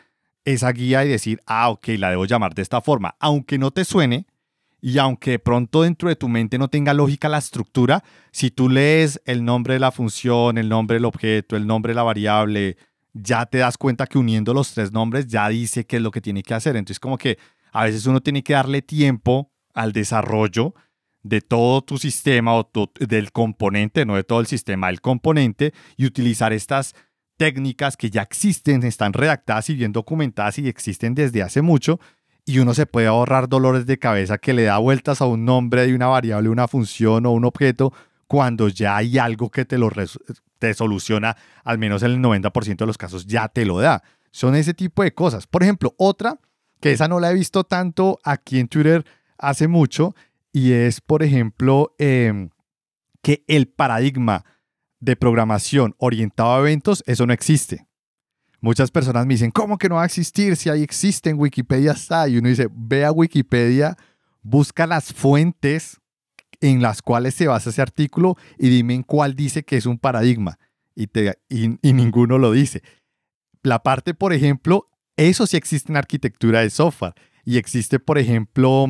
esa 0.47 0.71
guía 0.73 1.05
y 1.05 1.09
decir, 1.09 1.43
ah, 1.45 1.69
ok, 1.69 1.89
la 1.99 2.09
debo 2.09 2.25
llamar 2.25 2.55
de 2.55 2.63
esta 2.63 2.81
forma. 2.81 3.17
Aunque 3.21 3.59
no 3.59 3.73
te 3.73 3.85
suene 3.85 4.27
y 4.81 4.97
aunque 4.99 5.39
pronto 5.39 5.83
dentro 5.83 6.09
de 6.09 6.17
tu 6.17 6.29
mente 6.29 6.57
no 6.57 6.69
tenga 6.69 6.95
lógica 6.95 7.29
la 7.29 7.39
estructura, 7.39 8.05
si 8.31 8.51
tú 8.51 8.71
lees 8.71 9.21
el 9.27 9.45
nombre 9.45 9.75
de 9.75 9.81
la 9.81 9.91
función, 9.91 10.57
el 10.57 10.69
nombre 10.69 10.95
del 10.95 11.05
objeto, 11.05 11.57
el 11.57 11.67
nombre 11.67 11.91
de 11.91 11.97
la 11.97 12.05
variable, 12.05 12.77
ya 13.13 13.45
te 13.47 13.59
das 13.59 13.77
cuenta 13.77 14.07
que 14.07 14.19
uniendo 14.19 14.55
los 14.55 14.73
tres 14.73 14.93
nombres 14.93 15.27
ya 15.27 15.49
dice 15.49 15.85
qué 15.85 15.97
es 15.97 16.03
lo 16.03 16.13
que 16.13 16.21
tiene 16.21 16.45
que 16.45 16.55
hacer. 16.55 16.77
Entonces 16.77 17.01
como 17.01 17.19
que 17.19 17.39
a 17.73 17.85
veces 17.85 18.07
uno 18.07 18.21
tiene 18.21 18.45
que 18.45 18.53
darle 18.53 18.83
tiempo 18.83 19.51
al 19.75 19.93
desarrollo 19.93 20.75
de 21.25 21.41
todo 21.41 21.83
tu 21.83 21.99
sistema 21.99 22.55
o 22.55 22.71
del 23.01 23.33
componente, 23.33 24.07
no 24.07 24.15
de 24.15 24.23
todo 24.23 24.39
el 24.39 24.47
sistema, 24.47 24.91
el 24.91 25.01
componente, 25.01 25.75
y 25.97 26.07
utilizar 26.07 26.53
estas 26.53 26.95
técnicas 27.37 27.97
que 27.97 28.11
ya 28.11 28.23
existen, 28.23 28.83
están 28.83 29.13
redactadas 29.13 29.71
y 29.71 29.75
bien 29.75 29.93
documentadas 29.93 30.59
y 30.59 30.69
existen 30.69 31.15
desde 31.15 31.43
hace 31.43 31.63
mucho, 31.63 32.01
y 32.45 32.61
uno 32.61 32.75
se 32.75 32.87
puede 32.87 33.09
ahorrar 33.09 33.49
dolores 33.49 33.87
de 33.87 33.99
cabeza 33.99 34.39
que 34.39 34.55
le 34.55 34.63
da 34.63 34.79
vueltas 34.79 35.21
a 35.21 35.27
un 35.27 35.45
nombre 35.45 35.87
de 35.87 35.95
una 35.95 36.07
variable, 36.07 36.49
una 36.49 36.69
función 36.69 37.27
o 37.27 37.33
un 37.33 37.45
objeto, 37.45 37.93
cuando 38.29 38.69
ya 38.69 38.97
hay 38.97 39.19
algo 39.19 39.51
que 39.51 39.65
te 39.65 39.79
lo 39.79 39.91
te 40.59 40.75
soluciona, 40.75 41.37
al 41.65 41.79
menos 41.79 42.03
en 42.03 42.13
el 42.13 42.19
90% 42.21 42.77
de 42.77 42.87
los 42.87 42.99
casos 42.99 43.27
ya 43.27 43.49
te 43.49 43.65
lo 43.65 43.79
da. 43.79 44.03
Son 44.31 44.55
ese 44.55 44.75
tipo 44.75 45.03
de 45.03 45.13
cosas. 45.13 45.47
Por 45.47 45.63
ejemplo, 45.63 45.95
otra, 45.99 46.39
que 46.81 46.93
esa 46.93 47.09
no 47.09 47.21
la 47.21 47.31
he 47.31 47.35
visto 47.35 47.65
tanto 47.65 48.19
aquí 48.25 48.59
en 48.59 48.69
Twitter 48.69 49.05
hace 49.39 49.69
mucho, 49.69 50.15
y 50.53 50.73
es, 50.73 51.01
por 51.01 51.23
ejemplo, 51.23 51.95
em, 51.99 52.51
que 53.23 53.45
el 53.49 53.69
paradigma 53.69 54.45
de 55.01 55.17
programación 55.17 55.95
orientado 55.99 56.55
a 56.55 56.61
eventos, 56.61 57.03
eso 57.07 57.27
no 57.27 57.33
existe. 57.33 57.87
Muchas 58.61 58.91
personas 58.91 59.27
me 59.27 59.35
dicen, 59.35 59.51
¿cómo 59.51 59.79
que 59.79 59.89
no 59.89 59.97
va 59.97 60.03
a 60.03 60.07
existir? 60.07 60.57
Si 60.57 60.71
ahí 60.71 60.83
existe, 60.83 61.31
en 61.31 61.39
Wikipedia 61.39 61.93
está. 61.93 62.27
Y 62.29 62.39
uno 62.39 62.49
dice, 62.49 62.69
ve 62.73 63.05
a 63.05 63.13
Wikipedia, 63.13 63.97
busca 64.43 64.87
las 64.87 65.13
fuentes 65.13 66.01
en 66.61 66.81
las 66.81 67.03
cuales 67.03 67.35
se 67.35 67.47
basa 67.47 67.71
ese 67.71 67.83
artículo 67.83 68.37
y 68.59 68.69
dime 68.69 68.95
en 68.95 69.03
cuál 69.03 69.35
dice 69.35 69.63
que 69.65 69.77
es 69.77 69.87
un 69.87 69.99
paradigma. 69.99 70.59
Y, 70.95 71.09
te, 71.09 71.39
y, 71.49 71.69
ninguno 71.93 72.39
lo 72.39 72.53
dice. 72.53 72.83
La 73.63 73.83
parte, 73.83 74.15
por 74.15 74.33
ejemplo, 74.33 74.89
eso 75.17 75.47
sí 75.47 75.57
existe 75.57 75.93
en 75.93 75.97
arquitectura 75.97 76.61
de 76.61 76.71
software. 76.71 77.15
Y 77.45 77.59
existe, 77.59 78.01
por 78.01 78.19
ejemplo, 78.19 78.87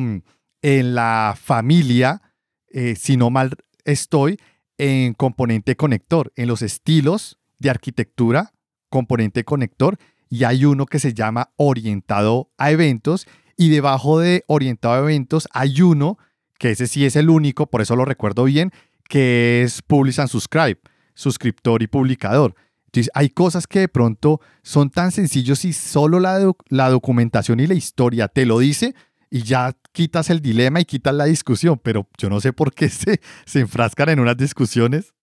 en 0.61 0.95
la 0.95 1.37
familia, 1.39 2.21
eh, 2.69 2.95
si 2.95 3.17
no 3.17 3.29
mal 3.29 3.51
estoy, 3.83 4.39
en 4.77 5.13
componente 5.13 5.75
conector, 5.75 6.31
en 6.35 6.47
los 6.47 6.61
estilos 6.61 7.39
de 7.59 7.69
arquitectura, 7.69 8.53
componente 8.89 9.43
conector, 9.43 9.97
y 10.29 10.43
hay 10.43 10.65
uno 10.65 10.85
que 10.85 10.99
se 10.99 11.13
llama 11.13 11.51
orientado 11.55 12.51
a 12.57 12.71
eventos, 12.71 13.27
y 13.57 13.69
debajo 13.69 14.19
de 14.19 14.43
orientado 14.47 14.93
a 14.95 14.99
eventos 14.99 15.47
hay 15.51 15.81
uno, 15.81 16.17
que 16.59 16.71
ese 16.71 16.87
sí 16.87 17.05
es 17.05 17.15
el 17.15 17.29
único, 17.29 17.67
por 17.67 17.81
eso 17.81 17.95
lo 17.95 18.05
recuerdo 18.05 18.43
bien, 18.43 18.71
que 19.09 19.63
es 19.63 19.81
Publish 19.81 20.19
and 20.19 20.29
Subscribe, 20.29 20.79
suscriptor 21.13 21.81
y 21.81 21.87
publicador. 21.87 22.55
Entonces, 22.85 23.11
hay 23.13 23.29
cosas 23.29 23.67
que 23.67 23.79
de 23.79 23.87
pronto 23.87 24.39
son 24.63 24.89
tan 24.89 25.11
sencillos 25.11 25.65
y 25.65 25.73
solo 25.73 26.19
la, 26.19 26.51
la 26.69 26.89
documentación 26.89 27.59
y 27.59 27.67
la 27.67 27.73
historia 27.73 28.27
te 28.27 28.45
lo 28.45 28.59
dice, 28.59 28.95
y 29.29 29.43
ya 29.43 29.75
quitas 29.91 30.29
el 30.29 30.41
dilema 30.41 30.79
y 30.79 30.85
quitas 30.85 31.13
la 31.13 31.25
discusión, 31.25 31.79
pero 31.81 32.07
yo 32.17 32.29
no 32.29 32.39
sé 32.39 32.53
por 32.53 32.73
qué 32.73 32.89
se, 32.89 33.19
se 33.45 33.59
enfrascan 33.59 34.09
en 34.09 34.19
unas 34.19 34.37
discusiones. 34.37 35.13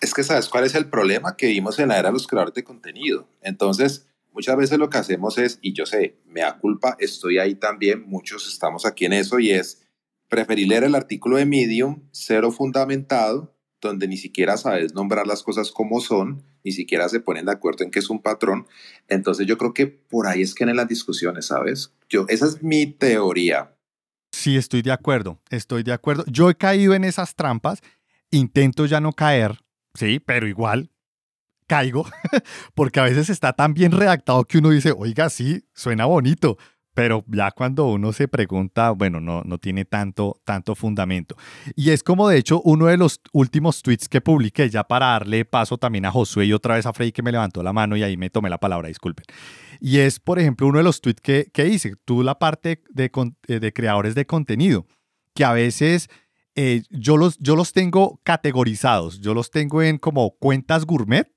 Es 0.00 0.12
que 0.12 0.24
sabes 0.24 0.48
cuál 0.48 0.64
es 0.64 0.74
el 0.74 0.90
problema 0.90 1.36
que 1.36 1.46
vimos 1.46 1.78
en 1.78 1.88
la 1.88 1.98
era 1.98 2.08
de 2.08 2.14
los 2.14 2.26
creadores 2.26 2.54
de 2.54 2.64
contenido. 2.64 3.28
Entonces, 3.40 4.06
muchas 4.32 4.56
veces 4.56 4.78
lo 4.78 4.90
que 4.90 4.98
hacemos 4.98 5.38
es, 5.38 5.58
y 5.62 5.72
yo 5.72 5.86
sé, 5.86 6.18
me 6.26 6.40
da 6.40 6.58
culpa, 6.58 6.96
estoy 6.98 7.38
ahí 7.38 7.54
también, 7.54 8.02
muchos 8.06 8.46
estamos 8.48 8.84
aquí 8.84 9.06
en 9.06 9.14
eso, 9.14 9.38
y 9.38 9.52
es 9.52 9.82
preferir 10.28 10.68
leer 10.68 10.84
el 10.84 10.94
artículo 10.94 11.36
de 11.36 11.46
Medium, 11.46 12.08
cero 12.10 12.50
fundamentado, 12.50 13.53
donde 13.88 14.08
ni 14.08 14.16
siquiera 14.16 14.56
sabes 14.56 14.94
nombrar 14.94 15.26
las 15.26 15.42
cosas 15.42 15.70
como 15.70 16.00
son, 16.00 16.42
ni 16.64 16.72
siquiera 16.72 17.08
se 17.08 17.20
ponen 17.20 17.46
de 17.46 17.52
acuerdo 17.52 17.84
en 17.84 17.90
que 17.90 17.98
es 17.98 18.10
un 18.10 18.22
patrón. 18.22 18.66
Entonces 19.08 19.46
yo 19.46 19.58
creo 19.58 19.74
que 19.74 19.86
por 19.86 20.26
ahí 20.26 20.42
es 20.42 20.54
que 20.54 20.64
en 20.64 20.76
las 20.76 20.88
discusiones, 20.88 21.46
¿sabes? 21.46 21.92
Yo, 22.08 22.26
esa 22.28 22.46
es 22.46 22.62
mi 22.62 22.86
teoría. 22.86 23.74
Sí, 24.32 24.56
estoy 24.56 24.82
de 24.82 24.92
acuerdo, 24.92 25.40
estoy 25.50 25.82
de 25.82 25.92
acuerdo. 25.92 26.24
Yo 26.26 26.50
he 26.50 26.56
caído 26.56 26.94
en 26.94 27.04
esas 27.04 27.36
trampas, 27.36 27.80
intento 28.30 28.86
ya 28.86 29.00
no 29.00 29.12
caer, 29.12 29.60
sí, 29.94 30.20
pero 30.20 30.48
igual 30.48 30.90
caigo, 31.66 32.06
porque 32.74 33.00
a 33.00 33.04
veces 33.04 33.30
está 33.30 33.52
tan 33.52 33.74
bien 33.74 33.92
redactado 33.92 34.44
que 34.44 34.58
uno 34.58 34.70
dice, 34.70 34.92
oiga, 34.96 35.30
sí, 35.30 35.64
suena 35.72 36.04
bonito, 36.04 36.58
pero 36.94 37.24
ya 37.26 37.50
cuando 37.50 37.86
uno 37.86 38.12
se 38.12 38.28
pregunta, 38.28 38.92
bueno, 38.92 39.20
no, 39.20 39.42
no 39.44 39.58
tiene 39.58 39.84
tanto, 39.84 40.40
tanto 40.44 40.76
fundamento. 40.76 41.36
Y 41.74 41.90
es 41.90 42.02
como 42.04 42.28
de 42.28 42.38
hecho 42.38 42.62
uno 42.62 42.86
de 42.86 42.96
los 42.96 43.20
últimos 43.32 43.82
tweets 43.82 44.08
que 44.08 44.20
publiqué, 44.20 44.70
ya 44.70 44.84
para 44.84 45.06
darle 45.06 45.44
paso 45.44 45.76
también 45.76 46.06
a 46.06 46.12
Josué 46.12 46.46
y 46.46 46.52
otra 46.52 46.76
vez 46.76 46.86
a 46.86 46.92
Freddy 46.92 47.10
que 47.12 47.22
me 47.22 47.32
levantó 47.32 47.62
la 47.62 47.72
mano 47.72 47.96
y 47.96 48.04
ahí 48.04 48.16
me 48.16 48.30
tomé 48.30 48.48
la 48.48 48.58
palabra, 48.58 48.88
disculpen. 48.88 49.24
Y 49.80 49.98
es, 49.98 50.20
por 50.20 50.38
ejemplo, 50.38 50.68
uno 50.68 50.78
de 50.78 50.84
los 50.84 51.00
tweets 51.00 51.20
que, 51.20 51.50
que 51.52 51.66
hice, 51.66 51.96
tú 52.04 52.22
la 52.22 52.38
parte 52.38 52.82
de, 52.90 53.10
eh, 53.48 53.60
de 53.60 53.72
creadores 53.72 54.14
de 54.14 54.26
contenido, 54.26 54.86
que 55.34 55.44
a 55.44 55.52
veces... 55.52 56.08
Eh, 56.56 56.84
yo, 56.88 57.16
los, 57.16 57.36
yo 57.40 57.56
los 57.56 57.72
tengo 57.72 58.20
categorizados, 58.22 59.20
yo 59.20 59.34
los 59.34 59.50
tengo 59.50 59.82
en 59.82 59.98
como 59.98 60.36
cuentas 60.36 60.86
gourmet, 60.86 61.28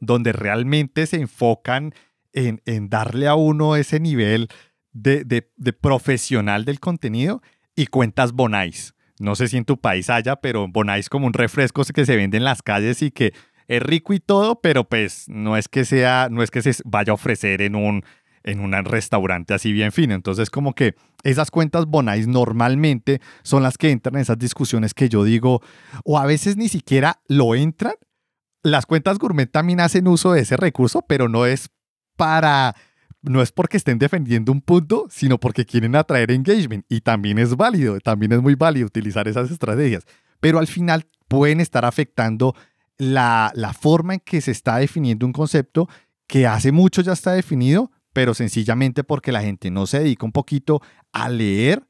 donde 0.00 0.32
realmente 0.32 1.06
se 1.06 1.16
enfocan 1.16 1.94
en, 2.32 2.60
en 2.66 2.88
darle 2.88 3.28
a 3.28 3.34
uno 3.34 3.76
ese 3.76 4.00
nivel 4.00 4.48
de, 4.92 5.42
profesional 5.80 6.64
del 6.64 6.80
contenido 6.80 7.42
y 7.74 7.86
cuentas 7.86 8.32
Bonais. 8.32 8.94
No 9.18 9.34
sé 9.34 9.48
si 9.48 9.56
en 9.56 9.64
tu 9.64 9.78
país 9.78 10.10
haya, 10.10 10.36
pero 10.36 10.68
Bonais 10.68 11.08
como 11.08 11.26
un 11.26 11.32
refresco 11.32 11.84
que 11.84 12.06
se 12.06 12.16
vende 12.16 12.36
en 12.36 12.44
las 12.44 12.62
calles 12.62 13.02
y 13.02 13.10
que 13.10 13.32
es 13.68 13.82
rico 13.82 14.12
y 14.12 14.20
todo, 14.20 14.60
pero 14.60 14.84
pues 14.84 15.28
no 15.28 15.56
es 15.56 15.68
que 15.68 15.84
sea, 15.84 16.28
no 16.30 16.42
es 16.42 16.50
que 16.50 16.62
se 16.62 16.74
vaya 16.84 17.12
a 17.12 17.14
ofrecer 17.14 17.62
en 17.62 17.76
un, 17.76 18.04
en 18.42 18.60
un 18.60 18.72
restaurante 18.84 19.54
así 19.54 19.72
bien 19.72 19.92
fino. 19.92 20.14
Entonces 20.14 20.50
como 20.50 20.74
que 20.74 20.94
esas 21.22 21.50
cuentas 21.50 21.86
Bonais 21.86 22.26
normalmente 22.26 23.20
son 23.42 23.62
las 23.62 23.78
que 23.78 23.90
entran 23.90 24.16
en 24.16 24.22
esas 24.22 24.38
discusiones 24.38 24.94
que 24.94 25.08
yo 25.08 25.24
digo, 25.24 25.62
o 26.04 26.18
a 26.18 26.26
veces 26.26 26.56
ni 26.56 26.68
siquiera 26.68 27.20
lo 27.28 27.54
entran. 27.54 27.94
Las 28.64 28.86
cuentas 28.86 29.18
gourmet 29.18 29.50
también 29.50 29.80
hacen 29.80 30.06
uso 30.06 30.32
de 30.32 30.40
ese 30.40 30.56
recurso, 30.56 31.02
pero 31.02 31.28
no 31.28 31.46
es 31.46 31.70
para 32.16 32.74
no 33.22 33.40
es 33.40 33.52
porque 33.52 33.76
estén 33.76 33.98
defendiendo 33.98 34.52
un 34.52 34.60
punto, 34.60 35.06
sino 35.08 35.38
porque 35.38 35.64
quieren 35.64 35.96
atraer 35.96 36.30
engagement. 36.30 36.84
Y 36.88 37.00
también 37.00 37.38
es 37.38 37.56
válido, 37.56 37.98
también 38.00 38.32
es 38.32 38.42
muy 38.42 38.54
válido 38.54 38.86
utilizar 38.86 39.28
esas 39.28 39.50
estrategias. 39.50 40.04
Pero 40.40 40.58
al 40.58 40.66
final 40.66 41.06
pueden 41.28 41.60
estar 41.60 41.84
afectando 41.84 42.54
la, 42.98 43.52
forma 43.78 44.14
en 44.14 44.20
que 44.20 44.40
se 44.40 44.50
está 44.50 44.76
definiendo 44.76 45.24
un 45.24 45.32
concepto 45.32 45.88
que 46.26 46.46
hace 46.46 46.72
mucho 46.72 47.02
ya 47.02 47.12
está 47.12 47.32
definido, 47.32 47.90
pero 48.12 48.34
sencillamente 48.34 49.04
porque 49.04 49.32
la 49.32 49.42
gente 49.42 49.70
no 49.70 49.86
se 49.86 50.00
dedica 50.00 50.26
un 50.26 50.32
poquito 50.32 50.82
a 51.12 51.28
leer, 51.28 51.86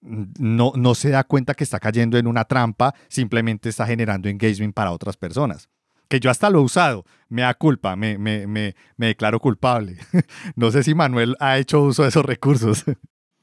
no, 0.00 0.72
no 0.76 0.94
se 0.94 1.10
da 1.10 1.24
cuenta 1.24 1.54
que 1.54 1.64
está 1.64 1.78
cayendo 1.78 2.16
en 2.16 2.26
una 2.26 2.44
trampa, 2.44 2.94
simplemente 3.08 3.68
está 3.68 3.86
generando 3.86 4.28
engagement 4.28 4.74
para 4.74 4.92
otras 4.92 5.16
personas 5.16 5.68
que 6.10 6.18
yo 6.18 6.28
hasta 6.28 6.50
lo 6.50 6.58
he 6.58 6.62
usado, 6.64 7.06
me 7.28 7.42
da 7.42 7.54
culpa, 7.54 7.94
me, 7.94 8.18
me, 8.18 8.46
me, 8.48 8.74
declaro 8.96 9.38
culpable. 9.38 9.96
no 10.56 10.72
sé 10.72 10.82
si 10.82 10.92
Manuel 10.92 11.36
ha 11.38 11.56
hecho 11.58 11.80
uso 11.82 12.02
de 12.02 12.08
esos 12.08 12.24
recursos. 12.24 12.84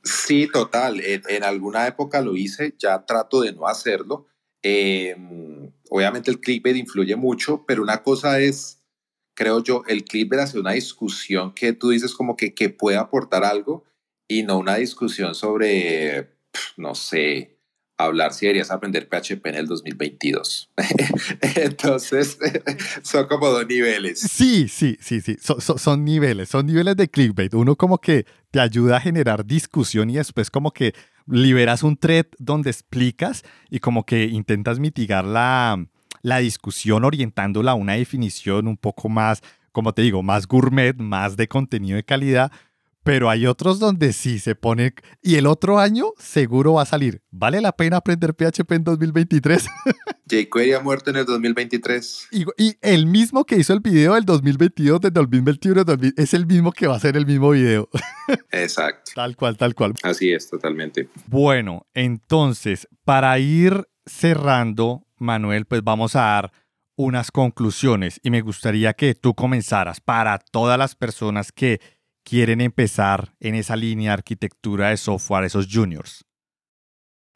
Sí, 0.04 0.50
total. 0.52 1.02
En, 1.02 1.44
alguna 1.44 1.88
época 1.88 2.22
lo 2.22 2.36
hice, 2.36 2.76
ya 2.78 3.06
trato 3.06 3.42
de 3.42 3.54
no 3.54 3.68
hacerlo. 3.68 4.28
Em, 4.62 5.72
obviamente 5.90 6.30
el 6.30 6.42
clickbait 6.42 6.76
influye 6.76 7.16
mucho, 7.16 7.64
pero 7.66 7.82
una 7.82 8.04
cosa 8.04 8.40
es, 8.42 8.84
creo 9.34 9.64
yo, 9.64 9.84
el 9.88 10.04
clickbait 10.04 10.42
hace 10.42 10.60
una 10.60 10.74
discusión 10.74 11.54
que 11.54 11.72
tú 11.72 11.92
dices 11.92 12.14
como 12.14 12.36
que, 12.36 12.54
que 12.54 12.70
puede 12.70 12.98
aportar 12.98 13.46
algo 13.46 13.86
y 14.28 14.44
no 14.44 14.58
una 14.58 14.76
discusión 14.76 15.36
sobre, 15.36 16.36
no 16.76 16.96
sé, 16.96 17.57
hablar 17.98 18.34
si 18.34 18.46
deberías 18.46 18.72
aprender 18.72 19.08
PHP 19.10 19.46
en 19.48 19.56
el 19.56 19.68
2022. 19.68 20.72
Entonces, 21.56 22.38
son 23.02 23.28
como 23.28 23.50
dos 23.50 23.68
niveles. 23.68 24.20
Sí, 24.20 24.68
sí, 24.68 24.98
sí, 25.02 25.22
sí, 25.22 25.38
son 25.40 26.06
niveles, 26.06 26.50
son 26.50 26.66
niveles 26.68 26.96
de 26.96 27.10
clickbait. 27.10 27.54
Uno 27.54 27.76
como 27.76 27.98
que 27.98 28.26
te 28.52 28.60
ayuda 28.60 28.98
a 28.98 29.00
generar 29.00 29.46
discusión 29.46 30.10
y 30.10 30.16
después 30.16 30.52
como 30.52 30.72
que 30.72 30.94
liberas 31.26 31.84
un 31.84 31.98
thread 31.98 32.28
donde 32.38 32.70
explicas 32.70 33.44
y 33.70 33.80
como 33.80 34.06
que 34.06 34.26
intentas 34.26 34.80
mitigar 34.80 35.26
la, 35.26 35.84
la 36.22 36.38
discusión 36.38 37.04
orientándola 37.04 37.72
a 37.72 37.76
una 37.76 37.94
definición 37.94 38.68
un 38.68 38.78
poco 38.78 39.10
más, 39.10 39.42
como 39.72 39.94
te 39.94 40.04
digo, 40.04 40.24
más 40.24 40.48
gourmet, 40.48 40.96
más 40.98 41.36
de 41.36 41.48
contenido 41.48 41.98
de 41.98 42.04
calidad, 42.04 42.52
pero 43.08 43.30
hay 43.30 43.48
otros 43.48 43.80
donde 43.80 44.12
sí 44.12 44.38
se 44.38 44.54
pone. 44.54 44.94
Y 45.22 45.36
el 45.36 45.48
otro 45.48 45.80
año 45.80 46.12
seguro 46.18 46.74
va 46.74 46.82
a 46.82 46.86
salir. 46.86 47.22
¿Vale 47.32 47.62
la 47.62 47.72
pena 47.72 47.96
aprender 47.96 48.36
PHP 48.36 48.70
en 48.74 48.84
2023? 48.84 49.66
jQuery 50.30 50.74
ha 50.74 50.82
muerto 50.82 51.12
en 51.12 51.16
el 51.16 51.26
2023. 51.26 52.28
Y, 52.32 52.44
y, 52.58 52.76
el 52.82 53.06
mismo 53.06 53.46
que 53.46 53.56
hizo 53.56 53.72
el 53.72 53.80
video 53.80 54.16
del 54.16 54.26
2022, 54.26 55.00
del 55.00 55.14
2021, 55.14 55.86
es 56.18 56.34
el 56.34 56.46
mismo 56.46 56.74
que 56.74 56.88
va 56.88 56.96
a 56.96 56.98
hacer 56.98 57.16
el 57.16 57.26
mismo 57.26 57.52
video. 57.52 57.88
Exacto. 58.52 59.12
tal 59.16 59.38
cual, 59.38 59.56
tal 59.56 59.74
cual. 59.74 59.94
Así 60.04 60.34
es, 60.34 60.50
totalmente. 60.50 61.08
Bueno, 61.28 61.88
entonces, 61.94 62.90
para 63.06 63.40
ir 63.40 63.88
cerrando, 64.06 65.08
Manuel, 65.16 65.64
pues 65.64 65.82
vamos 65.82 66.18
a 66.18 66.24
dar 66.24 66.52
unas 66.98 67.32
conclusiones 67.32 68.20
y 68.22 68.32
me 68.32 68.42
gustaría 68.42 68.94
que 68.94 69.16
tú 69.16 69.34
comenzaras 69.34 70.02
para 70.02 70.40
todas 70.40 70.78
las 70.78 70.96
personas 70.96 71.52
que 71.54 71.80
quieren 72.28 72.60
empezar 72.60 73.34
en 73.40 73.56
esa 73.56 73.78
línea 73.78 74.10
de 74.10 74.16
arquitectura 74.16 74.90
de 74.90 74.98
software, 74.98 75.46
esos 75.46 75.66
juniors? 75.72 76.26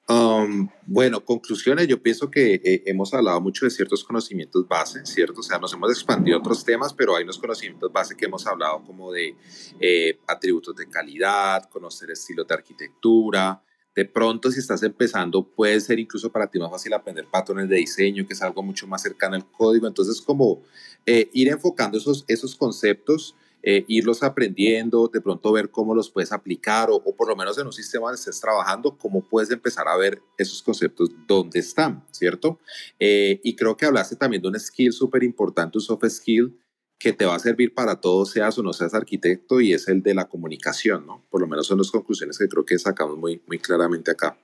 Um, 0.10 0.68
bueno, 0.86 1.24
conclusiones, 1.24 1.88
yo 1.88 2.04
pienso 2.04 2.30
que 2.30 2.56
eh, 2.56 2.84
hemos 2.88 3.14
hablado 3.14 3.40
mucho 3.40 3.64
de 3.64 3.72
ciertos 3.72 4.04
conocimientos 4.04 4.68
base, 4.68 5.06
¿cierto? 5.06 5.40
O 5.40 5.44
sea, 5.44 5.60
nos 5.60 5.72
hemos 5.72 5.92
expandido 5.92 6.38
otros 6.40 6.66
temas, 6.66 6.94
pero 6.94 7.16
hay 7.16 7.24
unos 7.24 7.38
conocimientos 7.38 7.90
base 7.94 8.18
que 8.18 8.26
hemos 8.26 8.46
hablado 8.46 8.84
como 8.84 9.14
de 9.14 9.34
eh, 9.80 10.20
atributos 10.28 10.76
de 10.76 10.90
calidad, 10.90 11.70
conocer 11.70 12.12
estilos 12.12 12.46
de 12.46 12.54
arquitectura. 12.54 13.64
De 13.96 14.04
pronto, 14.04 14.52
si 14.52 14.60
estás 14.60 14.84
empezando, 14.84 15.44
puede 15.44 15.80
ser 15.80 16.00
incluso 16.00 16.30
para 16.30 16.48
ti 16.48 16.60
más 16.60 16.72
fácil 16.72 16.94
aprender 16.94 17.28
patrones 17.32 17.70
de 17.70 17.78
diseño, 17.78 18.28
que 18.28 18.34
es 18.34 18.42
algo 18.42 18.62
mucho 18.62 18.88
más 18.88 19.02
cercano 19.02 19.36
al 19.36 19.50
código. 19.50 19.88
Entonces, 19.88 20.22
como 20.22 20.64
eh, 21.06 21.30
ir 21.32 21.48
enfocando 21.48 21.98
esos, 21.98 22.26
esos 22.28 22.56
conceptos 22.56 23.36
eh, 23.64 23.86
irlos 23.88 24.24
aprendiendo, 24.24 25.08
de 25.08 25.22
pronto 25.22 25.52
ver 25.52 25.70
cómo 25.70 25.94
los 25.94 26.10
puedes 26.10 26.32
aplicar 26.32 26.90
o, 26.90 27.04
por 27.16 27.28
lo 27.28 27.36
menos 27.36 27.58
en 27.60 27.68
un 27.68 27.74
sistema 27.74 28.08
donde 28.08 28.20
estés 28.20 28.42
trabajando, 28.42 28.98
cómo 28.98 29.22
puedes 29.22 29.52
empezar 29.52 29.88
a 29.88 29.98
ver 29.98 30.22
esos 30.38 30.62
conceptos 30.64 31.10
dónde 31.28 31.60
están, 31.60 32.06
¿cierto? 32.12 32.60
Eh, 33.00 33.40
y 33.44 33.56
creo 33.56 33.78
que 33.78 33.86
hablaste 33.86 34.16
también 34.16 34.42
de 34.42 34.48
un 34.48 34.60
skill 34.60 34.92
súper 34.92 35.24
importante, 35.24 35.78
un 35.78 35.82
soft 35.84 36.06
skill 36.10 36.58
que 36.98 37.14
te 37.14 37.26
va 37.26 37.36
a 37.36 37.40
servir 37.40 37.74
para 37.74 38.00
todo, 38.00 38.26
seas 38.26 38.58
o 38.60 38.64
no 38.64 38.74
seas 38.74 38.94
arquitecto, 38.94 39.60
y 39.60 39.74
es 39.74 39.88
el 39.88 40.04
de 40.04 40.14
la 40.14 40.30
comunicación, 40.30 41.08
¿no? 41.08 41.26
Por 41.30 41.42
lo 41.42 41.48
menos 41.48 41.66
son 41.66 41.80
las 41.80 41.90
conclusiones 41.90 42.38
que 42.38 42.48
creo 42.48 42.64
que 42.64 42.78
sacamos 42.78 43.18
muy, 43.18 43.42
muy 43.48 43.58
claramente 43.58 44.12
acá. 44.12 44.38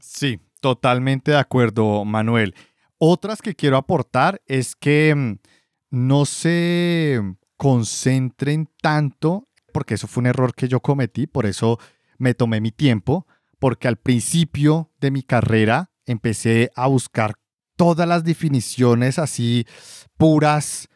Sí, 0.00 0.40
totalmente 0.60 1.30
de 1.30 1.38
acuerdo, 1.38 2.04
Manuel. 2.04 2.54
Otras 2.98 3.40
que 3.40 3.54
quiero 3.54 3.76
aportar 3.76 4.42
es 4.46 4.74
que 4.74 5.14
mm, 5.14 5.38
no 5.90 6.24
sé 6.24 7.20
concentren 7.62 8.68
tanto, 8.82 9.48
porque 9.72 9.94
eso 9.94 10.08
fue 10.08 10.22
un 10.22 10.26
error 10.26 10.52
que 10.52 10.66
yo 10.66 10.80
cometí, 10.80 11.28
por 11.28 11.46
eso 11.46 11.78
me 12.18 12.34
tomé 12.34 12.60
mi 12.60 12.72
tiempo, 12.72 13.28
porque 13.60 13.86
al 13.86 13.98
principio 13.98 14.90
de 15.00 15.12
mi 15.12 15.22
carrera 15.22 15.92
empecé 16.04 16.72
a 16.74 16.88
buscar 16.88 17.36
todas 17.76 18.08
las 18.08 18.24
definiciones 18.24 19.20
así 19.20 19.64
puras, 20.16 20.88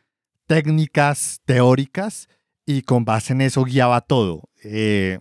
técnicas, 0.48 1.40
teóricas, 1.44 2.28
y 2.66 2.82
con 2.82 3.04
base 3.04 3.32
en 3.32 3.42
eso 3.42 3.62
guiaba 3.62 4.00
todo. 4.00 4.50
Eh, 4.64 5.20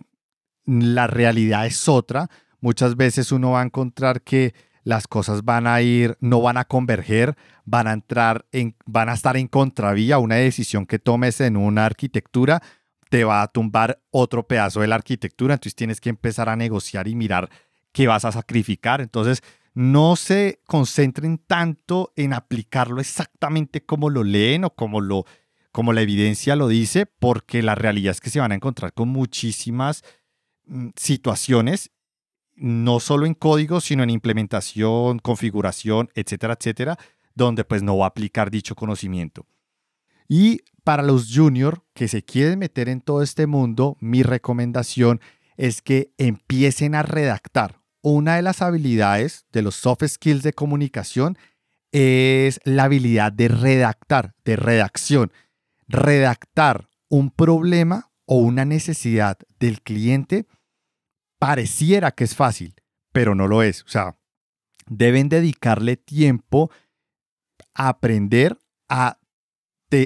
la 0.64 1.06
realidad 1.06 1.66
es 1.66 1.88
otra. 1.88 2.28
Muchas 2.58 2.96
veces 2.96 3.30
uno 3.30 3.52
va 3.52 3.60
a 3.60 3.66
encontrar 3.66 4.22
que 4.22 4.52
las 4.86 5.08
cosas 5.08 5.44
van 5.44 5.66
a 5.66 5.82
ir, 5.82 6.16
no 6.20 6.40
van 6.40 6.56
a 6.56 6.64
converger, 6.64 7.36
van 7.64 7.88
a 7.88 7.92
entrar 7.92 8.46
en, 8.52 8.76
van 8.86 9.08
a 9.08 9.14
estar 9.14 9.36
en 9.36 9.48
contravía. 9.48 10.18
Una 10.18 10.36
decisión 10.36 10.86
que 10.86 11.00
tomes 11.00 11.40
en 11.40 11.56
una 11.56 11.86
arquitectura 11.86 12.62
te 13.10 13.24
va 13.24 13.42
a 13.42 13.48
tumbar 13.48 14.00
otro 14.12 14.46
pedazo 14.46 14.82
de 14.82 14.86
la 14.86 14.94
arquitectura. 14.94 15.54
Entonces 15.54 15.74
tienes 15.74 16.00
que 16.00 16.08
empezar 16.08 16.48
a 16.48 16.54
negociar 16.54 17.08
y 17.08 17.16
mirar 17.16 17.50
qué 17.90 18.06
vas 18.06 18.24
a 18.24 18.30
sacrificar. 18.30 19.00
Entonces, 19.00 19.42
no 19.74 20.14
se 20.14 20.60
concentren 20.68 21.38
tanto 21.38 22.12
en 22.14 22.32
aplicarlo 22.32 23.00
exactamente 23.00 23.84
como 23.84 24.08
lo 24.08 24.22
leen 24.22 24.62
o 24.62 24.70
como 24.70 25.00
lo 25.00 25.26
como 25.72 25.92
la 25.92 26.00
evidencia 26.00 26.54
lo 26.54 26.68
dice, 26.68 27.06
porque 27.06 27.60
la 27.60 27.74
realidad 27.74 28.12
es 28.12 28.20
que 28.20 28.30
se 28.30 28.38
van 28.38 28.52
a 28.52 28.54
encontrar 28.54 28.92
con 28.94 29.08
muchísimas 29.08 30.04
mm, 30.66 30.90
situaciones 30.94 31.90
no 32.56 33.00
solo 33.00 33.26
en 33.26 33.34
código, 33.34 33.80
sino 33.80 34.02
en 34.02 34.10
implementación, 34.10 35.18
configuración, 35.18 36.10
etcétera, 36.14 36.56
etcétera, 36.58 36.98
donde 37.34 37.64
pues 37.64 37.82
no 37.82 37.98
va 37.98 38.06
a 38.06 38.08
aplicar 38.08 38.50
dicho 38.50 38.74
conocimiento. 38.74 39.46
Y 40.28 40.62
para 40.84 41.02
los 41.02 41.32
juniors 41.34 41.80
que 41.94 42.08
se 42.08 42.22
quieren 42.22 42.58
meter 42.58 42.88
en 42.88 43.00
todo 43.00 43.22
este 43.22 43.46
mundo, 43.46 43.96
mi 44.00 44.22
recomendación 44.22 45.20
es 45.56 45.82
que 45.82 46.12
empiecen 46.18 46.94
a 46.94 47.02
redactar. 47.02 47.80
Una 48.02 48.36
de 48.36 48.42
las 48.42 48.62
habilidades 48.62 49.46
de 49.52 49.62
los 49.62 49.74
soft 49.74 50.06
skills 50.06 50.42
de 50.42 50.52
comunicación 50.52 51.36
es 51.92 52.60
la 52.64 52.84
habilidad 52.84 53.32
de 53.32 53.48
redactar, 53.48 54.34
de 54.44 54.56
redacción. 54.56 55.32
Redactar 55.88 56.88
un 57.08 57.30
problema 57.30 58.10
o 58.24 58.38
una 58.38 58.64
necesidad 58.64 59.38
del 59.58 59.82
cliente, 59.82 60.46
pareciera 61.38 62.10
que 62.12 62.24
es 62.24 62.34
fácil, 62.34 62.74
pero 63.12 63.34
no 63.34 63.48
lo 63.48 63.62
es. 63.62 63.82
O 63.84 63.88
sea, 63.88 64.18
deben 64.86 65.28
dedicarle 65.28 65.96
tiempo 65.96 66.70
a 67.74 67.88
aprender 67.88 68.58
a, 68.88 69.18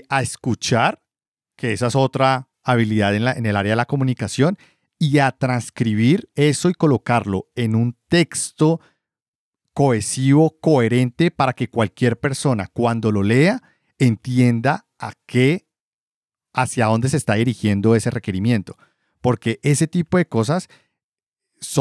a 0.08 0.22
escuchar, 0.22 1.02
que 1.56 1.72
esa 1.72 1.88
es 1.88 1.96
otra 1.96 2.48
habilidad 2.62 3.14
en, 3.14 3.26
en 3.26 3.46
el 3.46 3.56
área 3.56 3.72
de 3.72 3.76
la 3.76 3.86
comunicación, 3.86 4.58
y 4.98 5.18
a 5.18 5.32
transcribir 5.32 6.30
eso 6.34 6.68
y 6.68 6.74
colocarlo 6.74 7.48
en 7.54 7.74
un 7.74 7.96
texto 8.08 8.80
cohesivo, 9.72 10.58
coherente, 10.60 11.30
para 11.30 11.54
que 11.54 11.70
cualquier 11.70 12.20
persona 12.20 12.68
cuando 12.72 13.10
lo 13.10 13.22
lea 13.22 13.62
entienda 13.98 14.86
a 14.98 15.12
qué, 15.26 15.66
hacia 16.52 16.86
dónde 16.86 17.08
se 17.08 17.16
está 17.16 17.34
dirigiendo 17.34 17.94
ese 17.94 18.10
requerimiento. 18.10 18.76
Porque 19.20 19.60
ese 19.62 19.86
tipo 19.86 20.18
de 20.18 20.26
cosas 20.26 20.68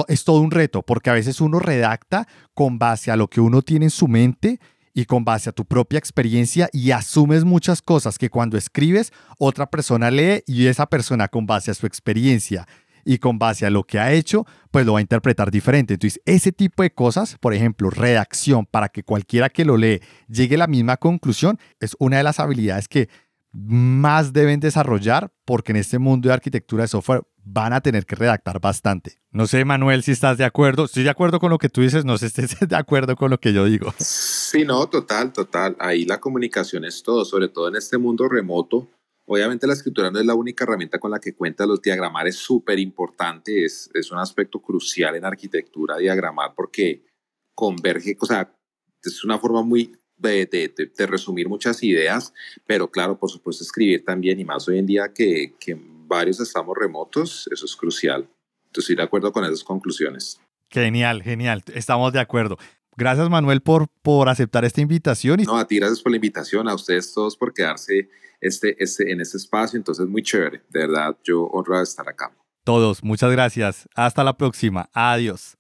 es 0.08 0.24
todo 0.24 0.42
un 0.42 0.52
reto, 0.52 0.82
porque 0.84 1.10
a 1.10 1.14
veces 1.14 1.42
uno 1.42 1.60
redacta 1.60 2.28
con 2.54 2.80
base 2.80 3.12
a 3.12 3.16
lo 3.16 3.30
que 3.30 3.42
uno 3.42 3.62
tiene 3.62 3.86
en 3.86 3.92
su 3.92 4.08
mente 4.08 4.60
y 4.94 5.06
con 5.06 5.24
base 5.24 5.50
a 5.50 5.54
tu 5.54 5.66
propia 5.66 6.00
experiencia 6.00 6.70
y 6.74 6.92
asumes 6.92 7.46
muchas 7.46 7.82
cosas 7.82 8.18
que 8.18 8.30
cuando 8.30 8.58
escribes 8.58 9.14
otra 9.38 9.70
persona 9.70 10.12
lee 10.12 10.44
y 10.46 10.68
esa 10.68 10.88
persona 10.88 11.28
con 11.28 11.46
base 11.46 11.72
a 11.72 11.74
su 11.74 11.86
experiencia 11.86 12.68
y 13.06 13.18
con 13.18 13.40
base 13.40 13.66
a 13.66 13.70
lo 13.70 13.86
que 13.86 14.00
ha 14.00 14.12
hecho, 14.12 14.46
pues 14.72 14.86
lo 14.86 14.94
va 14.94 15.00
a 15.00 15.02
interpretar 15.02 15.52
diferente. 15.52 15.94
Entonces, 15.94 16.22
ese 16.26 16.52
tipo 16.52 16.84
de 16.84 16.92
cosas, 16.92 17.38
por 17.40 17.54
ejemplo, 17.54 17.90
redacción 17.90 18.66
para 18.66 18.90
que 18.90 19.04
cualquiera 19.04 19.50
que 19.50 19.66
lo 19.66 19.78
lee 19.78 20.02
llegue 20.28 20.56
a 20.56 20.60
la 20.60 20.68
misma 20.68 20.98
conclusión, 20.98 21.58
es 21.80 21.96
una 22.00 22.18
de 22.18 22.24
las 22.24 22.40
habilidades 22.40 22.88
que 22.88 23.10
más 23.52 24.34
deben 24.34 24.60
desarrollar 24.60 25.34
porque 25.46 25.72
en 25.72 25.78
este 25.78 26.00
mundo 26.00 26.30
de 26.30 26.34
arquitectura 26.34 26.84
de 26.84 26.88
software 26.88 27.24
van 27.44 27.74
a 27.74 27.82
tener 27.82 28.06
que 28.06 28.16
redactar 28.16 28.60
bastante. 28.60 29.22
No 29.32 29.48
sé, 29.48 29.66
Manuel, 29.66 30.04
si 30.04 30.12
estás 30.12 30.38
de 30.38 30.46
acuerdo. 30.46 30.86
Estoy 30.86 31.04
de 31.04 31.10
acuerdo 31.10 31.40
con 31.40 31.50
lo 31.50 31.58
que 31.58 31.70
tú 31.70 31.82
dices, 31.82 32.06
no 32.06 32.18
sé 32.18 32.30
si 32.30 32.42
estés 32.42 32.60
de 32.70 32.76
acuerdo 32.76 33.16
con 33.16 33.32
lo 33.32 33.40
que 33.40 33.54
yo 33.54 33.66
digo. 33.66 33.94
Sí, 33.98 34.66
no, 34.66 34.88
total, 34.88 35.34
total. 35.34 35.76
Ahí 35.80 36.06
la 36.06 36.20
comunicación 36.20 36.86
es 36.86 37.02
todo, 37.02 37.26
sobre 37.26 37.50
todo 37.50 37.70
en 37.70 37.76
este 37.76 37.98
mundo 37.98 38.28
remoto 38.28 38.88
Obviamente 39.32 39.68
la 39.68 39.74
escritura 39.74 40.10
no 40.10 40.20
es 40.20 40.26
la 40.26 40.34
única 40.34 40.64
herramienta 40.64 40.98
con 40.98 41.12
la 41.12 41.20
que 41.20 41.36
cuenta 41.36 41.68
los 41.68 41.84
diagramar, 41.84 42.28
es 42.28 42.38
súper 42.38 42.80
importante, 42.80 43.64
es, 43.64 43.88
es 43.94 44.12
un 44.12 44.18
aspecto 44.18 44.60
crucial 44.60 45.16
en 45.16 45.24
arquitectura 45.24 45.98
diagramar 45.98 46.56
porque 46.56 47.06
converge, 47.54 48.18
o 48.20 48.26
sea, 48.26 48.52
es 49.04 49.24
una 49.24 49.38
forma 49.38 49.62
muy 49.62 49.96
de, 50.20 50.46
de, 50.46 50.92
de, 50.96 51.08
resumir 51.08 51.48
muchas 51.48 51.82
ideas, 51.84 52.34
pero 52.68 52.90
claro, 52.90 53.18
por 53.18 53.30
supuesto 53.30 53.64
escribir 53.64 54.04
también 54.04 54.40
y 54.40 54.46
más 54.46 54.68
hoy 54.68 54.78
en 54.78 54.86
día 54.86 55.12
que, 55.14 55.56
que 55.60 55.78
varios 56.08 56.40
estamos 56.40 56.78
remotos, 56.78 57.50
eso 57.52 57.66
es 57.66 57.76
crucial. 57.76 58.28
Entonces 58.68 58.84
estoy 58.84 58.96
de 58.98 59.04
acuerdo 59.04 59.32
con 59.32 59.44
esas 59.46 59.64
conclusiones. 59.64 60.40
Genial, 60.70 61.24
genial, 61.24 61.64
estamos 61.74 62.14
de 62.14 62.20
acuerdo. 62.20 62.58
Gracias 62.96 63.30
Manuel 63.30 63.62
por, 63.62 63.88
por 64.02 64.28
aceptar 64.28 64.66
esta 64.66 64.82
invitación. 64.82 65.42
No, 65.44 65.58
a 65.58 65.66
ti 65.66 65.78
gracias 65.78 66.02
por 66.02 66.12
la 66.12 66.18
invitación, 66.18 66.68
a 66.68 66.76
ustedes 66.76 67.14
todos 67.14 67.38
por 67.38 67.54
quedarse 67.54 68.10
este, 68.42 68.76
este, 68.84 69.12
en 69.12 69.22
este 69.22 69.38
espacio. 69.38 69.78
Entonces, 69.78 70.08
muy 70.08 70.22
chévere. 70.22 70.62
De 70.70 70.80
verdad, 70.82 71.18
yo 71.24 71.44
honro 71.46 71.82
estar 71.82 72.08
acá. 72.08 72.32
Todos, 72.64 73.04
muchas 73.04 73.32
gracias. 73.32 73.88
Hasta 73.96 74.24
la 74.24 74.38
próxima. 74.38 74.90
Adiós. 74.94 75.59